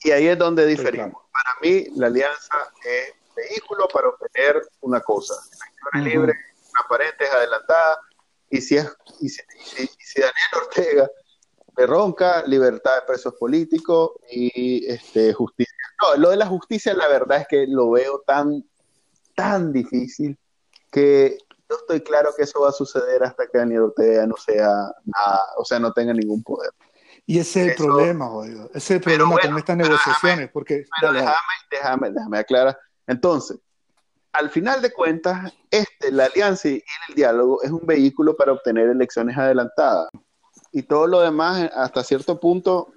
y 0.03 0.11
ahí 0.11 0.27
es 0.27 0.39
donde 0.39 0.67
diferimos. 0.67 1.26
Para 1.37 1.61
mí, 1.61 1.87
la 1.97 2.07
alianza 2.07 2.73
es 2.85 3.15
vehículo 3.35 3.87
para 3.93 4.09
obtener 4.09 4.63
una 4.81 5.01
cosa 5.01 5.35
libre, 5.95 6.35
transparentes, 6.73 7.31
adelantada, 7.31 8.01
y 8.51 8.61
si, 8.61 8.77
es, 8.77 8.91
y 9.21 9.29
si, 9.29 10.21
Daniel 10.21 10.35
Ortega 10.67 11.11
le 11.77 11.87
ronca 11.87 12.43
libertad 12.47 13.01
de 13.01 13.07
presos 13.07 13.35
políticos 13.35 14.13
y 14.31 14.87
este, 14.91 15.33
justicia. 15.35 15.75
No, 16.01 16.17
lo 16.17 16.31
de 16.31 16.37
la 16.37 16.47
justicia, 16.47 16.95
la 16.95 17.09
verdad 17.09 17.43
es 17.43 17.49
que 17.49 17.67
lo 17.67 17.91
veo 17.91 18.23
tan, 18.27 18.65
tan 19.35 19.73
difícil 19.73 20.39
que 20.91 21.39
no 21.69 21.77
estoy 21.77 22.01
claro 22.01 22.31
que 22.37 22.45
eso 22.45 22.61
va 22.61 22.71
a 22.71 22.73
suceder 22.73 23.25
hasta 23.25 23.47
que 23.47 23.59
Daniel 23.59 23.83
Ortega 23.83 24.27
no 24.27 24.37
sea 24.37 24.69
nada, 25.05 25.43
o 25.59 25.65
sea, 25.65 25.79
no 25.79 25.93
tenga 25.93 26.15
ningún 26.15 26.43
poder. 26.43 26.71
Y 27.27 27.41
ese 27.41 27.63
es 27.63 27.69
el 27.71 27.75
problema, 27.75 28.29
jodido. 28.29 28.71
Ese 28.73 28.79
es 28.79 28.91
el 28.93 29.01
problema 29.01 29.37
con 29.37 29.59
estas 29.59 29.77
negociaciones. 29.77 30.49
porque, 30.53 30.85
déjame, 31.03 31.33
déjame, 31.71 32.11
déjame 32.13 32.39
aclarar. 32.39 32.79
Entonces, 33.07 33.59
al 34.33 34.51
final 34.51 34.81
de 34.81 34.93
cuentas, 34.93 35.53
este, 35.71 36.13
la 36.13 36.27
alianza 36.27 36.69
y 36.69 36.85
el 37.09 37.15
diálogo 37.15 37.63
es 37.63 37.71
un 37.71 37.85
vehículo 37.85 38.37
para 38.37 38.53
obtener 38.53 38.89
elecciones 38.89 39.37
adelantadas. 39.37 40.09
Y 40.73 40.83
todo 40.83 41.07
lo 41.07 41.21
demás, 41.21 41.71
hasta 41.75 42.05
cierto 42.05 42.39
punto, 42.39 42.93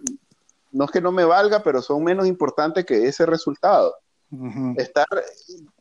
no 0.72 0.86
es 0.86 0.92
que 0.92 1.02
no 1.02 1.12
me 1.12 1.26
valga, 1.26 1.64
pero 1.64 1.82
son 1.82 2.04
menos 2.04 2.28
importantes 2.28 2.86
que 2.86 3.08
ese 3.08 3.26
resultado. 3.26 3.96
Estar 4.78 5.08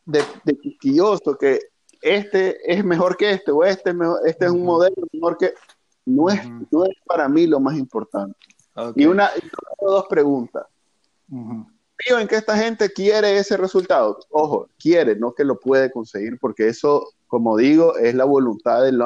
de, 0.05 0.23
de 0.43 0.57
que 1.39 1.59
este 2.01 2.73
es 2.73 2.83
mejor 2.83 3.15
que 3.15 3.31
este, 3.31 3.51
o 3.51 3.63
este 3.63 3.91
es, 3.91 3.95
este 4.25 4.45
es 4.45 4.51
un 4.51 4.63
modelo 4.63 4.95
mejor 5.11 5.37
que... 5.37 5.53
No 6.09 6.29
es, 6.29 6.41
no 6.71 6.85
es 6.85 6.95
para 7.05 7.29
mí 7.29 7.47
lo 7.47 7.59
más 7.59 7.77
importante. 7.77 8.37
Y 8.95 9.05
una, 9.05 9.29
dos 9.81 10.05
preguntas 10.07 10.65
en 12.07 12.27
que 12.27 12.35
esta 12.35 12.57
gente 12.57 12.91
quiere 12.91 13.37
ese 13.37 13.57
resultado. 13.57 14.19
Ojo, 14.29 14.69
quiere, 14.79 15.15
no 15.15 15.33
que 15.33 15.43
lo 15.43 15.59
puede 15.59 15.91
conseguir, 15.91 16.37
porque 16.39 16.67
eso, 16.67 17.05
como 17.27 17.57
digo, 17.57 17.97
es 17.97 18.15
la 18.15 18.25
voluntad 18.25 18.83
del, 18.83 18.99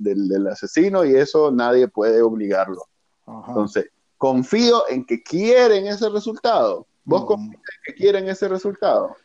del, 0.00 0.46
asesino 0.46 1.04
y 1.04 1.16
eso 1.16 1.50
nadie 1.50 1.88
puede 1.88 2.22
obligarlo. 2.22 2.82
Entonces, 3.26 3.90
confío 4.16 4.88
en 4.88 5.04
que 5.04 5.22
quieren 5.22 5.86
ese 5.86 6.08
resultado. 6.08 6.86
¿Vos 7.04 7.22
mm. 7.22 7.26
confías 7.26 7.62
en 7.62 7.82
que 7.84 7.94
quieren 7.94 8.28
ese 8.28 8.48
resultado? 8.48 9.16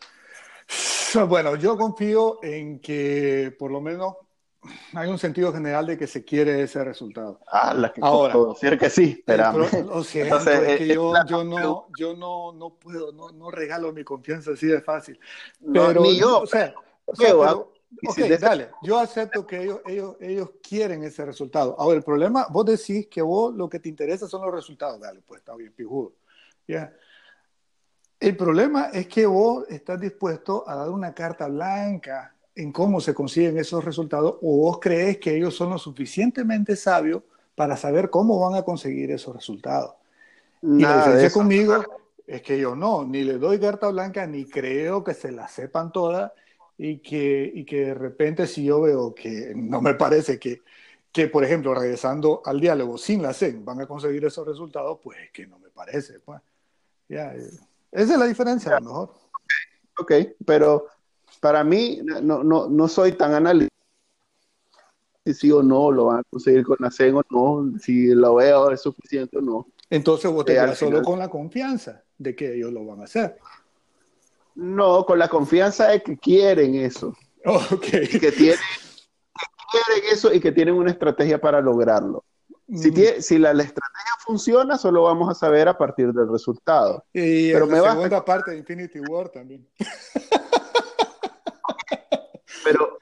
Bueno, 1.28 1.56
yo 1.56 1.78
confío 1.78 2.40
en 2.42 2.80
que 2.80 3.56
por 3.60 3.72
lo 3.72 3.82
menos 3.82 4.16
hay 4.94 5.10
un 5.10 5.18
sentido 5.18 5.52
general 5.52 5.86
de 5.86 5.98
que 5.98 6.08
se 6.08 6.24
quiere 6.24 6.62
ese 6.62 6.84
resultado. 6.84 7.40
Ah, 7.48 7.74
la 7.74 7.92
que 7.92 8.02
Ahora, 8.04 8.36
decir 8.50 8.78
que 8.78 8.90
sí, 8.90 9.24
pero 9.26 9.66
o 9.92 10.04
sea, 10.04 10.24
Entonces, 10.24 10.60
es 10.60 10.78
que 10.78 10.88
yo, 10.88 11.14
yo, 11.26 11.44
no, 11.44 11.88
yo 11.98 12.16
no, 12.16 12.54
no 12.54 12.70
puedo, 12.76 13.12
no, 13.12 13.32
no, 13.32 13.52
regalo 13.52 13.92
mi 13.92 14.04
confianza 14.04 14.52
así 14.52 14.68
de 14.68 14.82
fácil. 14.82 15.20
Pero, 15.74 16.02
ni 16.02 16.18
yo. 16.18 16.42
O 16.42 16.48
sea, 16.48 16.74
o 17.06 17.16
sea 17.16 17.30
pero, 17.30 17.74
okay, 18.08 18.30
dale, 18.38 18.70
yo 18.82 19.00
acepto 19.00 19.46
que 19.46 19.64
ellos, 19.64 19.82
ellos, 19.86 20.16
ellos 20.20 20.52
quieren 20.62 21.04
ese 21.04 21.26
resultado. 21.26 21.76
Ahora, 21.78 21.98
el 21.98 22.04
problema, 22.04 22.48
vos 22.50 22.66
decís 22.66 23.08
que 23.08 23.22
vos 23.22 23.54
lo 23.54 23.70
que 23.70 23.80
te 23.80 23.90
interesa 23.90 24.28
son 24.28 24.42
los 24.44 24.54
resultados. 24.54 25.00
Dale, 25.00 25.22
pues 25.26 25.40
está 25.40 25.56
bien, 25.56 25.74
pijudo. 25.74 26.14
¿Ya? 26.68 26.94
El 28.20 28.38
problema 28.38 28.86
es 28.94 29.08
que 29.08 29.26
vos 29.26 29.66
estás 29.68 30.00
dispuesto 30.00 30.64
a 30.66 30.76
dar 30.76 30.90
una 30.90 31.14
carta 31.14 31.48
blanca 31.48 32.34
en 32.56 32.72
cómo 32.72 33.02
se 33.02 33.14
consiguen 33.14 33.58
esos 33.58 33.84
resultados 33.84 34.38
o 34.42 34.58
vos 34.58 34.80
crees 34.80 35.18
que 35.18 35.36
ellos 35.36 35.56
son 35.56 35.72
lo 35.72 35.78
suficientemente 35.78 36.76
sabios 36.76 37.24
para 37.56 37.78
saber 37.78 38.10
cómo 38.10 38.40
van 38.40 38.56
a 38.56 38.64
conseguir 38.64 39.12
esos 39.12 39.36
resultados. 39.36 39.94
y 40.62 40.82
la 40.82 40.98
diferencia 40.98 41.32
conmigo 41.32 41.84
es 42.26 42.42
que 42.42 42.60
yo 42.60 42.76
no, 42.76 43.04
ni 43.04 43.24
le 43.24 43.38
doy 43.38 43.60
carta 43.60 43.90
blanca, 43.90 44.26
ni 44.26 44.46
creo 44.46 45.04
que 45.04 45.14
se 45.14 45.32
la 45.32 45.48
sepan 45.48 45.92
todas 45.92 46.32
y 46.78 47.00
que, 47.00 47.52
y 47.54 47.66
que 47.66 47.86
de 47.88 47.94
repente 47.94 48.48
si 48.48 48.64
yo 48.64 48.82
veo 48.82 49.14
que 49.14 49.54
no 49.56 49.82
me 49.82 49.94
parece 49.96 50.40
que, 50.40 50.62
que, 51.12 51.28
por 51.28 51.44
ejemplo, 51.44 51.76
regresando 51.76 52.42
al 52.46 52.60
diálogo 52.60 52.98
sin 52.98 53.22
la 53.22 53.34
CEN 53.34 53.64
van 53.64 53.82
a 53.82 53.88
conseguir 53.88 54.26
esos 54.26 54.48
resultados, 54.48 55.00
pues 55.04 55.20
es 55.20 55.32
que 55.32 55.46
no 55.46 55.60
me 55.60 55.70
parece. 55.70 56.20
Pues. 56.20 56.42
Ya, 57.08 57.36
eh, 57.36 57.52
esa 57.92 58.14
es 58.14 58.20
la 58.20 58.26
diferencia, 58.26 58.78
a 58.78 58.80
lo 58.80 58.86
mejor. 58.86 59.14
Ok, 60.00 60.12
pero 60.44 60.88
para 61.44 61.62
mí 61.62 62.00
no, 62.22 62.42
no, 62.42 62.70
no 62.70 62.88
soy 62.88 63.12
tan 63.12 63.34
analítico 63.34 63.76
si 65.26 65.34
sí 65.34 65.52
o 65.52 65.62
no 65.62 65.92
lo 65.92 66.06
van 66.06 66.20
a 66.20 66.24
conseguir 66.24 66.64
con 66.64 66.78
la 66.80 66.90
CEN 66.90 67.16
o 67.16 67.24
no, 67.30 67.80
si 67.80 68.08
lo 68.08 68.36
veo 68.36 68.72
es 68.72 68.82
suficiente 68.82 69.38
o 69.38 69.42
no. 69.42 69.68
Entonces 69.90 70.32
vos 70.32 70.46
te 70.46 70.54
quedas 70.54 70.78
solo 70.78 71.02
con 71.02 71.20
la 71.20 71.30
confianza 71.30 72.04
de 72.18 72.34
que 72.34 72.56
ellos 72.56 72.72
lo 72.72 72.86
van 72.86 73.02
a 73.02 73.04
hacer. 73.04 73.38
No, 74.56 75.06
con 75.06 75.20
la 75.20 75.28
confianza 75.28 75.90
de 75.90 76.02
que 76.02 76.18
quieren 76.18 76.76
eso. 76.76 77.14
Okay. 77.46 78.08
que, 78.08 78.32
tienen, 78.32 78.56
que 78.56 79.46
quieren 79.70 80.14
eso 80.14 80.34
y 80.34 80.40
que 80.40 80.54
tienen 80.54 80.76
una 80.76 80.92
estrategia 80.92 81.42
para 81.42 81.60
lograrlo. 81.60 82.24
Si, 82.74 82.90
mm. 82.90 83.20
si 83.20 83.38
la, 83.38 83.52
estrategia 83.52 84.16
funciona, 84.26 84.78
solo 84.78 85.04
vamos 85.04 85.30
a 85.30 85.34
saber 85.34 85.68
a 85.68 85.78
partir 85.78 86.14
del 86.14 86.32
resultado. 86.32 87.04
Y 87.12 87.52
Pero 87.52 87.66
la 87.66 87.82
me 87.82 87.90
segunda 87.90 88.24
parte 88.24 88.52
de 88.52 88.60
Infinity 88.60 89.02
War 89.02 89.28
también. 89.28 89.68
Pero 92.64 92.98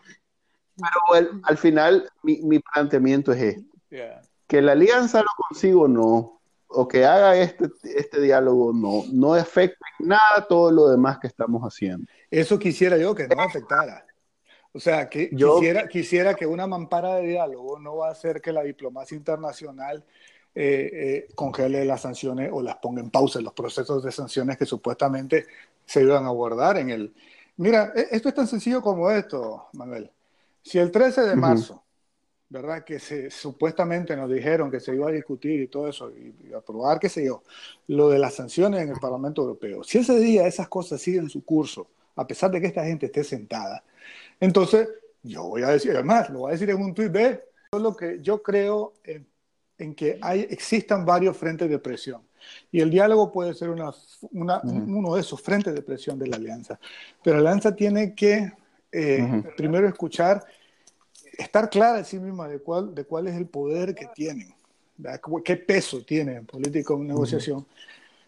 pero 0.81 1.41
al 1.43 1.57
final 1.57 2.09
mi, 2.23 2.59
planteamiento 2.59 3.31
es 3.31 3.55
este. 3.89 4.11
Que 4.47 4.61
la 4.61 4.73
alianza 4.73 5.19
lo 5.19 5.29
consigo 5.47 5.87
no, 5.87 6.41
o 6.67 6.87
que 6.87 7.05
haga 7.05 7.37
este, 7.37 7.69
este 7.83 8.21
diálogo 8.21 8.73
no, 8.73 9.03
no 9.11 9.33
afecta 9.33 9.85
en 9.99 10.09
nada 10.09 10.45
todo 10.47 10.71
lo 10.71 10.89
demás 10.89 11.19
que 11.19 11.27
estamos 11.27 11.61
haciendo. 11.63 12.05
Eso 12.29 12.59
quisiera 12.59 12.97
yo 12.97 13.15
que 13.15 13.27
no 13.27 13.41
afectara. 13.41 14.05
O 14.73 14.79
sea, 14.79 15.09
que 15.09 15.29
quisiera, 15.29 15.87
quisiera 15.87 16.33
que 16.33 16.45
una 16.45 16.65
mampara 16.65 17.15
de 17.15 17.27
diálogo 17.27 17.79
no 17.79 17.97
va 17.97 18.07
a 18.07 18.11
hacer 18.11 18.41
que 18.41 18.53
la 18.53 18.63
diplomacia 18.63 19.17
internacional 19.17 20.03
eh, 20.55 20.89
eh, 20.93 21.27
congele 21.35 21.83
las 21.85 22.01
sanciones 22.01 22.49
o 22.51 22.61
las 22.61 22.77
ponga 22.77 23.01
en 23.01 23.09
pausa 23.09 23.41
los 23.41 23.53
procesos 23.53 24.03
de 24.03 24.11
sanciones 24.11 24.57
que 24.57 24.65
supuestamente 24.65 25.45
se 25.85 26.01
iban 26.01 26.25
a 26.25 26.29
abordar 26.29 26.77
en 26.77 26.89
el... 26.89 27.13
Mira, 27.61 27.93
e, 27.95 28.07
esto 28.09 28.27
es 28.29 28.33
tan 28.33 28.47
sencillo 28.47 28.81
como 28.81 29.11
esto, 29.11 29.67
Manuel. 29.73 30.09
Si 30.63 30.79
el 30.79 30.89
13 30.89 31.21
de 31.21 31.35
marzo, 31.35 31.83
¿verdad? 32.49 32.83
Que 32.83 32.97
se, 32.97 33.29
supuestamente 33.29 34.15
nos 34.15 34.31
dijeron 34.31 34.71
que 34.71 34.79
se 34.79 34.95
iba 34.95 35.07
a 35.07 35.11
discutir 35.11 35.61
y 35.61 35.67
todo 35.67 35.87
eso, 35.87 36.11
y, 36.11 36.51
aprobar, 36.53 36.99
qué 36.99 37.07
sé 37.07 37.23
yo, 37.23 37.43
lo 37.87 38.09
de 38.09 38.17
las 38.17 38.33
sanciones 38.33 38.81
en 38.81 38.89
el 38.89 38.99
Parlamento 38.99 39.43
Europeo. 39.43 39.83
Si 39.83 39.99
ese 39.99 40.19
día 40.19 40.47
esas 40.47 40.67
cosas 40.69 41.01
siguen 41.01 41.29
su 41.29 41.45
curso, 41.45 41.87
a 42.15 42.25
pesar 42.25 42.49
de 42.49 42.59
que 42.59 42.67
esta 42.67 42.83
gente 42.83 43.05
esté 43.05 43.23
sentada, 43.23 43.83
entonces 44.39 44.89
yo 45.21 45.43
voy 45.43 45.61
a 45.61 45.67
decir, 45.67 45.91
además, 45.91 46.31
lo 46.31 46.39
voy 46.39 46.49
a 46.49 46.53
decir 46.53 46.71
en 46.71 46.81
un 46.81 46.95
tuit, 46.95 47.11
ve, 47.11 47.43
lo 47.73 47.95
que 47.95 48.19
yo 48.21 48.41
creo 48.41 48.93
en, 49.03 49.27
en, 49.81 49.95
que 49.95 50.17
hay, 50.21 50.47
existan 50.49 51.05
varios 51.05 51.37
frentes 51.37 51.69
de 51.69 51.79
presión. 51.79 52.21
Y 52.71 52.81
el 52.81 52.89
diálogo 52.89 53.31
puede 53.31 53.53
ser 53.53 53.69
una, 53.69 53.91
una, 54.31 54.61
uno 54.63 55.15
de 55.15 55.21
esos 55.21 55.41
frentes 55.41 55.73
de 55.73 55.81
presión 55.81 56.17
de 56.17 56.27
la 56.27 56.37
alianza. 56.37 56.79
Pero 57.23 57.37
la 57.37 57.49
alianza 57.49 57.75
tiene 57.75 58.15
que 58.15 58.51
eh, 58.91 59.43
primero 59.55 59.87
escuchar, 59.87 60.43
estar 61.37 61.69
clara 61.69 61.99
en 61.99 62.05
sí 62.05 62.19
misma 62.19 62.47
de 62.47 62.59
cuál, 62.59 62.93
de 62.93 63.05
cuál 63.05 63.27
es 63.27 63.35
el 63.35 63.47
poder 63.47 63.95
que 63.95 64.07
tienen, 64.07 64.53
qué 65.45 65.55
peso 65.55 66.03
tiene 66.03 66.35
en 66.37 66.45
política 66.45 66.93
o 66.93 67.03
negociación, 67.03 67.65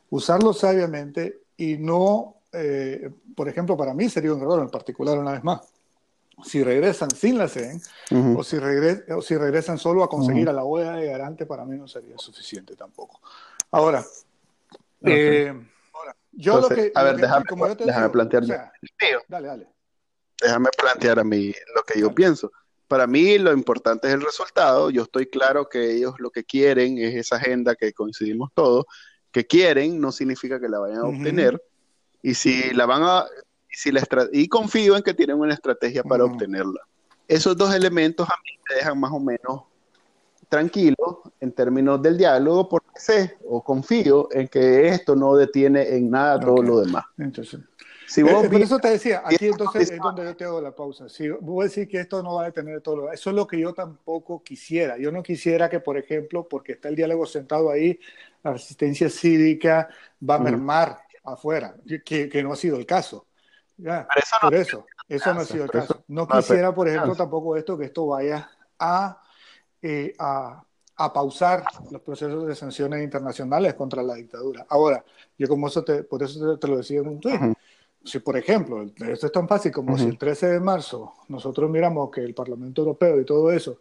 usarlo 0.10 0.54
sabiamente 0.54 1.42
y 1.58 1.78
no, 1.78 2.36
eh, 2.54 3.10
por 3.36 3.50
ejemplo, 3.50 3.76
para 3.76 3.94
mí 3.94 4.10
sería 4.10 4.34
un 4.34 4.42
error 4.42 4.62
en 4.62 4.70
particular 4.70 5.18
una 5.18 5.34
vez 5.34 5.44
más. 5.44 5.73
Si 6.44 6.64
regresan 6.64 7.12
sin 7.12 7.38
la 7.38 7.48
CEN 7.48 7.82
o, 8.36 8.44
si 8.44 8.58
o 8.58 9.22
si 9.22 9.38
regresan 9.38 9.78
solo 9.78 10.04
a 10.04 10.10
conseguir 10.10 10.50
a 10.50 10.54
la 10.54 10.64
OEA 10.64 10.94
de 10.94 11.06
garante, 11.06 11.46
para 11.46 11.66
mí 11.66 11.78
no 11.78 11.88
sería 11.88 12.18
suficiente 12.18 12.76
tampoco. 12.76 13.22
Ahora, 13.72 14.04
eh, 15.02 15.54
yo 16.32 16.60
lo 16.60 16.70
que. 16.70 16.92
A 16.96 17.04
ver, 17.04 17.18
déjame, 17.18 17.46
plantear. 18.10 18.72
dale, 19.28 19.48
dale 19.48 19.74
déjame 20.44 20.70
plantear 20.78 21.20
a 21.20 21.24
mí 21.24 21.54
lo 21.76 21.84
que 21.84 22.00
yo 22.00 22.14
pienso. 22.14 22.52
Para 22.88 23.08
mí 23.08 23.38
lo 23.40 23.54
importante 23.54 24.08
es 24.08 24.14
el 24.14 24.22
resultado. 24.22 24.90
Yo 24.90 25.04
estoy 25.04 25.28
claro 25.28 25.70
que 25.70 25.96
ellos 25.96 26.16
lo 26.20 26.30
que 26.30 26.44
quieren 26.44 26.98
es 26.98 27.16
esa 27.16 27.38
agenda 27.38 27.76
que 27.76 27.94
coincidimos 27.94 28.52
todos, 28.54 28.86
que 29.32 29.48
quieren 29.48 30.00
no 30.00 30.12
significa 30.12 30.60
que 30.60 30.70
la 30.70 30.80
vayan 30.80 31.00
a 31.00 31.06
obtener. 31.06 31.62
Y 32.22 32.36
si 32.36 32.72
la 32.74 32.86
van 32.86 33.04
a, 33.04 33.26
si 33.74 33.91
la 33.91 34.04
y 34.32 34.48
confío 34.48 34.95
en 34.95 35.04
que 35.04 35.14
tienen 35.14 35.40
una 35.40 35.54
estrategia 35.54 36.04
para 36.04 36.26
obtenerla. 36.26 36.82
Esos 37.28 37.58
dos 37.58 37.74
elementos 37.74 38.30
a 38.30 38.34
mí 38.44 38.60
me 38.70 38.76
dejan 38.76 39.00
más 39.00 39.12
o 39.12 39.20
menos 39.20 39.64
tranquilo 40.50 41.24
en 41.40 41.52
términos 41.52 42.02
del 42.02 42.18
diálogo 42.18 42.70
porque 42.70 42.91
sé 42.95 43.38
o 43.48 43.64
confío 43.64 44.28
en 44.32 44.48
que 44.48 44.88
esto 44.90 45.16
no 45.16 45.36
detiene 45.36 45.95
en 45.95 46.12
nada 46.12 46.40
todo 46.40 46.62
lo 46.62 46.82
demás. 46.82 47.06
Entonces, 47.18 47.60
si 48.08 48.22
eh, 48.22 48.24
vos 48.24 48.45
por 48.45 48.62
eso 48.62 48.78
te 48.78 48.90
decía, 48.90 49.24
aquí 49.26 49.48
entonces 49.48 49.90
es 49.90 49.98
donde 49.98 50.24
yo 50.24 50.36
te 50.36 50.44
hago 50.44 50.62
la 50.62 50.76
pausa. 50.76 51.10
Si 51.10 51.28
vos 51.30 51.74
decís 51.74 51.90
que 51.90 52.02
esto 52.02 52.22
no 52.22 52.36
va 52.36 52.44
a 52.44 52.45
detener 52.45 52.82
todo, 52.82 53.12
eso 53.12 53.30
es 53.32 53.36
lo 53.36 53.48
que 53.48 53.60
yo 53.60 53.74
tampoco 53.74 54.44
quisiera. 54.44 54.98
Yo 55.00 55.12
no 55.12 55.24
quisiera 55.24 55.70
que, 55.70 55.80
por 55.80 55.98
ejemplo, 55.98 56.48
porque 56.48 56.74
está 56.74 56.90
el 56.90 56.95
diálogo 56.95 57.26
sentado 57.26 57.72
ahí, 57.72 58.00
la 58.44 58.54
resistencia 58.54 59.10
cívica 59.10 59.90
va 60.28 60.36
a 60.36 60.40
mermar 60.40 61.00
afuera, 61.24 61.76
que, 62.06 62.30
que, 62.30 62.44
no 62.44 62.54
ha 62.54 62.56
sido 62.56 62.78
el 62.78 62.86
caso. 62.86 63.26
Ya, 63.78 64.08
por 64.41 64.54
eso, 64.54 64.86
eso 65.08 65.34
no 65.34 65.41
ha 65.41 65.45
sido 65.45 65.64
el 65.66 65.72
caso. 65.72 66.04
No 66.08 66.28
quisiera, 66.28 66.74
por 66.74 66.88
ejemplo, 66.88 67.16
tampoco 67.16 67.58
esto 67.58 67.78
que 67.78 67.86
esto 67.86 68.08
vaya 68.08 68.50
a, 68.80 69.22
eh, 69.82 70.14
a, 70.20 70.64
a, 70.95 71.14
pausar 71.14 71.64
los 71.90 72.02
procesos 72.02 72.48
de 72.48 72.56
sanciones 72.56 73.04
internacionales 73.04 73.74
contra 73.74 74.04
la 74.04 74.14
dictadura. 74.16 74.66
Ahora, 74.70 75.04
yo 75.38 75.48
como 75.48 75.68
eso 75.68 75.84
te, 75.84 76.04
por 76.04 76.22
eso 76.22 76.58
te, 76.58 76.68
lo 76.68 76.78
decía 76.78 77.00
en 77.00 77.08
un 77.08 77.20
tweet 77.20 77.54
si 78.04 78.20
por 78.20 78.36
ejemplo, 78.38 78.84
esto 78.84 79.28
es 79.28 79.32
tan 79.32 79.48
fácil 79.48 79.72
como 79.72 79.98
si 79.98 80.06
el 80.06 80.18
13 80.18 80.48
de 80.48 80.60
marzo 80.60 81.14
nosotros 81.30 81.70
miramos 81.70 82.12
que 82.12 82.22
el 82.22 82.34
Parlamento 82.34 82.82
Europeo 82.82 83.20
y 83.20 83.26
todo 83.26 83.52
eso 83.52 83.80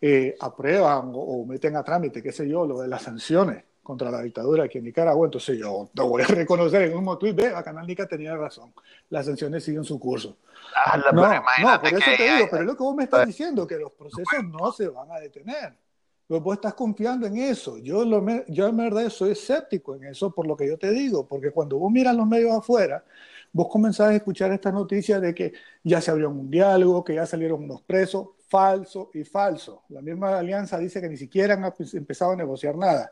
eh, 0.00 0.36
aprueban 0.38 1.10
o, 1.12 1.44
meten 1.44 1.74
a 1.76 1.82
trámite, 1.82 2.22
qué 2.22 2.30
sé 2.30 2.48
yo, 2.48 2.66
lo 2.66 2.80
de 2.80 2.88
las 2.88 3.02
sanciones 3.02 3.64
contra 3.86 4.10
la 4.10 4.20
dictadura 4.20 4.64
aquí 4.64 4.78
en 4.78 4.84
Nicaragua, 4.84 5.26
entonces 5.26 5.56
yo 5.56 5.88
lo 5.94 6.08
voy 6.08 6.22
a 6.22 6.26
reconocer 6.26 6.82
en 6.82 6.96
un 6.96 7.18
tweet, 7.18 7.32
ve, 7.32 7.54
a 7.54 7.62
Canal 7.62 7.86
Nica 7.86 8.06
tenía 8.06 8.36
razón, 8.36 8.72
las 9.10 9.26
sanciones 9.26 9.62
siguen 9.62 9.84
su 9.84 9.98
curso. 10.00 10.36
Ah, 10.74 10.98
no, 10.98 11.12
no, 11.12 11.80
por 11.80 11.88
eso 11.88 12.10
te 12.16 12.34
digo, 12.34 12.48
pero 12.50 12.62
es 12.62 12.66
lo 12.66 12.76
que 12.76 12.82
vos 12.82 12.96
me 12.96 13.04
estás 13.04 13.26
diciendo, 13.26 13.66
que 13.66 13.76
los 13.76 13.92
procesos 13.92 14.44
no 14.44 14.72
se 14.72 14.88
van 14.88 15.10
a 15.12 15.20
detener. 15.20 15.72
vos 16.28 16.56
estás 16.56 16.74
confiando 16.74 17.26
en 17.26 17.36
eso. 17.36 17.78
Yo, 17.78 18.04
lo, 18.04 18.24
yo 18.48 18.66
en 18.66 18.76
verdad 18.76 19.08
soy 19.08 19.30
escéptico 19.30 19.94
en 19.94 20.04
eso 20.04 20.32
por 20.32 20.46
lo 20.46 20.56
que 20.56 20.66
yo 20.66 20.76
te 20.76 20.90
digo, 20.90 21.26
porque 21.26 21.52
cuando 21.52 21.78
vos 21.78 21.92
miras 21.92 22.16
los 22.16 22.26
medios 22.26 22.52
afuera, 22.52 23.04
vos 23.52 23.68
comenzás 23.68 24.08
a 24.08 24.14
escuchar 24.16 24.50
estas 24.50 24.74
noticias 24.74 25.20
de 25.22 25.32
que 25.32 25.52
ya 25.84 26.00
se 26.00 26.10
abrió 26.10 26.28
un 26.28 26.50
diálogo, 26.50 27.04
que 27.04 27.14
ya 27.14 27.24
salieron 27.24 27.62
unos 27.62 27.82
presos, 27.82 28.30
falso 28.48 29.10
y 29.14 29.24
falso. 29.24 29.84
La 29.88 30.00
misma 30.00 30.38
alianza 30.38 30.78
dice 30.78 31.00
que 31.00 31.08
ni 31.08 31.16
siquiera 31.16 31.54
han 31.54 31.72
empezado 31.94 32.32
a 32.32 32.36
negociar 32.36 32.76
nada. 32.76 33.10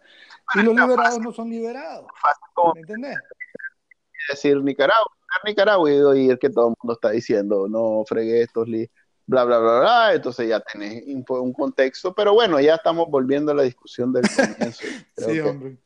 Y 0.54 0.62
los 0.62 0.74
liberados 0.74 1.20
no 1.20 1.32
son 1.32 1.50
liberados. 1.50 2.06
¿Me 2.74 2.80
entendés? 2.80 3.18
decir 4.28 4.56
Nicaragua, 4.62 5.12
Nicaragua 5.44 5.90
y 5.90 6.00
oír 6.00 6.38
que 6.38 6.50
todo 6.50 6.68
el 6.68 6.74
mundo 6.80 6.94
está 6.94 7.10
diciendo, 7.10 7.68
no 7.68 8.04
fregué 8.06 8.42
estos 8.42 8.66
bla, 9.26 9.44
bla, 9.44 9.58
bla, 9.58 9.80
bla, 9.80 10.14
entonces 10.14 10.48
ya 10.48 10.60
tenés 10.60 11.04
un 11.06 11.52
contexto, 11.52 12.14
pero 12.14 12.34
bueno, 12.34 12.60
ya 12.60 12.76
estamos 12.76 13.08
volviendo 13.10 13.52
a 13.52 13.54
la 13.54 13.62
discusión 13.62 14.12
del 14.12 14.24
comienzo. 14.28 14.82
sí, 15.16 15.40
hombre. 15.40 15.78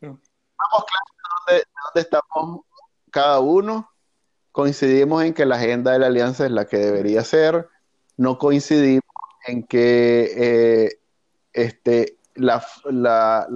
Vamos 0.00 0.84
claro 0.86 1.58
de 1.58 1.64
dónde 1.84 2.00
estamos 2.00 2.60
cada 3.10 3.40
uno. 3.40 3.90
Coincidimos 4.52 5.22
en 5.22 5.34
que 5.34 5.44
la 5.44 5.56
agenda 5.56 5.92
de 5.92 5.98
la 5.98 6.06
alianza 6.06 6.46
es 6.46 6.50
la 6.50 6.64
que 6.64 6.78
debería 6.78 7.22
ser. 7.24 7.68
No 8.16 8.38
coincidimos 8.38 9.02
en 9.46 9.62
que 9.64 10.32
eh, 10.36 11.00
este, 11.52 12.18
la, 12.34 12.60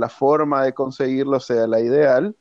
forma 0.08 0.64
de 0.64 0.72
conseguirlo 0.72 1.40
sea 1.40 1.66
la 1.66 1.80
ideal. 1.80 2.36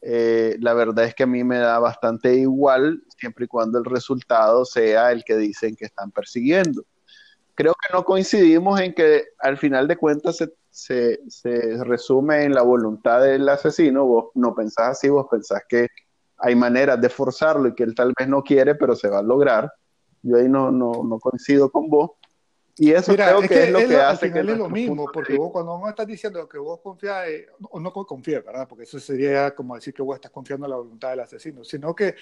Eh, 0.00 0.56
la 0.60 0.74
verdad 0.74 1.04
es 1.04 1.14
que 1.14 1.22
a 1.22 1.26
mí 1.26 1.44
me 1.44 1.58
da 1.58 1.78
bastante 1.78 2.34
igual 2.34 3.02
siempre 3.16 3.44
y 3.44 3.48
cuando 3.48 3.78
el 3.78 3.84
resultado 3.84 4.64
sea 4.64 5.12
el 5.12 5.24
que 5.24 5.36
dicen 5.36 5.76
que 5.76 5.84
están 5.84 6.10
persiguiendo. 6.10 6.84
Creo 7.54 7.74
que 7.74 7.94
no 7.94 8.04
coincidimos 8.04 8.80
en 8.80 8.94
que 8.94 9.26
al 9.38 9.58
final 9.58 9.86
de 9.86 9.96
cuentas 9.96 10.42
se, 10.70 11.20
se 11.28 11.84
resume 11.84 12.44
en 12.44 12.54
la 12.54 12.62
voluntad 12.62 13.22
del 13.22 13.48
asesino. 13.48 14.06
Vos 14.06 14.30
no 14.34 14.54
pensás 14.54 14.98
así, 14.98 15.08
vos 15.08 15.26
pensás 15.30 15.62
que 15.68 15.88
hay 16.38 16.56
maneras 16.56 17.00
de 17.00 17.08
forzarlo 17.08 17.68
y 17.68 17.74
que 17.74 17.84
él 17.84 17.94
tal 17.94 18.12
vez 18.18 18.26
no 18.26 18.42
quiere, 18.42 18.74
pero 18.74 18.96
se 18.96 19.08
va 19.08 19.20
a 19.20 19.22
lograr. 19.22 19.72
Yo 20.22 20.36
ahí 20.36 20.48
no, 20.48 20.70
no, 20.70 21.02
no 21.04 21.18
coincido 21.18 21.70
con 21.70 21.88
vos. 21.88 22.12
Y 22.76 22.90
eso 22.92 23.12
creo 23.12 23.40
que, 23.42 23.64
es 23.64 23.70
lo 23.70 23.80
que, 23.80 23.96
hace 23.96 24.26
al 24.26 24.30
final 24.30 24.48
es 24.48 24.58
lo 24.58 24.70
mismo, 24.70 25.06
porque 25.12 25.36
vos 25.36 25.52
cuando 25.52 25.76
vos 25.78 25.90
estás 25.90 26.06
diciendo 26.06 26.48
que 26.48 26.56
vos 26.56 26.80
confías, 26.80 27.26
o 27.70 27.78
no 27.78 27.92
confías, 27.92 28.42
¿verdad? 28.42 28.66
Porque 28.66 28.84
eso 28.84 28.98
sería 28.98 29.54
como 29.54 29.74
decir 29.74 29.92
que 29.92 30.00
vos 30.00 30.14
estás 30.14 30.30
confiando 30.30 30.64
en 30.64 30.70
la 30.70 30.76
voluntad 30.78 31.10
del 31.10 31.20
asesino, 31.20 31.64
sino 31.64 31.94
que 31.94 32.14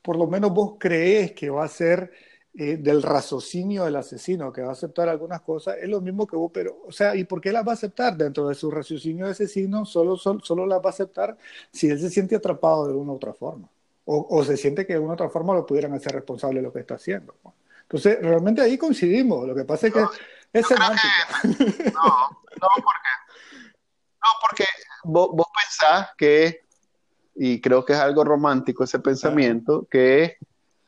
por 0.00 0.16
lo 0.16 0.26
menos 0.26 0.54
vos 0.54 0.76
crees 0.78 1.32
que 1.32 1.50
va 1.50 1.64
a 1.64 1.68
ser 1.68 2.10
eh, 2.54 2.78
del 2.78 3.02
raciocinio 3.02 3.84
del 3.84 3.96
asesino, 3.96 4.52
que 4.52 4.62
va 4.62 4.70
a 4.70 4.72
aceptar 4.72 5.08
algunas 5.08 5.42
cosas, 5.42 5.76
es 5.80 5.88
lo 5.88 6.00
mismo 6.00 6.26
que 6.26 6.34
vos, 6.34 6.50
pero, 6.52 6.82
o 6.86 6.90
sea, 6.90 7.14
¿y 7.14 7.24
por 7.24 7.40
qué 7.40 7.52
las 7.52 7.66
va 7.66 7.72
a 7.72 7.74
aceptar? 7.74 8.16
Dentro 8.16 8.48
de 8.48 8.54
su 8.54 8.70
raciocinio 8.70 9.26
de 9.26 9.32
asesino, 9.32 9.84
solo, 9.84 10.16
solo, 10.16 10.40
solo 10.40 10.66
las 10.66 10.80
va 10.80 10.86
a 10.86 10.90
aceptar 10.90 11.36
si 11.70 11.88
él 11.90 12.00
se 12.00 12.10
siente 12.10 12.34
atrapado 12.34 12.88
de 12.88 12.94
una 12.94 13.12
u 13.12 13.16
otra 13.16 13.34
forma, 13.34 13.68
o, 14.12 14.26
o 14.28 14.44
se 14.44 14.56
siente 14.56 14.84
que 14.86 14.94
de 14.94 14.98
una 14.98 15.10
u 15.10 15.14
otra 15.14 15.28
forma 15.28 15.54
lo 15.54 15.64
pudieran 15.64 15.92
hacer 15.92 16.12
responsable 16.12 16.58
de 16.58 16.66
lo 16.66 16.72
que 16.72 16.80
está 16.80 16.96
haciendo. 16.96 17.36
Entonces, 17.82 18.18
realmente 18.20 18.60
ahí 18.60 18.76
coincidimos, 18.76 19.46
lo 19.46 19.54
que 19.54 19.64
pasa 19.64 19.86
es 19.86 19.92
que 19.92 20.04
es 20.52 20.66
semántica. 20.66 21.08
no, 21.44 21.50
no, 21.52 22.68
porque, 22.74 23.10
no, 24.20 24.28
porque 24.40 24.64
vos, 25.04 25.28
vos 25.32 25.46
pensás 25.54 26.08
que, 26.18 26.64
y 27.36 27.60
creo 27.60 27.84
que 27.84 27.92
es 27.92 28.00
algo 28.00 28.24
romántico 28.24 28.82
ese 28.82 28.98
pensamiento, 28.98 29.86
que 29.88 30.38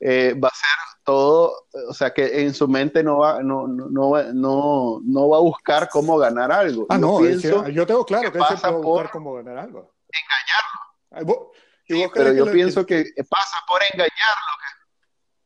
eh, 0.00 0.34
va 0.34 0.48
a 0.48 0.54
ser 0.54 0.68
todo, 1.04 1.66
o 1.88 1.94
sea, 1.94 2.12
que 2.12 2.42
en 2.42 2.52
su 2.54 2.66
mente 2.66 3.04
no 3.04 3.18
va, 3.18 3.40
no, 3.40 3.68
no, 3.68 3.88
no, 3.88 5.00
no, 5.00 5.28
va 5.28 5.36
a 5.36 5.40
buscar 5.40 5.88
cómo 5.88 6.18
ganar 6.18 6.50
algo. 6.50 6.86
Ah, 6.88 6.96
yo 6.96 7.00
no, 7.00 7.18
pienso 7.18 7.68
yo 7.68 7.86
tengo 7.86 8.04
claro 8.04 8.32
que, 8.32 8.38
que 8.38 8.38
pasa 8.40 8.72
por 8.72 8.82
buscar 8.82 9.10
cómo 9.12 9.34
ganar 9.34 9.58
algo. 9.58 9.92
Engañarlo. 10.08 11.52
Pero 11.86 12.32
yo 12.32 12.50
pienso 12.50 12.86
que... 12.86 13.04
pasa 13.28 13.56
por 13.68 13.80
engañarlo. 13.92 14.52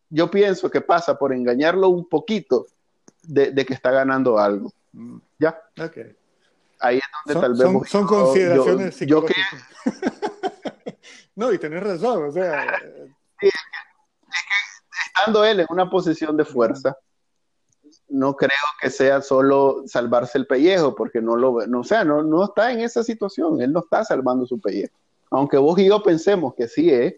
Yo 0.09 0.31
pienso 0.31 0.71
que 0.71 0.81
pasa 0.81 1.19
por 1.19 1.33
engañarlo 1.33 1.89
un 1.89 2.09
poquito 2.09 2.67
de, 3.23 3.53
que 3.67 3.75
está 3.75 3.91
ganando 3.91 4.39
algo. 4.39 4.73
Mm. 4.93 5.19
¿Ya? 5.39 5.61
Okay. 5.79 6.17
Ahí 6.79 6.99
es 6.99 7.05
donde 7.25 7.41
tal 7.41 7.53
vez... 7.53 7.63
Son, 7.63 7.87
son 7.87 8.07
consideraciones 8.07 9.01
yo, 9.01 9.07
yo 9.07 9.27
que... 9.27 9.35
no, 11.35 11.53
y 11.53 11.59
tenés 11.59 11.83
razón, 11.83 12.29
o 12.29 12.33
sea... 12.33 12.81
Sí, 13.39 13.51
estando 15.09 15.45
él 15.45 15.61
en 15.61 15.67
una 15.69 15.91
posición 15.91 16.37
de 16.37 16.45
fuerza, 16.45 16.97
no 18.09 18.37
creo 18.37 18.51
que 18.81 18.91
sea 18.91 19.21
solo 19.21 19.83
salvarse 19.87 20.39
el 20.39 20.47
pellejo, 20.47 20.95
porque 20.95 21.21
no 21.21 21.37
lo 21.37 21.67
no, 21.67 21.81
o 21.81 21.85
sea, 21.85 22.05
no, 22.05 22.23
no 22.23 22.45
está 22.45 22.73
en 22.73 22.81
esa 22.81 23.03
situación, 23.03 23.61
él 23.61 23.73
no 23.73 23.81
está 23.81 24.05
salvando 24.05 24.47
su 24.47 24.61
pellejo. 24.61 24.95
Aunque 25.31 25.57
vos 25.57 25.79
y 25.79 25.89
yo 25.89 26.03
pensemos 26.03 26.55
que 26.55 26.69
sí 26.69 26.91
es, 26.91 27.15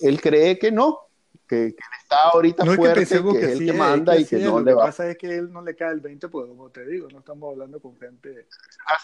él 0.00 0.20
cree 0.20 0.58
que 0.58 0.70
no, 0.70 1.00
que, 1.48 1.66
él 1.66 1.76
está 2.02 2.28
ahorita 2.32 2.64
fuerte, 2.64 3.06
que, 3.06 3.22
que, 3.22 3.52
es 3.52 3.60
el 3.60 3.66
que 3.66 3.72
manda 3.72 4.16
y 4.16 4.24
que, 4.24 4.38
no 4.38 4.60
le 4.60 4.74
va. 4.74 4.80
Lo 4.80 4.86
que 4.86 4.86
pasa 4.86 5.10
es 5.10 5.18
que 5.18 5.36
él 5.36 5.52
no 5.52 5.62
le 5.62 5.74
cae 5.74 5.92
el 5.92 6.00
20, 6.00 6.28
pues 6.28 6.48
como 6.48 6.70
te 6.70 6.84
digo, 6.86 7.08
no 7.10 7.20
estamos 7.20 7.52
hablando 7.52 7.80
con 7.80 7.96
gente... 7.96 8.46
Ah, 8.86 8.96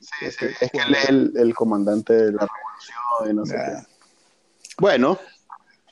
sí, 0.00 0.06
sí, 0.06 0.30
sí. 0.30 0.46
es 0.60 0.70
que 0.70 0.78
él 0.78 0.94
es 0.94 1.08
el, 1.08 1.32
el, 1.36 1.54
comandante 1.54 2.12
de 2.12 2.32
la 2.32 2.46
revolución 2.46 3.30
y 3.30 3.34
no 3.34 3.46
sé 3.46 3.54
qué. 3.54 3.98
Bueno, 4.78 5.18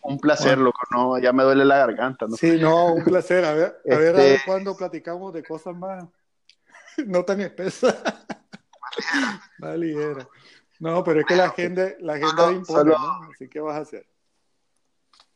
un 0.02 0.18
placer, 0.18 0.58
loco, 0.58 0.80
no, 0.92 1.18
ya 1.18 1.32
me 1.32 1.42
duele 1.42 1.64
la 1.64 1.78
garganta. 1.78 2.26
¿no? 2.28 2.36
Sí, 2.36 2.58
no, 2.60 2.92
un 2.94 3.04
placer. 3.04 3.44
A 3.44 3.52
ver, 3.54 3.80
a 3.90 3.96
ver, 3.96 4.14
a 4.14 4.18
ver 4.18 4.34
este 4.34 4.46
cuándo 4.46 4.76
platicamos 4.76 5.32
de 5.32 5.42
cosas 5.42 5.74
más, 5.74 6.04
no 7.06 7.24
tan 7.24 7.40
espesas. 7.40 7.96
más 9.58 9.76
ligera. 9.76 10.28
No, 10.78 11.02
pero 11.02 11.20
es 11.20 11.26
que 11.26 11.36
la 11.36 11.46
agenda, 11.46 11.92
la 12.00 12.14
agenda 12.14 12.52
impone, 12.52 12.90
¿no? 12.90 13.22
Así 13.32 13.48
que 13.48 13.60
vas 13.60 13.76
a 13.76 13.80
hacer. 13.80 14.06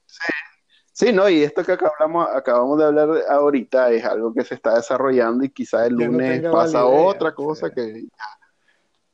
Sí. 0.07 0.33
Sí, 0.93 1.13
no, 1.13 1.29
y 1.31 1.43
esto 1.43 1.65
que 1.65 1.73
acabamos, 1.73 2.29
acabamos 2.35 2.79
de 2.79 2.85
hablar 2.85 3.09
ahorita 3.31 3.91
es 3.91 4.05
algo 4.05 4.35
que 4.35 4.45
se 4.45 4.55
está 4.57 4.75
desarrollando 4.75 5.45
y 5.45 5.49
quizás 5.49 5.87
el 5.87 5.95
lunes 5.95 6.43
pasa 6.53 6.85
otra 6.85 7.33
cosa 7.33 7.71
que 7.71 8.03
ya. 8.03 8.39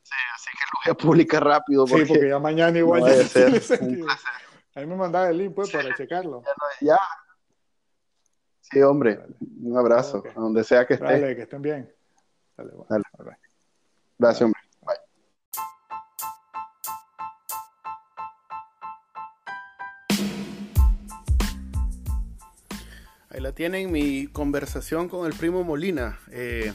Sí, 0.03 0.15
así 0.35 0.49
que 0.51 0.65
lo 0.65 0.79
voy 0.83 0.91
a 0.91 0.97
publicar 0.97 1.45
rápido. 1.45 1.85
Porque 1.85 2.05
sí, 2.05 2.13
porque 2.13 2.27
ya 2.27 2.39
mañana 2.39 2.77
igual 2.77 3.05
ya 3.05 3.23
ser 3.23 3.45
un 3.81 4.01
placer. 4.01 4.31
Ahí 4.75 4.85
me 4.85 4.95
mandaba 4.97 5.29
el 5.29 5.37
link 5.37 5.55
pues 5.55 5.71
para 5.71 5.95
checarlo. 5.95 6.43
Ya. 6.81 6.99
Sí, 8.59 8.81
hombre. 8.81 9.21
Un 9.61 9.77
abrazo, 9.77 10.23
a 10.35 10.39
donde 10.39 10.65
sea 10.65 10.85
que 10.85 10.95
esté. 10.95 11.05
Dale, 11.05 11.35
que 11.37 11.43
estén 11.43 11.61
bien. 11.61 11.89
Dale, 12.57 12.71
bueno. 12.71 13.03
Dale. 13.17 13.37
Gracias, 14.17 14.41
hombre. 14.41 14.61
Ahí 23.37 23.43
la 23.43 23.51
tienen, 23.51 23.91
mi 23.91 24.25
conversación 24.25 25.09
con 25.09 25.27
el 25.27 25.33
primo 25.37 25.63
Molina. 25.63 26.17
Eh, 26.31 26.73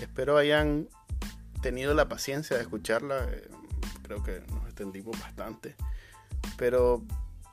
espero 0.00 0.38
hayan 0.38 0.88
tenido 1.60 1.92
la 1.92 2.08
paciencia 2.08 2.56
de 2.56 2.62
escucharla. 2.62 3.22
Eh, 3.30 3.46
creo 4.02 4.24
que 4.24 4.40
nos 4.48 4.64
extendimos 4.64 5.20
bastante 5.20 5.76
pero 6.56 7.02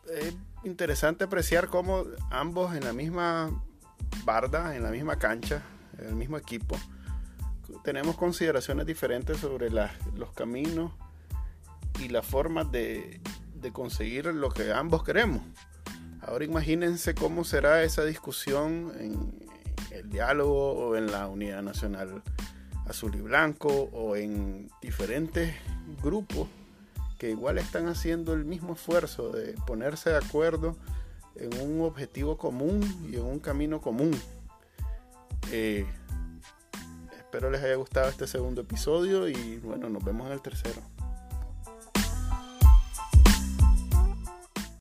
es 0.10 0.34
interesante 0.64 1.26
apreciar 1.26 1.68
cómo 1.68 2.06
ambos 2.32 2.74
en 2.74 2.86
la 2.86 2.94
misma 2.94 3.52
barda, 4.24 4.76
en 4.76 4.84
la 4.84 4.92
misma 4.92 5.18
cancha, 5.18 5.62
en 5.98 6.06
el 6.06 6.16
mismo 6.16 6.38
equipo, 6.38 6.78
tenemos 7.84 8.16
consideraciones 8.16 8.86
diferentes 8.86 9.38
sobre 9.38 9.70
los 9.70 10.32
caminos 10.34 10.94
y 12.00 12.08
las 12.08 12.26
formas 12.26 12.72
de, 12.72 13.20
conseguir 13.74 14.26
lo 14.28 14.50
que 14.50 14.72
ambos 14.72 15.04
queremos. 15.04 15.42
Ahora 16.26 16.46
imagínense 16.46 17.14
cómo 17.14 17.44
será 17.44 17.84
esa 17.84 18.06
discusión 18.06 18.92
en 19.00 19.34
el 19.92 20.10
diálogo 20.10 20.72
o 20.72 20.96
en 20.96 21.12
la 21.12 21.28
unidad 21.28 21.62
nacional 21.62 22.24
azul 22.88 23.14
y 23.16 23.22
blanco 23.22 23.90
o 23.94 24.16
en 24.16 24.70
diferentes 24.82 25.54
grupos 26.02 26.48
que 27.18 27.30
igual 27.30 27.58
están 27.58 27.88
haciendo 27.88 28.34
el 28.34 28.46
mismo 28.46 28.74
esfuerzo 28.74 29.32
de 29.32 29.54
ponerse 29.66 30.10
de 30.10 30.18
acuerdo 30.18 30.76
en 31.36 31.60
un 31.62 31.82
objetivo 31.82 32.38
común 32.38 32.82
y 33.12 33.16
en 33.16 33.24
un 33.24 33.40
camino 33.40 33.82
común. 33.82 34.12
Eh, 35.52 35.86
espero 37.18 37.50
les 37.50 37.62
haya 37.64 37.76
gustado 37.76 38.10
este 38.10 38.28
segundo 38.28 38.62
episodio 38.62 39.28
y 39.28 39.58
bueno, 39.58 39.90
nos 39.90 40.04
vemos 40.04 40.28
en 40.28 40.34
el 40.34 40.42
tercero. 40.42 40.82